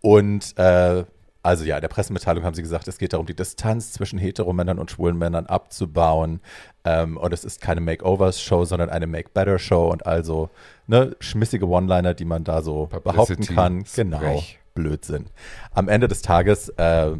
Und 0.00 0.56
äh, 0.58 1.04
also 1.42 1.64
ja, 1.64 1.76
in 1.76 1.80
der 1.80 1.88
Pressemitteilung 1.88 2.44
haben 2.44 2.54
sie 2.54 2.62
gesagt, 2.62 2.86
es 2.86 2.98
geht 2.98 3.12
darum, 3.12 3.26
die 3.26 3.34
Distanz 3.34 3.92
zwischen 3.92 4.18
Heteromännern 4.18 4.78
und 4.78 4.90
schwulen 4.90 5.18
Männern 5.18 5.46
abzubauen. 5.46 6.40
Ähm, 6.84 7.16
und 7.16 7.32
es 7.32 7.44
ist 7.44 7.60
keine 7.60 7.80
Makeovers-Show, 7.80 8.64
sondern 8.64 8.90
eine 8.90 9.06
Make-Better-Show 9.06 9.88
und 9.90 10.06
also 10.06 10.50
ne, 10.86 11.16
schmissige 11.20 11.66
One-Liner, 11.66 12.14
die 12.14 12.24
man 12.24 12.44
da 12.44 12.62
so 12.62 12.86
behaupten 12.86 13.34
Publicity 13.34 13.54
kann. 13.54 13.84
Genau, 13.94 14.18
Sprech. 14.18 14.58
Blödsinn. 14.74 15.26
Am 15.74 15.88
Ende 15.88 16.08
des 16.08 16.22
Tages, 16.22 16.68
äh, 16.70 17.12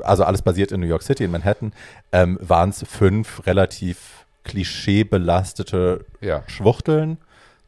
also 0.00 0.24
alles 0.24 0.42
basiert 0.42 0.72
in 0.72 0.80
New 0.80 0.86
York 0.86 1.02
City, 1.02 1.24
in 1.24 1.30
Manhattan, 1.30 1.72
ähm, 2.12 2.38
waren 2.40 2.70
es 2.70 2.82
fünf 2.82 3.46
relativ 3.46 4.26
klischeebelastete 4.44 6.04
Ja. 6.20 6.42
Schwuchteln 6.46 7.18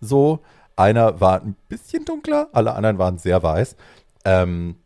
so. 0.01 0.41
Einer 0.77 1.21
war 1.21 1.43
ein 1.43 1.57
bisschen 1.69 2.05
dunkler, 2.05 2.49
alle 2.53 2.75
anderen 2.75 2.99
waren 2.99 3.19
sehr 3.19 3.43
weiß. 3.43 3.75
Ähm, 4.25 4.77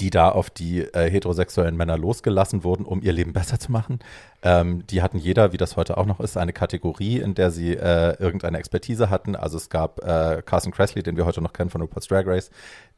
die 0.00 0.10
da 0.10 0.28
auf 0.28 0.50
die 0.50 0.80
äh, 0.80 1.10
heterosexuellen 1.10 1.76
Männer 1.76 1.96
losgelassen 1.96 2.64
wurden, 2.64 2.84
um 2.84 3.00
ihr 3.02 3.12
Leben 3.12 3.32
besser 3.32 3.58
zu 3.58 3.70
machen. 3.70 4.00
Ähm, 4.42 4.86
die 4.88 5.02
hatten 5.02 5.18
jeder, 5.18 5.52
wie 5.52 5.56
das 5.56 5.76
heute 5.76 5.96
auch 5.96 6.06
noch 6.06 6.20
ist, 6.20 6.36
eine 6.36 6.52
Kategorie, 6.52 7.18
in 7.18 7.34
der 7.34 7.50
sie 7.50 7.74
äh, 7.74 8.20
irgendeine 8.20 8.58
Expertise 8.58 9.10
hatten. 9.10 9.36
Also 9.36 9.56
es 9.56 9.68
gab 9.70 10.02
äh, 10.04 10.42
Carson 10.44 10.72
Kressley, 10.72 11.02
den 11.02 11.16
wir 11.16 11.26
heute 11.26 11.40
noch 11.40 11.52
kennen 11.52 11.70
von 11.70 11.80
RuPaul's 11.80 12.08
Drag 12.08 12.26
Race, 12.26 12.50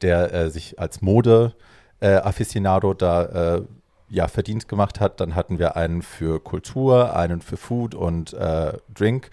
der 0.02 0.32
äh, 0.32 0.50
sich 0.50 0.78
als 0.78 1.02
Mode-Afficionado 1.02 2.94
da 2.94 3.56
äh, 3.56 3.62
ja, 4.08 4.28
verdient 4.28 4.68
gemacht 4.68 5.00
hat. 5.00 5.20
Dann 5.20 5.34
hatten 5.34 5.58
wir 5.58 5.76
einen 5.76 6.02
für 6.02 6.40
Kultur, 6.40 7.14
einen 7.14 7.40
für 7.40 7.56
Food 7.56 7.94
und 7.94 8.32
äh, 8.32 8.72
Drink, 8.94 9.30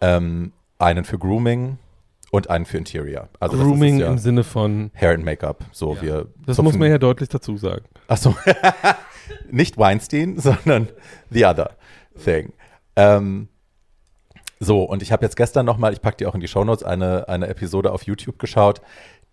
ähm, 0.00 0.52
einen 0.78 1.04
für 1.04 1.18
Grooming 1.18 1.78
und 2.32 2.48
einen 2.50 2.64
für 2.64 2.78
Interior. 2.78 3.28
Also 3.38 3.56
Grooming 3.58 3.98
ja 4.00 4.08
im 4.08 4.16
Sinne 4.18 4.42
von. 4.42 4.90
Hair 4.94 5.10
and 5.14 5.24
Make-up. 5.24 5.64
So, 5.70 5.94
Ja. 5.96 6.02
wir 6.02 6.26
Das 6.46 6.56
zupfen- 6.56 6.62
muss 6.64 6.78
man 6.78 6.90
ja 6.90 6.98
deutlich 6.98 7.28
dazu 7.28 7.56
sagen. 7.58 7.84
Achso, 8.08 8.34
nicht 9.50 9.76
Weinstein, 9.78 10.38
sondern 10.40 10.88
the 11.30 11.44
other 11.44 11.76
thing. 12.24 12.52
Ähm, 12.96 13.48
so, 14.60 14.82
und 14.84 15.02
ich 15.02 15.12
habe 15.12 15.24
jetzt 15.24 15.36
gestern 15.36 15.66
nochmal, 15.66 15.92
ich 15.92 16.00
packe 16.00 16.16
die 16.18 16.26
auch 16.26 16.34
in 16.34 16.40
die 16.40 16.48
Shownotes, 16.48 16.82
eine, 16.84 17.28
eine 17.28 17.48
Episode 17.48 17.92
auf 17.92 18.04
YouTube 18.04 18.38
geschaut. 18.38 18.80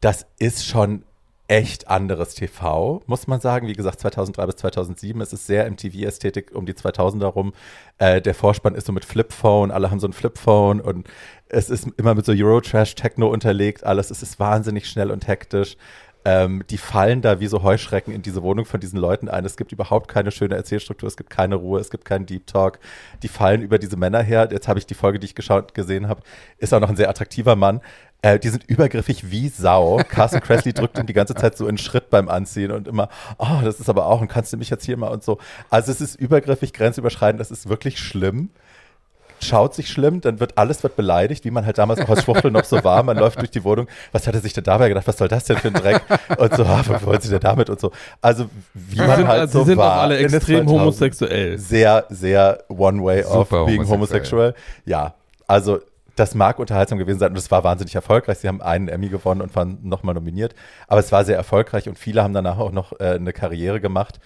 Das 0.01 0.25
ist 0.37 0.65
schon 0.65 1.03
echt 1.49 1.87
anderes 1.87 2.35
TV, 2.35 3.01
muss 3.07 3.27
man 3.27 3.41
sagen. 3.41 3.67
Wie 3.67 3.73
gesagt, 3.73 3.99
2003 3.99 4.45
bis 4.45 4.55
2007. 4.57 5.19
Es 5.19 5.33
ist 5.33 5.47
sehr 5.47 5.69
MTV-Ästhetik 5.69 6.51
um 6.53 6.67
die 6.67 6.73
2000er 6.73 7.25
rum. 7.25 7.53
Äh, 7.97 8.21
der 8.21 8.35
Vorspann 8.35 8.75
ist 8.75 8.85
so 8.85 8.93
mit 8.93 9.03
Flipphone, 9.03 9.71
alle 9.71 9.89
haben 9.89 9.99
so 9.99 10.07
ein 10.07 10.13
Flipphone 10.13 10.79
und 10.79 11.09
es 11.47 11.71
ist 11.71 11.87
immer 11.97 12.13
mit 12.13 12.25
so 12.25 12.33
Eurotrash-Techno 12.33 13.27
unterlegt. 13.27 13.83
Alles, 13.83 14.11
es 14.11 14.21
ist 14.21 14.39
wahnsinnig 14.39 14.87
schnell 14.87 15.09
und 15.09 15.27
hektisch. 15.27 15.75
Ähm, 16.25 16.63
die 16.69 16.77
fallen 16.77 17.21
da 17.21 17.39
wie 17.39 17.47
so 17.47 17.63
Heuschrecken 17.63 18.13
in 18.13 18.21
diese 18.21 18.43
Wohnung 18.43 18.65
von 18.65 18.79
diesen 18.79 18.99
Leuten 18.99 19.29
ein. 19.29 19.45
Es 19.45 19.55
gibt 19.55 19.71
überhaupt 19.71 20.09
keine 20.09 20.31
schöne 20.31 20.55
Erzählstruktur, 20.55 21.07
es 21.07 21.15
gibt 21.15 21.29
keine 21.29 21.55
Ruhe, 21.55 21.79
es 21.79 21.89
gibt 21.89 22.03
keinen 22.03 22.25
Deep 22.25 22.45
Talk. 22.45 22.79
Die 23.23 23.29
fallen 23.29 23.61
über 23.61 23.79
diese 23.79 23.95
Männer 23.95 24.21
her. 24.21 24.49
Jetzt 24.51 24.67
habe 24.67 24.77
ich 24.77 24.85
die 24.85 24.95
Folge, 24.95 25.17
die 25.17 25.25
ich 25.25 25.35
geschaut, 25.35 25.73
gesehen 25.73 26.09
habe, 26.09 26.21
ist 26.57 26.73
auch 26.73 26.81
noch 26.81 26.89
ein 26.89 26.97
sehr 26.97 27.09
attraktiver 27.09 27.55
Mann. 27.55 27.79
Äh, 28.21 28.39
die 28.39 28.49
sind 28.49 28.65
übergriffig 28.65 29.31
wie 29.31 29.49
Sau. 29.49 30.01
Carson 30.09 30.41
Kressley 30.41 30.73
drückt 30.73 30.97
ihn 30.97 31.05
die 31.05 31.13
ganze 31.13 31.35
Zeit 31.35 31.57
so 31.57 31.67
in 31.67 31.77
Schritt 31.77 32.09
beim 32.09 32.27
Anziehen 32.27 32.71
und 32.71 32.87
immer, 32.87 33.09
oh, 33.37 33.61
das 33.63 33.79
ist 33.79 33.89
aber 33.89 34.07
auch, 34.07 34.21
und 34.21 34.27
kannst 34.27 34.51
du 34.51 34.57
mich 34.57 34.69
jetzt 34.69 34.85
hier 34.85 34.97
mal 34.97 35.07
und 35.07 35.23
so. 35.23 35.37
Also 35.69 35.91
es 35.91 36.01
ist 36.01 36.15
übergriffig, 36.15 36.73
grenzüberschreitend, 36.73 37.39
das 37.39 37.51
ist 37.51 37.69
wirklich 37.69 37.99
schlimm 37.99 38.49
schaut 39.41 39.73
sich 39.73 39.89
schlimm, 39.89 40.21
dann 40.21 40.39
wird 40.39 40.57
alles 40.57 40.83
wird 40.83 40.95
beleidigt, 40.95 41.45
wie 41.45 41.51
man 41.51 41.65
halt 41.65 41.77
damals 41.77 42.01
auch 42.01 42.09
als 42.09 42.23
Schwuchtel 42.23 42.51
noch 42.51 42.63
so 42.63 42.83
war. 42.83 43.03
Man 43.03 43.17
läuft 43.17 43.39
durch 43.39 43.51
die 43.51 43.63
Wohnung, 43.63 43.87
was 44.11 44.27
hat 44.27 44.35
er 44.35 44.41
sich 44.41 44.53
denn 44.53 44.63
dabei 44.63 44.89
gedacht, 44.89 45.07
was 45.07 45.17
soll 45.17 45.27
das 45.27 45.45
denn 45.45 45.57
für 45.57 45.69
ein 45.69 45.73
Dreck? 45.73 46.01
Und 46.37 46.55
so, 46.55 46.63
ah, 46.63 46.83
was 46.85 47.05
wollen 47.05 47.21
sie 47.21 47.29
denn 47.29 47.39
damit 47.39 47.69
und 47.69 47.79
so. 47.79 47.91
Also 48.21 48.49
wie 48.73 48.97
man 48.97 49.17
sind, 49.17 49.27
halt 49.27 49.39
also 49.41 49.59
so 49.59 49.63
sie 49.63 49.69
sind 49.71 49.77
war. 49.77 49.97
auch 49.97 50.01
alle 50.03 50.17
extrem 50.17 50.67
2000. 50.67 50.69
homosexuell. 50.69 51.57
Sehr, 51.57 52.05
sehr 52.09 52.63
one 52.67 53.03
way 53.03 53.23
of 53.23 53.49
Super 53.49 53.65
being 53.65 53.87
homosexual. 53.87 54.47
homosexuell. 54.47 54.53
Ja, 54.85 55.13
also 55.47 55.79
das 56.19 56.35
mag 56.35 56.59
unterhaltsam 56.59 56.97
gewesen 56.97 57.19
sein 57.19 57.31
und 57.31 57.37
es 57.37 57.49
war 57.51 57.63
wahnsinnig 57.63 57.95
erfolgreich. 57.95 58.39
Sie 58.39 58.47
haben 58.47 58.61
einen 58.61 58.87
Emmy 58.87 59.09
gewonnen 59.09 59.41
und 59.41 59.55
waren 59.55 59.79
nochmal 59.83 60.15
nominiert. 60.15 60.53
Aber 60.87 60.99
es 60.99 61.11
war 61.11 61.23
sehr 61.25 61.37
erfolgreich 61.37 61.87
und 61.87 61.97
viele 61.97 62.23
haben 62.23 62.33
danach 62.33 62.57
auch 62.57 62.71
noch 62.71 62.99
äh, 62.99 63.15
eine 63.15 63.33
Karriere 63.33 63.79
gemacht. 63.81 64.19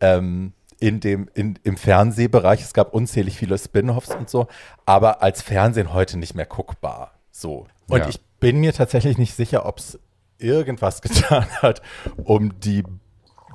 Ähm, 0.00 0.52
in 0.80 0.98
dem, 1.00 1.28
in, 1.34 1.58
im 1.62 1.76
Fernsehbereich. 1.76 2.62
Es 2.62 2.72
gab 2.72 2.94
unzählig 2.94 3.36
viele 3.36 3.58
Spin-offs 3.58 4.14
und 4.14 4.30
so, 4.30 4.48
aber 4.86 5.22
als 5.22 5.42
Fernsehen 5.42 5.92
heute 5.92 6.18
nicht 6.18 6.34
mehr 6.34 6.46
guckbar. 6.46 7.12
So. 7.30 7.66
Und 7.86 7.98
Ja. 8.00 8.08
ich 8.08 8.18
bin 8.40 8.60
mir 8.60 8.72
tatsächlich 8.72 9.18
nicht 9.18 9.34
sicher, 9.34 9.66
ob 9.66 9.78
es 9.78 9.98
irgendwas 10.38 11.02
getan 11.02 11.46
hat, 11.60 11.82
um 12.24 12.58
die 12.60 12.82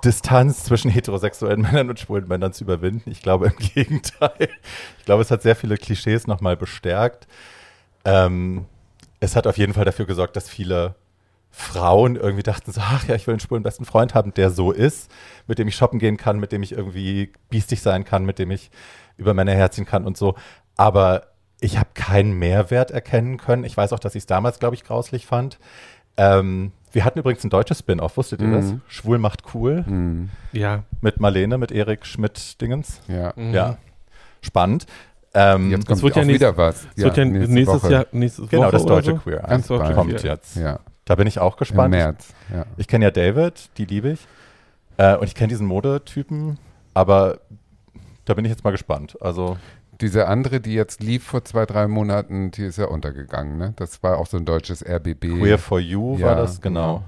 Distanz 0.04 0.64
zwischen 0.64 0.92
heterosexuellen 0.92 1.62
Männern 1.62 1.90
und 1.90 2.00
schwulen 2.00 2.28
Männern 2.28 2.54
zu 2.54 2.64
überwinden. 2.64 3.10
Ich 3.10 3.24
glaube 3.24 3.48
im 3.48 3.56
Gegenteil. 3.74 4.50
Ich 5.00 5.06
glaube, 5.06 5.24
es 5.24 5.32
hat 5.32 5.42
sehr 5.42 5.56
viele 5.56 5.78
Klischees 5.78 6.28
nochmal 6.28 6.56
bestärkt. 6.56 7.28
Ähm, 8.06 8.66
es 9.20 9.36
hat 9.36 9.48
auf 9.48 9.58
jeden 9.58 9.74
Fall 9.74 9.86
dafür 9.86 10.06
gesorgt, 10.06 10.36
dass 10.36 10.48
viele 10.50 10.96
Frauen 11.52 12.16
irgendwie 12.18 12.44
dachten 12.44 12.72
so, 12.72 12.82
ach 12.84 13.08
ja, 13.08 13.16
ich 13.16 13.28
will 13.28 13.34
einen 13.34 13.40
schwulen 13.40 13.64
besten 13.64 13.86
Freund 13.86 14.14
haben, 14.14 14.34
der 14.34 14.50
so 14.52 14.72
ist, 14.72 15.10
mit 15.48 15.58
dem 15.58 15.68
ich 15.68 15.76
shoppen 15.76 16.00
gehen 16.00 16.18
kann, 16.18 16.40
mit 16.40 16.52
dem 16.52 16.64
ich 16.64 16.74
irgendwie 16.74 17.32
biestig 17.50 17.82
sein 17.82 18.04
kann, 18.04 18.26
mit 18.26 18.40
dem 18.40 18.52
ich 18.52 18.70
über 19.18 19.34
Männer 19.34 19.54
herziehen 19.54 19.86
kann 19.86 20.04
und 20.06 20.18
so. 20.18 20.36
Aber 20.76 21.28
ich 21.62 21.78
habe 21.78 21.90
keinen 21.94 22.34
Mehrwert 22.34 22.92
erkennen 22.92 23.38
können. 23.38 23.64
Ich 23.64 23.78
weiß 23.78 23.94
auch, 23.94 24.00
dass 24.00 24.16
ich 24.16 24.24
es 24.24 24.28
damals, 24.28 24.60
glaube 24.60 24.76
ich, 24.76 24.84
grauslich 24.84 25.26
fand. 25.26 25.58
Ähm, 26.18 26.74
wir 26.92 27.06
hatten 27.06 27.20
übrigens 27.20 27.44
ein 27.46 27.50
deutsches 27.50 27.80
Spin-off, 27.80 28.18
wusstet 28.18 28.42
ihr 28.42 28.52
das? 28.52 28.66
Mhm. 28.66 28.82
Schwul 28.88 29.18
macht 29.18 29.44
cool 29.54 29.86
Hm, 29.86 30.30
Ja. 30.52 30.84
mit 31.02 31.20
Marlene, 31.22 31.58
mit 31.58 31.72
Erik 31.72 32.06
Schmidt-Dingens. 32.06 33.00
ja. 33.08 33.32
Mhm. 33.36 33.54
Ja, 33.54 33.78
spannend. 34.42 34.86
Ähm, 35.38 35.70
Jetzt 35.72 35.86
kommt 35.86 36.02
wird 36.02 36.14
auch 36.14 36.18
ja 36.18 36.24
nächst- 36.26 36.40
wieder 36.42 36.58
was. 36.58 36.88
Es 36.96 37.04
wird 37.04 37.18
ja 37.18 37.26
nächstes 37.26 37.84
Woche. 37.84 37.92
Jahr, 37.92 38.06
nächstes 38.14 38.50
genau, 38.50 38.64
Woche 38.64 38.72
das 38.72 38.86
deutsche 38.86 39.12
so? 39.12 39.18
Queer 39.18 39.44
Eye 39.44 39.48
Ganz 39.50 39.68
bald. 39.68 39.94
kommt 39.96 40.24
jetzt. 40.24 40.56
Ja. 40.56 40.80
Da 41.04 41.16
bin 41.16 41.28
ich 41.28 41.40
auch 41.40 41.54
Im 41.56 41.60
gespannt. 41.60 41.92
März. 41.92 42.30
Ja. 42.54 42.66
Ich 42.78 42.88
kenne 42.88 43.06
ja 43.06 43.12
David, 43.12 43.70
die 43.78 43.86
liebe 43.86 44.12
ich. 44.12 44.28
Äh, 44.98 45.18
und 45.18 45.26
ich 45.26 45.36
kenne 45.36 45.50
diesen 45.50 45.68
Modetypen, 45.68 46.58
aber 46.94 47.40
da 48.24 48.34
bin 48.34 48.46
ich 48.46 48.50
jetzt 48.52 48.64
mal 48.64 48.72
gespannt. 48.72 49.18
Also, 49.22 49.58
Diese 50.02 50.28
andere, 50.28 50.60
die 50.62 50.74
jetzt 50.74 51.02
lief 51.04 51.24
vor 51.24 51.44
zwei, 51.46 51.66
drei 51.66 51.88
Monaten, 51.88 52.52
die 52.52 52.64
ist 52.64 52.78
ja 52.78 52.86
untergegangen, 52.88 53.58
ne? 53.58 53.74
Das 53.78 54.04
war 54.04 54.18
auch 54.18 54.28
so 54.28 54.36
ein 54.38 54.44
deutsches 54.46 54.84
RBB. 54.86 55.38
Queer 55.40 55.58
for 55.58 55.80
You 55.80 56.18
Ja, 56.18 56.28
war 56.28 56.36
das, 56.36 56.60
genau. 56.60 57.04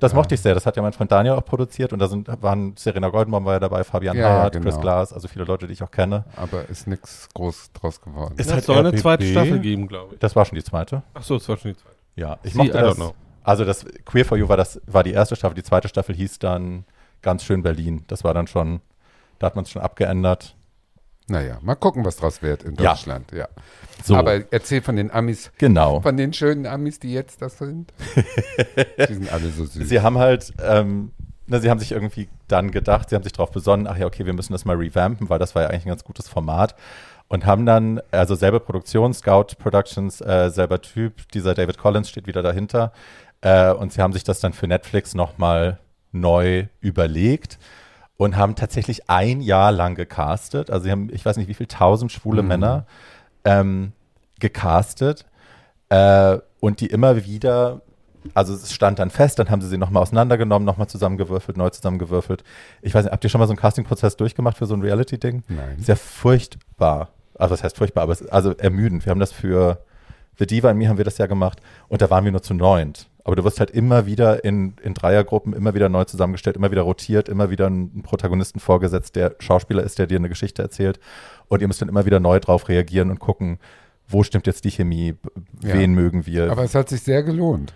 Das 0.00 0.12
Ja. 0.12 0.16
mochte 0.16 0.34
ich 0.34 0.40
sehr. 0.40 0.54
Das 0.54 0.66
hat 0.66 0.76
ja 0.76 0.82
mein 0.82 0.92
Freund 0.92 1.10
Daniel 1.12 1.34
auch 1.34 1.44
produziert 1.44 1.92
und 1.92 1.98
da 1.98 2.06
sind, 2.08 2.28
waren 2.42 2.74
Serena 2.76 3.08
Goldenbaum 3.08 3.44
war 3.44 3.54
ja 3.54 3.60
dabei, 3.60 3.84
Fabian 3.84 4.16
Ja, 4.16 4.22
ja, 4.22 4.28
Hart, 4.42 4.52
genau. 4.54 4.64
Chris 4.64 4.80
Glass, 4.80 5.12
also 5.12 5.28
viele 5.28 5.44
Leute, 5.44 5.66
die 5.66 5.72
ich 5.72 5.82
auch 5.82 5.90
kenne. 5.90 6.24
Aber 6.36 6.68
ist 6.68 6.86
nichts 6.86 7.28
groß 7.34 7.72
draus 7.72 8.00
geworden. 8.00 8.34
Es 8.36 8.52
halt 8.52 8.64
soll 8.64 8.78
eine 8.78 8.88
RBB. 8.90 9.00
zweite 9.00 9.24
Staffel 9.26 9.58
geben, 9.60 9.88
glaube 9.88 10.14
ich. 10.14 10.20
Das 10.20 10.34
war 10.36 10.44
schon 10.44 10.56
die 10.56 10.64
zweite. 10.64 11.02
Ach 11.14 11.22
so, 11.22 11.36
es 11.36 11.48
war 11.48 11.56
schon 11.56 11.72
die 11.72 11.76
zweite. 11.76 11.96
Ja, 12.16 12.38
ich 12.42 12.52
Sie, 12.52 12.58
mochte 12.58 12.72
I 12.72 12.80
don't 12.80 12.84
das. 12.86 12.96
know. 12.96 13.14
Also 13.42 13.64
das 13.64 13.84
Queer 14.06 14.24
for 14.24 14.38
You 14.38 14.48
war 14.48 14.56
das 14.56 14.80
war 14.86 15.02
die 15.02 15.12
erste 15.12 15.36
Staffel, 15.36 15.54
die 15.54 15.62
zweite 15.62 15.88
Staffel 15.88 16.14
hieß 16.14 16.38
dann 16.38 16.84
ganz 17.20 17.44
schön 17.44 17.62
Berlin. 17.62 18.04
Das 18.06 18.24
war 18.24 18.32
dann 18.34 18.46
schon, 18.46 18.80
da 19.38 19.46
hat 19.48 19.56
man 19.56 19.64
es 19.64 19.70
schon 19.70 19.82
abgeändert. 19.82 20.54
Naja, 21.26 21.58
mal 21.62 21.74
gucken, 21.74 22.04
was 22.04 22.16
draus 22.16 22.42
wird 22.42 22.64
in 22.64 22.74
Ja. 22.74 22.90
Deutschland. 22.92 23.32
Ja. 23.32 23.48
So, 24.02 24.14
Aber 24.16 24.52
erzähl 24.52 24.82
von 24.82 24.96
den 24.96 25.10
Amis, 25.10 25.50
genau. 25.56 26.00
von 26.00 26.16
den 26.16 26.32
schönen 26.34 26.66
Amis, 26.66 26.98
die 26.98 27.12
jetzt 27.12 27.40
das 27.40 27.58
sind. 27.58 27.92
die 29.08 29.14
sind 29.14 29.32
alle 29.32 29.48
so 29.48 29.64
süß. 29.64 29.88
Sie 29.88 30.00
haben 30.00 30.18
halt, 30.18 30.52
ähm, 30.62 31.12
na, 31.46 31.60
sie 31.60 31.70
haben 31.70 31.78
sich 31.78 31.92
irgendwie 31.92 32.28
dann 32.48 32.70
gedacht, 32.70 33.08
sie 33.08 33.16
haben 33.16 33.22
sich 33.22 33.32
darauf 33.32 33.50
besonnen, 33.52 33.86
ach 33.86 33.96
ja, 33.96 34.06
okay, 34.06 34.26
wir 34.26 34.34
müssen 34.34 34.52
das 34.52 34.66
mal 34.66 34.76
revampen, 34.76 35.30
weil 35.30 35.38
das 35.38 35.54
war 35.54 35.62
ja 35.62 35.68
eigentlich 35.68 35.86
ein 35.86 35.90
ganz 35.90 36.04
gutes 36.04 36.28
Format. 36.28 36.74
Und 37.28 37.46
haben 37.46 37.64
dann, 37.64 38.02
also 38.10 38.34
selbe 38.34 38.60
Produktion, 38.60 39.14
Scout 39.14 39.56
Productions, 39.58 40.20
äh, 40.20 40.50
selber 40.50 40.82
Typ, 40.82 41.26
dieser 41.32 41.54
David 41.54 41.78
Collins 41.78 42.10
steht 42.10 42.26
wieder 42.26 42.42
dahinter. 42.42 42.92
Äh, 43.40 43.72
und 43.72 43.94
sie 43.94 44.02
haben 44.02 44.12
sich 44.12 44.24
das 44.24 44.40
dann 44.40 44.52
für 44.52 44.66
Netflix 44.66 45.14
nochmal 45.14 45.78
neu 46.12 46.66
überlegt 46.80 47.58
und 48.16 48.36
haben 48.36 48.54
tatsächlich 48.54 49.08
ein 49.10 49.40
Jahr 49.40 49.72
lang 49.72 49.94
gecastet. 49.94 50.70
Also 50.70 50.84
sie 50.84 50.90
haben, 50.90 51.08
ich 51.12 51.24
weiß 51.24 51.36
nicht, 51.36 51.48
wie 51.48 51.54
viel 51.54 51.66
tausend 51.66 52.12
schwule 52.12 52.42
Mhm. 52.42 52.48
Männer 52.48 52.86
ähm, 53.44 53.92
gecastet 54.40 55.24
äh, 55.88 56.38
und 56.60 56.80
die 56.80 56.86
immer 56.86 57.24
wieder, 57.24 57.82
also 58.34 58.54
es 58.54 58.72
stand 58.72 58.98
dann 58.98 59.10
fest, 59.10 59.38
dann 59.38 59.50
haben 59.50 59.60
sie 59.60 59.68
sie 59.68 59.78
nochmal 59.78 60.02
auseinandergenommen, 60.02 60.64
nochmal 60.64 60.86
zusammengewürfelt, 60.88 61.56
neu 61.56 61.70
zusammengewürfelt. 61.70 62.44
Ich 62.82 62.94
weiß 62.94 63.04
nicht, 63.04 63.12
habt 63.12 63.24
ihr 63.24 63.30
schon 63.30 63.40
mal 63.40 63.46
so 63.46 63.52
einen 63.52 63.58
Castingprozess 63.60 64.16
durchgemacht 64.16 64.56
für 64.56 64.66
so 64.66 64.74
ein 64.74 64.82
Reality-Ding? 64.82 65.42
Nein. 65.48 65.76
Sehr 65.78 65.96
furchtbar. 65.96 67.10
Also 67.36 67.54
das 67.54 67.64
heißt 67.64 67.76
furchtbar, 67.76 68.02
aber 68.02 68.12
es 68.12 68.20
ist 68.20 68.32
also 68.32 68.52
ermüdend. 68.52 69.04
Wir 69.04 69.10
haben 69.10 69.20
das 69.20 69.32
für 69.32 69.84
The 70.38 70.46
Diva 70.46 70.70
und 70.70 70.78
mir 70.78 70.88
haben 70.88 70.98
wir 70.98 71.04
das 71.04 71.18
ja 71.18 71.26
gemacht 71.26 71.60
und 71.88 72.00
da 72.00 72.10
waren 72.10 72.24
wir 72.24 72.32
nur 72.32 72.42
zu 72.42 72.54
neunt. 72.54 73.08
Aber 73.26 73.36
du 73.36 73.44
wirst 73.44 73.58
halt 73.58 73.70
immer 73.70 74.04
wieder 74.04 74.44
in, 74.44 74.74
in 74.82 74.92
Dreiergruppen 74.92 75.54
immer 75.54 75.72
wieder 75.74 75.88
neu 75.88 76.04
zusammengestellt, 76.04 76.56
immer 76.56 76.70
wieder 76.70 76.82
rotiert, 76.82 77.28
immer 77.30 77.48
wieder 77.50 77.66
einen 77.66 78.02
Protagonisten 78.02 78.60
vorgesetzt, 78.60 79.16
der 79.16 79.34
Schauspieler 79.38 79.82
ist, 79.82 79.98
der 79.98 80.06
dir 80.06 80.18
eine 80.18 80.28
Geschichte 80.28 80.60
erzählt. 80.62 81.00
Und 81.48 81.62
ihr 81.62 81.68
müsst 81.68 81.80
dann 81.80 81.88
immer 81.88 82.04
wieder 82.04 82.20
neu 82.20 82.38
drauf 82.38 82.68
reagieren 82.68 83.10
und 83.10 83.18
gucken, 83.20 83.58
wo 84.08 84.22
stimmt 84.22 84.46
jetzt 84.46 84.64
die 84.66 84.70
Chemie, 84.70 85.12
b- 85.12 85.28
Ja. 85.66 85.74
wen 85.74 85.94
mögen 85.94 86.26
wir. 86.26 86.50
Aber 86.52 86.64
es 86.64 86.74
hat 86.74 86.90
sich 86.90 87.00
sehr 87.02 87.22
gelohnt. 87.22 87.72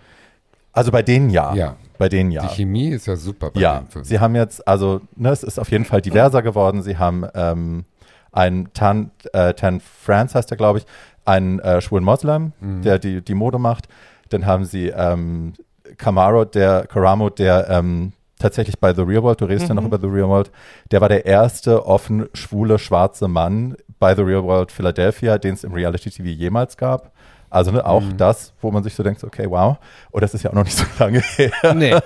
also 0.71 0.91
bei 0.91 1.01
denen 1.01 1.31
ja. 1.31 1.53
Ja. 1.55 1.75
Bei 1.97 2.07
denen 2.09 2.29
ja. 2.31 2.43
Die 2.43 2.55
Chemie 2.55 2.89
ist 2.89 3.07
ja 3.07 3.15
super 3.15 3.49
bei 3.49 3.59
Ja, 3.59 3.83
Film. 3.89 4.05
sie 4.05 4.19
haben 4.19 4.35
jetzt, 4.35 4.65
also 4.67 5.01
ne, 5.15 5.29
es 5.31 5.41
ist 5.43 5.59
auf 5.59 5.71
jeden 5.71 5.83
Fall 5.85 6.01
diverser 6.01 6.43
geworden. 6.43 6.83
Sie 6.83 6.97
haben 6.97 7.25
ähm, 7.33 7.85
einen 8.31 8.71
Tan, 8.73 9.09
äh, 9.33 9.55
Tan 9.55 9.79
France 9.81 10.35
heißt 10.37 10.51
er, 10.51 10.57
glaube 10.57 10.77
ich, 10.79 10.85
einen 11.25 11.57
äh, 11.59 11.81
schwulen 11.81 12.03
Moslem, 12.05 12.53
Mhm. 12.61 12.83
der 12.83 12.99
die, 12.99 13.21
die 13.23 13.33
Mode 13.33 13.57
macht. 13.57 13.87
Dann 14.29 14.45
haben 14.45 14.65
sie 14.65 14.87
ähm, 14.87 15.53
Camaro, 15.97 16.45
der 16.45 16.85
Karamo, 16.87 17.29
der 17.29 17.69
ähm, 17.69 18.13
tatsächlich 18.39 18.79
bei 18.79 18.93
The 18.93 19.01
Real 19.01 19.23
World, 19.23 19.41
du 19.41 19.45
redest 19.45 19.67
ja 19.67 19.75
noch 19.75 19.83
über 19.83 19.99
The 19.99 20.07
Real 20.07 20.29
World, 20.29 20.51
der 20.91 21.01
war 21.01 21.09
der 21.09 21.25
erste 21.25 21.85
offen 21.85 22.27
schwule 22.33 22.79
schwarze 22.79 23.27
Mann 23.27 23.75
bei 23.99 24.15
The 24.15 24.21
Real 24.21 24.43
World 24.43 24.71
Philadelphia, 24.71 25.37
den 25.37 25.53
es 25.53 25.63
im 25.63 25.73
Reality 25.73 26.09
TV 26.09 26.29
jemals 26.29 26.77
gab. 26.77 27.11
Also 27.49 27.71
ne, 27.71 27.85
auch 27.85 28.03
das, 28.15 28.53
wo 28.61 28.71
man 28.71 28.83
sich 28.83 28.93
so 28.93 29.03
denkt, 29.03 29.23
okay, 29.23 29.49
wow. 29.49 29.77
Und 30.11 30.21
das 30.21 30.33
ist 30.33 30.43
ja 30.43 30.51
auch 30.51 30.55
noch 30.55 30.63
nicht 30.63 30.77
so 30.77 30.85
lange 30.99 31.19
her. 31.19 31.51
Nee. 31.73 31.95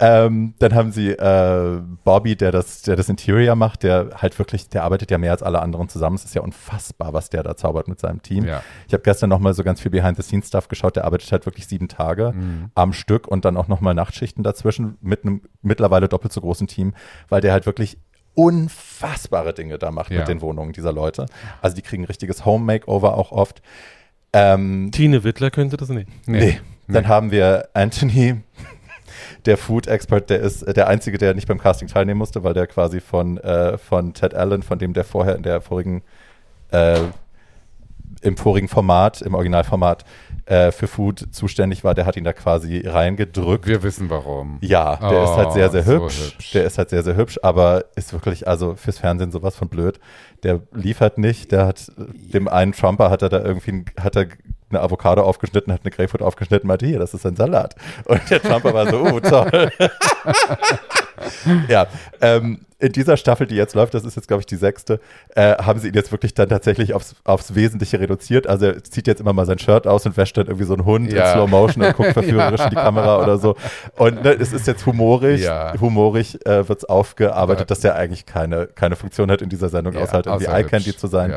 Ähm, 0.00 0.54
dann 0.58 0.74
haben 0.74 0.90
sie 0.90 1.10
äh, 1.10 1.80
Bobby, 2.02 2.34
der 2.34 2.50
das, 2.50 2.82
der 2.82 2.96
das 2.96 3.08
Interior 3.08 3.54
macht, 3.54 3.84
der 3.84 4.10
halt 4.16 4.36
wirklich, 4.40 4.68
der 4.68 4.82
arbeitet 4.82 5.10
ja 5.12 5.18
mehr 5.18 5.30
als 5.30 5.42
alle 5.42 5.62
anderen 5.62 5.88
zusammen. 5.88 6.16
Es 6.16 6.24
ist 6.24 6.34
ja 6.34 6.42
unfassbar, 6.42 7.12
was 7.12 7.30
der 7.30 7.44
da 7.44 7.56
zaubert 7.56 7.86
mit 7.86 8.00
seinem 8.00 8.20
Team. 8.20 8.44
Ja. 8.44 8.62
Ich 8.88 8.92
habe 8.92 9.04
gestern 9.04 9.30
noch 9.30 9.38
mal 9.38 9.54
so 9.54 9.62
ganz 9.62 9.80
viel 9.80 9.92
Behind-the-Scenes-Stuff 9.92 10.66
geschaut. 10.68 10.96
Der 10.96 11.04
arbeitet 11.04 11.30
halt 11.30 11.46
wirklich 11.46 11.68
sieben 11.68 11.86
Tage 11.88 12.32
Mhm. 12.34 12.70
am 12.74 12.92
Stück 12.92 13.28
und 13.28 13.44
dann 13.44 13.56
auch 13.56 13.68
noch 13.68 13.80
mal 13.80 13.94
Nachtschichten 13.94 14.42
dazwischen 14.42 14.98
mit 15.00 15.24
einem 15.24 15.42
mittlerweile 15.62 16.08
doppelt 16.08 16.32
so 16.32 16.40
großen 16.40 16.66
Team, 16.66 16.92
weil 17.28 17.40
der 17.40 17.52
halt 17.52 17.64
wirklich 17.66 17.96
unfassbare 18.34 19.54
Dinge 19.54 19.78
da 19.78 19.90
macht 19.90 20.10
Ja. 20.10 20.18
mit 20.20 20.28
den 20.28 20.40
Wohnungen 20.40 20.72
dieser 20.72 20.92
Leute. 20.92 21.26
Also 21.62 21.76
die 21.76 21.82
kriegen 21.82 22.02
ein 22.02 22.06
richtiges 22.06 22.44
Home-Makeover 22.44 23.16
auch 23.16 23.32
oft. 23.32 23.62
Ähm, 24.32 24.90
Tine 24.92 25.22
Wittler 25.24 25.50
könnte 25.50 25.76
das 25.76 25.88
nicht. 25.88 26.08
Nee. 26.26 26.60
Dann 26.88 27.08
haben 27.08 27.30
wir 27.30 27.68
Anthony, 27.72 28.42
der 29.46 29.56
Food-Expert, 29.56 30.30
der 30.30 30.40
ist 30.40 30.64
der 30.76 30.88
Einzige, 30.88 31.18
der 31.18 31.34
nicht 31.34 31.48
beim 31.48 31.58
Casting 31.58 31.88
teilnehmen 31.88 32.18
musste, 32.18 32.42
weil 32.44 32.54
der 32.54 32.66
quasi 32.66 33.00
von, 33.00 33.38
äh, 33.38 33.76
von 33.78 34.14
Ted 34.14 34.34
Allen, 34.34 34.62
von 34.62 34.78
dem 34.78 34.92
der 34.94 35.04
vorher 35.04 35.36
in 35.36 35.42
der 35.42 35.60
vorigen, 35.60 36.02
äh, 36.70 37.00
im 38.22 38.36
vorigen 38.36 38.68
Format, 38.68 39.20
im 39.22 39.34
Originalformat 39.34 40.04
äh, 40.46 40.72
für 40.72 40.86
Food 40.86 41.26
zuständig 41.32 41.84
war, 41.84 41.94
der 41.94 42.06
hat 42.06 42.16
ihn 42.16 42.24
da 42.24 42.32
quasi 42.32 42.82
reingedrückt. 42.86 43.66
Wir 43.66 43.82
wissen 43.82 44.08
warum. 44.10 44.58
Ja, 44.60 44.96
der 44.96 45.24
ist 45.24 45.36
halt 45.36 45.52
sehr, 45.52 45.70
sehr 45.70 45.82
Oh, 45.82 45.84
so 45.84 46.04
hübsch. 46.04 46.32
hübsch. 46.34 46.50
Der 46.52 46.64
ist 46.64 46.78
halt 46.78 46.90
sehr, 46.90 47.02
sehr 47.02 47.16
hübsch, 47.16 47.38
aber 47.42 47.84
ist 47.96 48.12
wirklich, 48.12 48.46
also 48.48 48.74
fürs 48.76 48.98
Fernsehen 48.98 49.30
sowas 49.30 49.56
von 49.56 49.68
blöd. 49.68 50.00
Der 50.42 50.60
liefert 50.72 51.18
nicht. 51.18 51.52
Der 51.52 51.66
hat 51.66 51.90
dem 51.96 52.48
einen 52.48 52.72
Trumper 52.72 53.10
hat 53.10 53.22
er 53.22 53.28
da 53.28 53.42
irgendwie 53.42 53.84
hat 54.00 54.16
er 54.16 54.26
eine 54.74 54.84
Avocado 54.84 55.22
aufgeschnitten, 55.22 55.72
hat 55.72 55.80
eine 55.84 55.90
Grapefruit 55.90 56.22
aufgeschnitten, 56.22 56.66
meinte, 56.68 56.86
hier, 56.86 56.98
das 56.98 57.14
ist 57.14 57.24
ein 57.26 57.36
Salat. 57.36 57.74
Und 58.04 58.20
der 58.30 58.42
Trumper 58.42 58.74
war 58.74 58.88
so, 58.90 59.00
oh, 59.02 59.20
toll. 59.20 59.70
ja, 61.68 61.86
ähm, 62.20 62.60
in 62.80 62.92
dieser 62.92 63.16
Staffel, 63.16 63.46
die 63.46 63.54
jetzt 63.54 63.74
läuft, 63.74 63.94
das 63.94 64.04
ist 64.04 64.14
jetzt, 64.16 64.28
glaube 64.28 64.40
ich, 64.42 64.46
die 64.46 64.56
sechste, 64.56 65.00
äh, 65.34 65.54
haben 65.56 65.78
sie 65.78 65.88
ihn 65.88 65.94
jetzt 65.94 66.12
wirklich 66.12 66.34
dann 66.34 66.48
tatsächlich 66.50 66.92
aufs, 66.92 67.14
aufs 67.24 67.54
Wesentliche 67.54 67.98
reduziert. 67.98 68.46
Also 68.46 68.66
er 68.66 68.84
zieht 68.84 69.06
jetzt 69.06 69.20
immer 69.20 69.32
mal 69.32 69.46
sein 69.46 69.58
Shirt 69.58 69.86
aus 69.86 70.04
und 70.04 70.16
wäscht 70.18 70.36
dann 70.36 70.46
irgendwie 70.48 70.66
so 70.66 70.74
einen 70.74 70.84
Hund 70.84 71.10
Ja. 71.10 71.28
in 71.28 71.32
Slow 71.32 71.46
Motion 71.50 71.82
und 71.84 71.96
guckt 71.96 72.12
verführerisch 72.12 72.60
in 72.60 72.70
die 72.70 72.76
Kamera 72.76 73.22
oder 73.22 73.38
so. 73.38 73.56
Und 73.96 74.22
ne, 74.22 74.32
es 74.38 74.52
ist 74.52 74.66
jetzt 74.66 74.84
humorig, 74.84 75.42
Ja. 75.42 75.72
humorig 75.80 76.44
äh, 76.46 76.68
wird 76.68 76.78
es 76.80 76.84
aufgearbeitet, 76.84 77.70
dass 77.70 77.80
der 77.80 77.94
eigentlich 77.94 78.26
keine, 78.26 78.66
keine 78.66 78.96
Funktion 78.96 79.30
hat 79.30 79.40
in 79.40 79.48
dieser 79.48 79.68
Sendung, 79.70 79.94
Ja, 79.94 80.00
außer 80.02 80.12
halt 80.12 80.26
irgendwie 80.26 80.46
außer 80.48 80.56
Eye 80.58 80.64
Candy 80.64 80.86
hübsch. 80.90 80.98
zu 80.98 81.06
sein. 81.06 81.36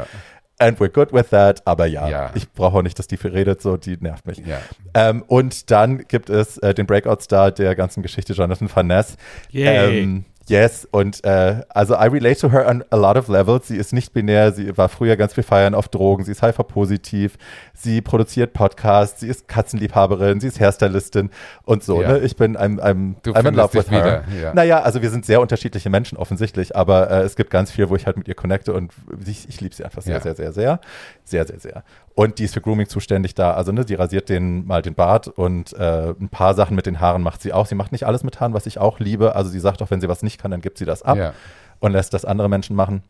And 0.60 0.80
we're 0.80 0.90
good 0.90 1.14
with 1.14 1.30
that, 1.30 1.62
aber 1.68 1.86
ja, 1.86 2.10
Ja. 2.10 2.32
ich 2.34 2.52
brauche 2.52 2.78
auch 2.78 2.82
nicht, 2.82 2.98
dass 2.98 3.06
die 3.08 3.18
viel 3.18 3.32
redet, 3.32 3.62
so, 3.62 3.78
die 3.78 3.96
nervt 4.00 4.26
mich. 4.26 4.40
Ja. 4.40 4.60
Ähm, 4.96 5.24
und 5.28 5.70
dann 5.70 6.00
gibt 6.08 6.30
es 6.32 6.58
äh, 6.58 6.74
den 6.74 6.88
Breakout-Star 6.88 7.52
der 7.52 7.76
ganzen 7.76 8.02
Geschichte, 8.02 8.34
Jonathan 8.34 8.70
Van 8.74 8.88
Ness. 8.88 9.18
Yay. 9.52 10.00
Ähm, 10.02 10.26
yes, 10.50 10.88
und 10.92 11.24
äh, 11.24 11.62
also 11.70 11.94
I 11.96 12.08
relate 12.08 12.40
to 12.40 12.52
her 12.52 12.68
on 12.68 12.84
a 12.90 12.96
lot 12.96 13.18
of 13.18 13.28
levels. 13.28 13.68
Sie 13.68 13.78
ist 13.78 13.94
nicht 13.94 14.14
binär, 14.14 14.52
sie 14.52 14.78
war 14.78 14.90
früher 14.90 15.16
ganz 15.18 15.34
viel 15.34 15.44
feiern 15.44 15.76
auf 15.76 15.88
Drogen, 15.90 16.24
sie 16.24 16.32
ist 16.32 16.42
HIV-positiv, 16.42 17.38
sie 17.74 18.02
produziert 18.02 18.54
Podcasts, 18.54 19.20
sie 19.22 19.28
ist 19.28 19.48
Katzenliebhaberin, 19.48 20.40
sie 20.40 20.48
ist 20.48 20.60
Hairstylistin 20.60 21.30
und 21.64 21.84
so. 21.84 22.02
Ja. 22.02 22.14
Ne? 22.14 22.20
Ich 22.20 22.36
bin 22.36 22.58
I'm, 22.58 22.80
I'm, 22.80 23.16
Du 23.24 23.32
I'm 23.32 23.48
in 23.48 23.56
love 23.56 23.74
with 23.74 23.90
her. 23.92 24.24
ja. 24.42 24.54
Naja, 24.54 24.82
also 24.82 25.02
wir 25.02 25.10
sind 25.10 25.26
sehr 25.26 25.42
unterschiedliche 25.42 25.90
Menschen 25.90 26.18
offensichtlich, 26.18 26.76
aber 26.76 27.10
äh, 27.12 27.22
es 27.22 27.36
gibt 27.36 27.50
ganz 27.50 27.72
viel, 27.72 27.90
wo 27.90 27.96
ich 27.96 28.06
halt 28.06 28.18
mit 28.18 28.28
ihr 28.28 28.36
connecte 28.36 28.74
und 28.74 28.92
ich, 29.26 29.48
ich 29.50 29.62
liebe 29.62 29.76
sie 29.76 29.84
einfach 29.84 30.02
sehr, 30.02 30.16
Ja. 30.16 30.22
sehr, 30.22 30.36
sehr, 30.36 30.52
sehr. 30.54 30.80
Sehr, 31.26 31.46
sehr, 31.46 31.60
sehr. 31.60 31.84
Und 32.20 32.40
die 32.40 32.46
ist 32.46 32.56
für 32.56 32.62
Grooming 32.62 32.88
zuständig 32.90 33.36
da. 33.36 33.54
Also, 33.54 33.72
ne, 33.72 33.86
die 33.86 33.94
rasiert 33.94 34.28
den 34.30 34.66
mal 34.66 34.82
den 34.82 34.96
Bart 34.96 35.28
und 35.28 35.74
äh, 35.74 36.16
ein 36.20 36.30
paar 36.30 36.56
Sachen 36.56 36.76
mit 36.76 36.88
den 36.88 37.00
Haaren 37.00 37.22
macht 37.22 37.44
sie 37.44 37.54
auch. 37.54 37.68
Sie 37.68 37.76
macht 37.76 37.92
nicht 37.92 38.06
alles 38.08 38.24
mit 38.24 38.40
Haaren, 38.40 38.56
was 38.56 38.66
ich 38.66 38.80
auch 38.80 39.00
liebe. 39.00 39.36
Also, 39.36 39.52
sie 39.52 39.60
sagt 39.60 39.84
auch, 39.84 39.92
wenn 39.92 40.02
sie 40.02 40.10
was 40.10 40.24
nicht 40.24 40.40
kann, 40.42 40.50
dann 40.50 40.62
gibt 40.62 40.80
sie 40.80 40.86
das 40.86 41.04
ab 41.04 41.16
Ja. 41.18 41.34
und 41.80 41.92
lässt 41.92 42.16
das 42.16 42.26
andere 42.26 42.50
Menschen 42.50 42.76
machen. 42.76 43.04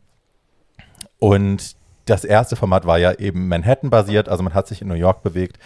Und 1.18 1.76
das 2.04 2.24
erste 2.24 2.54
Format 2.54 2.86
war 2.86 2.98
ja 2.98 3.12
eben 3.12 3.48
Manhattan-basiert, 3.48 4.28
also 4.28 4.42
man 4.42 4.54
hat 4.54 4.66
sich 4.68 4.82
in 4.82 4.88
New 4.88 4.94
York 4.94 5.22
bewegt, 5.22 5.58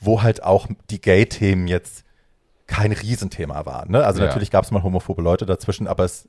wo 0.00 0.22
halt 0.22 0.42
auch 0.42 0.66
die 0.90 1.00
Gay-Themen 1.00 1.68
jetzt 1.68 2.04
kein 2.66 2.92
Riesenthema 2.92 3.66
waren. 3.66 3.90
Ne? 3.92 4.04
Also 4.04 4.20
Ja. 4.20 4.26
natürlich 4.26 4.50
gab 4.50 4.64
es 4.64 4.70
mal 4.70 4.82
homophobe 4.82 5.22
Leute 5.22 5.46
dazwischen, 5.46 5.86
aber 5.88 6.04
es 6.04 6.26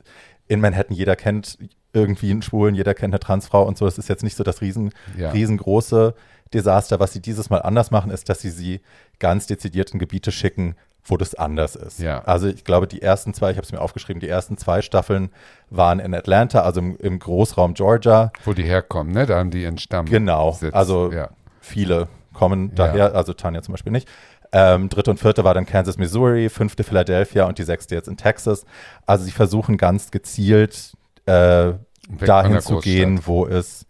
in 0.48 0.60
Manhattan, 0.60 0.96
jeder 0.96 1.14
kennt 1.16 1.58
irgendwie 1.92 2.30
einen 2.32 2.42
Schwulen, 2.42 2.74
jeder 2.74 2.94
kennt 2.94 3.12
eine 3.14 3.20
Transfrau 3.20 3.62
und 3.64 3.78
so. 3.78 3.84
Das 3.84 3.98
ist 3.98 4.08
jetzt 4.08 4.24
nicht 4.24 4.36
so 4.36 4.42
das 4.44 4.60
riesen, 4.60 4.92
Ja. 5.16 5.30
riesengroße 5.30 6.14
Desaster. 6.54 7.00
Was 7.00 7.12
sie 7.12 7.20
dieses 7.20 7.50
Mal 7.50 7.58
anders 7.62 7.90
machen, 7.90 8.10
ist, 8.10 8.28
dass 8.28 8.40
sie 8.40 8.50
sie 8.50 8.80
ganz 9.18 9.46
dezidiert 9.46 9.90
in 9.92 9.98
Gebiete 9.98 10.32
schicken, 10.32 10.76
wo 11.04 11.16
das 11.16 11.34
anders 11.34 11.74
ist. 11.74 11.98
Ja. 11.98 12.22
Also 12.24 12.46
ich 12.46 12.64
glaube, 12.64 12.86
die 12.86 13.02
ersten 13.02 13.34
zwei, 13.34 13.50
ich 13.50 13.56
habe 13.56 13.64
es 13.64 13.72
mir 13.72 13.80
aufgeschrieben, 13.80 14.20
die 14.20 14.28
ersten 14.28 14.56
zwei 14.56 14.82
Staffeln 14.82 15.30
waren 15.70 15.98
in 15.98 16.14
Atlanta, 16.14 16.60
also 16.62 16.80
im, 16.80 16.96
im 16.98 17.18
Großraum 17.18 17.74
Georgia. 17.74 18.30
Wo 18.44 18.52
die 18.52 18.62
herkommen, 18.62 19.12
ne? 19.12 19.26
Da 19.26 19.38
haben 19.38 19.50
die 19.50 19.62
ihren 19.62 19.78
Stamm. 19.78 20.06
Genau. 20.06 20.52
Sitz. 20.52 20.74
Also 20.74 21.10
ja. 21.12 21.30
viele 21.60 22.08
kommen 22.32 22.68
Ja. 22.68 22.74
daher, 22.74 23.14
also 23.14 23.32
Tanja 23.32 23.62
zum 23.62 23.72
Beispiel 23.72 23.92
nicht. 23.92 24.08
Ähm, 24.52 24.90
dritte 24.90 25.10
und 25.10 25.18
vierte 25.18 25.44
war 25.44 25.54
dann 25.54 25.64
Kansas, 25.66 25.96
Missouri, 25.96 26.50
fünfte 26.50 26.84
Philadelphia 26.84 27.46
und 27.46 27.58
die 27.58 27.62
sechste 27.62 27.94
jetzt 27.94 28.06
in 28.06 28.16
Texas. 28.18 28.64
Also 29.06 29.24
sie 29.24 29.30
versuchen 29.30 29.78
ganz 29.78 30.10
gezielt 30.10 30.92
äh, 31.26 31.72
dahin 32.20 32.60
zu 32.60 32.78
gehen, 32.80 33.26
wo 33.26 33.46
es 33.46 33.86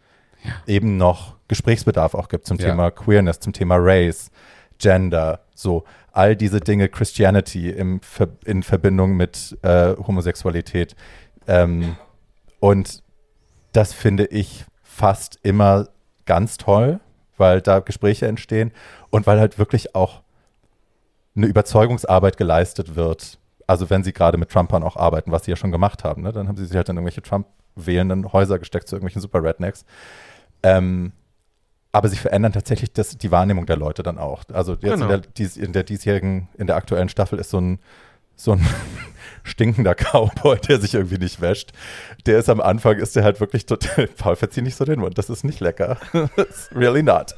eben 0.66 0.96
noch 0.96 1.34
Gesprächsbedarf 1.53 2.14
auch 2.14 2.28
gibt 2.28 2.46
zum 2.46 2.57
ja. 2.57 2.70
Thema 2.70 2.90
Queerness, 2.90 3.38
zum 3.38 3.53
Thema 3.53 3.76
Race, 3.78 4.30
Gender, 4.78 5.40
so 5.55 5.84
all 6.11 6.34
diese 6.34 6.61
Dinge, 6.61 6.88
Christianity 6.88 7.68
im, 7.68 8.00
in 8.46 8.62
Verbindung 8.62 9.18
mit 9.18 9.59
äh, 9.61 9.94
Homosexualität. 9.98 10.96
Ähm, 11.46 11.96
und 12.59 13.03
das 13.72 13.92
finde 13.92 14.24
ich 14.24 14.64
fast 14.82 15.40
immer 15.42 15.88
ganz 16.24 16.57
toll, 16.57 17.00
weil 17.36 17.61
da 17.61 17.80
Gespräche 17.80 18.26
entstehen 18.26 18.72
und 19.11 19.26
weil 19.26 19.38
halt 19.38 19.59
wirklich 19.59 19.94
auch 19.94 20.22
eine 21.36 21.44
Überzeugungsarbeit 21.44 22.38
geleistet 22.38 22.96
wird. 22.96 23.38
Also 23.66 23.90
wenn 23.90 24.05
sie 24.05 24.14
gerade 24.14 24.38
mit 24.38 24.50
Trumpern 24.50 24.82
auch 24.82 24.96
arbeiten, 24.96 25.32
was 25.32 25.44
sie 25.44 25.50
ja 25.50 25.57
schon 25.57 25.70
gemacht 25.70 26.03
haben, 26.03 26.22
ne? 26.22 26.32
dann 26.32 26.48
haben 26.48 26.57
sie 26.57 26.64
sich 26.64 26.76
halt 26.76 26.88
in 26.88 26.96
irgendwelche 26.96 27.20
Trump-wählenden 27.20 28.32
Häuser 28.32 28.59
gesteckt 28.59 28.88
zu 28.88 28.96
irgendwelchen 28.96 29.20
Super 29.20 29.42
Rednecks. 29.42 29.84
Ähm, 30.62 31.12
aber 31.93 32.09
sie 32.09 32.16
verändern 32.16 32.53
tatsächlich 32.53 32.93
das, 32.93 33.18
die 33.18 33.30
Wahrnehmung 33.30 33.66
der 33.66 33.76
Leute 33.76 34.03
dann 34.03 34.18
auch. 34.18 34.45
Also 34.53 34.72
jetzt 34.72 34.82
genau. 34.82 35.05
in, 35.05 35.09
der, 35.09 35.18
dies, 35.18 35.57
in 35.59 35.72
der 35.72 35.82
diesjährigen, 35.82 36.49
in 36.57 36.66
der 36.66 36.76
aktuellen 36.76 37.11
Staffel 37.11 37.38
ist 37.38 37.51
so 37.51 37.61
ein, 37.61 37.78
so 38.34 38.53
ein 38.53 38.66
stinkender 39.43 39.95
Cowboy, 39.95 40.59
der 40.59 40.80
sich 40.80 40.95
irgendwie 40.95 41.18
nicht 41.18 41.43
wäscht. 41.43 41.72
Der 42.24 42.38
ist 42.38 42.49
am 42.49 42.62
Anfang, 42.62 42.97
ist 42.97 43.14
der 43.14 43.24
halt 43.24 43.40
wirklich 43.40 43.66
total, 43.66 44.07
Paul, 44.16 44.36
verzieh 44.36 44.62
nicht 44.62 44.76
so 44.76 44.86
den 44.86 45.01
Mund, 45.01 45.18
das 45.18 45.28
ist 45.28 45.45
nicht 45.45 45.61
lecker. 45.61 45.99
really 46.74 47.03
not. 47.03 47.34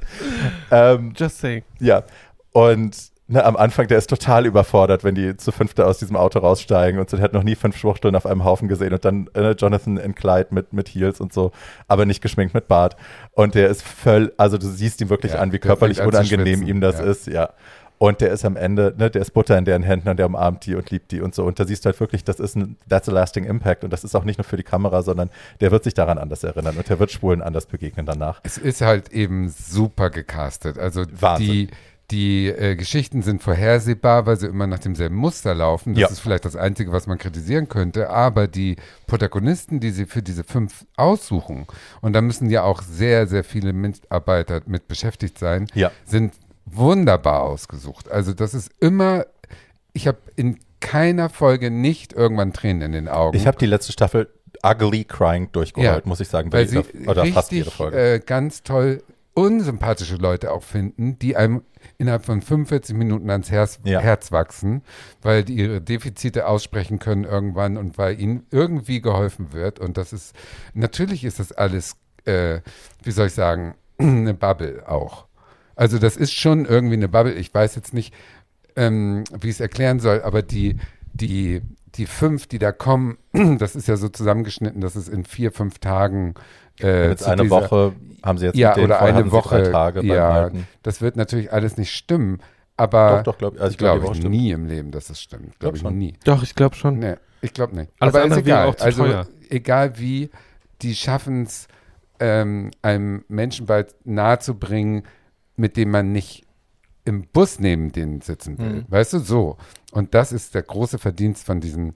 Ähm, 0.71 1.13
Just 1.17 1.41
saying. 1.41 1.65
Ja, 1.81 2.05
und 2.53 3.14
ne, 3.27 3.45
am 3.45 3.57
Anfang, 3.57 3.89
der 3.89 3.99
ist 3.99 4.09
total 4.11 4.47
überfordert, 4.47 5.05
wenn 5.05 5.15
die 5.15 5.37
zu 5.37 5.53
fünfte 5.53 5.87
aus 5.87 5.99
diesem 5.99 6.17
Auto 6.17 6.39
raussteigen 6.39 7.01
und 7.01 7.09
so, 7.09 7.17
der 7.17 7.25
hat 7.25 7.33
noch 7.33 7.43
nie 7.43 7.55
fünf 7.55 7.77
Schwuchteln 7.77 8.17
auf 8.17 8.27
einem 8.27 8.45
Haufen 8.45 8.69
gesehen 8.69 8.93
und 8.93 9.05
dann 9.05 9.29
äh, 9.35 9.53
Jonathan 9.53 9.97
in 9.97 10.15
Kleid 10.15 10.53
mit, 10.53 10.73
mit 10.73 10.89
Heels 10.89 11.21
und 11.21 11.33
so, 11.33 11.53
aber 11.89 12.07
nicht 12.07 12.21
geschminkt 12.21 12.55
mit 12.55 12.69
Bart. 12.69 12.97
Und 13.33 13.55
der 13.55 13.69
ist 13.69 13.83
völlig, 13.83 14.33
also 14.37 14.59
du 14.59 14.67
siehst 14.67 15.01
ihm 15.01 15.09
wirklich 15.09 15.33
ja, 15.33 15.41
an, 15.41 15.53
wie 15.53 15.59
körperlich 15.59 16.01
unangenehm 16.01 16.63
ihm 16.63 16.81
das 16.81 16.99
ja. 16.99 17.05
ist, 17.05 17.27
ja. 17.27 17.51
Und 17.97 18.21
der 18.21 18.33
ist 18.33 18.45
am 18.45 18.57
Ende, 18.57 18.93
ne, 18.99 19.09
der 19.09 19.23
ist 19.23 19.31
Butter 19.31 19.57
in 19.57 19.65
deren 19.65 19.83
Händen 19.83 20.09
und 20.09 20.19
der 20.19 20.27
umarmt 20.27 20.67
die 20.67 20.75
und 20.75 20.91
liebt 20.91 21.13
die 21.13 21.21
und 21.21 21.35
so. 21.35 21.45
Und 21.45 21.61
da 21.61 21.65
siehst 21.65 21.85
du 21.85 21.87
halt 21.87 22.01
wirklich, 22.01 22.25
das 22.25 22.41
ist 22.41 22.57
ein, 22.57 22.77
that's 22.89 23.09
a 23.09 23.13
lasting 23.13 23.45
impact. 23.45 23.85
Und 23.85 23.93
das 23.93 24.03
ist 24.03 24.17
auch 24.17 24.25
nicht 24.25 24.37
nur 24.37 24.45
für 24.45 24.57
die 24.57 24.65
Kamera, 24.65 25.03
sondern 25.03 25.31
der 25.61 25.71
wird 25.71 25.85
sich 25.85 25.95
daran 25.95 26.19
anders 26.19 26.43
erinnern 26.43 26.77
und 26.77 26.89
der 26.89 26.99
wird 26.99 27.13
Schwulen 27.13 27.41
anders 27.41 27.67
begegnen 27.67 28.05
danach. 28.05 28.41
Es 28.43 28.59
ist 28.59 28.81
halt 28.81 29.13
eben 29.13 29.49
super 29.49 30.11
gecastet. 30.11 30.77
Also 30.77 31.05
Wahnsinn. 31.19 31.47
die, 31.47 31.69
die 32.11 32.49
äh, 32.49 32.77
Geschichten 32.77 33.23
sind 33.23 33.43
vorhersehbar, 33.43 34.27
weil 34.27 34.37
sie 34.37 34.47
immer 34.47 34.67
nach 34.67 34.79
demselben 34.79 35.17
Muster 35.17 35.55
laufen. 35.55 35.95
Das 35.95 36.01
ja. 36.03 36.09
ist 36.09 36.21
vielleicht 36.21 36.45
das 36.45 36.55
Einzige, 36.55 36.93
was 36.93 37.07
man 37.07 37.19
kritisieren 37.19 37.69
könnte. 37.69 38.11
Aber 38.11 38.47
die 38.47 38.77
Protagonisten, 39.07 39.81
die 39.81 39.91
sie 39.91 40.05
für 40.05 40.23
diese 40.23 40.45
fünf 40.45 40.85
aussuchen, 40.97 41.67
und 42.03 42.13
da 42.13 42.21
müssen 42.21 42.51
ja 42.51 42.63
auch 42.63 42.83
sehr, 42.83 43.27
sehr 43.27 43.43
viele 43.43 43.73
Mitarbeiter 43.73 44.61
mit 44.67 44.87
beschäftigt 44.87 45.39
sein, 45.39 45.67
ja. 45.75 45.91
sind 46.05 46.35
wunderbar 46.67 47.43
ausgesucht. 47.43 48.11
Also 48.11 48.35
das 48.35 48.53
ist 48.53 48.71
immer, 48.81 49.27
ich 49.93 50.07
habe 50.07 50.19
in 50.37 50.59
keiner 50.81 51.31
Folge 51.31 51.71
nicht 51.71 52.13
irgendwann 52.13 52.53
Tränen 52.53 52.83
in 52.83 52.93
den 52.93 53.09
Augen. 53.09 53.37
Ich 53.37 53.47
habe 53.47 53.57
die 53.57 53.67
letzte 53.67 53.93
Staffel 53.93 54.29
ugly 54.63 55.05
crying 55.05 55.51
durchgeholt, 55.53 56.05
ja, 56.05 56.09
muss 56.09 56.21
ich 56.21 56.29
sagen. 56.29 56.53
Weil 56.53 56.69
sie 56.69 56.79
oder 56.79 57.23
richtig, 57.23 57.35
fast 57.35 57.53
jede 57.53 57.71
Folge. 57.71 58.15
Äh, 58.15 58.21
ganz 58.21 58.63
toll 58.63 59.03
unsympathische 59.35 60.17
Leute 60.17 60.53
auch 60.53 60.63
finden, 60.63 61.19
die 61.19 61.37
einem 61.37 61.63
innerhalb 61.99 62.25
von 62.25 62.41
45 62.41 62.97
Minuten 62.97 63.29
ans 63.31 63.51
Herz, 63.51 63.81
ja. 63.85 64.01
Herz 64.01 64.33
wachsen, 64.33 64.83
weil 65.23 65.45
die 65.45 65.55
ihre 65.55 65.81
Defizite 65.81 66.47
aussprechen 66.47 66.99
können 66.99 67.25
irgendwann 67.25 67.77
und 67.77 67.99
weil 67.99 68.19
ihnen 68.21 68.47
irgendwie 68.51 69.01
geholfen 69.01 69.53
wird. 69.53 69.81
Und 69.81 69.97
das 69.97 70.13
ist, 70.13 70.35
natürlich 70.73 71.25
ist 71.25 71.41
das 71.41 71.53
alles, 71.53 71.97
äh, 72.25 72.61
wie 73.03 73.11
soll 73.11 73.27
ich 73.27 73.35
sagen, 73.35 73.75
eine 73.99 74.35
Bubble 74.35 74.89
auch. 74.89 75.27
Also 75.77 75.99
das 75.99 76.17
ist 76.17 76.33
schon 76.33 76.65
irgendwie 76.65 76.95
eine 76.95 77.09
Bubble. 77.09 77.35
Ich 77.35 77.53
weiß 77.53 77.75
jetzt 77.75 77.93
nicht, 77.93 78.15
ähm, 78.77 79.25
wie 79.41 79.49
ich 79.49 79.57
es 79.57 79.61
erklären 79.61 79.99
soll, 79.99 80.23
aber 80.23 80.43
die, 80.43 80.77
die, 81.13 81.61
die 81.97 82.07
fünf, 82.07 82.47
die 82.47 82.59
da 82.59 82.71
kommen, 82.71 83.19
das 83.59 83.75
ist 83.75 83.89
ja 83.89 83.97
so 83.97 84.09
zusammengeschnitten, 84.09 84.81
dass 84.81 84.95
es 84.95 85.09
in 85.09 85.25
vier, 85.25 85.51
fünf 85.51 85.81
Tagen 85.81 86.35
äh, 86.81 87.09
jetzt 87.11 87.27
eine 87.27 87.43
dieser, 87.43 87.55
Woche 87.55 87.93
haben 88.23 88.39
sie 88.39 88.47
jetzt 88.47 88.57
ja 88.57 88.77
oder 88.77 89.01
eine 89.01 89.31
Woche 89.31 89.71
Tage 89.71 90.03
ja 90.05 90.51
das 90.83 91.01
wird 91.01 91.17
natürlich 91.17 91.53
alles 91.53 91.77
nicht 91.77 91.93
stimmen 91.93 92.41
aber 92.77 93.23
doch, 93.25 93.33
doch, 93.33 93.39
glaub, 93.39 93.61
also 93.61 93.71
ich 93.71 93.79
glaube 93.79 94.01
glaub, 94.01 94.17
nie 94.17 94.51
im 94.51 94.67
Leben 94.67 94.91
dass 94.91 95.11
es 95.11 95.21
stimmt. 95.21 95.59
Glaube 95.61 95.77
ich 95.77 95.85
nie. 95.85 96.15
Doch 96.25 96.43
ich 96.43 96.57
glaube 96.57 96.75
schon. 96.75 96.99
Nee, 96.99 97.15
ich 97.41 97.53
glaube 97.53 97.77
nicht. 97.77 97.93
Alles 98.01 98.15
aber 98.15 98.25
ist 98.25 98.37
egal. 98.37 98.67
auch 98.67 98.81
also 98.81 99.05
teuer. 99.05 99.29
egal 99.49 99.99
wie 99.99 100.31
die 100.83 100.97
schaffen 100.97 101.45
es 101.45 101.69
ähm, 102.19 102.73
einem 102.83 103.25
Menschen 103.29 103.67
bald 103.67 103.95
nahe 104.05 104.41
zu 104.41 104.59
bringen 104.59 105.05
mit 105.57 105.77
dem 105.77 105.91
man 105.91 106.13
nicht 106.13 106.45
im 107.05 107.27
Bus 107.29 107.61
neben 107.61 107.93
denen 107.93 108.21
sitzen 108.23 108.59
will. 108.59 108.67
Mhm. 108.67 108.85
weißt 108.89 109.13
du 109.13 109.19
so. 109.19 109.57
Und 109.93 110.15
das 110.15 110.33
ist 110.33 110.55
der 110.55 110.63
große 110.63 110.99
Verdienst 110.99 111.47
von 111.47 111.61
diesen 111.61 111.95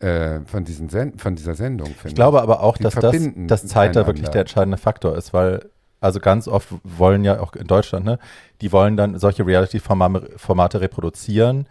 äh, 0.00 0.40
von, 0.46 0.64
diesen 0.64 0.88
Sen 0.88 1.18
von 1.18 1.34
dieser 1.34 1.54
Sendung. 1.54 1.94
Ich 2.04 2.14
glaube 2.14 2.40
aber 2.42 2.62
auch, 2.62 2.76
dass 2.76 2.94
das, 2.94 3.16
das 3.36 3.66
Zeit 3.66 3.96
da 3.96 4.06
wirklich 4.06 4.28
der 4.28 4.42
entscheidende 4.42 4.78
Faktor 4.78 5.16
ist, 5.16 5.32
weil 5.32 5.70
also 6.00 6.20
ganz 6.20 6.46
oft 6.46 6.68
wollen 6.84 7.24
ja 7.24 7.40
auch 7.40 7.54
in 7.54 7.66
Deutschland, 7.66 8.04
ne, 8.06 8.18
die 8.60 8.70
wollen 8.70 8.96
dann 8.96 9.18
solche 9.18 9.44
Reality-Formate 9.44 10.80
reproduzieren, 10.80 11.66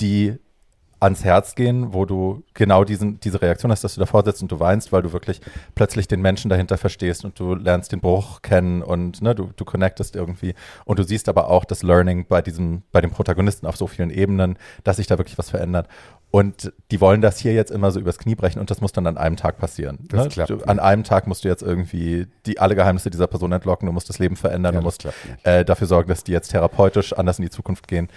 die 0.00 0.38
ans 1.00 1.24
Herz 1.24 1.54
gehen, 1.54 1.92
wo 1.92 2.04
du 2.04 2.42
genau 2.54 2.82
diesen, 2.82 3.20
diese 3.20 3.40
Reaktion 3.40 3.70
hast, 3.70 3.84
dass 3.84 3.94
du 3.94 4.00
davor 4.00 4.24
sitzt 4.24 4.42
und 4.42 4.50
du 4.50 4.58
weinst, 4.58 4.92
weil 4.92 5.02
du 5.02 5.12
wirklich 5.12 5.40
plötzlich 5.74 6.08
den 6.08 6.20
Menschen 6.20 6.48
dahinter 6.48 6.76
verstehst 6.76 7.24
und 7.24 7.38
du 7.38 7.54
lernst 7.54 7.92
den 7.92 8.00
Bruch 8.00 8.42
kennen 8.42 8.82
und 8.82 9.22
ne, 9.22 9.34
du, 9.34 9.50
du 9.54 9.64
connectest 9.64 10.16
irgendwie. 10.16 10.54
Und 10.84 10.98
du 10.98 11.04
siehst 11.04 11.28
aber 11.28 11.48
auch 11.50 11.64
das 11.64 11.82
Learning 11.82 12.26
bei 12.28 12.42
diesem, 12.42 12.82
bei 12.90 13.00
den 13.00 13.10
Protagonisten 13.10 13.66
auf 13.66 13.76
so 13.76 13.86
vielen 13.86 14.10
Ebenen, 14.10 14.58
dass 14.82 14.96
sich 14.96 15.06
da 15.06 15.18
wirklich 15.18 15.38
was 15.38 15.50
verändert. 15.50 15.86
Und 16.30 16.72
die 16.90 17.00
wollen 17.00 17.22
das 17.22 17.38
hier 17.38 17.54
jetzt 17.54 17.70
immer 17.70 17.90
so 17.90 17.98
übers 17.98 18.18
Knie 18.18 18.34
brechen 18.34 18.60
und 18.60 18.70
das 18.70 18.82
muss 18.82 18.92
dann 18.92 19.06
an 19.06 19.16
einem 19.16 19.36
Tag 19.36 19.56
passieren. 19.56 19.98
Das 20.08 20.24
ne? 20.24 20.28
klappt 20.28 20.50
du, 20.50 20.58
an 20.64 20.78
einem 20.78 21.02
Tag 21.02 21.26
musst 21.26 21.44
du 21.44 21.48
jetzt 21.48 21.62
irgendwie 21.62 22.26
die, 22.44 22.58
alle 22.58 22.74
Geheimnisse 22.74 23.08
dieser 23.08 23.26
Person 23.26 23.52
entlocken, 23.52 23.86
du 23.86 23.92
musst 23.92 24.10
das 24.10 24.18
Leben 24.18 24.36
verändern, 24.36 24.74
ja, 24.74 24.80
du 24.80 24.84
musst 24.84 25.08
äh, 25.44 25.64
dafür 25.64 25.86
sorgen, 25.86 26.08
dass 26.08 26.24
die 26.24 26.32
jetzt 26.32 26.50
therapeutisch 26.50 27.14
anders 27.14 27.38
in 27.38 27.44
die 27.44 27.50
Zukunft 27.50 27.88
gehen. 27.88 28.08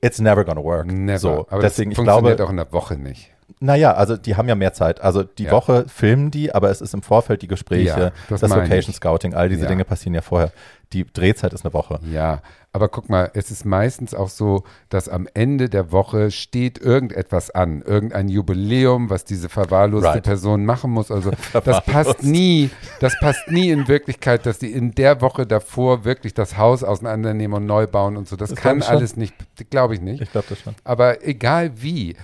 It's 0.00 0.18
never 0.18 0.44
gonna 0.46 0.64
work. 0.64 0.86
Never. 0.86 1.18
So, 1.18 1.46
aber 1.50 1.60
deswegen, 1.60 1.90
das 1.90 1.96
funktioniert 1.96 2.30
ich 2.30 2.36
glaube, 2.36 2.44
auch 2.46 2.50
in 2.50 2.56
der 2.56 2.72
Woche 2.72 2.96
nicht. 2.96 3.30
Naja, 3.58 3.92
also 3.94 4.16
die 4.16 4.36
haben 4.36 4.48
ja 4.48 4.54
mehr 4.54 4.72
Zeit. 4.72 5.00
Also 5.00 5.22
die 5.22 5.44
ja. 5.44 5.50
Woche 5.50 5.86
filmen 5.88 6.30
die, 6.30 6.54
aber 6.54 6.70
es 6.70 6.80
ist 6.80 6.94
im 6.94 7.02
Vorfeld 7.02 7.42
die 7.42 7.48
Gespräche, 7.48 8.00
ja, 8.00 8.12
das, 8.28 8.40
das 8.40 8.50
Location 8.50 8.94
Scouting, 8.94 9.34
all 9.34 9.48
diese 9.48 9.62
ja. 9.62 9.68
Dinge 9.68 9.84
passieren 9.84 10.14
ja 10.14 10.22
vorher. 10.22 10.52
Die 10.92 11.04
Drehzeit 11.04 11.52
ist 11.52 11.64
eine 11.64 11.72
Woche. 11.72 12.00
Ja, 12.10 12.42
aber 12.72 12.88
guck 12.88 13.08
mal, 13.08 13.30
es 13.34 13.50
ist 13.50 13.64
meistens 13.64 14.14
auch 14.14 14.28
so, 14.28 14.62
dass 14.90 15.08
am 15.08 15.26
Ende 15.34 15.68
der 15.68 15.90
Woche 15.90 16.30
steht 16.30 16.78
irgendetwas 16.78 17.50
an, 17.50 17.82
irgendein 17.82 18.28
Jubiläum, 18.28 19.10
was 19.10 19.24
diese 19.24 19.48
verwahrloste 19.48 20.08
right. 20.08 20.22
Person 20.22 20.64
machen 20.64 20.92
muss. 20.92 21.10
Also 21.10 21.32
das 21.64 21.84
passt 21.84 22.22
nie, 22.22 22.70
das 23.00 23.18
passt 23.18 23.50
nie 23.50 23.70
in 23.70 23.88
Wirklichkeit, 23.88 24.46
dass 24.46 24.60
die 24.60 24.72
in 24.72 24.92
der 24.92 25.20
Woche 25.20 25.46
davor 25.46 26.04
wirklich 26.04 26.32
das 26.32 26.58
Haus 26.58 26.84
auseinandernehmen 26.84 27.56
und 27.56 27.66
neu 27.66 27.88
bauen 27.88 28.16
und 28.16 28.28
so. 28.28 28.36
Das, 28.36 28.50
das 28.50 28.58
kann 28.60 28.82
alles 28.82 29.16
nicht, 29.16 29.34
glaube 29.70 29.94
ich 29.94 30.00
nicht. 30.00 30.20
Ich 30.20 30.30
glaube 30.30 30.46
das 30.48 30.60
schon. 30.60 30.76
Aber 30.84 31.26
egal 31.26 31.72
wie, 31.82 32.14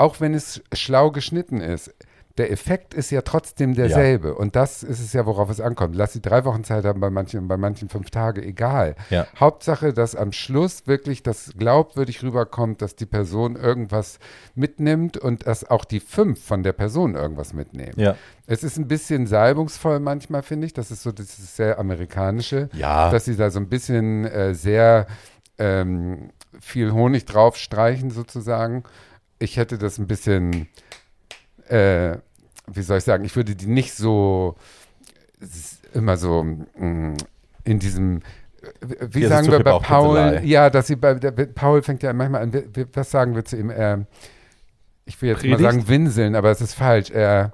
auch 0.00 0.20
wenn 0.20 0.34
es 0.34 0.62
schlau 0.72 1.10
geschnitten 1.10 1.60
ist, 1.60 1.94
der 2.38 2.50
Effekt 2.50 2.94
ist 2.94 3.10
ja 3.10 3.20
trotzdem 3.20 3.74
derselbe. 3.74 4.28
Ja. 4.28 4.34
Und 4.34 4.56
das 4.56 4.82
ist 4.82 5.00
es 5.00 5.12
ja, 5.12 5.26
worauf 5.26 5.50
es 5.50 5.60
ankommt. 5.60 5.94
Lass 5.94 6.14
sie 6.14 6.22
drei 6.22 6.46
Wochen 6.46 6.64
Zeit 6.64 6.86
haben, 6.86 7.00
bei 7.00 7.10
manchen, 7.10 7.48
bei 7.48 7.58
manchen 7.58 7.90
fünf 7.90 8.10
Tage, 8.10 8.42
egal. 8.42 8.94
Ja. 9.10 9.26
Hauptsache, 9.38 9.92
dass 9.92 10.16
am 10.16 10.32
Schluss 10.32 10.86
wirklich 10.86 11.22
das 11.22 11.52
glaubwürdig 11.58 12.22
rüberkommt, 12.22 12.80
dass 12.80 12.96
die 12.96 13.04
Person 13.04 13.56
irgendwas 13.56 14.20
mitnimmt 14.54 15.18
und 15.18 15.46
dass 15.46 15.68
auch 15.68 15.84
die 15.84 16.00
fünf 16.00 16.42
von 16.42 16.62
der 16.62 16.72
Person 16.72 17.14
irgendwas 17.14 17.52
mitnehmen. 17.52 17.92
Ja. 17.96 18.14
Es 18.46 18.64
ist 18.64 18.78
ein 18.78 18.88
bisschen 18.88 19.26
salbungsvoll 19.26 20.00
manchmal, 20.00 20.42
finde 20.42 20.66
ich. 20.66 20.72
Das 20.72 20.90
ist 20.90 21.02
so 21.02 21.12
das 21.12 21.38
ist 21.38 21.56
sehr 21.56 21.78
amerikanische. 21.78 22.70
Ja. 22.72 23.10
Dass 23.10 23.26
sie 23.26 23.36
da 23.36 23.50
so 23.50 23.60
ein 23.60 23.68
bisschen 23.68 24.24
äh, 24.24 24.54
sehr 24.54 25.08
ähm, 25.58 26.30
viel 26.58 26.92
Honig 26.92 27.26
draufstreichen, 27.26 28.10
sozusagen 28.10 28.84
ich 29.40 29.56
hätte 29.56 29.78
das 29.78 29.98
ein 29.98 30.06
bisschen, 30.06 30.68
äh, 31.66 32.16
wie 32.66 32.82
soll 32.82 32.98
ich 32.98 33.04
sagen, 33.04 33.24
ich 33.24 33.34
würde 33.34 33.56
die 33.56 33.66
nicht 33.66 33.94
so 33.94 34.54
immer 35.92 36.16
so 36.16 36.44
mh, 36.44 36.64
mm, 36.76 37.16
in 37.64 37.78
diesem 37.80 38.18
äh, 38.18 39.06
wie 39.10 39.20
Hier 39.20 39.28
sagen 39.28 39.50
wir 39.50 39.64
bei 39.64 39.78
Paul, 39.78 40.40
ja, 40.44 40.70
dass 40.70 40.86
sie 40.86 40.96
bei 40.96 41.14
der, 41.14 41.32
Paul 41.32 41.82
fängt 41.82 42.02
ja 42.02 42.12
manchmal 42.12 42.42
an, 42.42 42.64
was 42.92 43.10
sagen 43.10 43.34
wir 43.34 43.44
zu 43.44 43.56
ihm? 43.56 43.70
Er, 43.70 44.06
ich 45.06 45.20
will 45.20 45.30
jetzt 45.30 45.40
Predigt? 45.40 45.60
mal 45.60 45.72
sagen 45.72 45.88
winseln, 45.88 46.36
aber 46.36 46.50
es 46.50 46.60
ist 46.60 46.74
falsch. 46.74 47.10
Er, 47.10 47.52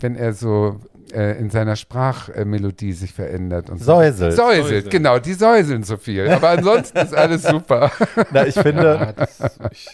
wenn 0.00 0.16
er 0.16 0.32
so 0.32 0.80
äh, 1.12 1.38
in 1.38 1.50
seiner 1.50 1.76
Sprachmelodie 1.76 2.92
sich 2.92 3.12
verändert. 3.12 3.70
Und 3.70 3.78
so. 3.78 3.84
Säuselt. 3.84 4.34
Säuselt, 4.34 4.64
Säuselt. 4.66 4.90
genau, 4.90 5.18
die 5.18 5.34
säuseln 5.34 5.82
so 5.82 5.96
viel. 5.96 6.28
Aber 6.28 6.50
ansonsten 6.50 6.98
ist 6.98 7.14
alles 7.14 7.42
super. 7.44 7.90
Na, 8.32 8.46
ich 8.46 8.54
finde, 8.54 9.14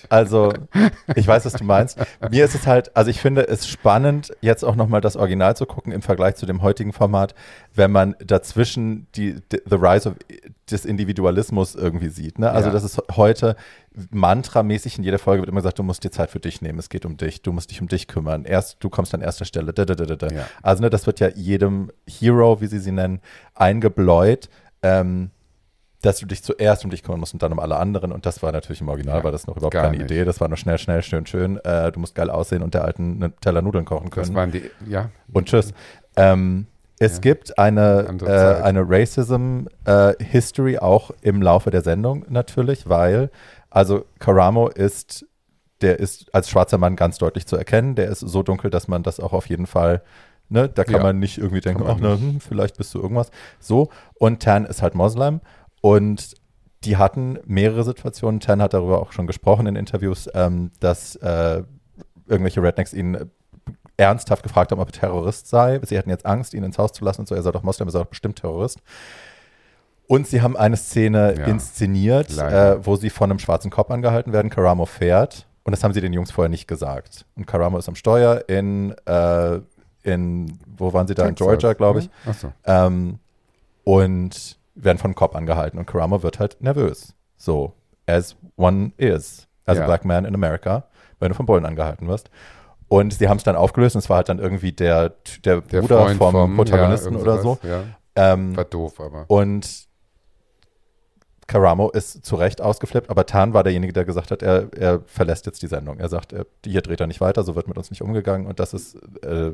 Also, 0.09 0.53
ich 1.15 1.27
weiß, 1.27 1.45
was 1.45 1.55
du 1.55 1.65
meinst. 1.65 1.99
Mir 2.31 2.45
ist 2.45 2.55
es 2.55 2.67
halt, 2.67 2.97
also 2.97 3.11
ich 3.11 3.21
finde 3.21 3.47
es 3.49 3.67
spannend, 3.69 4.33
jetzt 4.41 4.65
auch 4.65 4.77
nochmal 4.77 5.01
das 5.01 5.17
Original 5.17 5.57
zu 5.57 5.67
gucken 5.67 5.93
im 5.93 6.03
Vergleich 6.03 6.37
zu 6.37 6.47
dem 6.47 6.63
heutigen 6.63 6.93
Format, 6.93 7.35
wenn 7.75 7.91
man 7.91 8.15
dazwischen 8.25 9.07
die, 9.15 9.35
die 9.53 9.61
The 9.69 9.77
Rise 9.77 10.09
of 10.11 10.15
des 10.71 10.85
Individualismus 10.85 11.75
irgendwie 11.75 12.09
sieht. 12.09 12.39
Ne? 12.39 12.51
Also, 12.51 12.69
Ja. 12.69 12.73
das 12.73 12.85
ist 12.85 13.01
heute 13.17 13.57
mantramäßig 14.11 14.99
in 14.99 15.05
jeder 15.05 15.19
Folge 15.19 15.43
wird 15.43 15.49
immer 15.51 15.61
gesagt, 15.61 15.79
du 15.79 15.83
musst 15.83 16.05
dir 16.05 16.11
Zeit 16.11 16.31
für 16.31 16.41
dich 16.41 16.63
nehmen, 16.63 16.79
es 16.79 16.89
geht 16.89 17.05
um 17.05 17.17
dich, 17.17 17.43
du 17.43 17.53
musst 17.53 17.71
dich 17.71 17.81
um 17.81 17.89
dich 17.89 18.09
kümmern. 18.09 18.45
Erst, 18.45 18.77
du 18.83 18.89
kommst 18.91 19.15
an 19.15 19.21
erster 19.21 19.45
Stelle. 19.45 19.73
Da, 19.73 19.85
da, 19.85 19.95
da. 19.95 20.27
Ja. 20.29 20.47
Also, 20.63 20.83
ne, 20.83 20.91
das 20.91 21.07
wird 21.07 21.21
ja 21.21 21.29
jedem 21.29 21.91
Hero, 22.09 22.61
wie 22.61 22.67
sie 22.67 22.79
sie 22.79 22.93
nennen, 22.93 23.21
eingebläut. 23.55 24.49
Ähm, 24.83 25.31
dass 26.01 26.19
du 26.19 26.27
dich 26.27 26.43
zuerst 26.43 26.85
um 26.85 26.91
dich 26.91 27.05
kümmern 27.05 27.21
musst 27.21 27.33
und 27.33 27.45
dann 27.45 27.53
um 27.53 27.61
alle 27.61 27.77
anderen. 27.77 28.11
Und 28.11 28.27
das 28.27 28.43
war 28.43 28.51
natürlich 28.51 28.81
im 28.81 28.89
Original, 28.89 29.19
Ja, 29.19 29.23
war 29.25 29.31
das 29.31 29.47
noch 29.47 29.57
überhaupt 29.57 29.75
keine 29.75 29.93
nicht. 29.97 30.03
Idee. 30.11 30.25
Das 30.25 30.41
war 30.41 30.49
nur 30.49 30.57
schnell, 30.57 30.77
schnell, 30.79 31.01
schön, 31.05 31.27
schön. 31.27 31.59
Äh, 31.65 31.93
du 31.93 32.01
musst 32.01 32.17
geil 32.17 32.29
aussehen 32.29 32.65
und 32.65 32.75
der 32.75 32.85
alten 32.85 33.23
einen 33.23 33.37
Teller 33.41 33.63
Nudeln 33.63 33.85
kochen 33.85 34.11
Das 34.11 34.15
können. 34.27 34.35
waren 34.35 34.51
die, 34.51 34.69
ja. 34.89 35.11
Und 35.33 35.47
tschüss. 35.47 35.73
Ähm, 36.17 36.67
es 36.99 37.13
Ja. 37.15 37.19
gibt 37.21 37.57
eine, 37.57 38.17
äh, 38.27 38.63
eine 38.65 38.85
Racism-History 39.87 40.79
auch 40.79 41.11
im 41.21 41.41
Laufe 41.43 41.71
der 41.71 41.83
Sendung 41.83 42.25
natürlich, 42.29 42.89
weil, 42.89 43.31
also 43.75 44.05
Karamo 44.19 44.69
ist, 44.69 45.27
der 45.81 45.99
ist 45.99 46.33
als 46.35 46.49
schwarzer 46.49 46.79
Mann 46.79 46.97
ganz 46.97 47.19
deutlich 47.19 47.47
zu 47.47 47.57
erkennen. 47.57 47.95
Der 47.95 48.09
ist 48.09 48.21
so 48.21 48.43
dunkel, 48.43 48.71
dass 48.71 48.89
man 48.89 49.03
das 49.03 49.19
auch 49.21 49.33
auf 49.33 49.47
jeden 49.49 49.67
Fall, 49.67 50.03
ne, 50.49 50.69
da 50.69 50.85
kann 50.85 50.95
Ja. 50.97 51.03
man 51.03 51.19
nicht 51.19 51.39
irgendwie 51.39 51.61
denken, 51.61 51.85
ach, 51.87 51.99
ne, 51.99 52.19
hm, 52.19 52.41
vielleicht 52.41 52.77
bist 52.77 52.95
du 52.95 53.01
irgendwas. 53.01 53.31
So. 53.59 53.89
Und 54.15 54.43
Tan 54.43 54.65
ist 54.65 54.83
halt 54.83 54.95
Moslem 54.95 55.41
und 55.81 56.35
die 56.85 56.97
hatten 56.97 57.39
mehrere 57.45 57.85
Situationen. 57.85 58.41
Tan 58.41 58.61
hat 58.61 58.75
darüber 58.75 59.01
auch 59.01 59.13
schon 59.13 59.27
gesprochen 59.27 59.67
in 59.67 59.77
Interviews, 59.77 60.29
ähm, 60.35 60.71
dass 60.81 61.15
äh, 61.17 61.63
irgendwelche 62.27 62.63
Rednecks 62.63 62.93
ihn 62.93 63.31
ernsthaft 63.97 64.43
gefragt 64.43 64.73
haben, 64.73 64.81
ob 64.81 64.89
er 64.89 64.93
Terrorist 64.93 65.47
sei. 65.49 65.81
Sie 65.85 65.97
hätten 65.97 66.11
jetzt 66.11 66.27
Angst, 66.27 66.55
ihn 66.55 66.65
ins 66.65 66.79
Haus 66.79 66.93
zu 66.93 67.05
lassen 67.05 67.21
und 67.21 67.29
so. 67.29 67.35
Er 67.35 67.43
sei 67.43 67.53
doch 67.53 67.63
Moslem, 67.63 67.89
er 67.89 67.93
sei 67.93 67.99
doch 68.01 68.07
bestimmt 68.07 68.41
Terrorist. 68.41 68.81
Und 70.13 70.27
sie 70.27 70.43
haben 70.43 70.59
eine 70.59 70.77
Szene 70.77 71.35
Ja, 71.39 71.47
inszeniert, 71.47 72.37
äh, 72.37 72.85
wo 72.85 72.97
sie 72.97 73.09
von 73.09 73.31
einem 73.31 73.39
schwarzen 73.39 73.71
Cop 73.71 73.91
angehalten 73.91 74.33
werden. 74.35 74.51
Karamo 74.51 74.85
fährt. 74.85 75.47
Und 75.65 75.71
das 75.71 75.83
haben 75.83 75.95
sie 75.95 76.03
den 76.03 76.13
Jungs 76.13 76.31
vorher 76.31 76.51
nicht 76.51 76.69
gesagt. 76.69 77.25
Und 77.35 77.47
Karamo 77.47 77.79
ist 77.79 77.89
am 77.89 77.95
Steuer 77.95 78.45
in, 78.49 78.95
äh, 79.07 79.61
in 80.03 80.59
wo 80.77 80.93
waren 80.93 81.07
sie 81.07 81.15
da? 81.15 81.27
in 81.27 81.35
Georgia, 81.35 81.73
glaube 81.73 82.01
ich. 82.01 82.07
ne? 82.07 82.11
Ach 82.29 82.35
so. 82.35 82.53
Ähm, 82.67 83.21
und 83.85 84.59
werden 84.75 84.99
von 84.99 85.09
einem 85.09 85.15
Cop 85.15 85.35
angehalten. 85.35 85.79
Und 85.79 85.87
Karamo 85.87 86.23
wird 86.23 86.39
halt 86.39 86.61
nervös. 86.61 87.15
So, 87.39 87.73
as 88.07 88.37
one 88.57 88.93
is, 88.99 89.47
as 89.65 89.79
Ja. 89.79 89.85
a 89.85 89.87
black 89.87 90.05
man 90.05 90.25
in 90.27 90.35
America, 90.35 90.85
wenn 91.21 91.31
du 91.31 91.35
vom 91.35 91.47
Bullen 91.47 91.65
angehalten 91.65 92.07
wirst. 92.09 92.29
Und 92.89 93.15
sie 93.15 93.29
haben 93.31 93.39
es 93.39 93.45
dann 93.45 93.57
aufgelöst 93.57 93.97
und 93.97 94.01
es 94.01 94.11
war 94.11 94.19
halt 94.19 94.29
dann 94.29 94.39
irgendwie 94.41 94.73
der, 94.73 95.15
der, 95.45 95.63
Der 95.63 95.81
Bruder 95.81 96.03
Freund 96.03 96.19
vom, 96.19 96.33
vom 96.33 96.57
Protagonisten 96.57 97.15
ja, 97.15 97.21
oder 97.21 97.39
so. 97.41 97.59
Ja. 97.63 97.85
Ähm, 98.15 98.55
War 98.55 98.65
doof, 98.67 99.01
aber. 99.01 99.25
und 99.29 99.91
Karamo 101.53 101.91
ist 101.91 102.25
zu 102.25 102.37
Recht 102.37 102.63
ausgeflippt, 102.63 103.11
aber 103.11 103.27
Tan 103.27 103.53
war 103.53 103.63
derjenige, 103.63 103.93
der 103.93 104.07
gesagt 104.07 104.31
hat, 104.31 104.43
er, 104.43 104.69
er 104.75 105.03
verlässt 105.07 105.45
jetzt 105.45 105.61
die 105.61 105.67
Sendung. 105.67 105.99
Er 105.99 106.09
sagt, 106.09 106.33
er, 106.33 106.47
hier 106.65 106.81
dreht 106.81 107.01
er 107.01 107.07
nicht 107.07 107.21
weiter, 107.21 107.45
so 107.45 107.55
wird 107.55 107.69
mit 107.69 107.77
uns 107.77 107.91
nicht 107.91 108.01
umgegangen. 108.01 108.47
Und 108.47 108.59
das 108.59 108.73
ist, 108.73 108.95
äh, 109.23 109.53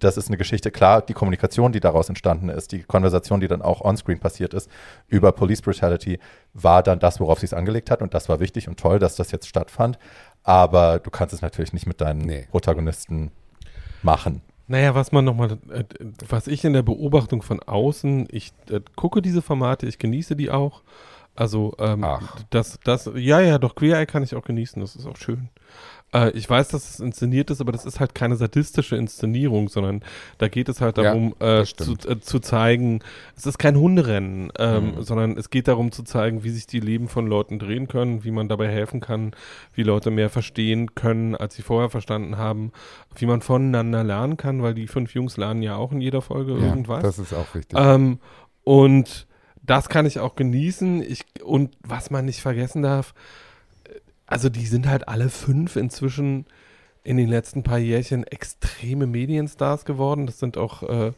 das 0.00 0.16
ist 0.16 0.26
eine 0.26 0.36
Geschichte. 0.38 0.72
Klar, 0.72 1.02
die 1.02 1.12
Kommunikation, 1.12 1.70
die 1.70 1.78
daraus 1.78 2.08
entstanden 2.08 2.48
ist, 2.48 2.72
die 2.72 2.82
Konversation, 2.82 3.38
die 3.38 3.46
dann 3.46 3.62
auch 3.62 3.80
onscreen 3.80 4.18
passiert 4.18 4.54
ist, 4.54 4.68
über 5.06 5.30
Police 5.30 5.62
Brutality, 5.62 6.18
war 6.52 6.82
dann 6.82 6.98
das, 6.98 7.20
worauf 7.20 7.38
sie 7.38 7.46
es 7.46 7.54
angelegt 7.54 7.92
hat. 7.92 8.02
Und 8.02 8.12
das 8.12 8.28
war 8.28 8.40
wichtig 8.40 8.66
und 8.66 8.80
toll, 8.80 8.98
dass 8.98 9.14
das 9.14 9.30
jetzt 9.30 9.46
stattfand. 9.46 9.98
Aber 10.42 10.98
du 10.98 11.10
kannst 11.10 11.32
es 11.32 11.42
natürlich 11.42 11.72
nicht 11.72 11.86
mit 11.86 12.00
deinen 12.00 12.22
Nee. 12.22 12.48
Protagonisten 12.50 13.30
machen. 14.02 14.42
Naja, 14.66 14.94
was 14.94 15.12
man 15.12 15.24
nochmal, 15.24 15.58
äh, 15.72 15.84
was 16.28 16.48
ich 16.48 16.64
in 16.64 16.72
der 16.72 16.82
Beobachtung 16.82 17.42
von 17.42 17.60
außen, 17.60 18.26
ich 18.30 18.52
äh, 18.68 18.80
gucke 18.96 19.22
diese 19.22 19.42
Formate, 19.42 19.86
ich 19.86 19.98
genieße 19.98 20.34
die 20.34 20.50
auch. 20.50 20.82
Also, 21.40 21.72
ähm, 21.78 22.04
Ach. 22.04 22.20
das, 22.50 22.78
das, 22.84 23.10
ja, 23.14 23.40
ja, 23.40 23.56
doch, 23.58 23.74
Queer 23.74 23.98
Eye 23.98 24.04
kann 24.04 24.22
ich 24.22 24.34
auch 24.34 24.44
genießen, 24.44 24.78
das 24.82 24.94
ist 24.94 25.06
auch 25.06 25.16
schön. 25.16 25.48
Äh, 26.12 26.32
ich 26.32 26.50
weiß, 26.50 26.68
dass 26.68 26.90
es 26.90 27.00
inszeniert 27.00 27.50
ist, 27.50 27.62
aber 27.62 27.72
das 27.72 27.86
ist 27.86 27.98
halt 27.98 28.14
keine 28.14 28.36
sadistische 28.36 28.96
Inszenierung, 28.96 29.70
sondern 29.70 30.02
da 30.36 30.48
geht 30.48 30.68
es 30.68 30.82
halt 30.82 30.98
Ja, 30.98 31.04
darum, 31.04 31.34
äh, 31.38 31.60
das 31.60 31.72
zu, 31.76 31.94
äh, 32.06 32.20
zu 32.20 32.40
zeigen, 32.40 33.00
es 33.38 33.46
ist 33.46 33.58
kein 33.58 33.78
Hunderennen, 33.78 34.52
ähm, 34.58 34.96
Mhm. 34.96 35.02
sondern 35.02 35.38
es 35.38 35.48
geht 35.48 35.66
darum 35.66 35.92
zu 35.92 36.02
zeigen, 36.02 36.44
wie 36.44 36.50
sich 36.50 36.66
die 36.66 36.80
Leben 36.80 37.08
von 37.08 37.26
Leuten 37.26 37.58
drehen 37.58 37.88
können, 37.88 38.22
wie 38.22 38.32
man 38.32 38.50
dabei 38.50 38.68
helfen 38.68 39.00
kann, 39.00 39.30
wie 39.72 39.82
Leute 39.82 40.10
mehr 40.10 40.28
verstehen 40.28 40.94
können, 40.94 41.34
als 41.36 41.54
sie 41.54 41.62
vorher 41.62 41.88
verstanden 41.88 42.36
haben, 42.36 42.70
wie 43.16 43.24
man 43.24 43.40
voneinander 43.40 44.04
lernen 44.04 44.36
kann, 44.36 44.62
weil 44.62 44.74
die 44.74 44.88
fünf 44.88 45.14
Jungs 45.14 45.38
lernen 45.38 45.62
ja 45.62 45.76
auch 45.76 45.90
in 45.92 46.02
jeder 46.02 46.20
Folge 46.20 46.52
ja, 46.58 46.66
irgendwas. 46.66 47.02
das 47.02 47.18
ist 47.18 47.32
auch 47.32 47.54
wichtig. 47.54 47.78
Ähm, 47.80 48.18
und 48.62 49.26
das 49.62 49.88
kann 49.88 50.06
ich 50.06 50.18
auch 50.18 50.36
genießen. 50.36 51.02
Ich, 51.02 51.24
und 51.42 51.76
was 51.80 52.10
man 52.10 52.24
nicht 52.24 52.40
vergessen 52.40 52.82
darf, 52.82 53.14
also 54.26 54.48
die 54.48 54.66
sind 54.66 54.86
halt 54.86 55.08
alle 55.08 55.28
fünf 55.28 55.76
inzwischen 55.76 56.46
in 57.02 57.16
den 57.16 57.28
letzten 57.28 57.62
paar 57.62 57.78
Jährchen 57.78 58.24
extreme 58.24 59.06
Medienstars 59.06 59.84
geworden. 59.84 60.26
Das 60.26 60.38
sind 60.38 60.56
auch 60.56 60.82
äh, 60.82 61.12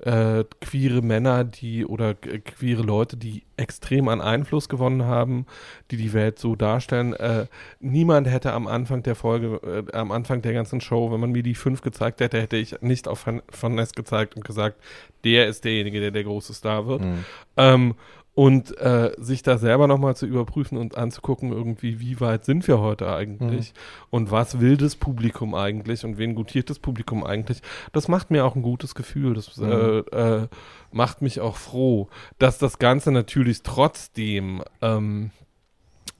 äh, 0.00 0.44
queere 0.60 1.02
Männer, 1.02 1.44
die 1.44 1.86
oder 1.86 2.10
äh, 2.10 2.38
queere 2.38 2.82
Leute, 2.82 3.16
die 3.16 3.44
extrem 3.56 4.08
an 4.08 4.20
Einfluss 4.20 4.68
gewonnen 4.68 5.04
haben, 5.04 5.46
die 5.90 5.96
die 5.96 6.12
Welt 6.12 6.38
so 6.38 6.54
darstellen. 6.54 7.14
Äh, 7.14 7.46
niemand 7.80 8.28
hätte 8.28 8.52
am 8.52 8.66
Anfang 8.66 9.02
der 9.02 9.14
Folge, 9.14 9.86
äh, 9.88 9.96
am 9.96 10.12
Anfang 10.12 10.42
der 10.42 10.52
ganzen 10.52 10.80
Show, 10.80 11.10
wenn 11.12 11.20
man 11.20 11.32
mir 11.32 11.42
die 11.42 11.54
fünf 11.54 11.80
gezeigt 11.80 12.20
hätte, 12.20 12.40
hätte 12.40 12.56
ich 12.56 12.80
nicht 12.82 13.08
auf 13.08 13.26
Van 13.26 13.42
Van 13.58 13.74
Ness 13.74 13.92
gezeigt 13.92 14.36
und 14.36 14.44
gesagt, 14.44 14.76
der 15.24 15.46
ist 15.46 15.64
derjenige, 15.64 16.00
der 16.00 16.10
der 16.10 16.24
große 16.24 16.52
Star 16.52 16.86
wird. 16.86 17.02
Mhm. 17.02 17.24
Ähm, 17.56 17.94
und 18.36 18.78
äh, 18.78 19.12
sich 19.16 19.42
da 19.42 19.56
selber 19.56 19.86
nochmal 19.86 20.14
zu 20.14 20.26
überprüfen 20.26 20.76
und 20.76 20.98
anzugucken, 20.98 21.52
irgendwie, 21.52 22.00
wie 22.00 22.20
weit 22.20 22.44
sind 22.44 22.68
wir 22.68 22.80
heute 22.80 23.10
eigentlich 23.10 23.72
und 24.10 24.30
was 24.30 24.60
will 24.60 24.76
das 24.76 24.94
Publikum 24.94 25.54
eigentlich 25.54 26.04
und 26.04 26.18
wen 26.18 26.34
gutiert 26.34 26.68
das 26.68 26.78
Publikum 26.78 27.24
eigentlich, 27.24 27.62
das 27.92 28.08
macht 28.08 28.30
mir 28.30 28.44
auch 28.44 28.54
ein 28.54 28.60
gutes 28.60 28.94
Gefühl. 28.94 29.32
Das 29.32 29.56
Mhm. 29.56 29.64
äh, 29.64 29.98
äh, 30.00 30.48
macht 30.92 31.22
mich 31.22 31.40
auch 31.40 31.56
froh, 31.56 32.10
dass 32.38 32.58
das 32.58 32.78
Ganze 32.78 33.10
natürlich 33.10 33.62
trotzdem 33.62 34.62
ähm, 34.82 35.30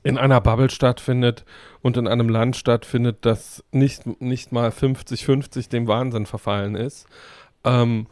in 0.02 0.16
einer 0.16 0.40
Bubble 0.40 0.70
stattfindet 0.70 1.44
und 1.82 1.98
in 1.98 2.09
einem 2.09 2.30
Land 2.30 2.56
stattfindet, 2.56 3.18
das 3.26 3.62
nicht, 3.72 4.22
nicht 4.22 4.52
mal 4.52 4.70
50-50 4.70 5.68
dem 5.68 5.86
Wahnsinn 5.86 6.24
verfallen 6.24 6.76
ist. 6.76 7.06
Ähm, 7.62 8.06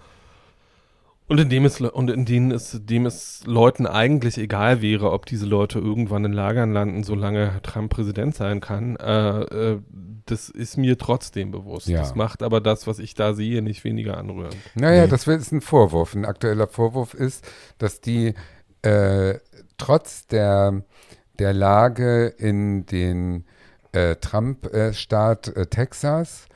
und 1.27 1.41
in 1.41 1.49
dem 1.49 1.65
es 1.65 1.81
und 1.81 2.11
in 2.11 2.25
denen 2.27 2.51
es 2.51 2.79
dem 2.85 3.07
es 3.07 3.43
Leuten 3.47 3.87
eigentlich 3.87 4.37
egal 4.37 4.83
wäre, 4.83 5.11
ob 5.11 5.25
diese 5.27 5.47
Leute 5.47 5.79
irgendwann 5.79 6.25
in 6.25 6.33
Lagern 6.33 6.73
landen, 6.73 7.03
solange 7.03 7.61
Trump 7.63 7.91
Präsident 7.93 8.35
sein 8.35 8.61
kann. 8.61 8.97
Äh, 8.97 9.41
äh, 9.43 9.81
das 10.27 10.49
ist 10.49 10.77
mir 10.77 10.99
trotzdem 10.99 11.51
bewusst. 11.51 11.89
Ja. 11.89 12.01
Das 12.01 12.15
macht 12.15 12.43
aber 12.43 12.61
das, 12.61 12.87
was 12.87 12.99
ich 12.99 13.15
da 13.15 13.35
sehe, 13.35 13.63
nicht 13.63 13.85
weniger 13.85 14.17
anrührend. 14.19 14.57
Naja, 14.75 15.03
Nee. 15.05 15.09
das 15.09 15.27
ist 15.27 15.53
ein 15.53 15.61
Vorwurf. 15.61 16.15
Ein 16.15 16.25
aktueller 16.25 16.67
Vorwurf 16.67 17.15
ist, 17.15 17.47
dass 17.79 18.01
die 18.01 18.35
äh, 18.83 19.39
trotz 19.79 20.27
der, 20.27 20.83
der 21.39 21.53
Lage 21.53 22.27
in 22.27 22.87
den 22.87 23.45
äh, 23.93 24.17
Trump-Staat 24.17 25.49
äh, 25.49 25.67
Texas 25.67 26.49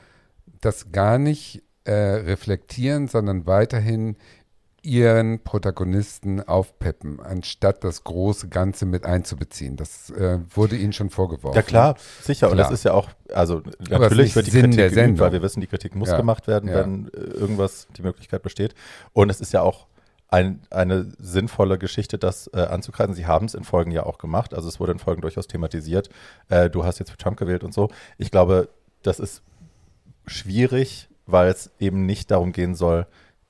das 0.61 0.91
gar 0.91 1.17
nicht 1.17 1.63
äh, 1.85 1.91
reflektieren, 1.93 3.07
sondern 3.07 3.47
weiterhin 3.47 4.17
ihren 4.89 5.43
Protagonisten 5.43 6.41
aufpeppen, 6.41 7.19
anstatt 7.19 7.83
das 7.83 8.03
große 8.03 8.47
Ganze 8.49 8.87
mit 8.87 9.05
einzubeziehen. 9.05 9.75
Das 9.75 10.09
äh, 10.09 10.39
wurde 10.55 10.75
ihnen 10.75 10.93
schon 10.93 11.11
vorgeworfen. 11.11 11.55
Ja 11.55 11.61
klar, 11.61 11.95
sicher. 12.23 12.47
Und 12.47 12.55
Klar. 12.55 12.69
das 12.69 12.79
ist 12.79 12.83
ja 12.85 12.93
auch, 12.93 13.09
also 13.31 13.61
natürlich 13.87 14.35
wird 14.35 14.47
die 14.47 14.51
Sinn 14.51 14.71
Kritik 14.71 14.95
geübt, 14.95 15.19
weil 15.19 15.31
wir 15.31 15.43
wissen, 15.43 15.61
die 15.61 15.67
Kritik 15.67 15.93
muss 15.95 16.09
Ja. 16.09 16.17
gemacht 16.17 16.47
werden, 16.47 16.67
Ja. 16.69 16.77
wenn 16.77 17.07
äh, 17.09 17.17
irgendwas 17.19 17.87
die 17.97 18.01
Möglichkeit 18.01 18.41
besteht. 18.41 18.73
Und 19.13 19.29
es 19.29 19.39
ist 19.41 19.53
ja 19.53 19.61
auch 19.61 19.85
ein, 20.27 20.61
eine 20.71 21.11
sinnvolle 21.19 21.77
Geschichte, 21.77 22.17
das 22.17 22.47
äh, 22.53 22.57
anzukreisen. 22.61 23.13
Sie 23.13 23.27
haben 23.27 23.45
es 23.45 23.53
in 23.53 23.63
Folgen 23.63 23.91
ja 23.91 24.03
auch 24.07 24.17
gemacht. 24.17 24.55
Also 24.55 24.67
es 24.69 24.79
wurde 24.79 24.91
in 24.93 24.99
Folgen 24.99 25.21
durchaus 25.21 25.45
thematisiert. 25.47 26.09
Äh, 26.49 26.69
du 26.71 26.83
hast 26.83 26.97
jetzt 26.99 27.11
für 27.11 27.17
Trump 27.17 27.37
gewählt 27.37 27.63
und 27.63 27.73
so. 27.75 27.89
Ich 28.17 28.31
glaube, 28.31 28.69
das 29.03 29.19
ist 29.19 29.43
schwierig, 30.25 31.09
weil 31.25 31.49
es 31.49 31.71
eben 31.79 32.05
nicht 32.07 32.31
darum 32.31 32.51
gehen 32.53 32.73
soll, 32.75 33.05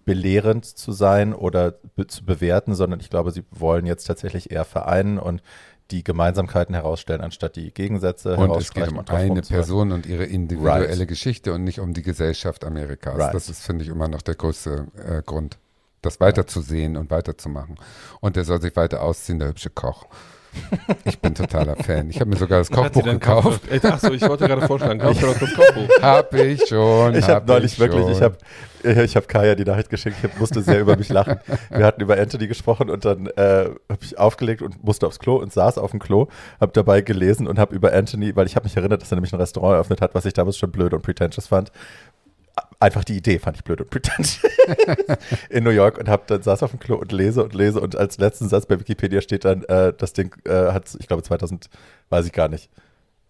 belehrend 0.09 0.65
zu 0.65 0.91
sein 0.91 1.33
oder 1.33 1.71
be 1.95 2.07
zu 2.07 2.25
bewerten, 2.25 2.73
sondern 2.73 2.99
ich 2.99 3.09
glaube, 3.09 3.31
sie 3.31 3.43
wollen 3.51 3.85
jetzt 3.85 4.05
tatsächlich 4.05 4.51
eher 4.51 4.65
vereinen 4.65 5.19
und 5.19 5.43
die 5.91 6.03
Gemeinsamkeiten 6.03 6.73
herausstellen, 6.73 7.21
anstatt 7.21 7.55
die 7.55 7.71
Gegensätze 7.71 8.35
Und 8.35 8.55
es 8.57 8.73
geht 8.73 8.91
um 8.91 8.99
eine. 9.07 9.41
Person 9.41 9.91
und 9.91 10.05
ihre 10.05 10.25
individuelle 10.25 10.97
Right. 10.97 11.07
Geschichte 11.07 11.53
und 11.53 11.63
nicht 11.63 11.79
um 11.79 11.93
die 11.93 12.01
Gesellschaft 12.01 12.63
Amerikas. 12.63 13.17
Right. 13.17 13.33
Das 13.33 13.49
ist, 13.49 13.63
finde 13.63 13.83
ich, 13.83 13.89
immer 13.89 14.07
noch 14.07 14.21
der 14.21 14.35
größte 14.35 14.87
äh, 14.97 15.21
Grund, 15.23 15.57
das 16.01 16.19
weiterzusehen 16.19 16.97
und 16.97 17.11
weiterzumachen. 17.11 17.75
Und 18.19 18.35
der 18.35 18.45
soll 18.45 18.61
sich 18.61 18.75
weiter 18.75 19.01
ausziehen, 19.01 19.39
der 19.39 19.49
hübsche 19.49 19.69
Koch. 19.69 20.05
Ich 21.05 21.19
bin 21.19 21.35
totaler 21.35 21.75
Fan. 21.75 22.09
Ich 22.09 22.19
habe 22.19 22.29
mir 22.29 22.37
sogar 22.37 22.59
das 22.59 22.69
Kochbuch 22.71 23.03
gekauft. 23.03 23.61
Ey, 23.69 23.79
Achso, 23.83 24.11
ich 24.11 24.21
wollte 24.27 24.47
gerade 24.47 24.65
vorschlagen, 24.65 24.99
kaufst 24.99 25.21
du 25.21 25.27
doch 25.27 25.39
das 25.39 25.53
Kochbuch. 25.53 26.01
Hab 26.01 26.33
ich 26.33 26.67
schon. 26.67 27.15
Ich 27.15 27.25
hab 27.25 27.35
habe 27.35 27.53
neulich 27.53 27.73
ich 27.73 27.79
wirklich, 27.79 28.01
schon. 28.01 28.11
ich 28.11 28.21
habe 28.21 28.37
ich 28.83 29.15
hab 29.15 29.27
Kaya 29.27 29.55
die 29.55 29.65
Nachricht 29.65 29.89
geschickt, 29.89 30.17
ich 30.23 30.39
musste 30.39 30.61
sehr 30.61 30.79
über 30.79 30.95
mich 30.95 31.09
lachen. 31.09 31.39
Wir 31.69 31.85
hatten 31.85 32.01
über 32.01 32.17
Anthony 32.17 32.47
gesprochen 32.47 32.89
und 32.89 33.03
dann 33.05 33.27
äh, 33.27 33.69
habe 33.89 33.99
ich 34.01 34.17
aufgelegt 34.17 34.61
und 34.61 34.83
musste 34.83 35.05
aufs 35.07 35.19
Klo 35.19 35.35
und 35.35 35.51
saß 35.51 35.77
auf 35.77 35.91
dem 35.91 35.99
Klo, 35.99 36.27
habe 36.61 36.71
dabei 36.71 37.01
gelesen 37.01 37.47
und 37.47 37.59
habe 37.59 37.75
über 37.75 37.93
Anthony, 37.93 38.35
weil 38.35 38.45
ich 38.45 38.55
habe 38.55 38.65
mich 38.65 38.77
erinnert, 38.77 39.01
dass 39.01 39.11
er 39.11 39.15
nämlich 39.15 39.33
ein 39.33 39.39
Restaurant 39.39 39.73
eröffnet 39.75 40.01
hat, 40.01 40.15
was 40.15 40.25
ich 40.25 40.33
damals 40.33 40.57
schon 40.57 40.71
blöd 40.71 40.93
und 40.93 41.01
pretentious 41.01 41.47
fand. 41.47 41.71
Einfach 42.79 43.03
die 43.03 43.17
Idee 43.17 43.39
fand 43.39 43.57
ich 43.57 43.63
blöd 43.63 43.81
und 43.81 43.89
pretentious 43.89 44.39
in 45.49 45.63
New 45.63 45.69
York 45.69 45.97
und 45.97 46.07
habe 46.07 46.23
dann 46.27 46.41
saß 46.41 46.63
auf 46.63 46.71
dem 46.71 46.79
Klo 46.79 46.95
und 46.95 47.11
lese 47.11 47.43
und 47.43 47.53
lese 47.53 47.81
und 47.81 47.95
als 47.95 48.17
letzten 48.17 48.47
Satz 48.49 48.65
bei 48.65 48.79
Wikipedia 48.79 49.21
steht 49.21 49.45
dann, 49.45 49.63
äh, 49.65 49.93
das 49.97 50.13
Ding 50.13 50.35
äh, 50.45 50.71
hat, 50.71 50.85
ich 50.99 51.07
glaube 51.07 51.23
2000, 51.23 51.69
weiß 52.09 52.25
ich 52.25 52.31
gar 52.31 52.47
nicht, 52.47 52.69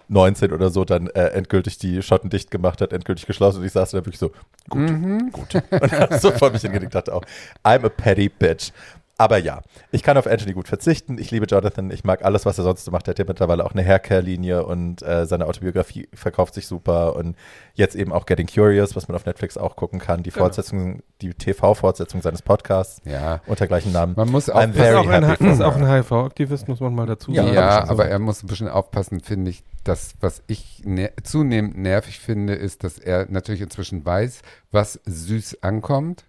19 0.08 0.52
oder 0.54 0.70
so 0.72 0.86
dann 0.86 1.08
äh, 1.08 1.28
endgültig 1.28 1.78
die 1.78 2.02
Schotten 2.02 2.30
dicht 2.32 2.50
gemacht 2.50 2.82
hat, 2.82 2.94
endgültig 2.94 3.26
geschlossen 3.28 3.60
und 3.60 3.66
ich 3.66 3.72
saß 3.74 3.92
da 3.92 3.98
wirklich 3.98 4.18
so, 4.18 4.32
gut, 4.68 4.90
Mhm. 4.90 5.32
gut. 5.32 5.54
Und 5.70 5.92
hab 5.92 6.14
so 6.16 6.32
vor 6.32 6.50
mich 6.52 6.62
hingelegt, 6.64 6.96
dachte 6.96 7.14
auch, 7.14 7.24
I'm 7.64 7.86
a 7.86 7.90
petty 7.90 8.30
bitch. 8.30 8.72
Aber 9.20 9.38
ja, 9.38 9.62
ich 9.91 10.02
kann 10.02 10.18
auf 10.18 10.26
Anthony 10.28 10.54
gut 10.54 10.70
verzichten. 10.70 11.18
Ich 11.18 11.30
liebe 11.30 11.46
Jonathan. 11.46 11.91
Ich 11.91 12.06
mag 12.06 12.24
alles, 12.24 12.46
was 12.46 12.58
er 12.58 12.64
sonst 12.64 12.86
so 12.86 12.91
macht. 12.91 13.06
Er 13.08 13.12
hat 13.12 13.20
ja 13.20 13.26
mittlerweile 13.28 13.66
auch 13.66 13.74
eine 13.74 13.84
Haircare-Linie 13.84 14.66
und 14.66 15.02
äh, 15.02 15.26
seine 15.26 15.46
Autobiografie 15.46 16.08
verkauft 16.14 16.54
sich 16.54 16.68
super. 16.68 17.18
Und 17.18 17.36
jetzt 17.74 17.96
eben 17.96 18.14
auch 18.14 18.26
Getting 18.26 18.48
Curious, 18.48 18.96
was 18.96 19.10
man 19.10 19.16
auf 19.18 19.26
Netflix 19.26 19.58
auch 19.58 19.76
gucken 19.76 20.00
kann. 20.00 20.24
Die 20.24 20.30
Genau. 20.32 20.46
Fortsetzung, 20.46 21.02
die 21.22 21.34
TV-Fortsetzung 21.34 22.22
seines 22.22 22.41
Podcasts 22.41 23.02
Ja. 23.04 23.41
unter 23.46 23.68
gleichen 23.68 23.91
Namen. 23.91 24.14
Man 24.16 24.30
muss 24.32 24.50
auch 24.50 24.60
Das 24.66 24.76
ist 24.78 24.94
auch 24.96 25.08
ein, 25.10 25.24
ist 25.52 25.62
auch 25.62 25.76
ein 25.76 25.86
HIV-Aktivist, 25.91 26.70
muss 26.70 26.80
man 26.80 26.96
mal 26.96 27.06
dazu 27.06 27.32
Ja, 27.34 27.44
sagen. 27.44 27.56
Ja, 27.56 27.80
schon 27.82 27.90
aber 27.90 28.04
so. 28.06 28.10
er 28.10 28.20
muss 28.20 28.41
ein 28.41 28.48
bisschen 28.48 28.70
aufpassen, 28.70 29.20
finde 29.20 29.52
ich. 29.52 29.64
Das, 29.84 30.14
was 30.22 30.44
ich 30.48 30.82
ner 30.86 31.10
zunehmend 31.24 31.78
nervig 31.78 32.20
finde, 32.20 32.54
ist, 32.54 32.86
dass 32.86 32.98
er 33.00 33.28
natürlich 33.30 33.60
inzwischen 33.62 34.06
weiß, 34.06 34.44
was 34.72 35.00
süß 35.06 35.62
ankommt, 35.62 36.24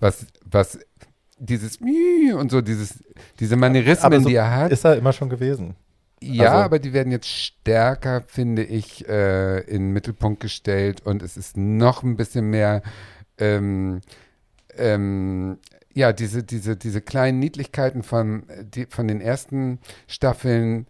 was, 0.00 0.26
was 0.44 0.80
dieses 1.38 1.78
und 1.80 2.50
so, 2.50 2.60
dieses, 2.60 3.02
diese 3.40 3.56
Manierismen, 3.56 4.22
so 4.22 4.28
die 4.28 4.34
er 4.36 4.50
hat. 4.54 4.72
Ist 4.72 4.84
er 4.84 4.96
immer 4.96 5.12
schon 5.12 5.28
gewesen. 5.28 5.74
Ja, 6.20 6.50
Also- 6.52 6.64
aber 6.64 6.78
die 6.78 6.92
werden 6.92 7.10
jetzt 7.10 7.28
stärker, 7.28 8.22
finde 8.26 8.62
ich, 8.62 9.08
äh, 9.08 9.58
in 9.62 9.82
den 9.86 9.92
Mittelpunkt 9.92 10.40
gestellt 10.40 11.00
und 11.04 11.22
es 11.22 11.36
ist 11.36 11.56
noch 11.56 12.02
ein 12.04 12.16
bisschen 12.16 12.48
mehr, 12.50 12.82
ähm, 13.38 14.00
ähm, 14.76 15.58
ja, 15.94 16.12
diese, 16.12 16.42
diese, 16.42 16.76
diese 16.76 17.00
kleinen 17.02 17.38
Niedlichkeiten 17.40 18.02
von, 18.02 18.44
die, 18.62 18.86
von 18.88 19.08
den 19.08 19.20
ersten 19.20 19.78
Staffeln 20.06 20.86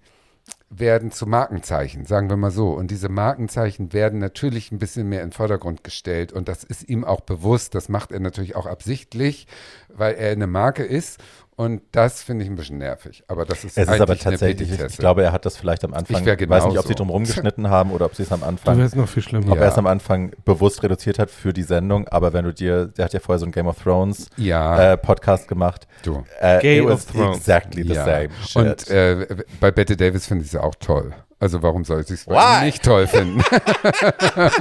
werden 0.70 1.10
zu 1.10 1.26
Markenzeichen, 1.26 2.06
sagen 2.06 2.30
wir 2.30 2.36
mal 2.36 2.50
so. 2.50 2.72
Und 2.72 2.90
diese 2.90 3.08
Markenzeichen 3.08 3.92
werden 3.92 4.18
natürlich 4.18 4.72
ein 4.72 4.78
bisschen 4.78 5.08
mehr 5.08 5.22
in 5.22 5.28
den 5.28 5.34
Vordergrund 5.34 5.84
gestellt. 5.84 6.32
Und 6.32 6.48
das 6.48 6.64
ist 6.64 6.88
ihm 6.88 7.04
auch 7.04 7.20
bewusst. 7.20 7.74
Das 7.74 7.88
macht 7.88 8.10
er 8.10 8.20
natürlich 8.20 8.56
auch 8.56 8.66
absichtlich, 8.66 9.46
weil 9.88 10.14
er 10.14 10.32
eine 10.32 10.46
Marke 10.46 10.84
ist. 10.84 11.20
Und 11.62 11.82
das 11.92 12.22
finde 12.24 12.44
ich 12.44 12.50
ein 12.50 12.56
bisschen 12.56 12.78
nervig. 12.78 13.22
Aber 13.28 13.44
das 13.44 13.62
ist 13.62 13.78
Es 13.78 13.88
ist 13.88 14.00
aber 14.00 14.18
tatsächlich, 14.18 14.68
ich, 14.72 14.98
glaube, 14.98 15.22
er 15.22 15.30
hat 15.30 15.46
das 15.46 15.56
vielleicht 15.56 15.84
am 15.84 15.94
Anfang, 15.94 16.16
Ich 16.16 16.26
ich 16.26 16.48
weiß 16.48 16.64
nicht, 16.64 16.70
ob 16.70 16.70
genauso. 16.70 16.88
sie 16.88 16.94
drum 16.96 17.10
rumgeschnitten 17.10 17.70
haben 17.70 17.92
oder 17.92 18.06
ob 18.06 18.16
sie 18.16 18.24
es 18.24 18.32
am 18.32 18.40
Du 18.40 18.46
Anfang 18.46 18.78
wärst 18.78 18.96
noch 18.96 19.08
viel 19.08 19.22
schlimmer. 19.22 19.52
ob 19.52 19.58
Ja. 19.58 19.62
er 19.64 19.68
es 19.70 19.78
am 19.78 19.86
Anfang 19.86 20.32
bewusst 20.44 20.82
reduziert 20.82 21.20
hat 21.20 21.30
für 21.30 21.52
die 21.52 21.62
Sendung, 21.62 22.08
aber 22.08 22.32
wenn 22.32 22.44
du 22.44 22.52
dir, 22.52 22.86
der 22.86 23.04
hat 23.04 23.12
ja 23.12 23.20
vorher 23.20 23.38
so 23.38 23.44
einen 23.44 23.52
Game 23.52 23.68
of 23.68 23.80
Thrones 23.80 24.28
ja, 24.36 24.92
äh, 24.92 24.96
Podcast 24.96 25.46
gemacht. 25.46 25.86
du. 26.02 26.24
Äh, 26.40 26.60
Game 26.60 26.82
it 26.84 26.90
was 26.90 27.06
of 27.06 27.12
Thrones. 27.12 27.36
exactly 27.38 27.82
the 27.84 27.94
ja. 27.94 28.04
same. 28.04 28.28
Shit. 28.44 28.56
Und 28.56 28.88
äh, 28.90 29.26
bei 29.60 29.70
Bette 29.70 29.96
Davis 29.96 30.26
finde 30.26 30.44
ich 30.44 30.50
sie 30.50 30.60
auch 30.60 30.74
toll. 30.74 31.12
Also 31.38 31.62
warum 31.62 31.84
soll 31.84 32.00
ich 32.00 32.10
es 32.10 32.26
nicht 32.62 32.82
toll 32.84 33.06
finden? 33.06 33.40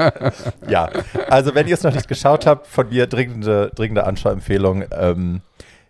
ja, 0.67 0.89
also 1.29 1.53
wenn 1.55 1.67
ihr 1.67 1.73
es 1.75 1.83
noch 1.83 1.93
nicht 1.93 2.07
geschaut 2.07 2.45
habt, 2.45 2.67
von 2.67 2.89
mir 2.89 3.07
dringende, 3.07 3.71
dringende 3.75 4.05
Anschauempfehlung. 4.05 4.85
Ähm, 4.91 5.41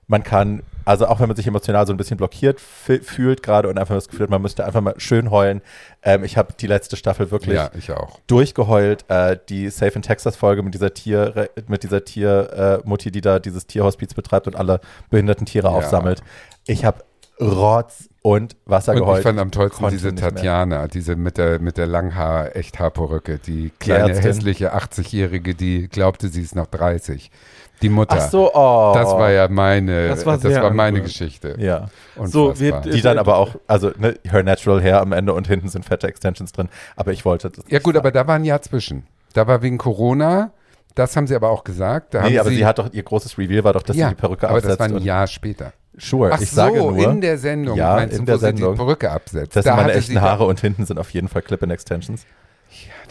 man 0.07 0.23
kann, 0.23 0.61
also 0.85 1.07
auch 1.07 1.19
wenn 1.19 1.27
man 1.27 1.35
sich 1.35 1.47
emotional 1.47 1.85
so 1.87 1.93
ein 1.93 1.97
bisschen 1.97 2.17
blockiert 2.17 2.59
fü- 2.59 3.03
fühlt 3.03 3.43
gerade 3.43 3.69
und 3.69 3.77
einfach 3.77 3.95
das 3.95 4.07
Gefühl 4.07 4.23
hat, 4.25 4.29
man 4.31 4.41
müsste 4.41 4.65
einfach 4.65 4.81
mal 4.81 4.93
schön 4.97 5.31
heulen. 5.31 5.61
Ähm, 6.03 6.23
ich 6.23 6.37
habe 6.37 6.53
die 6.59 6.67
letzte 6.67 6.95
Staffel 6.95 7.31
wirklich 7.31 7.55
ja, 7.55 7.69
ich 7.77 7.89
durchgeheult. 8.27 9.05
Äh, 9.09 9.37
die 9.49 9.69
Safe 9.69 9.93
in 9.93 10.01
Texas 10.01 10.35
Folge 10.35 10.63
mit 10.63 10.73
dieser 10.73 10.93
Tier, 10.93 11.49
mit 11.67 11.83
dieser 11.83 12.03
Tier, 12.05 12.81
äh, 12.83 12.87
die 13.11 13.21
da 13.21 13.39
dieses 13.39 13.67
Tierhospiz 13.67 14.13
betreibt 14.13 14.47
und 14.47 14.55
alle 14.55 14.79
behinderten 15.09 15.45
Tiere 15.45 15.67
Ja. 15.67 15.73
aufsammelt. 15.73 16.21
Ich 16.65 16.85
habe 16.85 17.03
Rotz 17.39 18.07
und 18.21 18.55
Wasser 18.65 18.91
Und 18.91 18.99
ich 18.99 19.03
geheult. 19.03 19.23
fand 19.23 19.39
am 19.39 19.49
tollsten 19.51 19.89
diese. 19.89 20.13
Tatjana, 20.13 20.87
diese 20.87 21.15
mit 21.15 21.37
der, 21.37 21.59
mit 21.59 21.77
der 21.77 21.87
Langhaar, 21.87 22.55
Echthaarperücke, 22.55 23.39
die 23.39 23.71
kleine, 23.79 24.09
Ärztin. 24.09 24.23
hässliche 24.23 24.75
80-Jährige, 24.75 25.55
die 25.55 25.87
glaubte, 25.87 26.27
sie 26.29 26.41
ist 26.43 26.55
noch 26.55 26.67
30. 26.67 27.31
Die 27.81 27.89
Mutter. 27.89 28.15
Ach 28.19 28.29
so, 28.29 28.51
oh. 28.53 28.91
Das 28.93 29.07
war 29.11 29.31
ja 29.31 29.47
meine, 29.47 30.07
Das 30.09 30.19
das 30.19 30.25
war 30.25 30.43
war, 30.43 30.51
sehr 30.51 30.69
meine. 30.71 31.01
Geschichte. 31.01 31.55
Ja. 31.59 31.87
So, 32.25 32.49
Unfassbar. 32.49 32.85
wir- 32.85 32.91
Die 32.91 33.01
dann 33.01 33.17
aber 33.17 33.37
auch, 33.37 33.55
also 33.67 33.91
ne, 33.97 34.15
her 34.23 34.43
natural 34.43 34.81
hair 34.81 35.01
am 35.01 35.11
Ende 35.13 35.33
und 35.33 35.47
hinten 35.47 35.67
sind 35.69 35.85
fette 35.85 36.07
Extensions 36.07 36.51
drin. 36.51 36.69
Aber 36.95 37.11
ich 37.11 37.25
wollte 37.25 37.49
das 37.49 37.65
ja 37.69 37.79
gut, 37.79 37.95
sagen. 37.95 37.97
aber 38.05 38.11
da 38.11 38.27
war 38.27 38.35
ein 38.35 38.45
Jahr 38.45 38.61
zwischen. 38.61 39.05
Da 39.33 39.47
war 39.47 39.61
wegen 39.61 39.77
Corona, 39.77 40.51
das 40.95 41.15
haben 41.15 41.25
sie 41.27 41.35
aber 41.35 41.49
auch 41.49 41.63
gesagt. 41.63 42.13
Da 42.13 42.21
Nee, 42.23 42.31
haben 42.35 42.39
aber 42.41 42.49
sie, 42.49 42.57
sie, 42.57 42.65
hat 42.65 42.77
doch, 42.79 42.91
ihr 42.93 43.03
großes 43.03 43.37
Reveal 43.37 43.63
war 43.63 43.73
doch, 43.73 43.83
dass 43.83 43.95
ja, 43.95 44.09
sie 44.09 44.15
die 44.15 44.19
Perücke 44.19 44.47
aber 44.47 44.57
absetzt. 44.57 44.79
das 44.79 44.91
war 44.91 44.97
ein 44.97 45.03
Jahr 45.03 45.25
später. 45.27 45.73
Sure, 45.97 46.31
Ach 46.33 46.39
ich 46.41 46.49
so, 46.49 46.55
sage 46.55 46.77
nur, 46.77 46.97
in 46.97 47.19
der 47.21 47.37
Sendung 47.37 47.77
Ja, 47.77 47.95
meinst 47.95 48.13
in 48.17 48.21
du, 48.21 48.25
der 48.27 48.35
wo 48.35 48.39
sie 48.39 48.45
Sendung. 48.45 48.73
die 48.73 48.77
Perücke 48.77 49.11
absetzt. 49.11 49.55
das 49.55 49.65
da 49.65 49.71
sind 49.75 49.81
meine 49.85 49.93
echten 49.97 50.21
Haare 50.21 50.45
und 50.45 50.59
hinten 50.61 50.85
sind 50.85 50.97
auf 50.99 51.09
jeden 51.11 51.27
Fall 51.27 51.41
Clip-in-Extensions. 51.41 52.25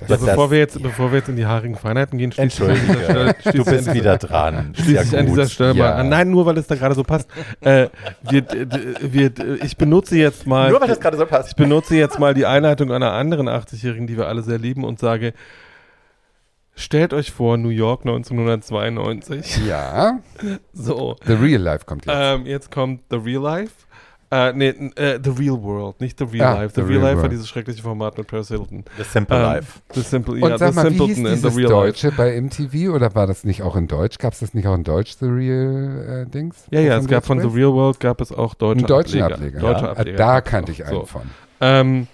Ja, 0.01 0.07
Das- 0.09 0.21
bevor, 0.21 0.51
wir 0.51 0.59
jetzt, 0.59 0.83
bevor 0.83 1.11
wir 1.13 1.19
jetzt 1.19 1.29
in 1.29 1.37
die 1.37 1.47
haarigen 1.47 1.75
Feinheiten 1.77 2.19
gehen, 2.19 2.33
schließe 2.33 2.63
ich 2.65 2.69
an 2.71 2.75
dieser 2.87 3.05
Stelle, 3.05 3.21
Entschuldige, 3.31 3.43
schließe 3.43 3.53
du 3.57 3.61
ich 3.63 3.69
an 3.69 3.75
bist 3.85 3.95
wieder 3.95 4.19
dran. 4.19 4.73
Schließe 4.75 5.03
ich 5.05 5.19
an 5.19 5.27
dieser 5.27 5.47
Stelle 5.49 5.75
Ja. 5.75 5.85
mal 5.85 5.93
an. 5.95 6.09
Nein, 6.09 6.31
nur 6.31 6.47
weil 6.47 6.59
es 6.59 6.67
da 6.67 6.75
gerade 6.75 6.95
so 6.95 7.03
passt. 7.05 7.29
äh, 7.61 7.89
wir, 8.29 8.45
wir, 9.01 9.33
ich 9.63 9.77
benutze 9.77 10.17
jetzt 10.17 10.47
mal. 10.47 10.71
Nur 10.71 10.81
weil 10.81 10.89
das 10.89 11.01
gerade 11.01 11.17
so 11.17 11.25
Ich 11.25 11.29
passt. 11.31 11.57
benutze 11.57 11.97
jetzt 11.97 12.19
mal 12.19 12.35
die 12.35 12.47
Einleitung 12.47 12.93
einer 12.93 13.13
anderen 13.13 13.49
80-Jährigen, 13.49 14.07
die 14.07 14.17
wir 14.17 14.29
alle 14.29 14.43
sehr 14.43 14.59
lieben 14.59 14.85
und 14.85 14.99
sage, 14.99 15.33
stellt 16.75 17.13
euch 17.13 17.31
vor, 17.31 17.57
New 17.59 17.69
York 17.69 18.05
1992. 18.07 19.67
Ja, 19.67 20.21
So, 20.73 21.17
The 21.27 21.35
Real 21.35 21.61
Life 21.61 21.85
kommt 21.85 22.07
jetzt. 22.07 22.15
ähm, 22.19 22.47
jetzt 22.47 22.71
kommt 22.71 23.03
The 23.11 23.17
Real 23.17 23.43
Life. 23.43 23.73
Äh, 24.33 24.53
nee, 24.53 24.69
n- 24.69 24.93
äh, 24.97 25.19
The 25.23 25.31
Real 25.31 25.61
World, 25.61 26.01
nicht 26.01 26.17
The 26.19 26.25
Real 26.25 26.47
Ah, 26.47 26.61
Life. 26.63 26.75
The, 26.77 26.83
The 26.83 26.87
Real, 26.87 27.01
Real 27.01 27.11
Life 27.13 27.23
war 27.23 27.29
dieses 27.29 27.49
schreckliche 27.49 27.83
Format 27.83 28.17
mit 28.17 28.29
Paris 28.29 28.47
Hilton. 28.49 28.85
The 28.97 29.03
Simple 29.03 29.37
Ähm, 29.37 29.43
Life. 29.43 29.81
The 29.93 30.01
Simple, 30.03 30.35
Und 30.35 30.51
ja, 30.51 30.57
sag 30.59 30.71
The 30.71 30.75
mal, 30.77 30.85
wie 30.85 30.89
hieß 30.99 30.99
Simpleton 31.17 31.27
in 31.27 31.37
The 31.39 31.43
dieses 31.43 31.57
Real 31.57 31.71
Life. 31.71 31.87
Deutsche 31.87 32.13
bei 32.13 32.41
MTV 32.41 32.95
oder 32.95 33.15
war 33.17 33.27
das 33.27 33.43
nicht 33.43 33.63
auch 33.63 33.75
in 33.75 33.89
Deutsch? 33.89 34.19
Gab 34.19 34.33
es 34.35 34.39
das 34.39 34.55
nicht 34.55 34.69
auch 34.69 34.75
in 34.75 34.85
Deutsch, 34.85 35.17
The 35.19 35.27
Real 35.27 36.27
äh, 36.29 36.31
Dings? 36.31 36.65
Ja, 36.71 36.79
ja, 36.81 36.97
es 36.99 37.09
gab 37.09 37.27
von 37.27 37.41
The? 37.41 37.49
Real 37.49 37.73
World 37.73 37.99
gab 37.99 38.21
es 38.21 38.31
auch 38.31 38.55
deutsche 38.55 38.79
Einen 38.79 38.87
deutschen 38.87 39.23
Ableger. 39.23 39.35
Ableger. 39.35 39.61
Deutsche 39.61 39.85
ja. 39.85 39.91
Ableger 39.91 40.17
Da 40.17 40.41
kannte 40.43 40.73
ich 40.73 40.85
einen 40.87 40.95
So. 41.01 41.07
von. 41.07 41.23
Ähm, 41.61 42.07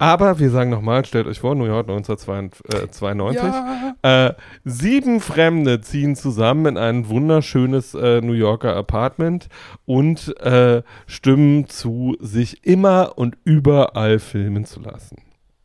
aber 0.00 0.38
wir 0.38 0.48
sagen 0.48 0.70
nochmal, 0.70 1.04
stellt 1.04 1.26
euch 1.26 1.40
vor, 1.40 1.54
New 1.54 1.66
York 1.66 1.86
1992. 1.90 3.42
Ja. 3.42 3.94
Äh, 4.02 4.34
sieben 4.64 5.20
Fremde 5.20 5.82
ziehen 5.82 6.16
zusammen 6.16 6.64
in 6.64 6.78
ein 6.78 7.10
wunderschönes 7.10 7.92
äh, 7.92 8.22
New 8.22 8.32
Yorker 8.32 8.74
Apartment 8.74 9.50
und 9.84 10.34
äh, 10.40 10.82
stimmen 11.06 11.68
zu, 11.68 12.16
sich 12.18 12.64
immer 12.64 13.18
und 13.18 13.36
überall 13.44 14.20
filmen 14.20 14.64
zu 14.64 14.80
lassen. 14.80 15.18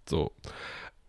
So. 0.05 0.33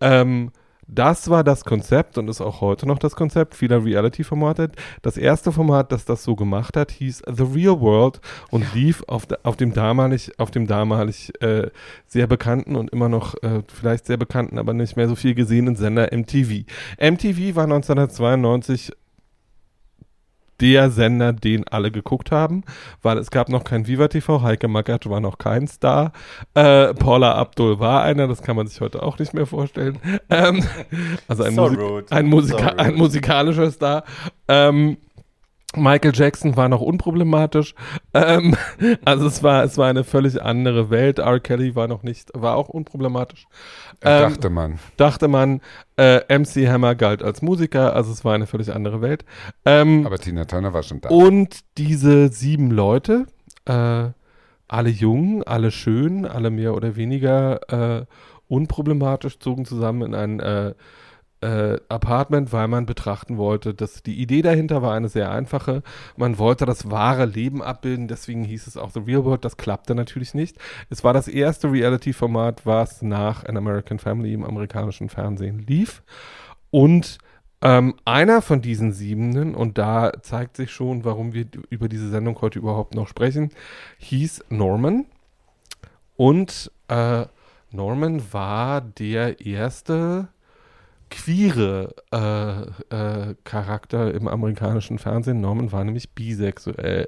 Ähm, 0.00 0.52
das 0.88 1.28
war 1.30 1.42
das 1.42 1.64
Konzept 1.64 2.16
und 2.18 2.28
ist 2.28 2.40
auch 2.40 2.60
heute 2.60 2.86
noch 2.86 2.98
das 2.98 3.16
Konzept 3.16 3.54
vieler 3.54 3.84
Reality-Formate. 3.84 4.70
Das 5.02 5.16
erste 5.16 5.52
Format, 5.52 5.90
das 5.92 6.04
das 6.04 6.22
so 6.22 6.36
gemacht 6.36 6.76
hat, 6.76 6.90
hieß 6.92 7.22
The 7.26 7.42
Real 7.42 7.80
World 7.80 8.20
und 8.50 8.72
lief 8.74 9.02
auf, 9.08 9.26
auf 9.42 9.56
dem 9.56 9.72
damalig, 9.72 10.32
auf 10.38 10.50
dem 10.50 10.66
damalig 10.66 11.32
äh, 11.42 11.70
sehr 12.06 12.26
bekannten 12.26 12.76
und 12.76 12.90
immer 12.90 13.08
noch 13.08 13.34
äh, 13.42 13.62
vielleicht 13.66 14.06
sehr 14.06 14.16
bekannten, 14.16 14.58
aber 14.58 14.74
nicht 14.74 14.96
mehr 14.96 15.08
so 15.08 15.16
viel 15.16 15.34
gesehenen 15.34 15.76
Sender 15.76 16.08
MTV. 16.12 16.64
MTV 17.00 17.56
war 17.56 17.64
1992 17.64 18.92
der 20.60 20.90
Sender, 20.90 21.32
den 21.32 21.66
alle 21.68 21.90
geguckt 21.90 22.30
haben, 22.30 22.64
weil 23.02 23.18
es 23.18 23.30
gab 23.30 23.48
noch 23.48 23.64
kein 23.64 23.86
Viva 23.86 24.08
TV, 24.08 24.42
Heike 24.42 24.68
Mackert 24.68 25.08
war 25.08 25.20
noch 25.20 25.38
kein 25.38 25.66
Star, 25.68 26.12
äh, 26.54 26.94
Paula 26.94 27.34
Abdul 27.34 27.78
war 27.78 28.02
einer, 28.02 28.28
das 28.28 28.42
kann 28.42 28.56
man 28.56 28.66
sich 28.66 28.80
heute 28.80 29.02
auch 29.02 29.18
nicht 29.18 29.34
mehr 29.34 29.46
vorstellen. 29.46 29.98
Ähm, 30.30 30.64
also 31.28 31.44
ein, 31.44 31.54
So 31.54 31.68
Musik 31.68 32.12
ein, 32.12 32.26
Musika 32.26 32.70
So 32.70 32.76
ein 32.76 32.94
musikalischer 32.94 33.70
Star. 33.70 34.04
Ähm, 34.48 34.98
Michael 35.76 36.12
Jackson 36.14 36.56
war 36.56 36.68
noch 36.68 36.80
unproblematisch. 36.80 37.74
Ähm, 38.14 38.56
also 39.04 39.26
es 39.26 39.42
war, 39.42 39.62
es 39.64 39.78
war 39.78 39.88
eine 39.88 40.04
völlig 40.04 40.42
andere 40.42 40.90
Welt. 40.90 41.18
R. 41.18 41.40
Kelly 41.40 41.74
war 41.76 41.86
noch 41.88 42.02
nicht, 42.02 42.30
war 42.34 42.56
auch 42.56 42.68
unproblematisch. 42.68 43.46
Äh, 44.00 44.24
Ähm, 44.24 44.30
dachte 44.32 44.50
man. 44.50 44.78
Dachte 44.96 45.28
man, 45.28 45.60
äh, 45.96 46.20
MC 46.38 46.68
Hammer 46.68 46.94
galt 46.94 47.22
als 47.22 47.42
Musiker, 47.42 47.94
also 47.94 48.12
es 48.12 48.24
war 48.24 48.34
eine 48.34 48.46
völlig 48.46 48.72
andere 48.74 49.00
Welt. 49.00 49.24
Ähm, 49.64 50.04
Aber 50.06 50.18
Tina 50.18 50.44
Turner 50.44 50.72
war 50.72 50.82
schon 50.82 51.00
da. 51.00 51.08
und 51.10 51.60
diese 51.78 52.28
sieben 52.28 52.70
Leute, 52.70 53.26
äh, 53.66 54.08
alle 54.68 54.90
jung, 54.90 55.42
alle 55.44 55.70
schön, 55.70 56.26
alle 56.26 56.50
mehr 56.50 56.74
oder 56.74 56.96
weniger 56.96 58.00
äh, 58.00 58.04
unproblematisch, 58.48 59.38
zogen 59.38 59.64
zusammen 59.64 60.02
in 60.02 60.14
ein 60.14 60.74
äh, 61.40 61.78
Apartment, 61.88 62.52
weil 62.52 62.68
man 62.68 62.86
betrachten 62.86 63.36
wollte, 63.36 63.74
dass 63.74 64.02
die 64.02 64.20
Idee 64.20 64.42
dahinter 64.42 64.82
war 64.82 64.94
eine 64.94 65.08
sehr 65.08 65.30
einfache. 65.30 65.82
Man 66.16 66.38
wollte 66.38 66.66
das 66.66 66.90
wahre 66.90 67.26
Leben 67.26 67.62
abbilden, 67.62 68.08
deswegen 68.08 68.44
hieß 68.44 68.66
es 68.66 68.76
auch 68.76 68.90
The 68.90 69.00
Real 69.00 69.24
World. 69.24 69.44
Das 69.44 69.56
klappte 69.56 69.94
natürlich 69.94 70.34
nicht. 70.34 70.56
Es 70.90 71.04
war 71.04 71.12
das 71.12 71.28
erste 71.28 71.70
Reality-Format, 71.70 72.64
was 72.64 73.02
nach 73.02 73.44
An 73.44 73.56
American 73.56 73.98
Family 73.98 74.32
im 74.32 74.44
amerikanischen 74.44 75.08
Fernsehen 75.08 75.58
lief. 75.58 76.02
Und 76.70 77.18
ähm, 77.62 77.94
einer 78.04 78.42
von 78.42 78.60
diesen 78.60 78.92
Siebenen, 78.92 79.54
und 79.54 79.78
da 79.78 80.12
zeigt 80.22 80.56
sich 80.56 80.70
schon, 80.70 81.04
warum 81.04 81.32
wir 81.32 81.46
über 81.70 81.88
diese 81.88 82.10
Sendung 82.10 82.40
heute 82.40 82.58
überhaupt 82.58 82.94
noch 82.94 83.08
sprechen, 83.08 83.50
hieß 83.98 84.44
Norman. 84.50 85.06
Und 86.16 86.70
äh, 86.88 87.26
Norman 87.70 88.32
war 88.32 88.80
der 88.80 89.44
erste 89.44 90.28
queere 91.10 91.94
äh, 92.12 92.94
äh, 92.94 93.34
Charakter 93.44 94.12
im 94.12 94.28
amerikanischen 94.28 94.98
Fernsehen. 94.98 95.40
Norman 95.40 95.72
war 95.72 95.84
nämlich 95.84 96.10
bisexuell 96.10 97.06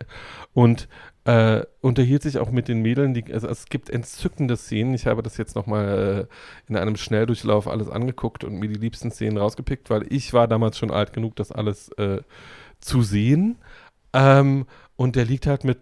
und 0.53 0.89
äh, 1.25 1.63
unterhielt 1.81 2.23
sich 2.23 2.39
auch 2.39 2.51
mit 2.51 2.69
den 2.69 2.81
Mädeln. 2.81 3.13
Die, 3.13 3.33
also 3.33 3.49
es 3.49 3.67
gibt 3.67 3.91
entzückende 3.91 4.57
Szenen. 4.57 4.95
Ich 4.95 5.07
habe 5.07 5.23
das 5.23 5.37
jetzt 5.37 5.57
nochmal 5.57 6.29
äh, 6.29 6.71
in 6.71 6.77
einem 6.77 6.97
Schnelldurchlauf 6.97 7.69
alles 7.69 7.89
angeguckt 7.89 8.45
und 8.45 8.55
mir 8.55 8.69
die 8.69 8.81
liebsten 8.81 9.11
Szenen 9.11 9.37
rausgepickt, 9.37 9.91
weil 9.91 10.07
ich 10.13 10.33
war 10.33 10.49
damals 10.49 10.79
schon 10.79 10.91
alt 10.91 11.13
genug, 11.13 11.37
das 11.37 11.53
alles 11.53 11.91
äh, 11.99 12.23
zu 12.81 13.03
Ähm, 14.13 14.67
und 14.97 15.17
der 15.17 15.25
liegt 15.25 15.47
halt 15.47 15.65
mit 15.65 15.79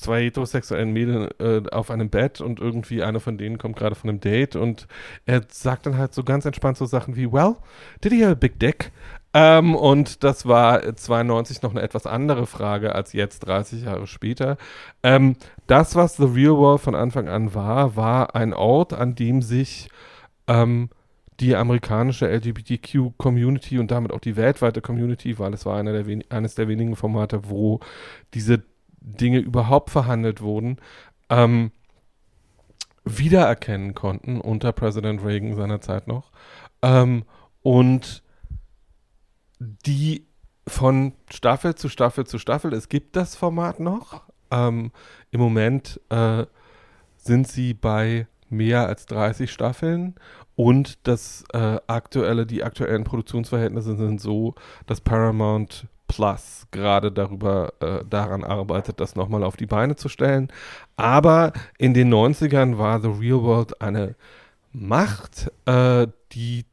zwei 0.00 0.24
heterosexuellen 0.24 0.92
Mädels 0.92 1.30
äh, 1.38 1.62
auf 1.70 1.90
einem 1.90 2.10
Bett 2.10 2.40
und 2.40 2.60
irgendwie 2.60 3.02
eine 3.02 3.20
von 3.20 3.38
denen 3.38 3.58
kommt 3.58 3.76
gerade 3.76 3.94
von 3.94 4.10
einem 4.10 4.20
Date 4.20 4.56
und 4.56 4.86
er 5.26 5.42
sagt 5.48 5.86
dann 5.86 5.98
halt 5.98 6.14
so 6.14 6.24
ganz 6.24 6.44
entspannt 6.44 6.76
so 6.76 6.86
Sachen 6.86 7.16
wie, 7.16 7.32
well, 7.32 7.56
did 8.02 8.12
he 8.12 8.22
have 8.22 8.32
a 8.32 8.34
big 8.34 8.58
dick? 8.58 8.92
Ähm, 9.32 9.76
und 9.76 10.24
das 10.24 10.46
war 10.46 10.84
äh, 10.84 10.94
92 10.94 11.62
noch 11.62 11.70
eine 11.70 11.82
etwas 11.82 12.06
andere 12.06 12.46
Frage 12.46 12.94
als 12.94 13.12
jetzt 13.12 13.40
30 13.40 13.84
Jahre 13.84 14.06
später. 14.06 14.56
Ähm, 15.02 15.36
das, 15.66 15.94
was 15.94 16.16
The 16.16 16.24
Real 16.24 16.56
World 16.56 16.80
von 16.80 16.96
Anfang 16.96 17.28
an 17.28 17.54
war, 17.54 17.94
war 17.94 18.34
ein 18.34 18.52
Ort, 18.52 18.92
an 18.92 19.14
dem 19.14 19.40
sich 19.42 19.88
ähm, 20.48 20.90
die 21.38 21.54
amerikanische 21.56 22.26
LGBTQ-Community 22.26 23.78
und 23.78 23.90
damit 23.90 24.12
auch 24.12 24.20
die 24.20 24.36
weltweite 24.36 24.80
Community, 24.80 25.38
weil 25.38 25.54
es 25.54 25.64
war 25.64 25.78
einer 25.78 26.02
der 26.02 26.20
eines 26.28 26.54
der 26.54 26.68
wenigen 26.68 26.96
Formate, 26.96 27.48
wo 27.48 27.80
diese 28.34 28.62
Dinge 29.00 29.38
überhaupt 29.38 29.90
verhandelt 29.90 30.40
wurden, 30.40 30.78
ähm, 31.28 31.72
wiedererkennen 33.04 33.94
konnten 33.94 34.40
unter 34.40 34.72
Präsident 34.72 35.24
Reagan 35.24 35.54
seiner 35.54 35.80
Zeit 35.80 36.06
noch. 36.06 36.30
Ähm, 36.82 37.24
und 37.62 38.22
die 39.58 40.26
von 40.66 41.12
Staffel 41.30 41.74
zu 41.74 41.88
Staffel 41.88 42.26
zu 42.26 42.38
Staffel, 42.38 42.72
es 42.72 42.88
gibt 42.88 43.16
das 43.16 43.36
Format 43.36 43.80
noch. 43.80 44.22
Ähm, 44.50 44.92
Im 45.30 45.40
Moment 45.40 46.00
äh, 46.10 46.46
sind 47.16 47.48
sie 47.48 47.74
bei 47.74 48.26
mehr 48.48 48.86
als 48.86 49.06
30 49.06 49.50
Staffeln 49.50 50.16
und 50.56 51.06
das 51.06 51.44
äh, 51.52 51.78
aktuelle, 51.86 52.46
die 52.46 52.64
aktuellen 52.64 53.04
Produktionsverhältnisse 53.04 53.96
sind 53.96 54.20
so, 54.20 54.54
dass 54.86 55.00
Paramount 55.00 55.86
Plus 56.10 56.66
gerade 56.70 57.12
darüber 57.12 57.72
äh, 57.80 58.04
daran 58.08 58.44
arbeitet, 58.44 59.00
das 59.00 59.16
nochmal 59.16 59.44
auf 59.44 59.56
die 59.56 59.66
Beine 59.66 59.96
zu 59.96 60.08
stellen. 60.08 60.48
Aber 60.96 61.52
in 61.78 61.94
den 61.94 62.12
90ern 62.12 62.78
war 62.78 63.00
The 63.00 63.08
Real 63.08 63.42
World 63.42 63.80
eine 63.80 64.16
Macht, 64.72 65.50
äh, 65.66 66.06
die 66.32 66.64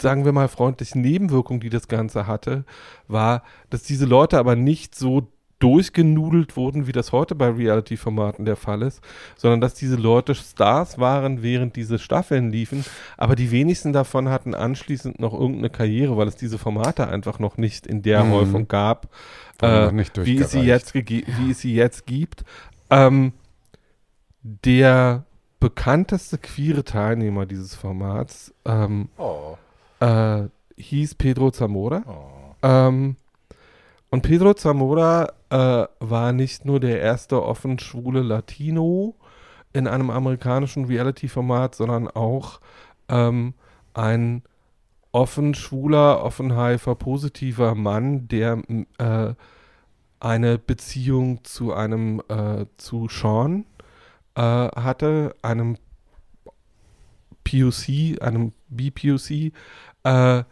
sagen 0.00 0.24
wir 0.24 0.32
mal 0.32 0.48
freundlich 0.48 0.94
Nebenwirkung, 0.94 1.60
die 1.60 1.70
das 1.70 1.88
Ganze 1.88 2.26
hatte, 2.26 2.64
war, 3.08 3.42
dass 3.68 3.82
diese 3.82 4.06
Leute 4.06 4.38
aber 4.38 4.54
nicht 4.54 4.94
so 4.94 5.32
durchgenudelt 5.58 6.56
wurden, 6.56 6.86
wie 6.86 6.92
das 6.92 7.10
heute 7.12 7.34
bei 7.34 7.48
Reality-Formaten 7.50 8.44
der 8.44 8.56
Fall 8.56 8.82
ist, 8.82 9.00
sondern 9.36 9.60
dass 9.60 9.74
diese 9.74 9.96
Leute 9.96 10.34
Stars 10.34 10.98
waren, 10.98 11.42
während 11.42 11.74
diese 11.76 11.98
Staffeln 11.98 12.50
liefen, 12.50 12.84
aber 13.16 13.34
die 13.34 13.50
wenigsten 13.50 13.92
davon 13.92 14.28
hatten 14.28 14.54
anschließend 14.54 15.18
noch 15.20 15.32
irgendeine 15.32 15.70
Karriere, 15.70 16.16
weil 16.16 16.28
es 16.28 16.36
diese 16.36 16.58
Formate 16.58 17.08
einfach 17.08 17.38
noch 17.40 17.56
nicht 17.56 17.86
in 17.86 18.02
der 18.02 18.22
Mhm. 18.24 18.32
Häufung 18.32 18.68
gab, 18.68 19.08
äh, 19.60 19.90
wie, 20.24 20.38
es 20.38 20.52
sie 20.52 20.60
jetzt 20.60 20.94
wie 20.94 21.24
es 21.50 21.60
sie 21.60 21.74
jetzt 21.74 22.06
gibt. 22.06 22.44
Ähm, 22.90 23.32
der 24.42 25.24
bekannteste 25.60 26.38
queere 26.38 26.84
Teilnehmer 26.84 27.46
dieses 27.46 27.74
Formats 27.74 28.54
ähm, 28.64 29.08
Oh. 29.18 29.56
äh, 30.00 30.44
hieß 30.76 31.16
Pedro 31.16 31.50
Zamora. 31.50 32.02
Oh. 32.06 32.54
Ähm, 32.62 33.16
und 34.10 34.22
Pedro 34.22 34.54
Zamora 34.54 35.32
äh, 35.50 35.86
war 36.00 36.32
nicht 36.32 36.64
nur 36.64 36.80
der 36.80 37.00
erste 37.00 37.42
offen 37.42 37.78
schwule 37.78 38.22
Latino 38.22 39.16
in 39.72 39.86
einem 39.86 40.10
amerikanischen 40.10 40.86
Reality-Format, 40.86 41.74
sondern 41.74 42.08
auch 42.08 42.60
ähm, 43.08 43.54
ein 43.94 44.42
offen 45.12 45.54
schwuler, 45.54 46.22
offen 46.22 46.56
HIV-positiver 46.56 47.74
Mann, 47.74 48.28
der 48.28 48.62
äh, 48.98 49.34
eine 50.20 50.58
Beziehung 50.58 51.44
zu 51.44 51.72
einem, 51.74 52.22
äh, 52.28 52.66
zu 52.76 53.08
Sean 53.08 53.64
äh, 54.34 54.40
hatte, 54.40 55.34
einem 55.42 55.76
POC, 57.44 58.20
einem 58.20 58.52
BPOC. 58.68 59.52
Äh, 60.04 60.44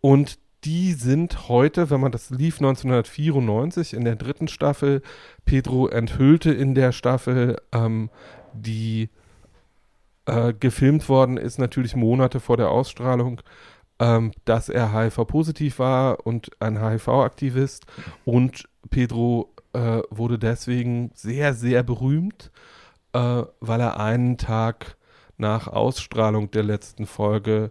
und 0.00 0.38
die 0.68 0.92
sind 0.92 1.48
heute, 1.48 1.88
wenn 1.88 2.02
man 2.02 2.12
das 2.12 2.28
lief 2.28 2.58
1994 2.58 3.94
in 3.94 4.04
der 4.04 4.16
dritten 4.16 4.48
Staffel, 4.48 5.00
Pedro 5.46 5.88
enthüllte 5.88 6.52
in 6.52 6.74
der 6.74 6.92
Staffel, 6.92 7.56
ähm, 7.72 8.10
die 8.52 9.08
äh, 10.26 10.52
gefilmt 10.52 11.08
worden 11.08 11.38
ist, 11.38 11.58
natürlich 11.58 11.96
Monate 11.96 12.38
vor 12.38 12.58
der 12.58 12.68
Ausstrahlung, 12.68 13.40
ähm, 13.98 14.32
dass 14.44 14.68
er 14.68 14.92
HIV-positiv 14.92 15.78
war 15.78 16.26
und 16.26 16.50
ein 16.60 16.78
HIV-Aktivist. 16.78 17.86
Und 18.26 18.68
Pedro 18.90 19.54
äh, 19.72 20.02
wurde 20.10 20.38
deswegen 20.38 21.12
sehr, 21.14 21.54
sehr 21.54 21.82
berühmt, 21.82 22.50
äh, 23.14 23.42
weil 23.60 23.80
er 23.80 23.98
einen 23.98 24.36
Tag 24.36 24.98
nach 25.38 25.66
Ausstrahlung 25.66 26.50
der 26.50 26.64
letzten 26.64 27.06
Folge 27.06 27.70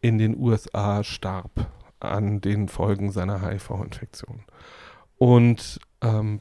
in 0.00 0.16
den 0.16 0.38
USA 0.38 1.04
starb 1.04 1.68
an 2.00 2.40
den 2.40 2.68
Folgen 2.68 3.12
seiner 3.12 3.42
HIV-Infektion. 3.42 4.44
Und 5.18 5.80
ähm, 6.02 6.40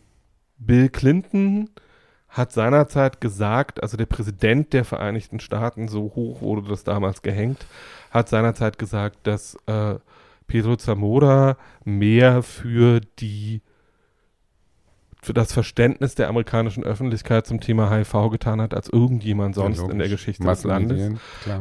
Bill 0.58 0.90
Clinton 0.90 1.70
hat 2.30 2.52
seinerzeit 2.52 3.22
gesagt, 3.22 3.82
also 3.82 3.98
der 3.98 4.06
Präsident 4.06 4.74
der 4.74 4.86
Vereinigten 4.86 5.40
Staaten, 5.40 5.88
so 5.88 6.14
hoch 6.16 6.42
wurde 6.42 6.68
das 6.70 6.84
damals 6.84 7.22
gehängt, 7.22 7.66
hat 8.12 8.30
seinerzeit 8.30 8.78
gesagt, 8.78 9.20
dass 9.24 9.58
äh, 9.66 9.96
Pedro 10.48 10.76
Zamora 10.76 11.58
mehr 11.84 12.44
für 12.44 13.02
die 13.20 13.62
für 15.22 15.34
das 15.34 15.52
Verständnis 15.52 16.16
der 16.16 16.30
amerikanischen 16.30 16.84
Öffentlichkeit 16.84 17.46
zum 17.46 17.60
Thema 17.60 17.92
HIV 17.92 18.30
getan 18.32 18.62
hat, 18.62 18.74
als 18.74 18.90
irgendjemand 18.90 19.56
sonst 19.56 19.80
Ja, 19.80 19.90
in 19.90 20.00
der. 20.00 20.08
Geschichte 20.08 20.44
des 20.44 20.64
Landes. 20.64 21.20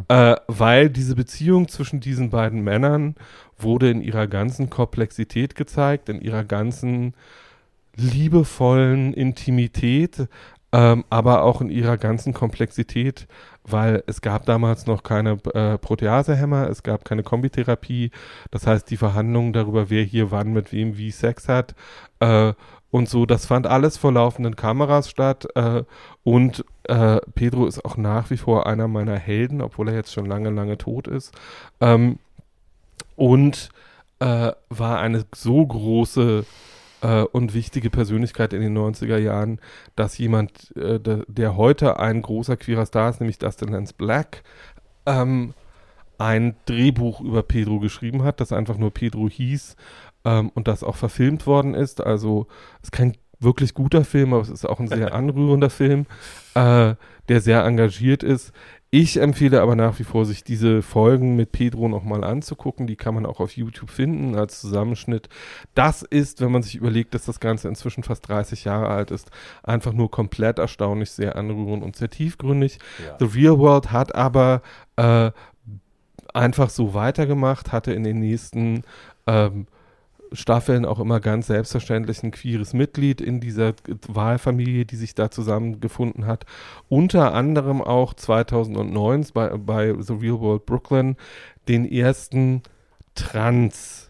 Äh, 0.08 0.36
weil 0.46 0.90
diese 0.90 1.16
Beziehung 1.16 1.68
zwischen 1.68 2.00
diesen 2.00 2.30
beiden 2.30 2.62
Männern 2.62 3.16
wurde 3.58 3.90
in 3.90 4.00
ihrer 4.00 4.28
ganzen 4.28 4.70
Komplexität 4.70 5.56
gezeigt, 5.56 6.08
in 6.08 6.20
ihrer 6.20 6.44
ganzen 6.44 7.14
liebevollen 7.96 9.12
Intimität, 9.12 10.28
ähm, 10.70 11.04
aber 11.10 11.42
auch 11.42 11.60
in 11.60 11.70
ihrer 11.70 11.96
ganzen 11.96 12.34
Komplexität, 12.34 13.26
weil 13.64 14.04
es 14.06 14.20
gab 14.20 14.46
damals 14.46 14.86
noch 14.86 15.02
keine 15.02 15.38
äh, 15.54 15.78
Proteasehämmer, 15.78 16.68
es 16.68 16.82
gab 16.84 17.04
keine 17.04 17.22
Kombitherapie, 17.24 18.12
das 18.50 18.66
heißt 18.66 18.88
die 18.88 18.96
Verhandlungen 18.96 19.52
darüber, 19.52 19.90
wer 19.90 20.04
hier 20.04 20.30
wann 20.30 20.52
mit 20.52 20.72
wem 20.72 20.96
wie 20.96 21.10
Sex 21.10 21.48
hat 21.48 21.74
äh, 22.20 22.52
und 22.90 23.08
so, 23.08 23.26
das 23.26 23.46
fand 23.46 23.66
alles 23.66 23.96
vor 23.98 24.12
laufenden 24.12 24.56
Kameras 24.56 25.10
statt 25.10 25.46
äh, 25.54 25.82
und 26.22 26.64
äh, 26.84 27.20
Pedro 27.34 27.66
ist 27.66 27.84
auch 27.84 27.96
nach 27.96 28.30
wie 28.30 28.38
vor 28.38 28.66
einer 28.66 28.88
meiner 28.88 29.18
Helden, 29.18 29.60
obwohl 29.60 29.88
er 29.88 29.94
jetzt 29.94 30.12
schon 30.12 30.26
lange, 30.26 30.50
lange 30.50 30.78
tot 30.78 31.06
ist. 31.06 31.34
Ähm, 31.80 32.18
und 33.14 33.68
äh, 34.20 34.52
war 34.70 35.00
eine 35.00 35.24
so 35.34 35.66
große 35.66 36.46
äh, 37.02 37.22
und 37.22 37.54
wichtige 37.54 37.90
Persönlichkeit 37.90 38.52
in 38.52 38.62
den 38.62 38.76
90er 38.76 39.18
Jahren, 39.18 39.60
dass 39.96 40.18
jemand, 40.18 40.74
äh, 40.76 40.98
der, 40.98 41.24
der, 41.28 41.56
heute 41.56 41.98
ein 42.00 42.22
großer 42.22 42.56
queerer 42.56 42.86
Star 42.86 43.10
ist, 43.10 43.20
nämlich 43.20 43.38
Dustin 43.38 43.68
Lance 43.68 43.94
Black, 43.96 44.42
ähm, 45.06 45.54
ein 46.18 46.56
Drehbuch 46.66 47.20
über 47.20 47.42
Pedro 47.42 47.78
geschrieben 47.78 48.24
hat, 48.24 48.40
das 48.40 48.52
einfach 48.52 48.76
nur 48.76 48.92
Pedro 48.92 49.28
hieß 49.28 49.76
ähm, 50.24 50.50
und 50.54 50.68
das 50.68 50.82
auch 50.82 50.96
verfilmt 50.96 51.46
worden 51.46 51.74
ist. 51.74 52.00
Also 52.00 52.46
es 52.82 52.88
ist 52.88 52.92
kein 52.92 53.16
wirklich 53.40 53.74
guter 53.74 54.04
Film, 54.04 54.32
aber 54.32 54.42
es 54.42 54.48
ist 54.48 54.64
auch 54.64 54.80
ein 54.80 54.88
sehr 54.88 55.14
anrührender 55.14 55.70
Film, 55.70 56.06
äh, 56.54 56.94
der 57.28 57.40
sehr 57.40 57.64
engagiert 57.64 58.22
ist. 58.22 58.52
Ich 58.90 59.20
empfehle 59.20 59.60
aber 59.60 59.76
nach 59.76 59.98
wie 59.98 60.04
vor, 60.04 60.24
sich 60.24 60.44
diese 60.44 60.80
Folgen 60.80 61.36
mit 61.36 61.52
Pedro 61.52 61.88
nochmal 61.88 62.24
anzugucken. 62.24 62.86
Die 62.86 62.96
kann 62.96 63.14
man 63.14 63.26
auch 63.26 63.38
auf 63.38 63.54
YouTube 63.54 63.90
finden 63.90 64.34
als 64.34 64.62
Zusammenschnitt. 64.62 65.28
Das 65.74 66.00
ist, 66.00 66.40
wenn 66.40 66.50
man 66.50 66.62
sich 66.62 66.74
überlegt, 66.74 67.12
dass 67.12 67.26
das 67.26 67.38
Ganze 67.38 67.68
inzwischen 67.68 68.02
fast 68.02 68.26
30 68.28 68.64
Jahre 68.64 68.88
alt 68.88 69.10
ist, 69.10 69.30
einfach 69.62 69.92
nur 69.92 70.10
komplett 70.10 70.58
erstaunlich, 70.58 71.10
sehr 71.10 71.36
anrührend 71.36 71.84
und 71.84 71.96
sehr 71.96 72.08
tiefgründig. 72.08 72.78
Ja. 73.04 73.16
The 73.18 73.38
Real 73.38 73.58
World 73.58 73.92
hat 73.92 74.14
aber 74.14 74.62
äh, 74.96 75.32
einfach 76.32 76.70
so 76.70 76.94
weitergemacht, 76.94 77.72
hatte 77.72 77.92
in 77.92 78.04
den 78.04 78.20
nächsten 78.20 78.84
ähm, 79.26 79.66
Staffeln 80.32 80.84
auch 80.84 80.98
immer 80.98 81.20
ganz 81.20 81.46
selbstverständlich 81.46 82.22
ein 82.22 82.30
queeres 82.30 82.72
Mitglied 82.72 83.20
in 83.20 83.40
dieser 83.40 83.74
Wahlfamilie, 84.06 84.84
die 84.84 84.96
sich 84.96 85.14
da 85.14 85.30
zusammengefunden 85.30 86.26
hat. 86.26 86.44
Unter 86.88 87.34
anderem 87.34 87.80
auch 87.82 88.14
2009 88.14 89.26
bei, 89.32 89.48
bei 89.56 89.94
The 89.98 90.14
Real 90.14 90.40
World 90.40 90.66
Brooklyn 90.66 91.16
den 91.68 91.84
ersten 91.84 92.62
Trans- 93.14 94.07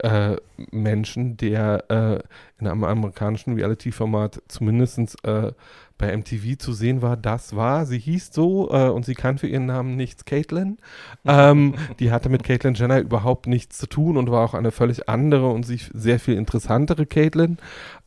äh, 0.00 0.36
Menschen, 0.70 1.36
der 1.36 1.90
äh, 1.90 2.18
in 2.60 2.66
einem 2.66 2.84
amerikanischen 2.84 3.54
Reality-Format 3.54 4.42
zumindest 4.48 5.16
äh, 5.24 5.52
bei 5.96 6.16
MTV 6.16 6.58
zu 6.58 6.72
sehen 6.72 7.02
war, 7.02 7.16
das 7.16 7.54
war, 7.54 7.86
sie 7.86 7.98
hieß 7.98 8.32
so 8.32 8.70
äh, 8.72 8.88
und 8.88 9.04
sie 9.04 9.14
kann 9.14 9.38
für 9.38 9.46
ihren 9.46 9.66
Namen 9.66 9.96
nichts 9.96 10.24
Caitlyn. 10.24 10.78
Ähm, 11.24 11.74
die 12.00 12.10
hatte 12.10 12.28
mit 12.28 12.42
Caitlyn 12.42 12.74
Jenner 12.74 12.98
überhaupt 12.98 13.46
nichts 13.46 13.78
zu 13.78 13.86
tun 13.86 14.16
und 14.16 14.30
war 14.30 14.44
auch 14.44 14.54
eine 14.54 14.72
völlig 14.72 15.08
andere 15.08 15.48
und 15.50 15.64
sich 15.64 15.90
sehr 15.94 16.18
viel 16.18 16.34
interessantere 16.34 17.06
Caitlyn. 17.06 17.58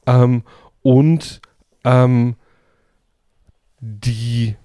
Ähm, 0.06 0.44
und 0.82 1.42
ähm, 1.84 2.36
die 3.80 4.56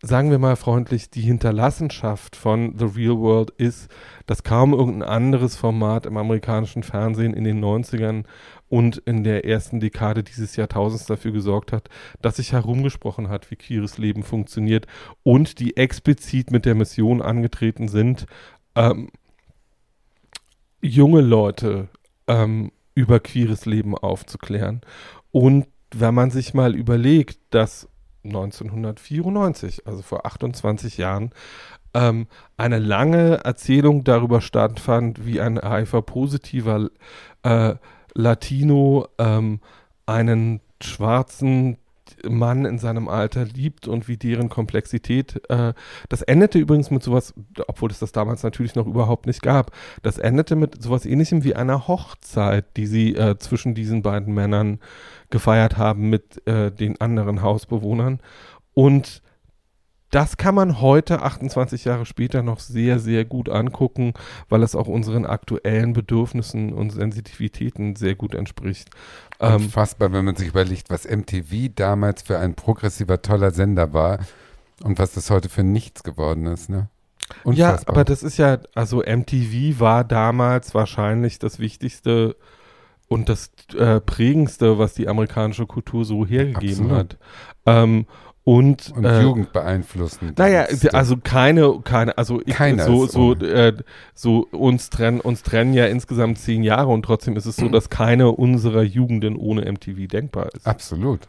sagen 0.00 0.30
wir 0.30 0.38
mal 0.38 0.56
freundlich, 0.56 1.10
die 1.10 1.22
Hinterlassenschaft 1.22 2.36
von 2.36 2.78
The 2.78 2.84
Real 2.84 3.18
World 3.18 3.50
ist, 3.50 3.90
dass 4.26 4.44
kaum 4.44 4.72
irgendein 4.72 5.08
anderes 5.08 5.56
Format 5.56 6.06
im 6.06 6.16
amerikanischen 6.16 6.84
Fernsehen 6.84 7.34
in 7.34 7.44
den 7.44 7.62
90ern 7.62 8.24
und 8.68 8.98
in 8.98 9.24
der 9.24 9.44
ersten 9.44 9.80
Dekade 9.80 10.22
dieses 10.22 10.54
Jahrtausends 10.54 11.06
dafür 11.06 11.32
gesorgt 11.32 11.72
hat, 11.72 11.88
dass 12.22 12.36
sich 12.36 12.52
herumgesprochen 12.52 13.28
hat, 13.28 13.50
wie 13.50 13.56
queeres 13.56 13.98
Leben 13.98 14.22
funktioniert 14.22 14.86
und 15.24 15.58
die 15.58 15.76
explizit 15.76 16.52
mit 16.52 16.64
der 16.64 16.76
Mission 16.76 17.20
angetreten 17.20 17.88
sind, 17.88 18.26
ähm, 18.76 19.10
junge 20.80 21.22
Leute 21.22 21.88
ähm, 22.28 22.70
über 22.94 23.18
queeres 23.18 23.66
Leben 23.66 23.96
aufzuklären. 23.96 24.82
Und 25.32 25.66
wenn 25.90 26.14
man 26.14 26.30
sich 26.30 26.54
mal 26.54 26.76
überlegt, 26.76 27.40
dass 27.50 27.88
1994, 28.28 29.86
also 29.86 30.02
vor 30.02 30.26
28 30.26 30.98
Jahren, 30.98 31.30
ähm, 31.94 32.26
eine 32.56 32.78
lange 32.78 33.44
Erzählung 33.44 34.04
darüber 34.04 34.40
stattfand, 34.40 35.24
wie 35.26 35.40
ein 35.40 35.60
HIV-positiver 35.60 36.90
äh, 37.42 37.74
Latino 38.14 39.08
ähm, 39.18 39.60
einen 40.06 40.60
schwarzen 40.82 41.78
Mann 42.28 42.64
in 42.64 42.78
seinem 42.78 43.08
Alter 43.08 43.44
liebt 43.44 43.88
und 43.88 44.08
wie 44.08 44.16
deren 44.16 44.48
Komplexität. 44.48 45.42
Äh, 45.48 45.74
das 46.08 46.22
endete 46.22 46.58
übrigens 46.58 46.90
mit 46.90 47.02
sowas, 47.02 47.34
obwohl 47.66 47.90
es 47.90 47.98
das 47.98 48.12
damals 48.12 48.42
natürlich 48.42 48.74
noch 48.74 48.86
überhaupt 48.86 49.26
nicht 49.26 49.42
gab. 49.42 49.72
Das 50.02 50.18
endete 50.18 50.56
mit 50.56 50.82
sowas 50.82 51.06
ähnlichem 51.06 51.44
wie 51.44 51.54
einer 51.54 51.88
Hochzeit, 51.88 52.76
die 52.76 52.86
sie 52.86 53.14
äh, 53.14 53.38
zwischen 53.38 53.74
diesen 53.74 54.02
beiden 54.02 54.34
Männern 54.34 54.80
gefeiert 55.30 55.76
haben 55.76 56.08
mit 56.10 56.46
äh, 56.46 56.70
den 56.70 57.00
anderen 57.00 57.42
Hausbewohnern. 57.42 58.20
Und 58.74 59.22
das 60.10 60.36
kann 60.36 60.54
man 60.54 60.80
heute, 60.80 61.22
28 61.22 61.84
Jahre 61.84 62.06
später, 62.06 62.42
noch 62.42 62.60
sehr, 62.60 62.98
sehr 62.98 63.24
gut 63.24 63.48
angucken, 63.48 64.14
weil 64.48 64.62
es 64.62 64.74
auch 64.74 64.88
unseren 64.88 65.26
aktuellen 65.26 65.92
Bedürfnissen 65.92 66.72
und 66.72 66.90
Sensitivitäten 66.90 67.94
sehr 67.96 68.14
gut 68.14 68.34
entspricht. 68.34 68.90
Ähm, 69.40 69.56
Unfassbar, 69.56 70.12
wenn 70.12 70.24
man 70.24 70.36
sich 70.36 70.48
überlegt, 70.48 70.90
was 70.90 71.04
MTV 71.04 71.70
damals 71.74 72.22
für 72.22 72.38
ein 72.38 72.54
progressiver, 72.54 73.20
toller 73.20 73.50
Sender 73.50 73.92
war 73.92 74.20
und 74.82 74.98
was 74.98 75.12
das 75.12 75.30
heute 75.30 75.48
für 75.48 75.62
nichts 75.62 76.02
geworden 76.02 76.46
ist, 76.46 76.70
ne? 76.70 76.88
Unfassbar. 77.44 77.56
Ja, 77.56 77.88
aber 77.88 78.04
das 78.04 78.22
ist 78.22 78.38
ja, 78.38 78.58
also 78.74 79.02
MTV 79.02 79.80
war 79.80 80.04
damals 80.04 80.74
wahrscheinlich 80.74 81.38
das 81.38 81.58
wichtigste 81.58 82.36
und 83.08 83.28
das 83.28 83.50
äh, 83.76 84.00
prägendste, 84.00 84.78
was 84.78 84.94
die 84.94 85.08
amerikanische 85.08 85.66
Kultur 85.66 86.04
so 86.04 86.24
hergegeben 86.26 86.90
Absolut. 86.90 86.92
hat. 86.92 87.16
Ähm, 87.66 88.06
und, 88.48 88.94
und 88.96 89.04
äh, 89.04 89.20
Jugend 89.20 89.52
beeinflussen. 89.52 90.32
Naja, 90.38 90.66
also 90.94 91.18
keine, 91.22 91.80
keine, 91.84 92.16
also 92.16 92.40
ich, 92.46 92.56
so, 92.78 93.04
so, 93.04 93.34
äh, 93.34 93.74
so 94.14 94.48
uns 94.52 94.88
trennen, 94.88 95.20
uns 95.20 95.42
trennen 95.42 95.74
ja 95.74 95.84
insgesamt 95.84 96.38
zehn 96.38 96.62
Jahre 96.62 96.88
und 96.88 97.02
trotzdem 97.02 97.36
ist 97.36 97.44
es 97.44 97.56
so, 97.56 97.68
dass 97.70 97.90
keine 97.90 98.30
unserer 98.30 98.82
Jugenden 98.82 99.36
ohne 99.36 99.70
MTV 99.70 100.08
denkbar 100.08 100.48
ist. 100.54 100.66
Absolut. 100.66 101.20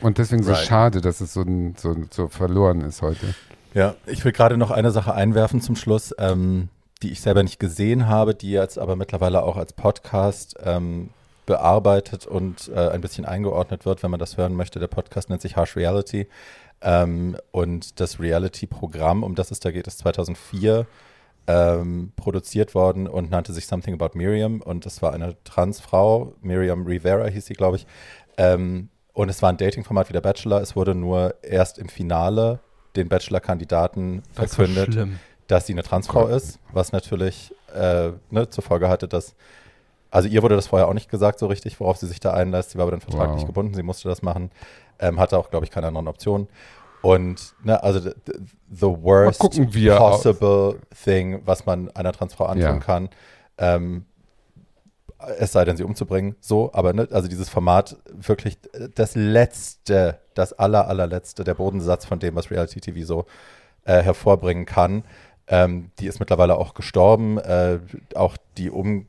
Und 0.00 0.18
deswegen 0.18 0.42
right. 0.42 0.56
so 0.56 0.64
schade, 0.64 1.00
dass 1.00 1.20
es 1.20 1.32
so, 1.32 1.44
so, 1.76 1.94
so 2.10 2.26
verloren 2.26 2.80
ist 2.80 3.00
heute. 3.00 3.36
Ja, 3.72 3.94
ich 4.06 4.24
will 4.24 4.32
gerade 4.32 4.56
noch 4.56 4.72
eine 4.72 4.90
Sache 4.90 5.14
einwerfen 5.14 5.60
zum 5.60 5.76
Schluss, 5.76 6.12
ähm, 6.18 6.68
die 7.00 7.12
ich 7.12 7.20
selber 7.20 7.44
nicht 7.44 7.60
gesehen 7.60 8.08
habe, 8.08 8.34
die 8.34 8.50
jetzt 8.50 8.76
aber 8.76 8.96
mittlerweile 8.96 9.44
auch 9.44 9.56
als 9.56 9.72
Podcast 9.72 10.56
ähm, 10.64 11.10
bearbeitet 11.46 12.26
und 12.26 12.68
äh, 12.74 12.88
ein 12.90 13.00
bisschen 13.00 13.24
eingeordnet 13.24 13.86
wird, 13.86 14.02
wenn 14.02 14.10
man 14.10 14.20
das 14.20 14.36
hören 14.36 14.54
möchte. 14.54 14.78
Der 14.80 14.88
Podcast 14.88 15.30
nennt 15.30 15.40
sich 15.40 15.56
Harsh 15.56 15.76
Reality. 15.76 16.28
Ähm, 16.82 17.36
und 17.52 18.00
das 18.00 18.20
Reality-Programm, 18.20 19.22
um 19.22 19.34
das 19.34 19.50
es 19.50 19.60
da 19.60 19.70
geht, 19.70 19.86
ist 19.86 19.98
2004 19.98 20.86
ähm, 21.46 22.12
produziert 22.16 22.74
worden 22.74 23.06
und 23.06 23.30
nannte 23.30 23.52
sich 23.52 23.66
Something 23.66 23.94
About 23.94 24.18
Miriam. 24.18 24.60
Und 24.60 24.84
das 24.84 25.00
war 25.00 25.14
eine 25.14 25.36
Transfrau, 25.44 26.34
Miriam 26.42 26.84
Rivera 26.84 27.26
hieß 27.26 27.46
sie, 27.46 27.54
glaube 27.54 27.76
ich. 27.76 27.86
Ähm, 28.36 28.88
und 29.12 29.30
es 29.30 29.40
war 29.40 29.48
ein 29.48 29.56
Dating-Format 29.56 30.08
wie 30.10 30.12
der 30.12 30.20
Bachelor. 30.20 30.60
Es 30.60 30.76
wurde 30.76 30.94
nur 30.94 31.36
erst 31.42 31.78
im 31.78 31.88
Finale 31.88 32.58
den 32.96 33.08
Bachelor-Kandidaten 33.08 34.22
verkündet, 34.32 35.08
dass 35.46 35.66
sie 35.66 35.72
eine 35.72 35.82
Transfrau 35.82 36.26
ist, 36.26 36.58
was 36.72 36.92
natürlich 36.92 37.54
äh, 37.74 38.10
ne, 38.30 38.48
zur 38.50 38.64
Folge 38.64 38.88
hatte, 38.88 39.06
dass 39.08 39.34
also 40.10 40.28
ihr 40.28 40.42
wurde 40.42 40.56
das 40.56 40.68
vorher 40.68 40.88
auch 40.88 40.94
nicht 40.94 41.10
gesagt 41.10 41.38
so 41.38 41.46
richtig, 41.46 41.78
worauf 41.80 41.96
sie 41.96 42.06
sich 42.06 42.20
da 42.20 42.32
einlässt. 42.32 42.70
Sie 42.70 42.78
war 42.78 42.82
aber 42.82 42.92
dann 42.92 43.00
vertraglich 43.00 43.40
wow. 43.40 43.46
gebunden, 43.46 43.74
sie 43.74 43.82
musste 43.82 44.08
das 44.08 44.22
machen. 44.22 44.50
Ähm, 44.98 45.20
hatte 45.20 45.38
auch, 45.38 45.50
glaube 45.50 45.64
ich, 45.64 45.70
keine 45.70 45.88
anderen 45.88 46.08
Optionen. 46.08 46.48
Und 47.02 47.54
ne, 47.62 47.82
also 47.82 48.00
the, 48.00 48.12
the 48.70 48.86
worst 48.86 49.38
possible 49.38 49.98
auf. 49.98 50.76
thing, 51.04 51.42
was 51.44 51.66
man 51.66 51.90
einer 51.90 52.12
Transfrau 52.12 52.46
antun 52.46 52.62
ja. 52.62 52.78
kann. 52.78 53.10
Ähm, 53.58 54.06
es 55.38 55.52
sei 55.52 55.64
denn, 55.64 55.76
sie 55.76 55.84
umzubringen, 55.84 56.36
so, 56.40 56.70
aber 56.72 56.92
ne, 56.92 57.08
also 57.10 57.28
dieses 57.28 57.48
Format 57.48 57.96
wirklich 58.12 58.58
das 58.94 59.14
letzte, 59.14 60.18
das 60.34 60.52
aller, 60.52 60.88
allerletzte, 60.88 61.44
der 61.44 61.54
Bodensatz 61.54 62.04
von 62.04 62.18
dem, 62.18 62.34
was 62.34 62.50
Reality 62.50 62.80
TV 62.80 63.06
so 63.06 63.26
äh, 63.84 64.02
hervorbringen 64.02 64.66
kann. 64.66 65.04
Ähm, 65.48 65.90
die 66.00 66.06
ist 66.06 66.18
mittlerweile 66.18 66.56
auch 66.56 66.74
gestorben. 66.74 67.38
Äh, 67.38 67.78
auch 68.14 68.36
die 68.56 68.70
um 68.70 69.06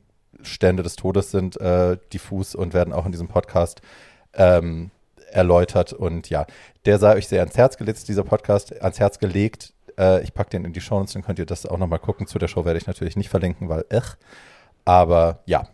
Umstände 0.48 0.82
des 0.82 0.96
Todes 0.96 1.30
sind 1.30 1.60
äh, 1.60 1.98
diffus 2.12 2.54
und 2.54 2.72
werden 2.72 2.94
auch 2.94 3.04
in 3.04 3.12
diesem 3.12 3.28
Podcast 3.28 3.82
ähm, 4.32 4.90
erläutert. 5.30 5.92
Und 5.92 6.30
ja, 6.30 6.46
der 6.86 6.98
sei 6.98 7.16
euch 7.16 7.28
sehr 7.28 7.40
ans 7.40 7.56
Herz 7.56 7.76
gelegt, 7.76 8.08
dieser 8.08 8.24
Podcast 8.24 8.80
ans 8.80 8.98
Herz 8.98 9.18
gelegt. 9.18 9.74
Äh, 9.98 10.22
ich 10.22 10.32
packe 10.32 10.50
den 10.50 10.64
in 10.64 10.72
die 10.72 10.80
Show 10.80 11.04
dann 11.12 11.22
könnt 11.22 11.38
ihr 11.38 11.44
das 11.44 11.66
auch 11.66 11.76
nochmal 11.76 11.98
gucken. 11.98 12.26
Zu 12.26 12.38
der 12.38 12.48
Show 12.48 12.64
werde 12.64 12.78
ich 12.78 12.86
natürlich 12.86 13.16
nicht 13.16 13.28
verlinken, 13.28 13.68
weil 13.68 13.84
ich. 13.90 14.16
Aber 14.86 15.40
ja. 15.44 15.68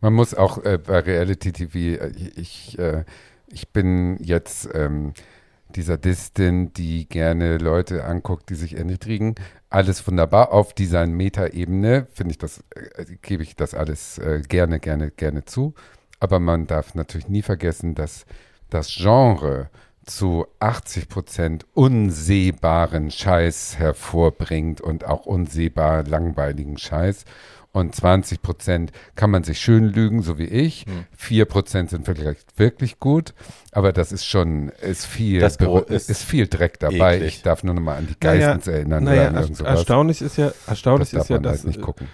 Man 0.00 0.14
muss 0.14 0.34
auch 0.34 0.64
äh, 0.64 0.78
bei 0.78 1.00
Reality 1.00 1.52
TV, 1.52 1.78
äh, 2.00 2.12
ich, 2.36 2.78
äh, 2.78 3.04
ich 3.48 3.70
bin 3.70 4.18
jetzt 4.22 4.68
ähm, 4.72 5.14
dieser 5.74 5.98
Distin, 5.98 6.72
die 6.74 7.08
gerne 7.08 7.58
Leute 7.58 8.04
anguckt, 8.04 8.50
die 8.50 8.54
sich 8.54 8.76
erniedrigen. 8.76 9.34
Alles 9.76 10.06
wunderbar. 10.08 10.52
Auf 10.52 10.72
dieser 10.72 11.06
Meta-Ebene 11.06 12.06
finde 12.10 12.30
ich 12.30 12.38
das, 12.38 12.64
äh, 12.70 13.04
gebe 13.20 13.42
ich 13.42 13.56
das 13.56 13.74
alles 13.74 14.16
äh, 14.16 14.40
gerne, 14.48 14.80
gerne, 14.80 15.10
gerne 15.10 15.44
zu. 15.44 15.74
Aber 16.18 16.40
man 16.40 16.66
darf 16.66 16.94
natürlich 16.94 17.28
nie 17.28 17.42
vergessen, 17.42 17.94
dass 17.94 18.24
das 18.70 18.94
Genre 18.94 19.68
zu 20.06 20.46
80 20.60 21.10
Prozent 21.10 21.66
unsehbaren 21.74 23.10
Scheiß 23.10 23.78
hervorbringt 23.78 24.80
und 24.80 25.04
auch 25.04 25.26
unsehbar 25.26 26.04
langweiligen 26.04 26.78
Scheiß. 26.78 27.26
Und 27.76 27.94
20 27.94 28.40
Prozent 28.40 28.90
kann 29.16 29.30
man 29.30 29.44
sich 29.44 29.60
schön 29.60 29.84
lügen, 29.84 30.22
so 30.22 30.38
wie 30.38 30.44
ich. 30.46 30.86
Hm. 30.86 31.04
4 31.14 31.44
Prozent 31.44 31.90
sind 31.90 32.06
vielleicht 32.06 32.58
wirklich 32.58 32.98
gut. 33.00 33.34
Aber 33.70 33.92
das 33.92 34.12
ist 34.12 34.24
schon, 34.24 34.70
ist 34.80 35.04
viel, 35.04 35.40
Das 35.40 35.56
ist 35.56 36.08
ist, 36.08 36.22
viel 36.22 36.46
Dreck 36.46 36.78
dabei. 36.80 37.16
eklig. 37.16 37.34
Ich 37.36 37.42
darf 37.42 37.64
nur 37.64 37.74
noch 37.74 37.82
mal 37.82 37.98
an 37.98 38.06
die 38.06 38.16
Naja, 38.24 38.46
Geistens 38.54 38.66
erinnern 38.68 39.04
Naja, 39.04 39.20
oder 39.22 39.28
an 39.28 39.34
irgend 39.34 39.50
er, 39.50 39.56
sowas. 39.56 39.70
erstaunlich 39.78 40.22
ist 40.22 40.38
ja, 40.38 40.46
Das 40.46 40.68
erstaunlich 40.68 41.10
darf 41.10 41.22
ist 41.24 41.28
ja, 41.28 41.36
man 41.36 41.42
dass, 41.42 41.52
halt 41.58 41.64
nicht 41.66 41.82
gucken. 41.82 42.08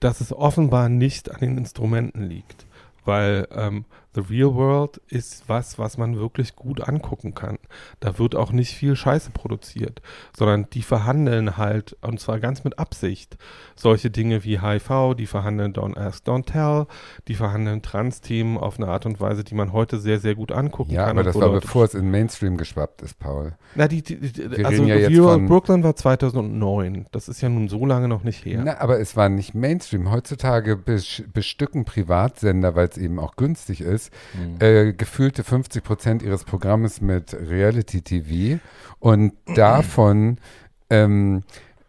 dass 0.00 0.20
es 0.20 0.34
offenbar 0.34 0.90
nicht 0.90 1.30
an 1.30 1.40
den 1.40 1.56
Instrumenten 1.56 2.22
liegt. 2.24 2.66
Weil 3.06 3.48
ähm, 3.52 3.86
The 4.16 4.22
Real 4.34 4.54
World 4.54 4.96
ist 5.08 5.44
was, 5.46 5.78
was 5.78 5.98
man 5.98 6.16
wirklich 6.18 6.56
gut 6.56 6.80
angucken 6.88 7.34
kann. 7.34 7.58
Da 8.00 8.18
wird 8.18 8.34
auch 8.34 8.50
nicht 8.50 8.74
viel 8.74 8.96
Scheiße 8.96 9.30
produziert, 9.30 10.00
sondern 10.36 10.68
die 10.72 10.80
verhandeln 10.82 11.58
halt, 11.58 11.96
und 12.00 12.18
zwar 12.18 12.40
ganz 12.40 12.64
mit 12.64 12.78
Absicht, 12.78 13.36
solche 13.76 14.10
Dinge 14.10 14.42
wie 14.42 14.58
HIV, 14.60 15.14
die 15.18 15.26
verhandeln 15.26 15.74
Don't 15.74 15.98
Ask, 15.98 16.24
Don't 16.26 16.46
Tell, 16.46 16.86
die 17.28 17.34
verhandeln 17.34 17.82
Trans-Themen 17.82 18.56
auf 18.56 18.78
eine 18.78 18.88
Art 18.88 19.04
und 19.04 19.20
Weise, 19.20 19.44
die 19.44 19.54
man 19.54 19.72
heute 19.74 20.00
sehr, 20.00 20.18
sehr 20.18 20.34
gut 20.34 20.50
angucken 20.50 20.92
Ja, 20.92 21.02
kann. 21.04 21.10
aber 21.10 21.20
und 21.20 21.26
das 21.26 21.34
war 21.34 21.48
Leute- 21.48 21.60
bevor 21.66 21.84
es 21.84 21.94
in 21.94 22.10
Mainstream 22.10 22.56
geschwappt 22.56 23.02
ist, 23.02 23.18
Paul. 23.18 23.52
Na, 23.74 23.86
die, 23.86 24.02
die, 24.02 24.16
die, 24.18 24.64
also 24.64 24.82
ja 24.84 24.96
The 24.96 25.14
Real 25.14 25.24
World 25.24 25.46
Brooklyn 25.46 25.82
war 25.82 25.94
2009. 25.94 27.06
Das 27.12 27.28
ist 27.28 27.40
ja 27.42 27.48
nun 27.48 27.68
so 27.68 27.84
lange 27.84 28.08
noch 28.08 28.24
nicht 28.24 28.44
her. 28.46 28.62
Na, 28.64 28.80
aber 28.80 28.98
es 28.98 29.16
war 29.16 29.28
nicht 29.28 29.54
Mainstream. 29.54 30.10
Heutzutage 30.10 30.72
bes- 30.74 31.22
bestücken 31.30 31.84
Privatsender, 31.84 32.74
weil 32.74 32.88
es 32.88 32.96
eben 32.96 33.18
auch 33.18 33.36
günstig 33.36 33.80
ist, 33.82 34.05
Hm. 34.32 34.56
äh, 34.60 34.92
gefühlte 34.92 35.44
50 35.44 35.82
Prozent 35.82 36.22
ihres 36.22 36.44
Programmes 36.44 37.00
mit 37.00 37.34
Reality 37.34 38.02
TV. 38.02 38.60
Und 38.98 39.32
davon 39.54 40.38
ähm, 40.90 41.42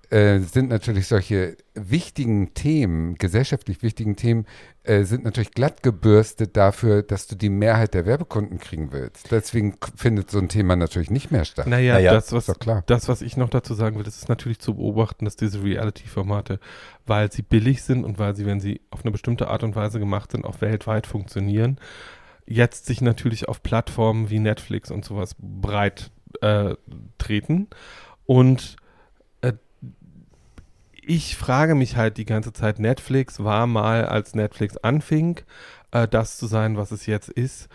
äh, 0.10 0.40
sind 0.40 0.70
natürlich 0.70 1.08
solche 1.08 1.58
wichtigen 1.74 2.54
Themen, 2.54 3.16
gesellschaftlich 3.16 3.84
wichtigen 3.84 4.16
Themen, 4.16 4.46
äh, 4.84 5.04
sind 5.04 5.26
natürlich 5.26 5.52
glatt 5.52 5.84
gebürstet 5.84 6.56
dafür, 6.56 7.04
dass 7.04 7.28
du 7.28 7.36
die 7.36 7.50
Mehrheit 7.50 7.94
der 7.94 8.06
Werbekunden 8.06 8.58
kriegen 8.58 8.94
willst. 8.94 9.32
Deswegen 9.32 9.76
findet 9.96 10.32
so 10.32 10.40
ein 10.40 10.48
Thema 10.48 10.78
natürlich 10.78 11.12
nicht 11.12 11.32
mehr 11.32 11.44
statt. 11.44 11.68
Naja, 11.68 11.96
Naja, 11.96 12.14
das, 12.14 12.32
was, 12.32 12.44
ist 12.48 12.56
doch 12.56 12.60
klar. 12.60 12.84
das, 12.86 13.10
was 13.10 13.22
ich 13.22 13.36
noch 13.36 13.50
dazu 13.50 13.74
sagen 13.74 13.98
will, 13.98 14.06
das 14.06 14.16
ist 14.16 14.30
natürlich 14.30 14.60
zu 14.60 14.76
beobachten, 14.76 15.26
dass 15.26 15.36
diese 15.36 15.62
Reality-Formate, 15.62 16.60
weil 17.06 17.30
sie 17.32 17.42
billig 17.42 17.84
sind 17.84 18.06
und 18.06 18.18
weil 18.18 18.34
sie, 18.36 18.46
wenn 18.46 18.62
sie 18.62 18.80
auf 18.92 19.04
eine 19.04 19.12
bestimmte 19.12 19.50
Art 19.50 19.64
und 19.64 19.76
Weise 19.76 20.00
gemacht 20.00 20.32
sind, 20.32 20.46
auch 20.46 20.62
weltweit 20.62 21.06
funktionieren, 21.06 21.80
jetzt 22.46 22.86
sich 22.86 23.02
natürlich 23.02 23.50
auf 23.50 23.62
Plattformen 23.62 24.30
wie 24.30 24.40
Netflix 24.40 24.90
und 24.90 25.04
sowas 25.04 25.36
breit 25.38 26.12
äh, 26.40 26.76
treten. 27.18 27.68
Und 28.26 28.78
ich 31.08 31.36
frage 31.38 31.74
mich 31.76 31.96
halt 31.96 32.18
die 32.18 32.26
ganze 32.26 32.54
Zeit, 32.54 32.80
Netflix 32.80 33.44
war 33.44 33.66
mal, 33.68 34.06
als 34.06 34.36
Netflix 34.36 34.78
anfing, 34.78 35.40
äh, 35.92 36.08
das 36.08 36.38
zu 36.38 36.46
sein, 36.48 36.78
was 36.78 36.92
es 36.92 37.06
jetzt 37.06 37.30
ist, 37.30 37.68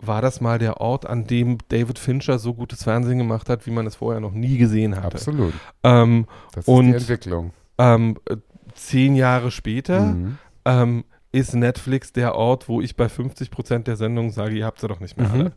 war 0.00 0.20
das 0.20 0.40
mal 0.40 0.58
der 0.58 0.80
Ort, 0.80 1.06
an 1.06 1.26
dem 1.26 1.58
David 1.68 1.98
Fincher 1.98 2.38
so 2.40 2.54
gutes 2.54 2.82
Fernsehen 2.82 3.18
gemacht 3.18 3.48
hat, 3.48 3.66
wie 3.66 3.70
man 3.70 3.86
es 3.86 3.96
vorher 3.96 4.20
noch 4.20 4.32
nie 4.32 4.58
gesehen 4.58 4.96
hatte. 4.96 5.16
Absolut. 5.16 5.54
Ähm, 5.84 6.26
Das 6.52 6.66
Und- 6.66 6.92
ist 6.94 7.08
die 7.08 7.12
Entwicklung. 7.12 7.52
ähm, 7.78 8.18
äh, 8.28 8.36
zehn 8.74 9.14
Jahre 9.14 9.50
später 9.50 10.00
Mhm. 10.00 10.38
ähm, 10.64 11.04
ist 11.30 11.54
Netflix 11.54 12.12
der 12.12 12.34
Ort, 12.34 12.68
wo 12.68 12.80
ich 12.80 12.94
bei 12.96 13.08
50 13.08 13.50
Prozent 13.50 13.86
der 13.86 13.96
Sendungen 13.96 14.32
sage, 14.32 14.54
ihr 14.54 14.66
habt 14.66 14.80
sie 14.80 14.88
doch 14.88 15.00
nicht 15.00 15.16
mehr 15.16 15.28
Mhm. 15.28 15.34
alle. 15.34 15.52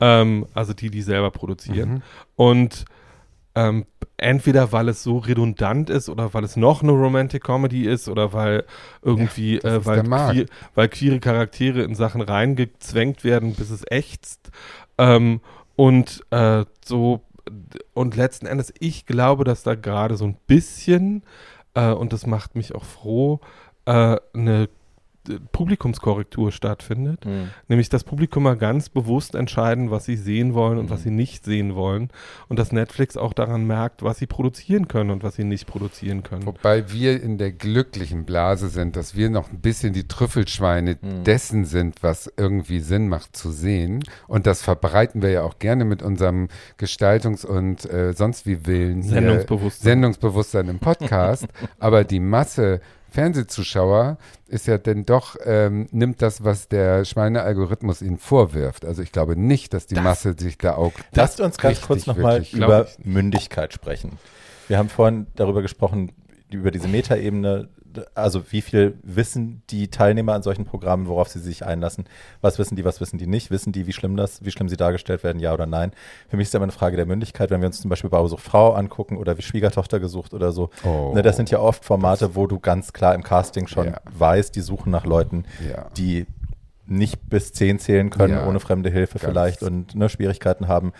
Ähm, 0.00 0.46
also 0.54 0.72
die, 0.72 0.90
die 0.90 1.02
selber 1.02 1.30
produzieren. 1.30 1.90
Mhm. 1.90 2.02
Und 2.36 2.84
ähm, 3.54 3.86
entweder 4.16 4.72
weil 4.72 4.88
es 4.88 5.02
so 5.02 5.18
redundant 5.18 5.90
ist 5.90 6.08
oder 6.08 6.34
weil 6.34 6.44
es 6.44 6.56
noch 6.56 6.82
eine 6.82 6.92
Romantic 6.92 7.42
Comedy 7.42 7.86
ist 7.86 8.08
oder 8.08 8.32
weil 8.32 8.64
irgendwie, 9.02 9.58
das 9.58 9.84
äh, 9.84 9.86
weil, 9.86 10.02
queer, 10.02 10.46
weil 10.74 10.88
queere 10.88 11.20
Charaktere 11.20 11.82
in 11.82 11.94
Sachen 11.94 12.20
reingezwängt 12.20 13.24
werden, 13.24 13.54
bis 13.54 13.70
es 13.70 13.84
ächzt. 13.90 14.50
Ähm, 14.98 15.40
und 15.76 16.24
äh, 16.30 16.64
so, 16.84 17.22
und 17.94 18.16
letzten 18.16 18.46
Endes, 18.46 18.72
ich 18.78 19.06
glaube, 19.06 19.44
dass 19.44 19.62
da 19.62 19.74
gerade 19.74 20.16
so 20.16 20.26
ein 20.26 20.36
bisschen, 20.46 21.22
äh, 21.74 21.90
und 21.90 22.12
das 22.12 22.26
macht 22.26 22.54
mich 22.54 22.74
auch 22.74 22.84
froh, 22.84 23.40
äh, 23.86 24.16
eine 24.34 24.68
Publikumskorrektur 25.52 26.52
stattfindet. 26.52 27.24
Hm. 27.24 27.48
Nämlich 27.68 27.88
das 27.88 28.04
Publikum 28.04 28.42
mal 28.42 28.56
ganz 28.56 28.88
bewusst 28.88 29.34
entscheiden, 29.34 29.90
was 29.90 30.04
sie 30.04 30.16
sehen 30.16 30.54
wollen 30.54 30.78
und 30.78 30.90
was 30.90 31.00
Mhm. 31.00 31.04
sie 31.04 31.10
nicht 31.10 31.44
sehen 31.44 31.74
wollen. 31.74 32.08
Und 32.48 32.58
dass 32.58 32.72
Netflix 32.72 33.16
auch 33.16 33.32
daran 33.32 33.66
merkt, 33.66 34.02
was 34.02 34.18
sie 34.18 34.26
produzieren 34.26 34.88
können 34.88 35.10
und 35.10 35.22
was 35.22 35.36
sie 35.36 35.44
nicht 35.44 35.66
produzieren 35.66 36.22
können. 36.22 36.46
Wobei 36.46 36.90
wir 36.92 37.22
in 37.22 37.38
der 37.38 37.52
glücklichen 37.52 38.24
Blase 38.24 38.68
sind, 38.68 38.96
dass 38.96 39.14
wir 39.14 39.30
noch 39.30 39.50
ein 39.52 39.60
bisschen 39.60 39.92
die 39.92 40.08
Trüffelschweine 40.08 40.96
Mhm. 41.00 41.24
dessen 41.24 41.64
sind, 41.64 42.02
was 42.02 42.32
irgendwie 42.36 42.80
Sinn 42.80 43.08
macht 43.08 43.36
zu 43.36 43.50
sehen. 43.50 44.02
Und 44.26 44.46
das 44.46 44.62
verbreiten 44.62 45.22
wir 45.22 45.30
ja 45.30 45.42
auch 45.42 45.58
gerne 45.58 45.84
mit 45.84 46.02
unserem 46.02 46.48
Gestaltungs- 46.78 47.44
und 47.46 47.84
äh, 47.90 48.12
sonst 48.12 48.46
wie 48.46 48.66
Willen 48.66 49.02
Sendungsbewusstsein. 49.02 49.84
Sendungsbewusstsein 49.84 50.68
im 50.68 50.78
Podcast. 50.78 51.46
Aber 51.78 52.04
die 52.04 52.20
Masse 52.20 52.80
Fernsehzuschauer 53.10 54.18
ist 54.46 54.66
ja 54.66 54.78
denn 54.78 55.04
doch, 55.06 55.36
ähm, 55.44 55.88
nimmt 55.90 56.22
das, 56.22 56.44
was 56.44 56.68
der 56.68 57.04
Schweinealgorithmus 57.04 58.02
ihnen 58.02 58.18
vorwirft. 58.18 58.84
Also 58.84 59.02
ich 59.02 59.12
glaube 59.12 59.36
nicht, 59.36 59.72
dass 59.74 59.86
die 59.86 59.94
Das- 59.96 60.04
Masse 60.04 60.34
sich 60.38 60.58
da 60.58 60.74
auch 60.74 60.92
Lasst 61.12 61.40
uns 61.40 61.58
ganz 61.58 61.80
kurz 61.80 62.06
nochmal 62.06 62.44
über. 62.52 62.86
Mündigkeit 63.02 63.72
sprechen. 63.72 64.18
Wir 64.68 64.78
haben 64.78 64.88
vorhin 64.88 65.26
darüber 65.34 65.62
gesprochen, 65.62 66.12
über 66.50 66.70
diese 66.70 66.88
Metaebene, 66.88 67.68
also 68.14 68.52
wie 68.52 68.60
viel 68.60 68.98
wissen 69.02 69.62
die 69.70 69.88
Teilnehmer 69.88 70.34
an 70.34 70.42
solchen 70.42 70.64
Programmen, 70.64 71.06
worauf 71.06 71.28
sie 71.28 71.38
sich 71.40 71.64
einlassen, 71.64 72.04
was 72.40 72.58
wissen 72.58 72.76
die, 72.76 72.84
was 72.84 73.00
wissen 73.00 73.18
die 73.18 73.26
nicht, 73.26 73.50
wissen 73.50 73.72
die, 73.72 73.86
wie 73.86 73.92
schlimm 73.92 74.16
das, 74.16 74.44
wie 74.44 74.50
schlimm 74.50 74.68
sie 74.68 74.76
dargestellt 74.76 75.24
werden, 75.24 75.40
ja 75.40 75.52
oder 75.54 75.66
nein. 75.66 75.92
Für 76.28 76.36
mich 76.36 76.46
ist 76.48 76.54
ja 76.54 76.58
immer 76.58 76.64
eine 76.64 76.72
Frage 76.72 76.96
der 76.96 77.06
Mündigkeit, 77.06 77.50
wenn 77.50 77.60
wir 77.60 77.66
uns 77.66 77.80
zum 77.80 77.88
Beispiel 77.88 78.10
Bausucht 78.10 78.42
Frau 78.42 78.72
angucken 78.74 79.16
oder 79.16 79.36
wie 79.38 79.42
Schwiegertochter 79.42 80.00
gesucht 80.00 80.34
oder 80.34 80.52
so. 80.52 80.70
Oh. 80.84 81.12
Ne, 81.14 81.22
das 81.22 81.36
sind 81.36 81.50
ja 81.50 81.58
oft 81.60 81.84
Formate, 81.84 82.34
wo 82.36 82.46
du 82.46 82.58
ganz 82.58 82.92
klar 82.92 83.14
im 83.14 83.22
Casting 83.22 83.66
schon 83.66 83.86
Ja. 83.88 84.00
weißt, 84.16 84.54
die 84.54 84.60
suchen 84.60 84.90
nach 84.90 85.04
Leuten, 85.06 85.44
Ja. 85.68 85.88
die 85.96 86.26
nicht 86.86 87.28
bis 87.28 87.52
zehn 87.52 87.78
zählen 87.78 88.10
können, 88.10 88.34
Ja, 88.34 88.46
ohne 88.48 88.58
fremde 88.60 88.90
Hilfe 88.90 89.18
ganz. 89.18 89.30
vielleicht 89.30 89.62
und 89.62 89.94
ne, 89.94 90.08
Schwierigkeiten 90.08 90.66
haben, 90.68 90.92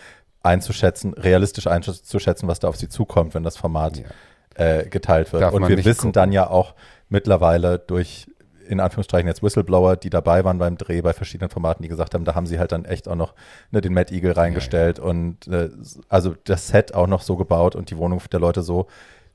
einzuschätzen, 0.43 1.13
realistisch 1.15 1.67
einzuschätzen, 1.67 2.49
was 2.49 2.61
da 2.61 2.69
auf 2.69 2.77
sie 2.77 2.89
zukommt, 2.89 3.35
wenn 3.35 3.43
das 3.43 3.57
Format. 3.57 4.03
Äh, 4.55 4.87
geteilt 4.89 5.33
wird. 5.33 5.43
Darf 5.43 5.55
und 5.55 5.69
wir 5.69 5.79
wissen 5.85 5.99
gucken. 5.99 6.13
dann 6.13 6.33
ja 6.33 6.49
auch 6.49 6.75
mittlerweile 7.09 7.79
durch 7.79 8.27
in 8.67 8.79
Anführungsstrichen 8.79 9.27
jetzt 9.27 9.43
Whistleblower, 9.43 9.97
die 9.97 10.11
dabei 10.11 10.45
waren 10.45 10.59
beim 10.59 10.77
Dreh 10.77 11.01
bei 11.03 11.13
verschiedenen 11.13 11.51
Formaten, 11.51 11.83
die 11.83 11.89
gesagt 11.89 12.15
haben, 12.15 12.25
da 12.25 12.37
haben 12.37 12.47
sie 12.47 12.61
halt 12.61 12.71
dann 12.71 12.85
echt 12.85 13.09
auch 13.09 13.17
noch 13.17 13.35
ne, 13.73 13.81
den 13.81 13.93
Mad 13.93 14.15
Eagle 14.15 14.37
reingestellt 14.37 15.01
und 15.01 15.49
äh, 15.49 15.71
also 16.09 16.37
das 16.45 16.69
Set 16.69 16.95
auch 16.95 17.09
noch 17.09 17.23
so 17.23 17.37
gebaut 17.37 17.75
und 17.75 17.91
die 17.91 17.97
Wohnung 17.97 18.23
der 18.31 18.39
Leute 18.39 18.63
so 18.63 18.87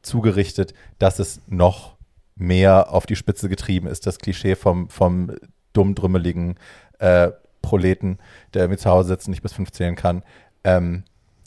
zugerichtet, 0.02 0.74
dass 1.00 1.20
es 1.20 1.42
noch 1.48 1.96
mehr 2.36 2.94
auf 2.94 3.06
die 3.06 3.18
Spitze 3.18 3.50
getrieben 3.50 3.88
ist, 3.88 4.08
das 4.08 4.20
Klischee 4.20 4.56
vom, 4.56 4.90
vom 4.90 5.32
dummdrümmeligen 5.74 6.56
äh, 7.00 7.32
Proleten, 7.62 8.20
der 8.54 8.64
irgendwie 8.64 8.80
zu 8.80 8.90
Hause 8.90 9.10
sitzt 9.10 9.28
und 9.28 9.32
nicht 9.32 9.44
bis 9.44 9.54
fünf 9.54 9.72
zählen 9.72 9.96
kann. 9.96 10.24
Ähm, 10.64 11.04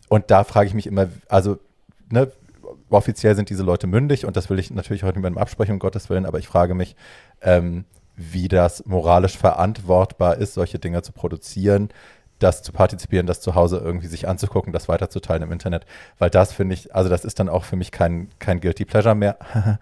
und 0.08 0.30
da 0.30 0.44
frage 0.44 0.66
ich 0.66 0.74
mich 0.74 0.86
immer, 0.86 1.08
also 1.28 1.58
ne, 2.10 2.30
offiziell 2.90 3.34
sind 3.34 3.50
diese 3.50 3.62
Leute 3.62 3.86
mündig 3.86 4.24
und 4.26 4.36
das 4.36 4.48
will 4.50 4.58
ich 4.58 4.70
natürlich 4.70 5.02
heute 5.02 5.18
niemandem 5.18 5.40
absprechen, 5.40 5.72
um 5.74 5.78
Gottes 5.78 6.08
Willen, 6.10 6.26
aber 6.26 6.38
ich 6.38 6.48
frage 6.48 6.74
mich, 6.74 6.96
ähm, 7.42 7.84
wie 8.16 8.48
das 8.48 8.84
moralisch 8.86 9.36
verantwortbar 9.38 10.36
ist, 10.38 10.54
solche 10.54 10.78
Dinge 10.78 11.02
zu 11.02 11.12
produzieren, 11.12 11.88
das 12.40 12.62
zu 12.62 12.72
partizipieren, 12.72 13.26
das 13.26 13.40
zu 13.40 13.54
Hause 13.54 13.78
irgendwie 13.78 14.06
sich 14.06 14.28
anzugucken, 14.28 14.72
das 14.72 14.88
weiterzuteilen 14.88 15.42
im 15.42 15.52
Internet, 15.52 15.86
weil 16.18 16.30
das 16.30 16.52
finde 16.52 16.74
ich, 16.74 16.94
also 16.94 17.08
das 17.10 17.24
ist 17.24 17.38
dann 17.40 17.48
auch 17.48 17.64
für 17.64 17.76
mich 17.76 17.90
kein, 17.92 18.28
kein 18.38 18.60
Guilty 18.60 18.84
Pleasure 18.84 19.14
mehr, 19.14 19.38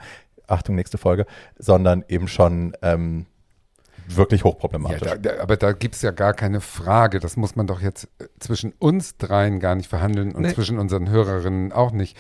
Achtung, 0.47 0.75
nächste 0.77 0.97
Folge, 0.99 1.27
sondern 1.59 2.05
eben 2.09 2.29
schon 2.29 2.73
ähm, 2.83 3.27
wirklich 4.09 4.41
Ja, 4.43 4.45
hochproblematisch. 4.47 5.01
da, 5.01 5.17
da, 5.17 5.43
aber 5.43 5.57
da 5.57 5.73
gibt 5.73 5.97
es 5.97 6.03
ja 6.03 6.13
gar 6.13 6.33
keine 6.35 6.61
Frage. 6.61 7.19
Das 7.19 7.37
muss 7.37 7.57
man 7.57 7.67
doch 7.67 7.81
jetzt 7.81 8.05
äh, 8.21 8.27
zwischen 8.39 8.73
uns 8.79 9.17
dreien 9.17 9.59
gar 9.61 9.75
nicht 9.75 9.89
verhandeln 9.89 10.33
und 10.33 10.43
Nee. 10.43 10.55
zwischen 10.55 10.79
unseren 10.79 11.09
Hörerinnen 11.11 11.73
auch 11.73 11.91
nicht. 11.91 12.17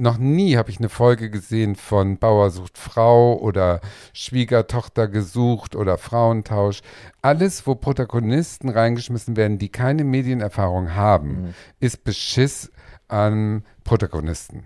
Noch 0.00 0.16
nie 0.16 0.56
habe 0.56 0.70
ich 0.70 0.78
eine 0.78 0.88
Folge 0.88 1.28
gesehen 1.28 1.76
von 1.76 2.16
Bauer 2.16 2.50
sucht 2.50 2.78
Frau 2.78 3.38
oder 3.38 3.82
Schwiegertochter 4.14 5.08
gesucht 5.08 5.76
oder 5.76 5.98
Frauentausch. 5.98 6.80
Alles, 7.20 7.66
wo 7.66 7.74
Protagonisten 7.74 8.70
reingeschmissen 8.70 9.36
werden, 9.36 9.58
die 9.58 9.68
keine 9.68 10.04
Medienerfahrung 10.04 10.94
haben, 10.94 11.28
Mhm. 11.42 11.54
ist 11.80 12.02
Beschiss 12.02 12.70
an 13.08 13.62
Protagonisten. 13.84 14.64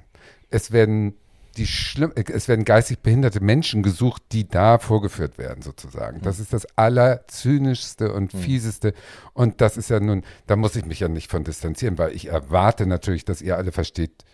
Es 0.51 0.71
werden 0.71 1.15
die 1.57 1.67
schlimm, 1.67 2.13
es 2.15 2.47
werden 2.47 2.65
geistig 2.65 3.01
behinderte 3.01 3.41
Menschen 3.41 3.83
gesucht, 3.83 4.23
die 4.31 4.49
da 4.49 4.79
vorgeführt 4.79 5.37
werden, 5.39 5.63
sozusagen. 5.63 6.21
Das 6.23 6.39
ist 6.39 6.53
das 6.53 6.65
allerzynischste 6.77 8.13
und 8.13 8.33
fieseste. 8.33 8.95
Und 9.33 9.61
das 9.61 9.77
ist 9.77 9.91
ja 9.91 9.99
nun, 9.99 10.23
da 10.47 10.55
muss 10.55 10.77
ich 10.77 10.85
mich 10.85 11.01
ja 11.01 11.09
nicht 11.09 11.31
von 11.31 11.43
distanzieren, 11.43 11.99
weil 11.99 12.13
ich 12.13 12.27
erwarte 12.29 12.87
natürlich, 12.87 13.25
dass 13.25 13.43
ihr 13.43 13.57
alle 13.57 13.73
versteht, 13.73 14.25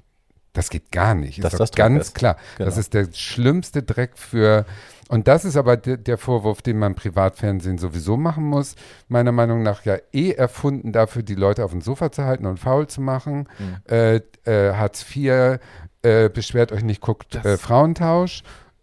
das 0.52 0.70
geht 0.70 0.90
gar 0.90 1.14
nicht. 1.14 1.42
Dass 1.44 1.54
ist 1.54 1.60
das 1.60 1.70
ganz 1.72 2.08
ist. 2.08 2.14
klar. 2.14 2.36
Genau. 2.56 2.68
Das 2.68 2.76
ist 2.78 2.94
der 2.94 3.08
schlimmste 3.12 3.82
Dreck 3.82 4.18
für. 4.18 4.66
Und 5.08 5.26
das 5.26 5.44
ist 5.44 5.56
aber 5.56 5.76
de, 5.76 5.96
der 5.96 6.18
Vorwurf, 6.18 6.62
den 6.62 6.78
man 6.78 6.94
Privatfernsehen 6.94 7.78
sowieso 7.78 8.16
machen 8.16 8.44
muss. 8.44 8.76
Meiner 9.08 9.32
Meinung 9.32 9.62
nach 9.62 9.84
ja 9.84 9.96
eh 10.12 10.32
erfunden 10.32 10.92
dafür, 10.92 11.22
die 11.22 11.34
Leute 11.34 11.64
auf 11.64 11.72
dem 11.72 11.80
Sofa 11.80 12.12
zu 12.12 12.24
halten 12.24 12.46
und 12.46 12.58
faul 12.58 12.86
zu 12.86 13.00
machen. 13.00 13.48
Mhm. 13.58 13.76
Äh, 13.92 14.16
äh, 14.44 14.74
Hartz 14.74 15.04
IV, 15.14 15.58
äh, 16.02 16.28
beschwert 16.28 16.70
euch 16.72 16.82
nicht, 16.84 17.00
guckt 17.00 17.34
Das- 17.34 17.44
äh, 17.44 17.56
Frauentausch. 17.58 18.42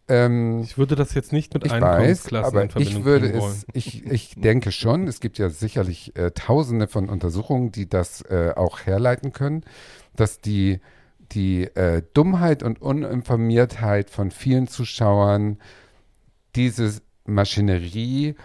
Ähm, 0.09 0.61
Ich 0.61 0.77
würde 0.77 0.95
das 0.95 1.13
jetzt 1.13 1.33
nicht 1.33 1.53
mit 1.53 1.65
ich 1.65 1.71
weiß, 1.71 1.81
Einkommensklassen 1.83 2.45
aber 2.47 2.63
in 2.63 2.69
Verbindung 2.69 2.97
ich 2.99 3.05
würde 3.05 3.29
es, 3.33 3.65
ich, 3.73 4.05
ich 4.05 4.35
denke 4.37 4.71
schon, 4.71 5.05
es 5.07 5.19
gibt 5.19 5.37
ja 5.37 5.49
sicherlich 5.49 6.15
äh, 6.15 6.31
tausende 6.31 6.87
von 6.87 7.09
Untersuchungen, 7.09 7.73
die 7.73 7.89
das 7.89 8.21
äh, 8.21 8.53
auch 8.55 8.85
herleiten 8.85 9.33
können, 9.33 9.63
dass 10.15 10.39
die, 10.39 10.79
die 11.33 11.63
äh, 11.63 12.01
Dummheit 12.13 12.63
und 12.63 12.81
Uninformiertheit 12.81 14.09
von 14.09 14.31
vielen 14.31 14.67
Zuschauern 14.67 15.57
diese 16.55 17.01
Maschinerie, 17.25 18.35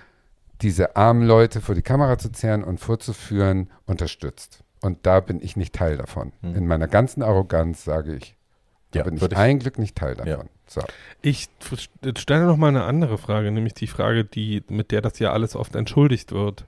diese 0.61 0.97
armen 0.97 1.27
Leute 1.27 1.61
vor 1.61 1.75
die 1.75 1.83
Kamera 1.83 2.19
zu 2.19 2.31
zerren 2.31 2.65
und 2.65 2.79
vorzuführen, 2.79 3.71
unterstützt. 3.87 4.63
Und 4.81 5.07
da 5.07 5.21
bin 5.21 5.41
ich 5.41 5.57
nicht 5.57 5.75
Teil 5.75 5.97
davon. 5.97 6.33
Hm. 6.43 6.55
In 6.57 6.67
meiner 6.67 6.89
ganzen 6.89 7.23
Arroganz 7.23 7.85
sage 7.85 8.17
ich, 8.17 8.37
da 8.91 9.01
Ja, 9.01 9.05
bin 9.05 9.17
ich 9.17 9.23
ich- 9.23 9.37
ein 9.37 9.59
Glück 9.61 9.79
nicht 9.79 9.97
Teil 9.97 10.17
Ja. 10.19 10.25
davon. 10.25 10.49
So. 10.67 10.83
Ich 11.21 11.49
stelle 12.17 12.47
noch 12.47 12.57
mal 12.57 12.69
eine 12.69 12.85
andere 12.85 13.19
Frage, 13.19 13.51
nämlich 13.51 13.75
die 13.75 13.87
Frage, 13.87 14.25
die, 14.25 14.63
mit 14.69 14.91
der 14.91 15.01
das 15.03 15.19
ja 15.19 15.33
alles 15.33 15.55
oft 15.55 15.77
entschuldigt 15.77 16.33
wird, 16.33 16.65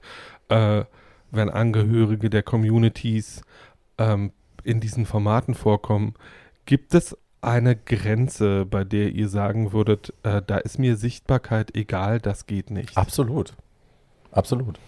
äh, 0.49 0.83
wenn 1.31 1.49
Angehörige 1.49 2.29
der 2.29 2.43
Communities 2.43 3.41
ähm, 3.97 4.31
in 4.65 4.79
diesen 4.79 5.05
Formaten 5.05 5.53
vorkommen. 5.53 6.15
Gibt 6.65 6.93
es 6.93 7.17
eine 7.41 7.75
Grenze, 7.75 8.65
bei 8.65 8.83
der 8.83 9.11
ihr 9.11 9.29
sagen 9.29 9.71
würdet, 9.71 10.13
äh, 10.23 10.41
da 10.45 10.57
ist 10.57 10.79
mir 10.79 10.97
Sichtbarkeit 10.97 11.75
egal, 11.75 12.19
das 12.19 12.47
geht 12.47 12.71
nicht? 12.71 12.97
Absolut. 12.97 13.53
Absolut. 14.31 14.79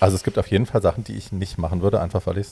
Also 0.00 0.16
es 0.16 0.24
gibt 0.24 0.38
auf 0.38 0.48
jeden 0.48 0.66
Fall 0.66 0.82
Sachen, 0.82 1.04
die 1.04 1.16
ich 1.16 1.32
nicht 1.32 1.58
machen 1.58 1.80
würde, 1.80 2.00
einfach 2.00 2.26
weil 2.26 2.38
ich 2.38 2.48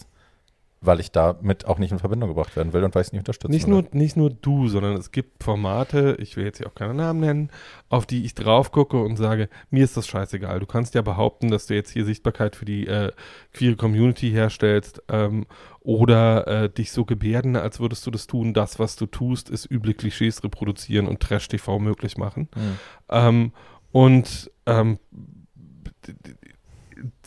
weil 0.86 1.00
ich 1.00 1.12
damit 1.12 1.66
auch 1.66 1.78
nicht 1.78 1.92
in 1.92 1.98
Verbindung 1.98 2.28
gebracht 2.28 2.56
werden 2.56 2.72
will 2.72 2.84
und 2.84 2.94
weil 2.94 3.02
ich 3.02 3.08
es 3.08 3.12
nicht 3.12 3.20
unterstützen 3.20 3.52
Nicht 3.52 3.66
will. 3.66 3.74
nur, 3.74 3.84
nicht 3.92 4.16
nur 4.16 4.30
du, 4.30 4.68
sondern 4.68 4.96
es 4.96 5.12
gibt 5.12 5.42
Formate, 5.42 6.16
ich 6.20 6.36
will 6.36 6.44
jetzt 6.44 6.58
hier 6.58 6.66
auch 6.66 6.74
keine 6.74 6.94
Namen 6.94 7.20
nennen, 7.20 7.50
auf 7.88 8.06
die 8.06 8.24
ich 8.24 8.34
drauf 8.34 8.72
gucke 8.72 8.98
und 8.98 9.16
sage, 9.16 9.48
mir 9.70 9.84
ist 9.84 9.96
das 9.96 10.06
scheißegal. 10.06 10.60
Du 10.60 10.66
kannst 10.66 10.94
ja 10.94 11.02
behaupten, 11.02 11.50
dass 11.50 11.66
du 11.66 11.74
jetzt 11.74 11.90
hier 11.90 12.04
Sichtbarkeit 12.04 12.56
für 12.56 12.64
die 12.64 12.86
äh, 12.86 13.12
queere 13.52 13.76
Community 13.76 14.30
herstellst 14.30 15.02
ähm, 15.08 15.46
oder 15.80 16.46
äh, 16.46 16.70
dich 16.70 16.92
so 16.92 17.04
gebärden, 17.04 17.56
als 17.56 17.80
würdest 17.80 18.06
du 18.06 18.10
das 18.10 18.26
tun. 18.26 18.54
Das, 18.54 18.78
was 18.78 18.96
du 18.96 19.06
tust, 19.06 19.50
ist 19.50 19.70
üble 19.70 19.94
Klischees 19.94 20.42
reproduzieren 20.42 21.06
und 21.06 21.20
Trash-TV 21.20 21.78
möglich 21.78 22.16
machen. 22.16 22.48
Hm. 22.54 22.78
Ähm, 23.10 23.52
und 23.92 24.50
ähm, 24.66 24.98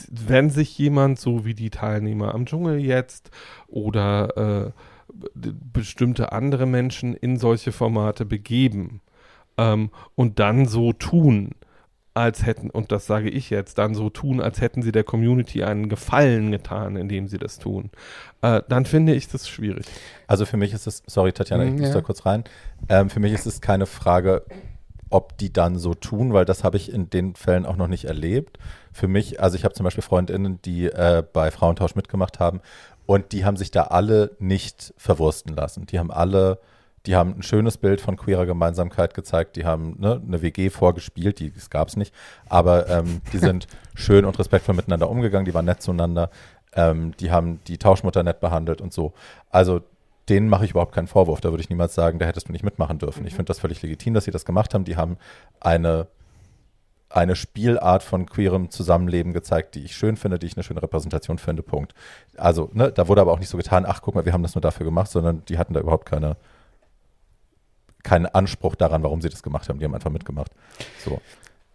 wenn 0.10 0.50
sich 0.50 0.78
jemand, 0.78 1.20
so 1.20 1.46
wie 1.46 1.54
die 1.54 1.70
Teilnehmer 1.70 2.34
am 2.34 2.46
Dschungel 2.46 2.80
jetzt 2.80 3.32
oder 3.68 4.68
äh, 4.68 4.72
bestimmte 5.34 6.32
andere 6.32 6.66
Menschen 6.66 7.16
in 7.16 7.38
solche 7.38 7.72
Formate 7.72 8.26
begeben 8.26 9.02
ähm, 9.58 9.90
und 10.16 10.40
dann 10.40 10.66
so 10.66 10.94
tun, 10.94 11.52
als 12.18 12.46
hätten, 12.46 12.72
und 12.72 12.92
das 12.92 13.06
sage 13.06 13.30
ich 13.30 13.52
jetzt, 13.52 13.78
dann 13.78 13.94
so 13.94 14.10
tun, 14.10 14.42
als 14.42 14.60
hätten 14.60 14.82
sie 14.82 14.92
der 14.92 15.04
Community 15.04 15.64
einen 15.64 15.88
Gefallen 15.88 16.52
getan, 16.52 16.96
indem 16.96 17.28
sie 17.28 17.38
das 17.38 17.60
tun, 17.60 17.92
äh, 18.42 18.62
dann 18.68 18.86
finde 18.86 19.14
ich 19.14 19.28
das 19.28 19.48
schwierig. 19.48 19.86
Also 20.26 20.46
für 20.46 20.58
mich 20.58 20.74
ist 20.74 20.88
es, 20.88 21.04
sorry 21.06 21.32
Tatjana, 21.32 21.66
ich 21.66 21.72
Mm, 21.72 21.78
muss 21.80 21.90
ja. 21.90 21.94
da 21.94 22.02
kurz 22.02 22.26
rein. 22.26 22.44
Ähm, 22.90 23.12
für 23.12 23.20
mich 23.20 23.34
ist 23.34 23.46
es 23.46 23.62
keine 23.62 23.86
Frage, 23.86 24.44
ob 25.10 25.38
die 25.38 25.52
dann 25.52 25.78
so 25.78 25.94
tun, 25.94 26.34
weil 26.34 26.46
das 26.46 26.64
habe 26.64 26.78
ich 26.78 26.92
in 26.92 27.10
den 27.10 27.36
Fällen 27.36 27.66
auch 27.66 27.76
noch 27.76 27.88
nicht 27.88 28.06
erlebt. 28.06 28.58
Für 28.92 29.08
mich, 29.08 29.42
also 29.42 29.56
ich 29.56 29.64
habe 29.64 29.74
zum 29.74 29.84
Beispiel 29.84 30.04
Freundinnen, 30.04 30.62
die 30.64 30.86
äh, 30.86 31.24
bei 31.32 31.52
Frauentausch 31.52 31.96
mitgemacht 31.96 32.40
haben 32.40 32.62
und 33.06 33.32
die 33.32 33.46
haben 33.46 33.58
sich 33.58 33.72
da 33.72 33.84
alle 33.84 34.32
nicht 34.40 34.94
verwursten 34.98 35.56
lassen. 35.56 35.86
Die 35.86 36.00
haben 36.00 36.12
alle, 36.12 36.60
die 37.06 37.16
haben 37.16 37.36
ein 37.38 37.44
schönes 37.44 37.78
Bild 37.78 38.02
von 38.02 38.18
queerer 38.18 38.46
Gemeinsamkeit 38.46 39.14
gezeigt, 39.14 39.56
die 39.56 39.66
haben 39.66 39.96
ne, 40.00 40.22
eine 40.26 40.42
WG 40.42 40.70
vorgespielt, 40.70 41.40
die 41.40 41.54
es 41.56 41.70
gab 41.70 41.88
es 41.88 41.96
nicht, 41.96 42.14
aber 42.50 42.90
ähm, 42.90 43.22
die 43.34 43.38
sind 43.38 43.68
schön 43.96 44.26
und 44.26 44.38
respektvoll 44.38 44.76
miteinander 44.76 45.10
umgegangen, 45.10 45.46
die 45.46 45.54
waren 45.54 45.66
nett 45.66 45.82
zueinander, 45.82 46.30
ähm, 46.74 47.14
die 47.20 47.32
haben 47.32 47.60
die 47.68 47.78
Tauschmutter 47.78 48.24
nett 48.24 48.42
behandelt 48.42 48.82
und 48.82 48.94
so. 48.94 49.14
Also 49.50 49.82
denen 50.30 50.50
mache 50.50 50.66
ich 50.66 50.72
überhaupt 50.72 50.94
keinen 50.94 51.08
Vorwurf. 51.08 51.42
Da 51.42 51.52
würde 51.52 51.62
ich 51.62 51.70
niemals 51.70 51.96
sagen, 51.96 52.20
da 52.20 52.26
hättest 52.26 52.50
du 52.50 52.52
nicht 52.52 52.64
mitmachen 52.64 53.00
dürfen. 53.00 53.26
Ich 53.26 53.34
finde 53.34 53.46
das 53.46 53.60
völlig 53.60 53.82
legitim, 53.82 54.14
dass 54.14 54.26
sie 54.26 54.32
das 54.32 54.46
gemacht 54.46 54.74
haben. 54.74 54.84
Die 54.84 54.98
haben 54.98 55.18
eine, 55.60 56.08
eine 57.10 57.36
Spielart 57.36 58.04
von 58.04 58.26
queerem 58.26 58.70
Zusammenleben 58.70 59.34
gezeigt, 59.34 59.76
die 59.76 59.84
ich 59.84 59.96
schön 59.96 60.18
finde, 60.18 60.40
die 60.40 60.48
ich 60.48 60.58
eine 60.58 60.64
schöne 60.64 60.82
Repräsentation 60.82 61.38
finde. 61.38 61.64
Punkt. 61.64 61.94
Also, 62.36 62.70
ne, 62.74 62.92
da 62.92 63.08
wurde 63.08 63.22
aber 63.22 63.32
auch 63.32 63.40
nicht 63.40 63.50
so 63.50 63.58
getan, 63.58 63.86
ach, 63.88 64.02
guck 64.02 64.16
mal, 64.16 64.26
wir 64.26 64.34
haben 64.34 64.44
das 64.44 64.56
nur 64.56 64.62
dafür 64.62 64.86
gemacht, 64.86 65.10
sondern 65.10 65.44
die 65.46 65.58
hatten 65.58 65.74
da 65.74 65.80
überhaupt 65.80 66.06
keine, 66.06 66.36
keinen 68.04 68.26
Anspruch 68.26 68.76
daran, 68.76 69.04
warum 69.04 69.22
sie 69.22 69.30
das 69.30 69.44
gemacht 69.44 69.70
haben. 69.70 69.80
Die 69.80 69.86
haben 69.86 69.96
einfach 69.96 70.12
mitgemacht. 70.12 70.52
So. 71.04 71.22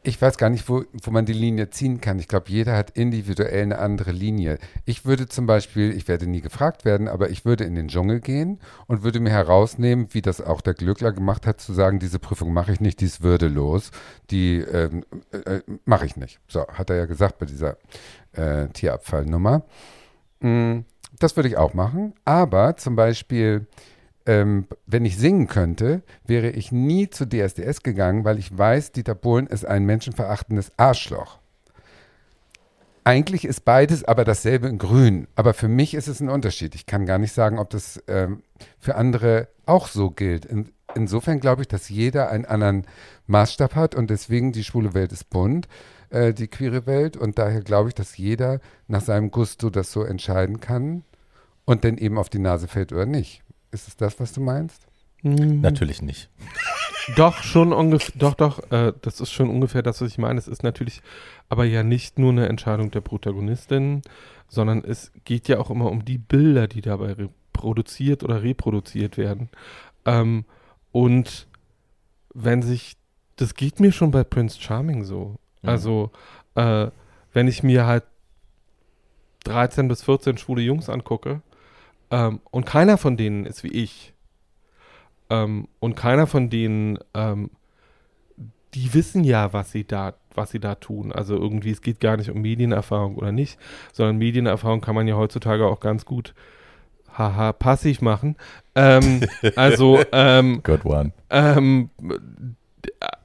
Ich 0.05 0.21
weiß 0.21 0.37
gar 0.37 0.51
nicht, 0.51 0.69
wo, 0.69 0.83
wo 1.05 1.11
man 1.13 1.27
die 1.27 1.33
Linie 1.33 1.71
ziehen 1.71 2.01
kann. 2.01 2.19
Ich 2.19 2.27
glaube, 2.27 2.47
jeder 2.49 2.77
hat 2.77 2.91
individuell 2.91 3.63
eine 3.63 3.79
andere 3.79 4.11
Linie. 4.11 4.59
Ich 4.85 5.05
würde 5.05 5.29
zum 5.29 5.47
Beispiel, 5.47 5.93
ich 5.93 6.09
werde 6.09 6.27
nie 6.27 6.41
gefragt 6.41 6.85
werden, 6.85 7.07
aber 7.07 7.31
ich 7.31 7.45
würde 7.45 7.63
in 7.63 7.77
den 7.77 7.87
Dschungel 7.87 8.19
gehen 8.19 8.59
und 8.89 9.05
würde 9.05 9.21
mir 9.21 9.31
herausnehmen, 9.31 10.09
wie 10.11 10.21
das 10.21 10.41
auch 10.41 10.61
der 10.61 10.75
Glückler 10.75 11.13
gemacht 11.13 11.47
hat, 11.47 11.61
zu 11.61 11.73
sagen, 11.73 12.01
diese 12.01 12.19
Prüfung 12.19 12.53
mache 12.53 12.73
ich 12.73 12.81
nicht, 12.81 13.01
die 13.01 13.05
ist 13.05 13.23
würdelos, 13.23 13.93
die 14.31 14.57
ähm, 14.57 15.05
äh, 15.31 15.61
mache 15.85 16.07
ich 16.07 16.17
nicht. 16.17 16.41
So, 16.49 16.67
hat 16.67 16.91
er 16.91 16.97
ja 16.97 17.07
gesagt 17.07 17.39
bei 17.39 17.47
dieser 17.47 17.77
äh, 18.33 18.67
Tierabfallnummer. 18.69 19.63
Mm, 20.41 20.81
das 21.21 21.37
würde 21.37 21.49
ich 21.49 21.57
auch 21.57 21.75
machen, 21.75 22.15
aber 22.25 22.77
zum 22.77 22.97
Beispiel 22.97 23.69
ähm, 24.27 24.67
wenn 24.87 25.05
ich 25.05 25.17
singen 25.17 25.47
könnte, 25.47 26.03
wäre 26.25 26.51
ich 26.51 26.73
nie 26.73 27.11
zu 27.11 27.27
DSDS 27.27 27.83
gegangen, 27.83 28.25
weil 28.25 28.39
ich 28.39 28.57
weiß, 28.57 28.93
Dieter 28.93 29.15
Bohlen 29.15 29.47
ist 29.47 29.65
ein 29.65 29.85
menschenverachtendes 29.85 30.73
Arschloch. 30.77 31.39
Eigentlich 33.05 33.45
ist 33.45 33.65
beides 33.65 34.05
aber 34.05 34.25
dasselbe 34.25 34.69
in 34.69 34.79
Grün. 34.79 35.27
Aber 35.35 35.55
für 35.55 35.69
mich 35.69 35.95
ist 35.95 36.07
es 36.07 36.21
ein 36.21 36.29
Unterschied. 36.29 36.75
Ich 36.77 36.87
kann 36.87 37.05
gar 37.05 37.19
nicht 37.19 37.33
sagen, 37.33 37.59
ob 37.59 37.71
das 37.71 38.03
ähm, 38.07 38.43
für 38.79 38.95
andere 38.95 39.49
auch 39.67 39.89
so 39.89 40.11
gilt. 40.11 40.45
In, 40.45 40.71
insofern 40.95 41.41
glaube 41.41 41.63
ich, 41.63 41.69
dass 41.69 41.89
jeder 41.89 42.31
einen 42.31 42.45
anderen 42.45 42.87
Maßstab 43.27 43.75
hat 43.75 43.95
und 43.97 44.11
deswegen 44.11 44.53
die 44.53 44.63
schwule 44.63 44.95
Welt 44.95 45.11
ist 45.11 45.31
bunt, 45.31 45.67
äh, 46.11 46.33
die 46.33 46.47
queere 46.47 46.87
Welt. 46.87 47.17
Und 47.17 47.39
daher 47.39 47.63
glaube 47.63 47.89
ich, 47.89 47.95
dass 47.97 48.17
jeder 48.17 48.61
nach 48.87 49.03
seinem 49.03 49.33
Gusto 49.33 49.69
das 49.69 49.91
so 49.91 50.05
entscheiden 50.05 50.61
kann 50.61 51.03
und 51.65 51.85
dann 51.85 51.99
eben 51.99 52.19
auf 52.19 52.29
die 52.29 52.39
Nase 52.39 52.69
fällt 52.69 52.93
oder 52.93 53.07
nicht. 53.07 53.42
Ist 53.73 53.89
es 53.89 53.97
das, 53.97 54.21
was 54.21 54.33
du 54.33 54.41
meinst? 54.41 54.87
Natürlich 55.23 56.03
nicht. 56.03 56.31
Doch, 57.17 57.43
schon 57.43 57.73
ungefähr, 57.73 58.15
doch, 58.17 58.35
doch, 58.35 58.71
äh, 58.71 58.93
das 59.03 59.21
ist 59.21 59.33
schon 59.33 59.51
ungefähr 59.51 59.83
das, 59.83 60.01
was 60.01 60.11
ich 60.11 60.19
meine. 60.19 60.39
Es 60.39 60.47
ist 60.47 60.63
natürlich 60.63 61.03
aber 61.49 61.65
ja 61.65 61.83
nicht 61.83 62.19
nur 62.19 62.31
eine 62.31 62.49
Entscheidung 62.49 62.91
der 62.91 63.01
Protagonistin, 63.01 64.03
sondern 64.49 64.85
es 64.85 65.13
geht 65.25 65.49
ja 65.49 65.59
auch 65.59 65.71
immer 65.71 65.91
um 65.91 66.05
die 66.05 66.19
Bilder, 66.19 66.69
die 66.69 66.81
dabei 66.81 67.17
produziert 67.53 68.23
oder 68.23 68.43
reproduziert 68.43 69.17
werden. 69.17 69.49
Ähm, 70.05 70.45
und 70.91 71.47
wenn 72.35 72.63
sich, 72.63 72.97
das 73.37 73.55
geht 73.55 73.81
mir 73.81 73.93
schon 73.93 74.11
bei 74.11 74.25
Prince 74.25 74.61
Charming 74.61 75.05
so. 75.05 75.37
Mhm. 75.63 75.69
Also, 75.69 76.11
äh, 76.55 76.89
wenn 77.33 77.49
ich 77.49 77.63
mir 77.63 77.87
halt 77.87 78.05
13 79.45 79.89
bis 79.89 80.03
14 80.03 80.37
schwule 80.39 80.63
Jungs 80.63 80.89
angucke 80.89 81.43
ähm, 82.13 82.41
und 82.51 82.67
keiner 82.67 82.99
von 82.99 83.17
denen 83.17 83.47
ist 83.47 83.65
wie 83.65 83.73
ich, 83.73 84.13
ähm, 85.31 85.67
und 85.81 85.97
keiner 85.97 86.27
von 86.27 86.51
denen, 86.51 86.99
ähm, 87.15 87.51
die 88.75 88.93
wissen 88.95 89.25
ja, 89.25 89.53
was 89.53 89.73
sie 89.73 89.85
da, 89.85 90.15
was 90.35 90.51
sie 90.51 90.61
da 90.61 90.75
tun. 90.75 91.11
Also 91.11 91.37
irgendwie, 91.37 91.71
es 91.71 91.81
geht 91.81 92.01
gar 92.01 92.19
nicht 92.19 92.31
um 92.31 92.41
Medienerfahrung 92.43 93.17
oder 93.17 93.33
nicht, 93.33 93.59
sondern 93.93 94.19
Medienerfahrung 94.19 94.83
kann 94.83 94.95
man 94.95 95.09
ja 95.09 95.17
heutzutage 95.17 95.67
auch 95.67 95.81
ganz 95.81 96.05
gut, 96.05 96.35
haha, 97.17 97.53
passiv 97.53 98.03
machen. 98.03 98.37
Ähm, 98.75 99.23
also, 99.57 99.99
ähm, 100.13 100.63
Good 100.63 100.85
one. 100.85 101.13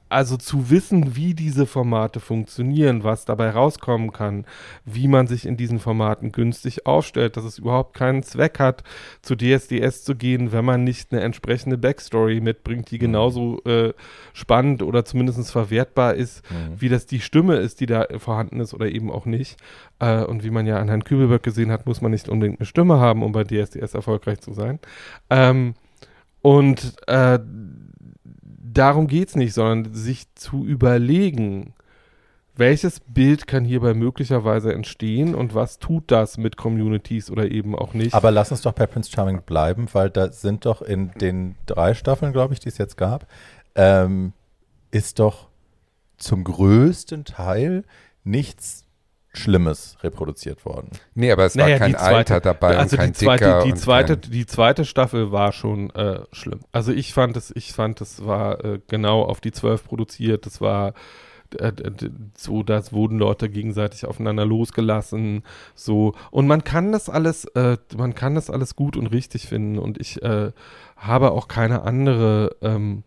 Also 0.08 0.36
zu 0.36 0.70
wissen, 0.70 1.16
wie 1.16 1.34
diese 1.34 1.66
Formate 1.66 2.20
funktionieren, 2.20 3.04
was 3.04 3.24
dabei 3.24 3.50
rauskommen 3.50 4.12
kann, 4.12 4.44
wie 4.84 5.08
man 5.08 5.26
sich 5.26 5.46
in 5.46 5.56
diesen 5.56 5.78
Formaten 5.78 6.32
günstig 6.32 6.86
aufstellt, 6.86 7.36
dass 7.36 7.44
es 7.44 7.58
überhaupt 7.58 7.94
keinen 7.94 8.22
Zweck 8.22 8.58
hat, 8.58 8.84
zu 9.22 9.36
DSDS 9.36 10.04
zu 10.04 10.14
gehen, 10.14 10.52
wenn 10.52 10.64
man 10.64 10.84
nicht 10.84 11.12
eine 11.12 11.22
entsprechende 11.22 11.78
Backstory 11.78 12.40
mitbringt, 12.40 12.90
die 12.90 12.96
Mhm. 12.96 13.00
genauso 13.00 13.62
äh, 13.64 13.92
spannend 14.32 14.82
oder 14.82 15.04
zumindest 15.04 15.50
verwertbar 15.50 16.14
ist, 16.14 16.42
Mhm. 16.50 16.80
wie 16.80 16.88
das 16.88 17.06
die 17.06 17.20
Stimme 17.20 17.56
ist, 17.56 17.80
die 17.80 17.86
da 17.86 18.06
vorhanden 18.18 18.60
ist 18.60 18.74
oder 18.74 18.86
eben 18.88 19.10
auch 19.10 19.26
nicht. 19.26 19.56
Äh, 19.98 20.24
und 20.24 20.44
wie 20.44 20.50
man 20.50 20.66
ja 20.66 20.78
an 20.78 20.88
Herrn 20.88 21.04
Kübelberg 21.04 21.42
gesehen 21.42 21.70
hat, 21.70 21.86
muss 21.86 22.00
man 22.00 22.10
nicht 22.12 22.28
unbedingt 22.28 22.60
eine 22.60 22.66
Stimme 22.66 22.98
haben, 22.98 23.22
um 23.22 23.32
bei 23.32 23.44
DSDS 23.44 23.94
erfolgreich 23.94 24.40
zu 24.40 24.52
sein. 24.52 24.78
Ähm, 25.30 25.74
und 26.40 26.94
äh, 27.08 27.38
darum 28.72 29.06
geht 29.06 29.28
es 29.28 29.36
nicht, 29.36 29.54
sondern 29.54 29.94
sich 29.94 30.32
zu 30.34 30.64
überlegen, 30.64 31.74
welches 32.56 33.00
Bild 33.00 33.46
kann 33.46 33.64
hierbei 33.64 33.94
möglicherweise 33.94 34.72
entstehen 34.72 35.34
und 35.34 35.54
was 35.54 35.78
tut 35.78 36.10
das 36.10 36.38
mit 36.38 36.56
Communities 36.56 37.30
oder 37.30 37.50
eben 37.50 37.76
auch 37.76 37.94
nicht. 37.94 38.14
Aber 38.14 38.32
lass 38.32 38.50
uns 38.50 38.62
doch 38.62 38.72
bei 38.72 38.86
Prince 38.86 39.10
Charming 39.10 39.42
bleiben, 39.42 39.86
weil 39.92 40.10
da 40.10 40.32
sind 40.32 40.66
doch 40.66 40.82
in 40.82 41.12
den 41.20 41.54
drei 41.66 41.94
Staffeln, 41.94 42.32
glaube 42.32 42.54
ich, 42.54 42.60
die 42.60 42.68
es 42.68 42.78
jetzt 42.78 42.96
gab, 42.96 43.28
ähm, 43.76 44.32
ist 44.90 45.20
doch 45.20 45.48
zum 46.16 46.42
größten 46.42 47.24
Teil 47.24 47.84
nichts 48.24 48.84
Schlimmes 49.38 49.96
reproduziert 50.02 50.64
worden. 50.64 50.90
Nee, 51.14 51.32
aber 51.32 51.46
es 51.46 51.56
war 51.56 51.64
Naja, 51.64 51.78
kein 51.78 51.92
die 51.92 51.96
zweite- 51.96 52.16
Alter 52.16 52.40
dabei 52.40 52.76
also 52.76 52.96
und 52.96 53.00
kein 53.00 53.12
die 53.12 53.18
zweite, 53.18 53.44
Dicker 53.44 53.62
die 53.64 53.70
und 53.72 53.78
zweite, 53.78 54.16
kein, 54.18 54.30
die 54.30 54.46
zweite 54.46 54.84
Staffel 54.84 55.32
war 55.32 55.52
schon 55.52 55.90
äh, 55.90 56.20
schlimm. 56.32 56.60
Also 56.72 56.92
ich 56.92 57.14
fand 57.14 57.36
es, 57.36 57.50
ich 57.54 57.72
fand 57.72 58.00
es 58.00 58.24
war 58.26 58.64
äh, 58.64 58.80
genau 58.88 59.22
auf 59.22 59.40
die 59.40 59.52
zwölf 59.52 59.84
produziert. 59.84 60.44
Das 60.46 60.60
war 60.60 60.92
äh, 61.58 61.72
so, 62.36 62.62
das 62.62 62.92
wurden 62.92 63.18
Leute 63.18 63.48
gegenseitig 63.48 64.04
aufeinander 64.04 64.44
losgelassen. 64.44 65.44
So 65.74 66.14
und 66.30 66.46
man 66.46 66.62
kann 66.64 66.92
das 66.92 67.08
alles, 67.08 67.44
äh, 67.54 67.78
man 67.96 68.14
kann 68.14 68.34
das 68.34 68.50
alles 68.50 68.76
gut 68.76 68.96
und 68.96 69.06
richtig 69.06 69.46
finden. 69.46 69.78
Und 69.78 69.98
ich 69.98 70.22
äh, 70.22 70.52
habe 70.96 71.30
auch 71.30 71.48
keine 71.48 71.82
andere 71.82 72.56
ähm, 72.60 73.04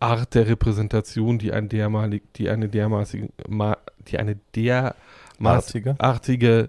Art 0.00 0.34
der 0.34 0.48
Repräsentation, 0.48 1.38
die 1.38 1.52
ein 1.52 1.68
dermalig, 1.68 2.22
die 2.34 2.48
eine 2.50 2.68
dermaßige, 2.68 3.28
ma, 3.48 3.76
die 4.08 4.18
eine 4.18 4.36
dermaß 4.54 4.94
Artige? 5.44 5.96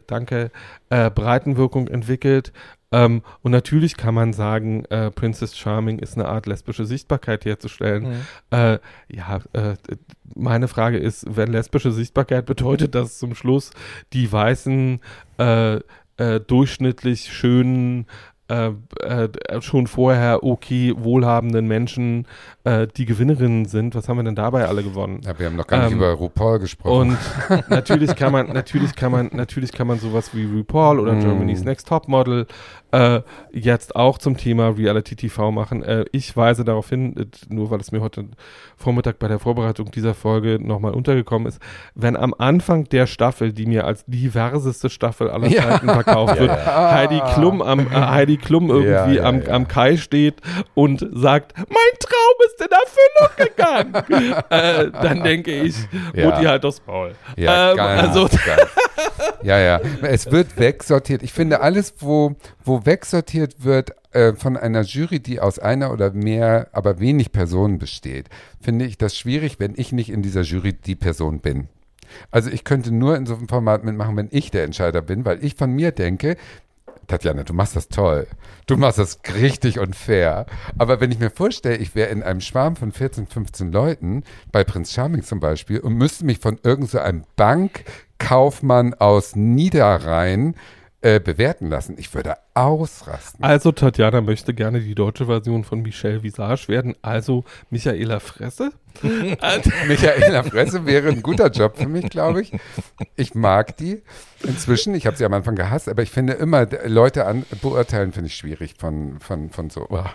danke, 0.07 0.51
äh, 0.89 1.09
Breitenwirkung 1.09 1.87
entwickelt. 1.87 2.51
Ähm, 2.91 3.23
und 3.41 3.51
natürlich 3.51 3.97
kann 3.97 4.13
man 4.13 4.33
sagen, 4.33 4.85
äh, 4.85 5.09
Princess 5.09 5.57
Charming 5.57 5.97
ist 5.97 6.15
eine 6.15 6.27
Art 6.27 6.45
lesbische 6.45 6.85
Sichtbarkeit 6.85 7.43
herzustellen. 7.43 8.05
Äh, 8.51 8.77
ja, 9.07 9.41
äh, 9.53 9.75
meine 10.35 10.67
Frage 10.67 10.97
ist, 10.97 11.25
wenn 11.27 11.51
lesbische 11.51 11.91
Sichtbarkeit 11.91 12.45
bedeutet, 12.45 12.93
dass 12.93 13.17
zum 13.17 13.33
Schluss 13.33 13.71
die 14.13 14.31
weißen, 14.31 15.01
äh, 15.39 15.79
äh, 16.17 16.39
durchschnittlich 16.39 17.33
schönen, 17.33 18.05
äh, 18.53 18.71
äh, 18.99 19.61
schon 19.61 19.87
vorher 19.87 20.43
okay 20.43 20.93
wohlhabenden 20.95 21.67
Menschen 21.67 22.27
äh, 22.63 22.87
die 22.87 23.05
Gewinnerinnen 23.05 23.65
sind, 23.65 23.95
was 23.95 24.07
haben 24.07 24.17
wir 24.17 24.23
denn 24.23 24.35
dabei 24.35 24.67
alle 24.67 24.83
gewonnen? 24.83 25.21
Ja, 25.23 25.37
wir 25.37 25.47
haben 25.47 25.55
noch 25.55 25.67
gar 25.67 25.83
nicht 25.83 25.91
Ähm, 25.91 25.97
über 25.97 26.11
RuPaul 26.11 26.59
gesprochen. 26.59 27.17
Und 27.49 27.69
natürlich 27.69 28.15
kann 28.15 28.31
man, 28.31 28.47
natürlich 28.53 28.95
kann 28.95 29.11
man, 29.11 29.29
natürlich 29.33 29.71
kann 29.71 29.87
man 29.87 29.99
sowas 29.99 30.35
wie 30.35 30.45
RuPaul 30.45 30.99
oder 30.99 31.13
Mm. 31.13 31.21
Germany's 31.21 31.63
Next 31.63 31.87
Topmodel 31.87 32.47
äh, 32.93 33.21
jetzt 33.51 33.95
auch 33.95 34.17
zum 34.17 34.37
Thema 34.37 34.69
Reality 34.69 35.15
TV 35.15 35.51
machen. 35.51 35.83
Äh, 35.83 36.05
ich 36.11 36.35
weise 36.37 36.63
darauf 36.63 36.89
hin, 36.89 37.15
äh, 37.17 37.25
nur 37.53 37.71
weil 37.71 37.79
es 37.79 37.91
mir 37.91 38.01
heute 38.01 38.25
Vormittag 38.77 39.19
bei 39.19 39.27
der 39.27 39.39
Vorbereitung 39.39 39.91
dieser 39.91 40.13
Folge 40.13 40.59
nochmal 40.61 40.93
untergekommen 40.93 41.47
ist, 41.47 41.59
wenn 41.95 42.15
am 42.15 42.33
Anfang 42.37 42.85
der 42.85 43.07
Staffel, 43.07 43.51
die 43.51 43.65
mir 43.65 43.85
als 43.85 44.05
diverseste 44.05 44.89
Staffel 44.89 45.29
aller 45.29 45.47
Ja. 45.47 45.63
Zeiten 45.63 45.89
verkauft 45.89 46.39
wird, 46.39 46.51
Heidi 46.51 47.19
Klum 47.33 47.61
am 47.61 47.79
äh, 47.79 47.89
Heidi 47.91 48.37
Klum 48.37 48.69
irgendwie 48.69 49.15
Ja, 49.15 49.23
ja, 49.23 49.23
am, 49.23 49.41
ja. 49.41 49.49
am 49.49 49.67
Kai 49.67 49.97
steht 49.97 50.35
und 50.75 51.05
sagt, 51.13 51.57
mein 51.57 51.67
Traum 51.99 52.35
ist 52.45 52.61
in 52.61 52.69
Erfüllung 52.71 53.93
gegangen, 54.07 54.43
äh, 54.49 54.91
dann 55.01 55.23
denke 55.23 55.51
ich, 55.51 55.75
Ja. 56.13 56.25
Mutti 56.29 56.43
halt 56.45 56.63
das 56.63 56.81
Maul. 56.85 57.13
Ja, 57.37 57.71
Ähm, 57.71 57.77
ganz, 57.77 58.01
also, 58.09 58.27
ganz. 58.27 58.61
Ja, 59.41 59.57
ja. 59.59 59.79
Es 60.01 60.31
wird 60.31 60.57
wegsortiert. 60.57 61.23
Ich 61.23 61.33
finde, 61.33 61.59
alles, 61.61 61.93
wo, 61.99 62.35
wo 62.63 62.82
wegsortiert 62.85 63.63
wird 63.63 63.91
äh, 64.13 64.33
von 64.33 64.57
einer 64.57 64.81
Jury, 64.81 65.19
die 65.19 65.39
aus 65.39 65.59
einer 65.59 65.91
oder 65.91 66.11
mehr, 66.11 66.67
aber 66.71 66.99
wenig 66.99 67.31
Personen 67.31 67.79
besteht, 67.79 68.29
finde 68.61 68.85
ich 68.85 68.97
das 68.97 69.15
schwierig, 69.15 69.59
wenn 69.59 69.73
ich 69.75 69.91
nicht 69.91 70.09
in 70.09 70.21
dieser 70.21 70.41
Jury 70.41 70.73
die 70.73 70.95
Person 70.95 71.39
bin. 71.39 71.67
Also 72.31 72.49
ich 72.49 72.63
könnte 72.63 72.91
nur 72.93 73.15
in 73.15 73.25
so 73.25 73.35
einem 73.35 73.47
Format 73.47 73.83
mitmachen, 73.83 74.17
wenn 74.17 74.29
ich 74.31 74.51
der 74.51 74.63
Entscheider 74.63 75.01
bin, 75.01 75.25
weil 75.25 75.43
ich 75.43 75.55
von 75.55 75.71
mir 75.71 75.91
denke, 75.91 76.37
Tatjana, 77.07 77.43
du 77.43 77.53
machst 77.53 77.75
das 77.75 77.89
toll. 77.89 78.27
Du 78.65 78.77
machst 78.77 78.97
das 78.97 79.19
richtig 79.35 79.79
und 79.79 79.95
fair. 79.95 80.45
Aber 80.77 81.01
wenn 81.01 81.11
ich 81.11 81.19
mir 81.19 81.29
vorstelle, 81.29 81.77
ich 81.77 81.95
wäre 81.95 82.09
in 82.09 82.23
einem 82.23 82.39
Schwarm 82.39 82.75
von 82.75 82.91
14, 82.91 83.27
15 83.27 83.71
Leuten, 83.71 84.23
bei 84.51 84.63
Prinz 84.63 84.93
Charming 84.93 85.23
zum 85.23 85.39
Beispiel, 85.39 85.79
und 85.79 85.95
müsste 85.95 86.25
mich 86.25 86.39
von 86.39 86.59
irgend 86.63 86.89
so 86.89 86.99
einem 86.99 87.23
Bankkaufmann 87.35 88.93
aus 88.93 89.35
Niederrhein 89.35 90.55
äh, 91.03 91.19
bewerten 91.19 91.67
lassen, 91.67 91.95
ich 91.97 92.13
würde 92.13 92.35
ausrasten. 92.53 93.43
also 93.43 93.73
Tatjana 93.73 94.21
möchte 94.21 94.53
gerne 94.53 94.79
die 94.79 94.95
deutsche 94.95 95.25
Version 95.25 95.65
von 95.65 95.81
Michelle 95.81 96.23
Visage 96.23 96.69
werden, 96.69 96.95
also 97.01 97.43
Michaela 97.69 98.21
Fresse. 98.21 98.71
Also, 99.41 99.71
Michaela 99.87 100.43
Fresse 100.43 100.85
wäre 100.85 101.09
ein 101.09 101.23
guter 101.23 101.49
Job 101.49 101.77
für 101.77 101.87
mich, 101.87 102.09
glaube 102.09 102.41
ich. 102.41 102.51
Ich 103.15 103.33
mag 103.33 103.75
die 103.77 104.03
inzwischen. 104.43 104.93
Ich 104.93 105.07
habe 105.07 105.17
sie 105.17 105.25
am 105.25 105.33
Anfang 105.33 105.55
gehasst, 105.55 105.89
aber 105.89 106.03
ich 106.03 106.11
finde 106.11 106.33
immer, 106.33 106.67
Leute 106.85 107.25
an, 107.25 107.43
beurteilen 107.61 108.13
finde 108.13 108.27
ich 108.27 108.35
schwierig 108.35 108.75
von, 108.77 109.19
von, 109.19 109.49
von 109.49 109.71
so, 109.71 109.87
oh, 109.89 110.05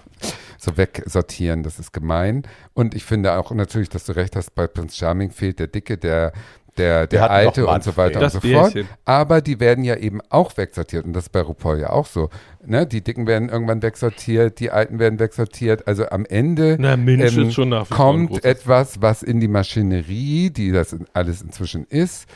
so 0.59 0.77
wegsortieren. 0.77 1.65
Das 1.65 1.81
ist 1.81 1.93
gemein. 1.93 2.44
Und 2.73 2.94
ich 2.94 3.05
finde 3.05 3.32
auch 3.32 3.51
natürlich, 3.51 3.89
dass 3.89 4.05
du 4.05 4.12
recht 4.12 4.36
hast, 4.36 4.55
bei 4.55 4.69
Prinz 4.69 4.97
Charming 4.97 5.32
fehlt 5.32 5.59
der 5.59 5.66
Dicke, 5.66 5.98
der 5.98 6.32
der, 6.79 7.07
der 7.07 7.31
Alte 7.31 7.67
und 7.67 7.83
so 7.85 7.97
weiter 7.97 8.21
Das 8.21 8.35
und 8.37 8.43
so 8.43 8.49
fort. 8.49 8.75
Aber 9.05 9.41
die 9.41 9.61
werden 9.61 9.85
ja 9.85 9.97
eben 9.97 10.21
auch 10.31 10.57
wegsortiert 10.57 11.05
und 11.05 11.13
das 11.13 11.25
ist 11.25 11.31
bei 11.33 11.41
RuPaul 11.41 11.81
ja 11.81 11.91
auch 11.91 12.07
so. 12.07 12.31
Ne? 12.65 12.87
Die 12.87 13.03
Dicken 13.03 13.27
werden 13.27 13.49
irgendwann 13.49 13.83
wegsortiert, 13.83 14.61
die 14.61 14.71
Alten 14.71 14.99
werden 14.99 15.19
wegsortiert. 15.19 15.87
Also 15.87 16.09
am 16.09 16.25
Ende 16.25 16.77
Na, 16.79 16.97
Mensch 16.97 17.37
ähm, 17.59 17.85
kommt 17.91 18.45
etwas, 18.45 19.01
was 19.03 19.23
in 19.23 19.41
die 19.41 19.49
Maschinerie, 19.49 20.51
die 20.51 20.73
das 20.73 20.97
alles 21.13 21.43
inzwischen 21.43 21.85
ist, 21.85 22.27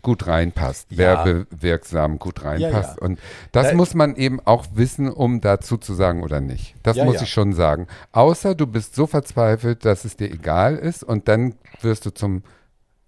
gut 0.00 0.26
reinpasst, 0.26 0.90
Ja. 0.90 1.24
werbewirksam 1.24 2.18
gut 2.18 2.44
reinpasst. 2.44 2.96
ja. 3.00 3.06
Und 3.06 3.18
das 3.52 3.68
Na, 3.70 3.74
muss 3.74 3.94
man 3.94 4.16
eben 4.16 4.40
auch 4.40 4.64
wissen, 4.74 5.08
um 5.10 5.40
dazu 5.40 5.76
zu 5.76 5.94
sagen 5.94 6.22
oder 6.22 6.40
nicht. 6.40 6.74
Das 6.82 6.96
Ja, 6.96 7.04
muss 7.04 7.16
ja. 7.16 7.22
ich 7.22 7.30
schon 7.30 7.52
sagen. 7.52 7.86
Außer 8.12 8.54
du 8.54 8.66
bist 8.66 8.94
so 8.94 9.06
verzweifelt, 9.06 9.84
dass 9.84 10.04
es 10.04 10.16
dir 10.16 10.30
egal 10.32 10.76
ist 10.76 11.04
und 11.04 11.28
dann 11.28 11.54
wirst 11.82 12.06
du 12.06 12.10
zum 12.10 12.42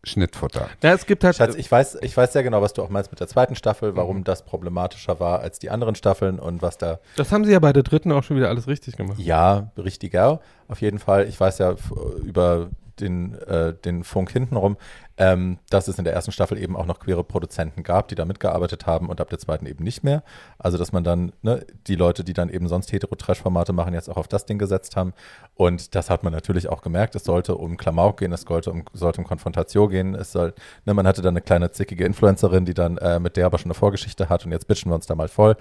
Schnittfutter. 0.05 0.68
na, 0.82 0.93
es 0.93 1.06
gibt 1.06 1.24
halt, 1.24 1.36
Schatz, 1.36 1.55
ich 1.55 1.70
weiß, 1.70 1.98
ich 2.02 2.16
weiß 2.16 2.32
sehr 2.32 2.43
genau, 2.43 2.62
was 2.62 2.72
du 2.72 2.82
auch 2.82 2.89
meinst 2.89 3.10
mit 3.10 3.20
der 3.20 3.28
zweiten 3.28 3.56
Staffel, 3.56 3.97
warum 3.97 4.24
das 4.24 4.44
problematischer 4.44 5.20
war 5.20 5.40
als 5.40 5.59
die 5.59 5.70
anderen 5.70 5.94
Staffeln 5.94 6.39
und 6.39 6.62
was 6.62 6.78
da 6.78 6.98
das 7.16 7.32
haben 7.32 7.44
sie 7.44 7.52
ja 7.52 7.59
bei 7.59 7.72
der 7.72 7.82
dritten 7.82 8.12
auch 8.12 8.22
schon 8.22 8.36
wieder 8.36 8.48
alles 8.48 8.66
richtig 8.66 8.97
gemacht. 8.97 9.18
Ja, 9.18 9.70
richtiger. 9.76 10.40
Auf 10.68 10.81
jeden 10.81 10.98
Fall. 10.98 11.28
Ich 11.28 11.39
weiß 11.39 11.59
ja 11.59 11.74
über 12.22 12.68
den, 13.00 13.34
äh, 13.40 13.74
den 13.74 14.04
Funk 14.04 14.30
hintenrum, 14.30 14.76
ähm, 15.16 15.58
dass 15.70 15.86
es 15.88 15.98
in 15.98 16.04
der 16.04 16.12
ersten 16.12 16.32
Staffel 16.32 16.58
eben 16.58 16.76
auch 16.76 16.86
noch 16.86 16.98
queere 16.98 17.22
Produzenten 17.22 17.82
gab, 17.82 18.08
die 18.08 18.14
da 18.14 18.24
mitgearbeitet 18.24 18.86
haben 18.86 19.08
und 19.08 19.20
ab 19.20 19.30
der 19.30 19.38
zweiten 19.38 19.66
eben 19.66 19.84
nicht 19.84 20.02
mehr. 20.02 20.22
Also, 20.58 20.76
dass 20.76 20.92
man 20.92 21.04
dann, 21.04 21.32
ne, 21.42 21.64
die 21.86 21.94
Leute, 21.94 22.24
die 22.24 22.32
dann 22.32 22.48
eben 22.48 22.68
sonst 22.68 22.92
Hetero-Trash-Formate 22.92 23.72
machen, 23.72 23.94
jetzt 23.94 24.08
auch 24.10 24.16
auf 24.16 24.28
das 24.28 24.46
Ding 24.46 24.58
gesetzt 24.58 24.96
haben. 24.96 25.12
Und 25.54 25.94
das 25.94 26.10
hat 26.10 26.24
man 26.24 26.32
natürlich 26.32 26.68
auch 26.68 26.82
gemerkt. 26.82 27.14
Es 27.14 27.24
sollte 27.24 27.54
um 27.54 27.76
Klamauk 27.76 28.18
gehen, 28.18 28.32
es 28.32 28.42
sollte 28.42 28.72
um, 28.72 28.84
sollte 28.92 29.20
um 29.20 29.26
Konfrontation 29.26 29.88
gehen. 29.88 30.14
Es 30.14 30.32
soll, 30.32 30.54
ne, 30.84 30.94
man 30.94 31.06
hatte 31.06 31.22
dann 31.22 31.34
eine 31.34 31.42
kleine 31.42 31.70
zickige 31.70 32.04
Influencerin, 32.04 32.64
die 32.64 32.74
dann 32.74 32.98
äh, 32.98 33.20
mit 33.20 33.36
der 33.36 33.46
aber 33.46 33.58
schon 33.58 33.70
eine 33.70 33.74
Vorgeschichte 33.74 34.28
hat 34.28 34.44
und 34.44 34.52
jetzt 34.52 34.66
bitchen 34.66 34.90
wir 34.90 34.96
uns 34.96 35.06
da 35.06 35.14
mal 35.14 35.28
voll. 35.28 35.56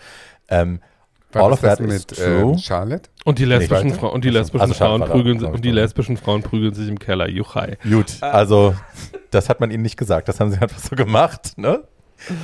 Ähm, 0.48 0.80
War 1.36 1.44
all 1.44 1.54
of 1.54 1.62
that 1.62 1.80
das 1.80 1.88
is 1.88 1.94
mit 1.94 2.08
true. 2.18 2.54
äh, 2.54 2.58
Charlotte? 2.58 3.10
Und 3.26 3.40
die 3.40 3.46
lesbischen? 3.46 3.92
Frau, 3.94 4.10
und 4.14 4.24
die 4.26 4.30
lesbischen 4.30 4.62
Also 4.62 4.74
Frauen 4.74 5.02
prügeln 5.02 5.38
glaub 5.40 5.52
ich, 5.52 5.56
und 5.58 5.66
die 5.66 5.72
lesbischen 5.72 6.18
Frauen 6.18 6.44
prügeln 6.44 6.74
sich 6.74 6.88
im 6.88 7.00
Keller. 7.00 7.30
Juchai. 7.30 7.78
Gut, 7.90 8.22
also 8.22 8.76
das 9.32 9.50
hat 9.50 9.60
man 9.60 9.72
ihnen 9.72 9.84
nicht 9.84 9.98
gesagt. 9.98 10.28
Das 10.28 10.40
haben 10.40 10.52
sie 10.52 10.58
einfach 10.62 10.80
so 10.80 10.96
gemacht, 10.96 11.58
ne? 11.58 11.84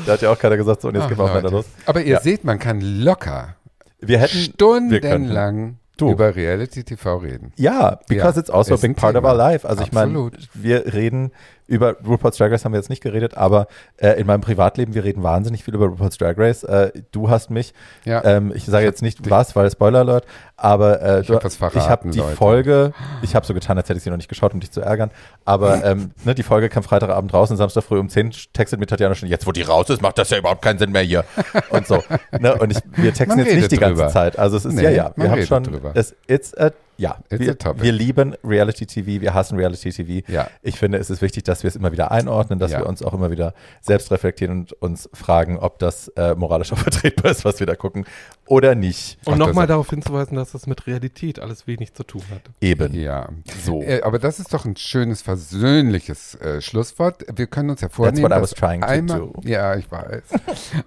Da 0.05 0.13
hat 0.13 0.21
ja 0.21 0.31
auch 0.31 0.39
keiner 0.39 0.57
gesagt, 0.57 0.81
so 0.81 0.87
und 0.89 0.95
jetzt 0.95 1.03
Ach, 1.05 1.09
gehen 1.09 1.17
wir 1.17 1.23
auch 1.25 1.33
weiter 1.33 1.51
los. 1.51 1.65
Aber 1.85 2.01
ihr 2.01 2.13
Ja. 2.15 2.19
seht, 2.21 2.43
man 2.43 2.59
kann 2.59 2.81
locker 2.81 3.55
Wir 3.99 4.19
hätten, 4.19 4.33
wir 4.37 4.43
stundenlang 4.43 5.77
Du. 5.97 6.11
über 6.11 6.35
Reality 6.35 6.83
TV 6.83 7.17
reden. 7.17 7.51
ja, 7.57 7.99
because 8.07 8.35
Ja, 8.35 8.39
it's 8.41 8.49
also 8.49 8.73
a 8.73 8.77
big 8.77 8.95
part 8.95 9.15
of 9.15 9.21
Thema. 9.21 9.31
our 9.31 9.37
life. 9.37 9.67
Also 9.67 9.83
ich 9.83 9.91
meine, 9.91 10.11
Absolut. 10.11 10.49
wir 10.53 10.93
reden 10.93 11.31
Über 11.69 11.95
RuPaul's 12.05 12.37
Drag 12.37 12.51
Race 12.51 12.65
haben 12.65 12.73
wir 12.73 12.79
jetzt 12.79 12.89
nicht 12.89 13.01
geredet, 13.03 13.37
aber 13.37 13.67
äh, 13.97 14.19
in 14.19 14.27
meinem 14.27 14.41
Privatleben, 14.41 14.93
wir 14.95 15.03
reden 15.03 15.23
wahnsinnig 15.23 15.63
viel 15.63 15.75
über 15.75 15.85
RuPaul's 15.85 16.17
Drag 16.17 16.37
Race. 16.37 16.63
Äh, 16.63 16.91
du 17.11 17.29
hast 17.29 17.49
mich, 17.51 17.73
Ja. 18.05 18.23
ähm, 18.25 18.51
ich 18.55 18.65
sage 18.65 18.85
jetzt 18.85 19.01
nicht 19.01 19.29
was, 19.29 19.55
weil 19.55 19.69
Spoiler 19.71 19.99
Alert, 19.99 20.25
aber 20.57 21.01
äh, 21.01 21.21
Ich 21.21 21.27
du, 21.27 21.35
hab 21.35 21.45
ich 21.45 21.89
habe 21.89 22.09
die 22.09 22.17
Leute. 22.19 22.35
Folge, 22.35 22.93
ich 23.21 23.35
habe 23.35 23.45
so 23.45 23.53
getan, 23.53 23.77
als 23.77 23.87
hätte 23.87 23.97
ich 23.97 24.03
sie 24.03 24.09
noch 24.09 24.17
nicht 24.17 24.29
geschaut, 24.29 24.53
um 24.53 24.59
dich 24.59 24.71
zu 24.71 24.81
ärgern, 24.81 25.11
aber 25.45 25.83
ähm, 25.85 26.11
ne, 26.25 26.35
die 26.35 26.43
Folge 26.43 26.69
kam 26.69 26.83
Freitagabend 26.83 27.33
raus 27.33 27.51
und 27.51 27.57
Samstag 27.57 27.83
früh 27.83 27.99
um 27.99 28.09
10 28.09 28.31
textet 28.53 28.79
mir 28.79 28.87
Tatjana 28.87 29.15
schon, 29.15 29.29
jetzt 29.29 29.45
wo 29.47 29.51
die 29.51 29.61
raus 29.61 29.89
ist, 29.89 30.01
macht 30.01 30.17
das 30.17 30.29
ja 30.31 30.37
überhaupt 30.39 30.61
keinen 30.61 30.79
Sinn 30.79 30.91
mehr 30.91 31.03
hier 31.03 31.23
und 31.69 31.85
so. 31.87 32.03
Ne, 32.39 32.55
und 32.55 32.71
ich, 32.71 32.79
wir 32.95 33.13
texten 33.13 33.37
Man 33.37 33.45
jetzt 33.45 33.55
nicht 33.55 33.71
die 33.71 33.77
ganze 33.77 33.95
drüber. 34.01 34.07
Zeit, 34.11 34.39
also 34.39 34.57
es 34.57 34.65
ist, 34.65 34.73
Nee, 34.73 34.83
ja, 34.83 34.89
ja, 34.89 35.11
wir 35.15 35.29
haben 35.31 35.45
schon, 35.45 35.63
es, 35.93 36.15
it's 36.27 36.57
a, 36.57 36.71
ja, 36.99 37.17
It's 37.29 37.39
wir, 37.39 37.51
a 37.51 37.53
topic. 37.55 37.81
wir 37.83 37.91
lieben 37.91 38.35
Reality 38.43 38.85
TV, 38.85 39.21
wir 39.21 39.33
hassen 39.33 39.57
Reality 39.57 39.91
TV. 39.91 40.29
Ja. 40.31 40.47
Ich 40.61 40.77
finde, 40.77 40.97
es 40.97 41.09
ist 41.09 41.21
wichtig, 41.21 41.43
dass 41.43 41.63
wir 41.63 41.69
es 41.69 41.75
immer 41.75 41.91
wieder 41.91 42.11
einordnen, 42.11 42.59
dass 42.59 42.71
Ja. 42.71 42.79
wir 42.79 42.87
uns 42.87 43.01
auch 43.01 43.13
immer 43.13 43.31
wieder 43.31 43.53
selbst 43.81 44.11
reflektieren 44.11 44.59
und 44.59 44.73
uns 44.73 45.09
fragen, 45.13 45.57
ob 45.57 45.79
das 45.79 46.09
äh, 46.09 46.35
moralisch 46.35 46.71
auch 46.73 46.77
vertretbar 46.77 47.31
ist, 47.31 47.45
was 47.45 47.59
wir 47.59 47.67
da 47.67 47.75
gucken 47.75 48.05
oder 48.45 48.75
nicht. 48.75 49.17
Und 49.25 49.37
nochmal 49.37 49.65
darauf 49.67 49.89
hinzuweisen, 49.89 50.35
dass 50.35 50.51
das 50.51 50.67
mit 50.67 50.85
Realität 50.87 51.39
alles 51.39 51.67
wenig 51.67 51.93
zu 51.93 52.03
tun 52.03 52.23
hat. 52.31 52.41
Eben. 52.61 52.93
Ja. 52.93 53.29
So. 53.63 53.81
Äh, 53.81 54.01
aber 54.01 54.19
das 54.19 54.39
ist 54.39 54.53
doch 54.53 54.65
ein 54.65 54.75
schönes, 54.75 55.21
versöhnliches 55.21 56.35
äh, 56.35 56.61
Schlusswort. 56.61 57.25
Wir 57.33 57.47
können 57.47 57.69
uns 57.69 57.81
ja 57.81 57.89
vornehmen, 57.89 58.23
what 58.23 58.31
I 58.31 58.35
dass 58.35 58.41
was 58.41 58.53
trying 58.53 58.81
to 58.81 58.87
einmal, 58.87 59.19
do. 59.19 59.33
ja, 59.45 59.75
ich 59.75 59.89
weiß. 59.91 60.23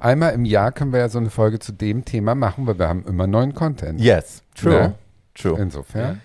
einmal 0.00 0.32
im 0.34 0.44
Jahr 0.44 0.72
können 0.72 0.92
wir 0.92 1.00
ja 1.00 1.08
so 1.08 1.18
eine 1.18 1.30
Folge 1.30 1.58
zu 1.58 1.72
dem 1.72 2.04
Thema 2.04 2.34
machen, 2.34 2.66
weil 2.66 2.78
wir 2.78 2.88
haben 2.88 3.04
immer 3.06 3.26
neuen 3.26 3.54
Content. 3.54 4.00
Yes, 4.00 4.42
true. 4.54 4.72
Ne? 4.72 4.94
True. 5.34 5.58
Insofern. 5.60 6.20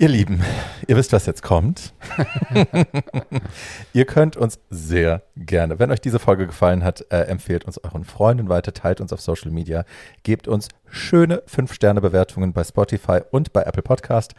Ihr 0.00 0.08
Lieben, 0.08 0.44
ihr 0.86 0.96
wisst, 0.96 1.12
was 1.12 1.26
jetzt 1.26 1.42
kommt. 1.42 1.92
ihr 3.92 4.04
könnt 4.04 4.36
uns 4.36 4.60
sehr 4.70 5.22
gerne, 5.34 5.80
wenn 5.80 5.90
euch 5.90 6.00
diese 6.00 6.20
Folge 6.20 6.46
gefallen 6.46 6.84
hat, 6.84 7.04
äh, 7.10 7.22
empfehlt 7.22 7.64
uns 7.64 7.78
euren 7.78 8.04
Freunden 8.04 8.48
weiter, 8.48 8.72
teilt 8.72 9.00
uns 9.00 9.12
auf 9.12 9.20
Social 9.20 9.50
Media, 9.50 9.84
gebt 10.22 10.46
uns 10.46 10.68
schöne 10.88 11.42
5-Sterne-Bewertungen 11.52 12.52
bei 12.52 12.62
Spotify 12.62 13.22
und 13.32 13.52
bei 13.52 13.62
Apple 13.62 13.82
Podcast 13.82 14.36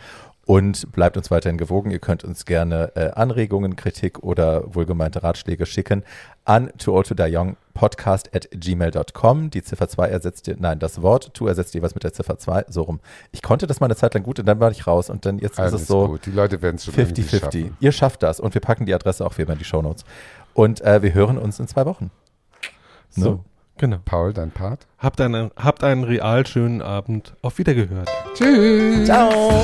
und 0.50 0.92
bleibt 0.94 1.16
uns 1.16 1.30
weiterhin 1.30 1.60
gewogen. 1.60 1.92
Ihr 1.92 2.00
könnt 2.00 2.24
uns 2.24 2.44
gerne 2.46 2.92
äh, 2.96 3.12
Anregungen, 3.12 3.76
Kritik 3.76 4.24
oder 4.24 4.74
wohlgemeinte 4.74 5.22
Ratschläge 5.22 5.68
schicken 5.68 6.04
an 6.44 6.72
too 6.80 6.92
old 6.92 7.06
to 7.08 7.14
die 7.14 7.28
young 7.32 7.56
podcast 7.76 8.36
at 8.36 8.50
gmail.com. 8.52 9.52
Die 9.52 9.62
Ziffer 9.62 9.88
2 9.88 10.08
ersetzt, 10.08 10.48
ihr- 10.48 10.56
nein, 10.58 10.80
das 10.80 11.04
Wort 11.04 11.36
to 11.36 11.46
ersetzt 11.46 11.76
jeweils 11.76 11.94
mit 11.94 12.04
der 12.04 12.14
Ziffer 12.14 12.40
2, 12.40 12.66
so 12.68 12.82
rum. 12.82 13.00
Ich 13.32 13.44
konnte 13.44 13.68
das 13.68 13.80
mal 13.80 13.86
eine 13.86 13.96
Zeit 13.96 14.16
lang 14.16 14.24
gut 14.24 14.40
und 14.40 14.48
dann 14.48 14.60
war 14.60 14.72
ich 14.72 14.88
raus 14.88 15.12
und 15.12 15.28
dann 15.28 15.38
jetzt 15.38 15.60
Alles 15.60 15.74
ist 15.74 15.82
es 15.82 15.88
so 15.88 16.08
gut. 16.08 16.26
Die 16.26 16.32
Leute 16.32 16.64
werden 16.64 16.78
es 16.78 16.86
schon 16.86 16.96
irgendwie 16.98 17.22
50-50. 17.22 17.40
schaffen. 17.40 17.78
Ihr 17.80 17.92
schafft 17.92 18.24
das 18.24 18.40
und 18.40 18.56
wir 18.56 18.62
packen 18.62 18.88
die 18.88 18.94
Adresse 18.96 19.24
auch 19.28 19.38
wie 19.38 19.44
immer 19.44 19.54
in 19.54 19.60
die 19.60 19.66
Shownotes. 19.66 20.04
Und 20.56 20.82
äh, 20.82 21.04
wir 21.04 21.14
hören 21.14 21.38
uns 21.38 21.60
in 21.60 21.68
zwei 21.68 21.86
Wochen. 21.86 22.10
So, 23.12 23.30
Ne? 23.34 23.40
genau. 23.78 23.98
Paul, 24.04 24.34
dein 24.34 24.50
Part. 24.50 24.88
Habt 24.98 25.22
einen, 25.22 25.52
habt 25.56 25.84
einen 25.84 26.04
real 26.06 26.48
schönen 26.48 26.82
Abend. 26.82 27.36
Auf 27.44 27.60
Wiedergehört. 27.60 28.10
Tschüss. 28.34 29.06
Ciao. 29.06 29.64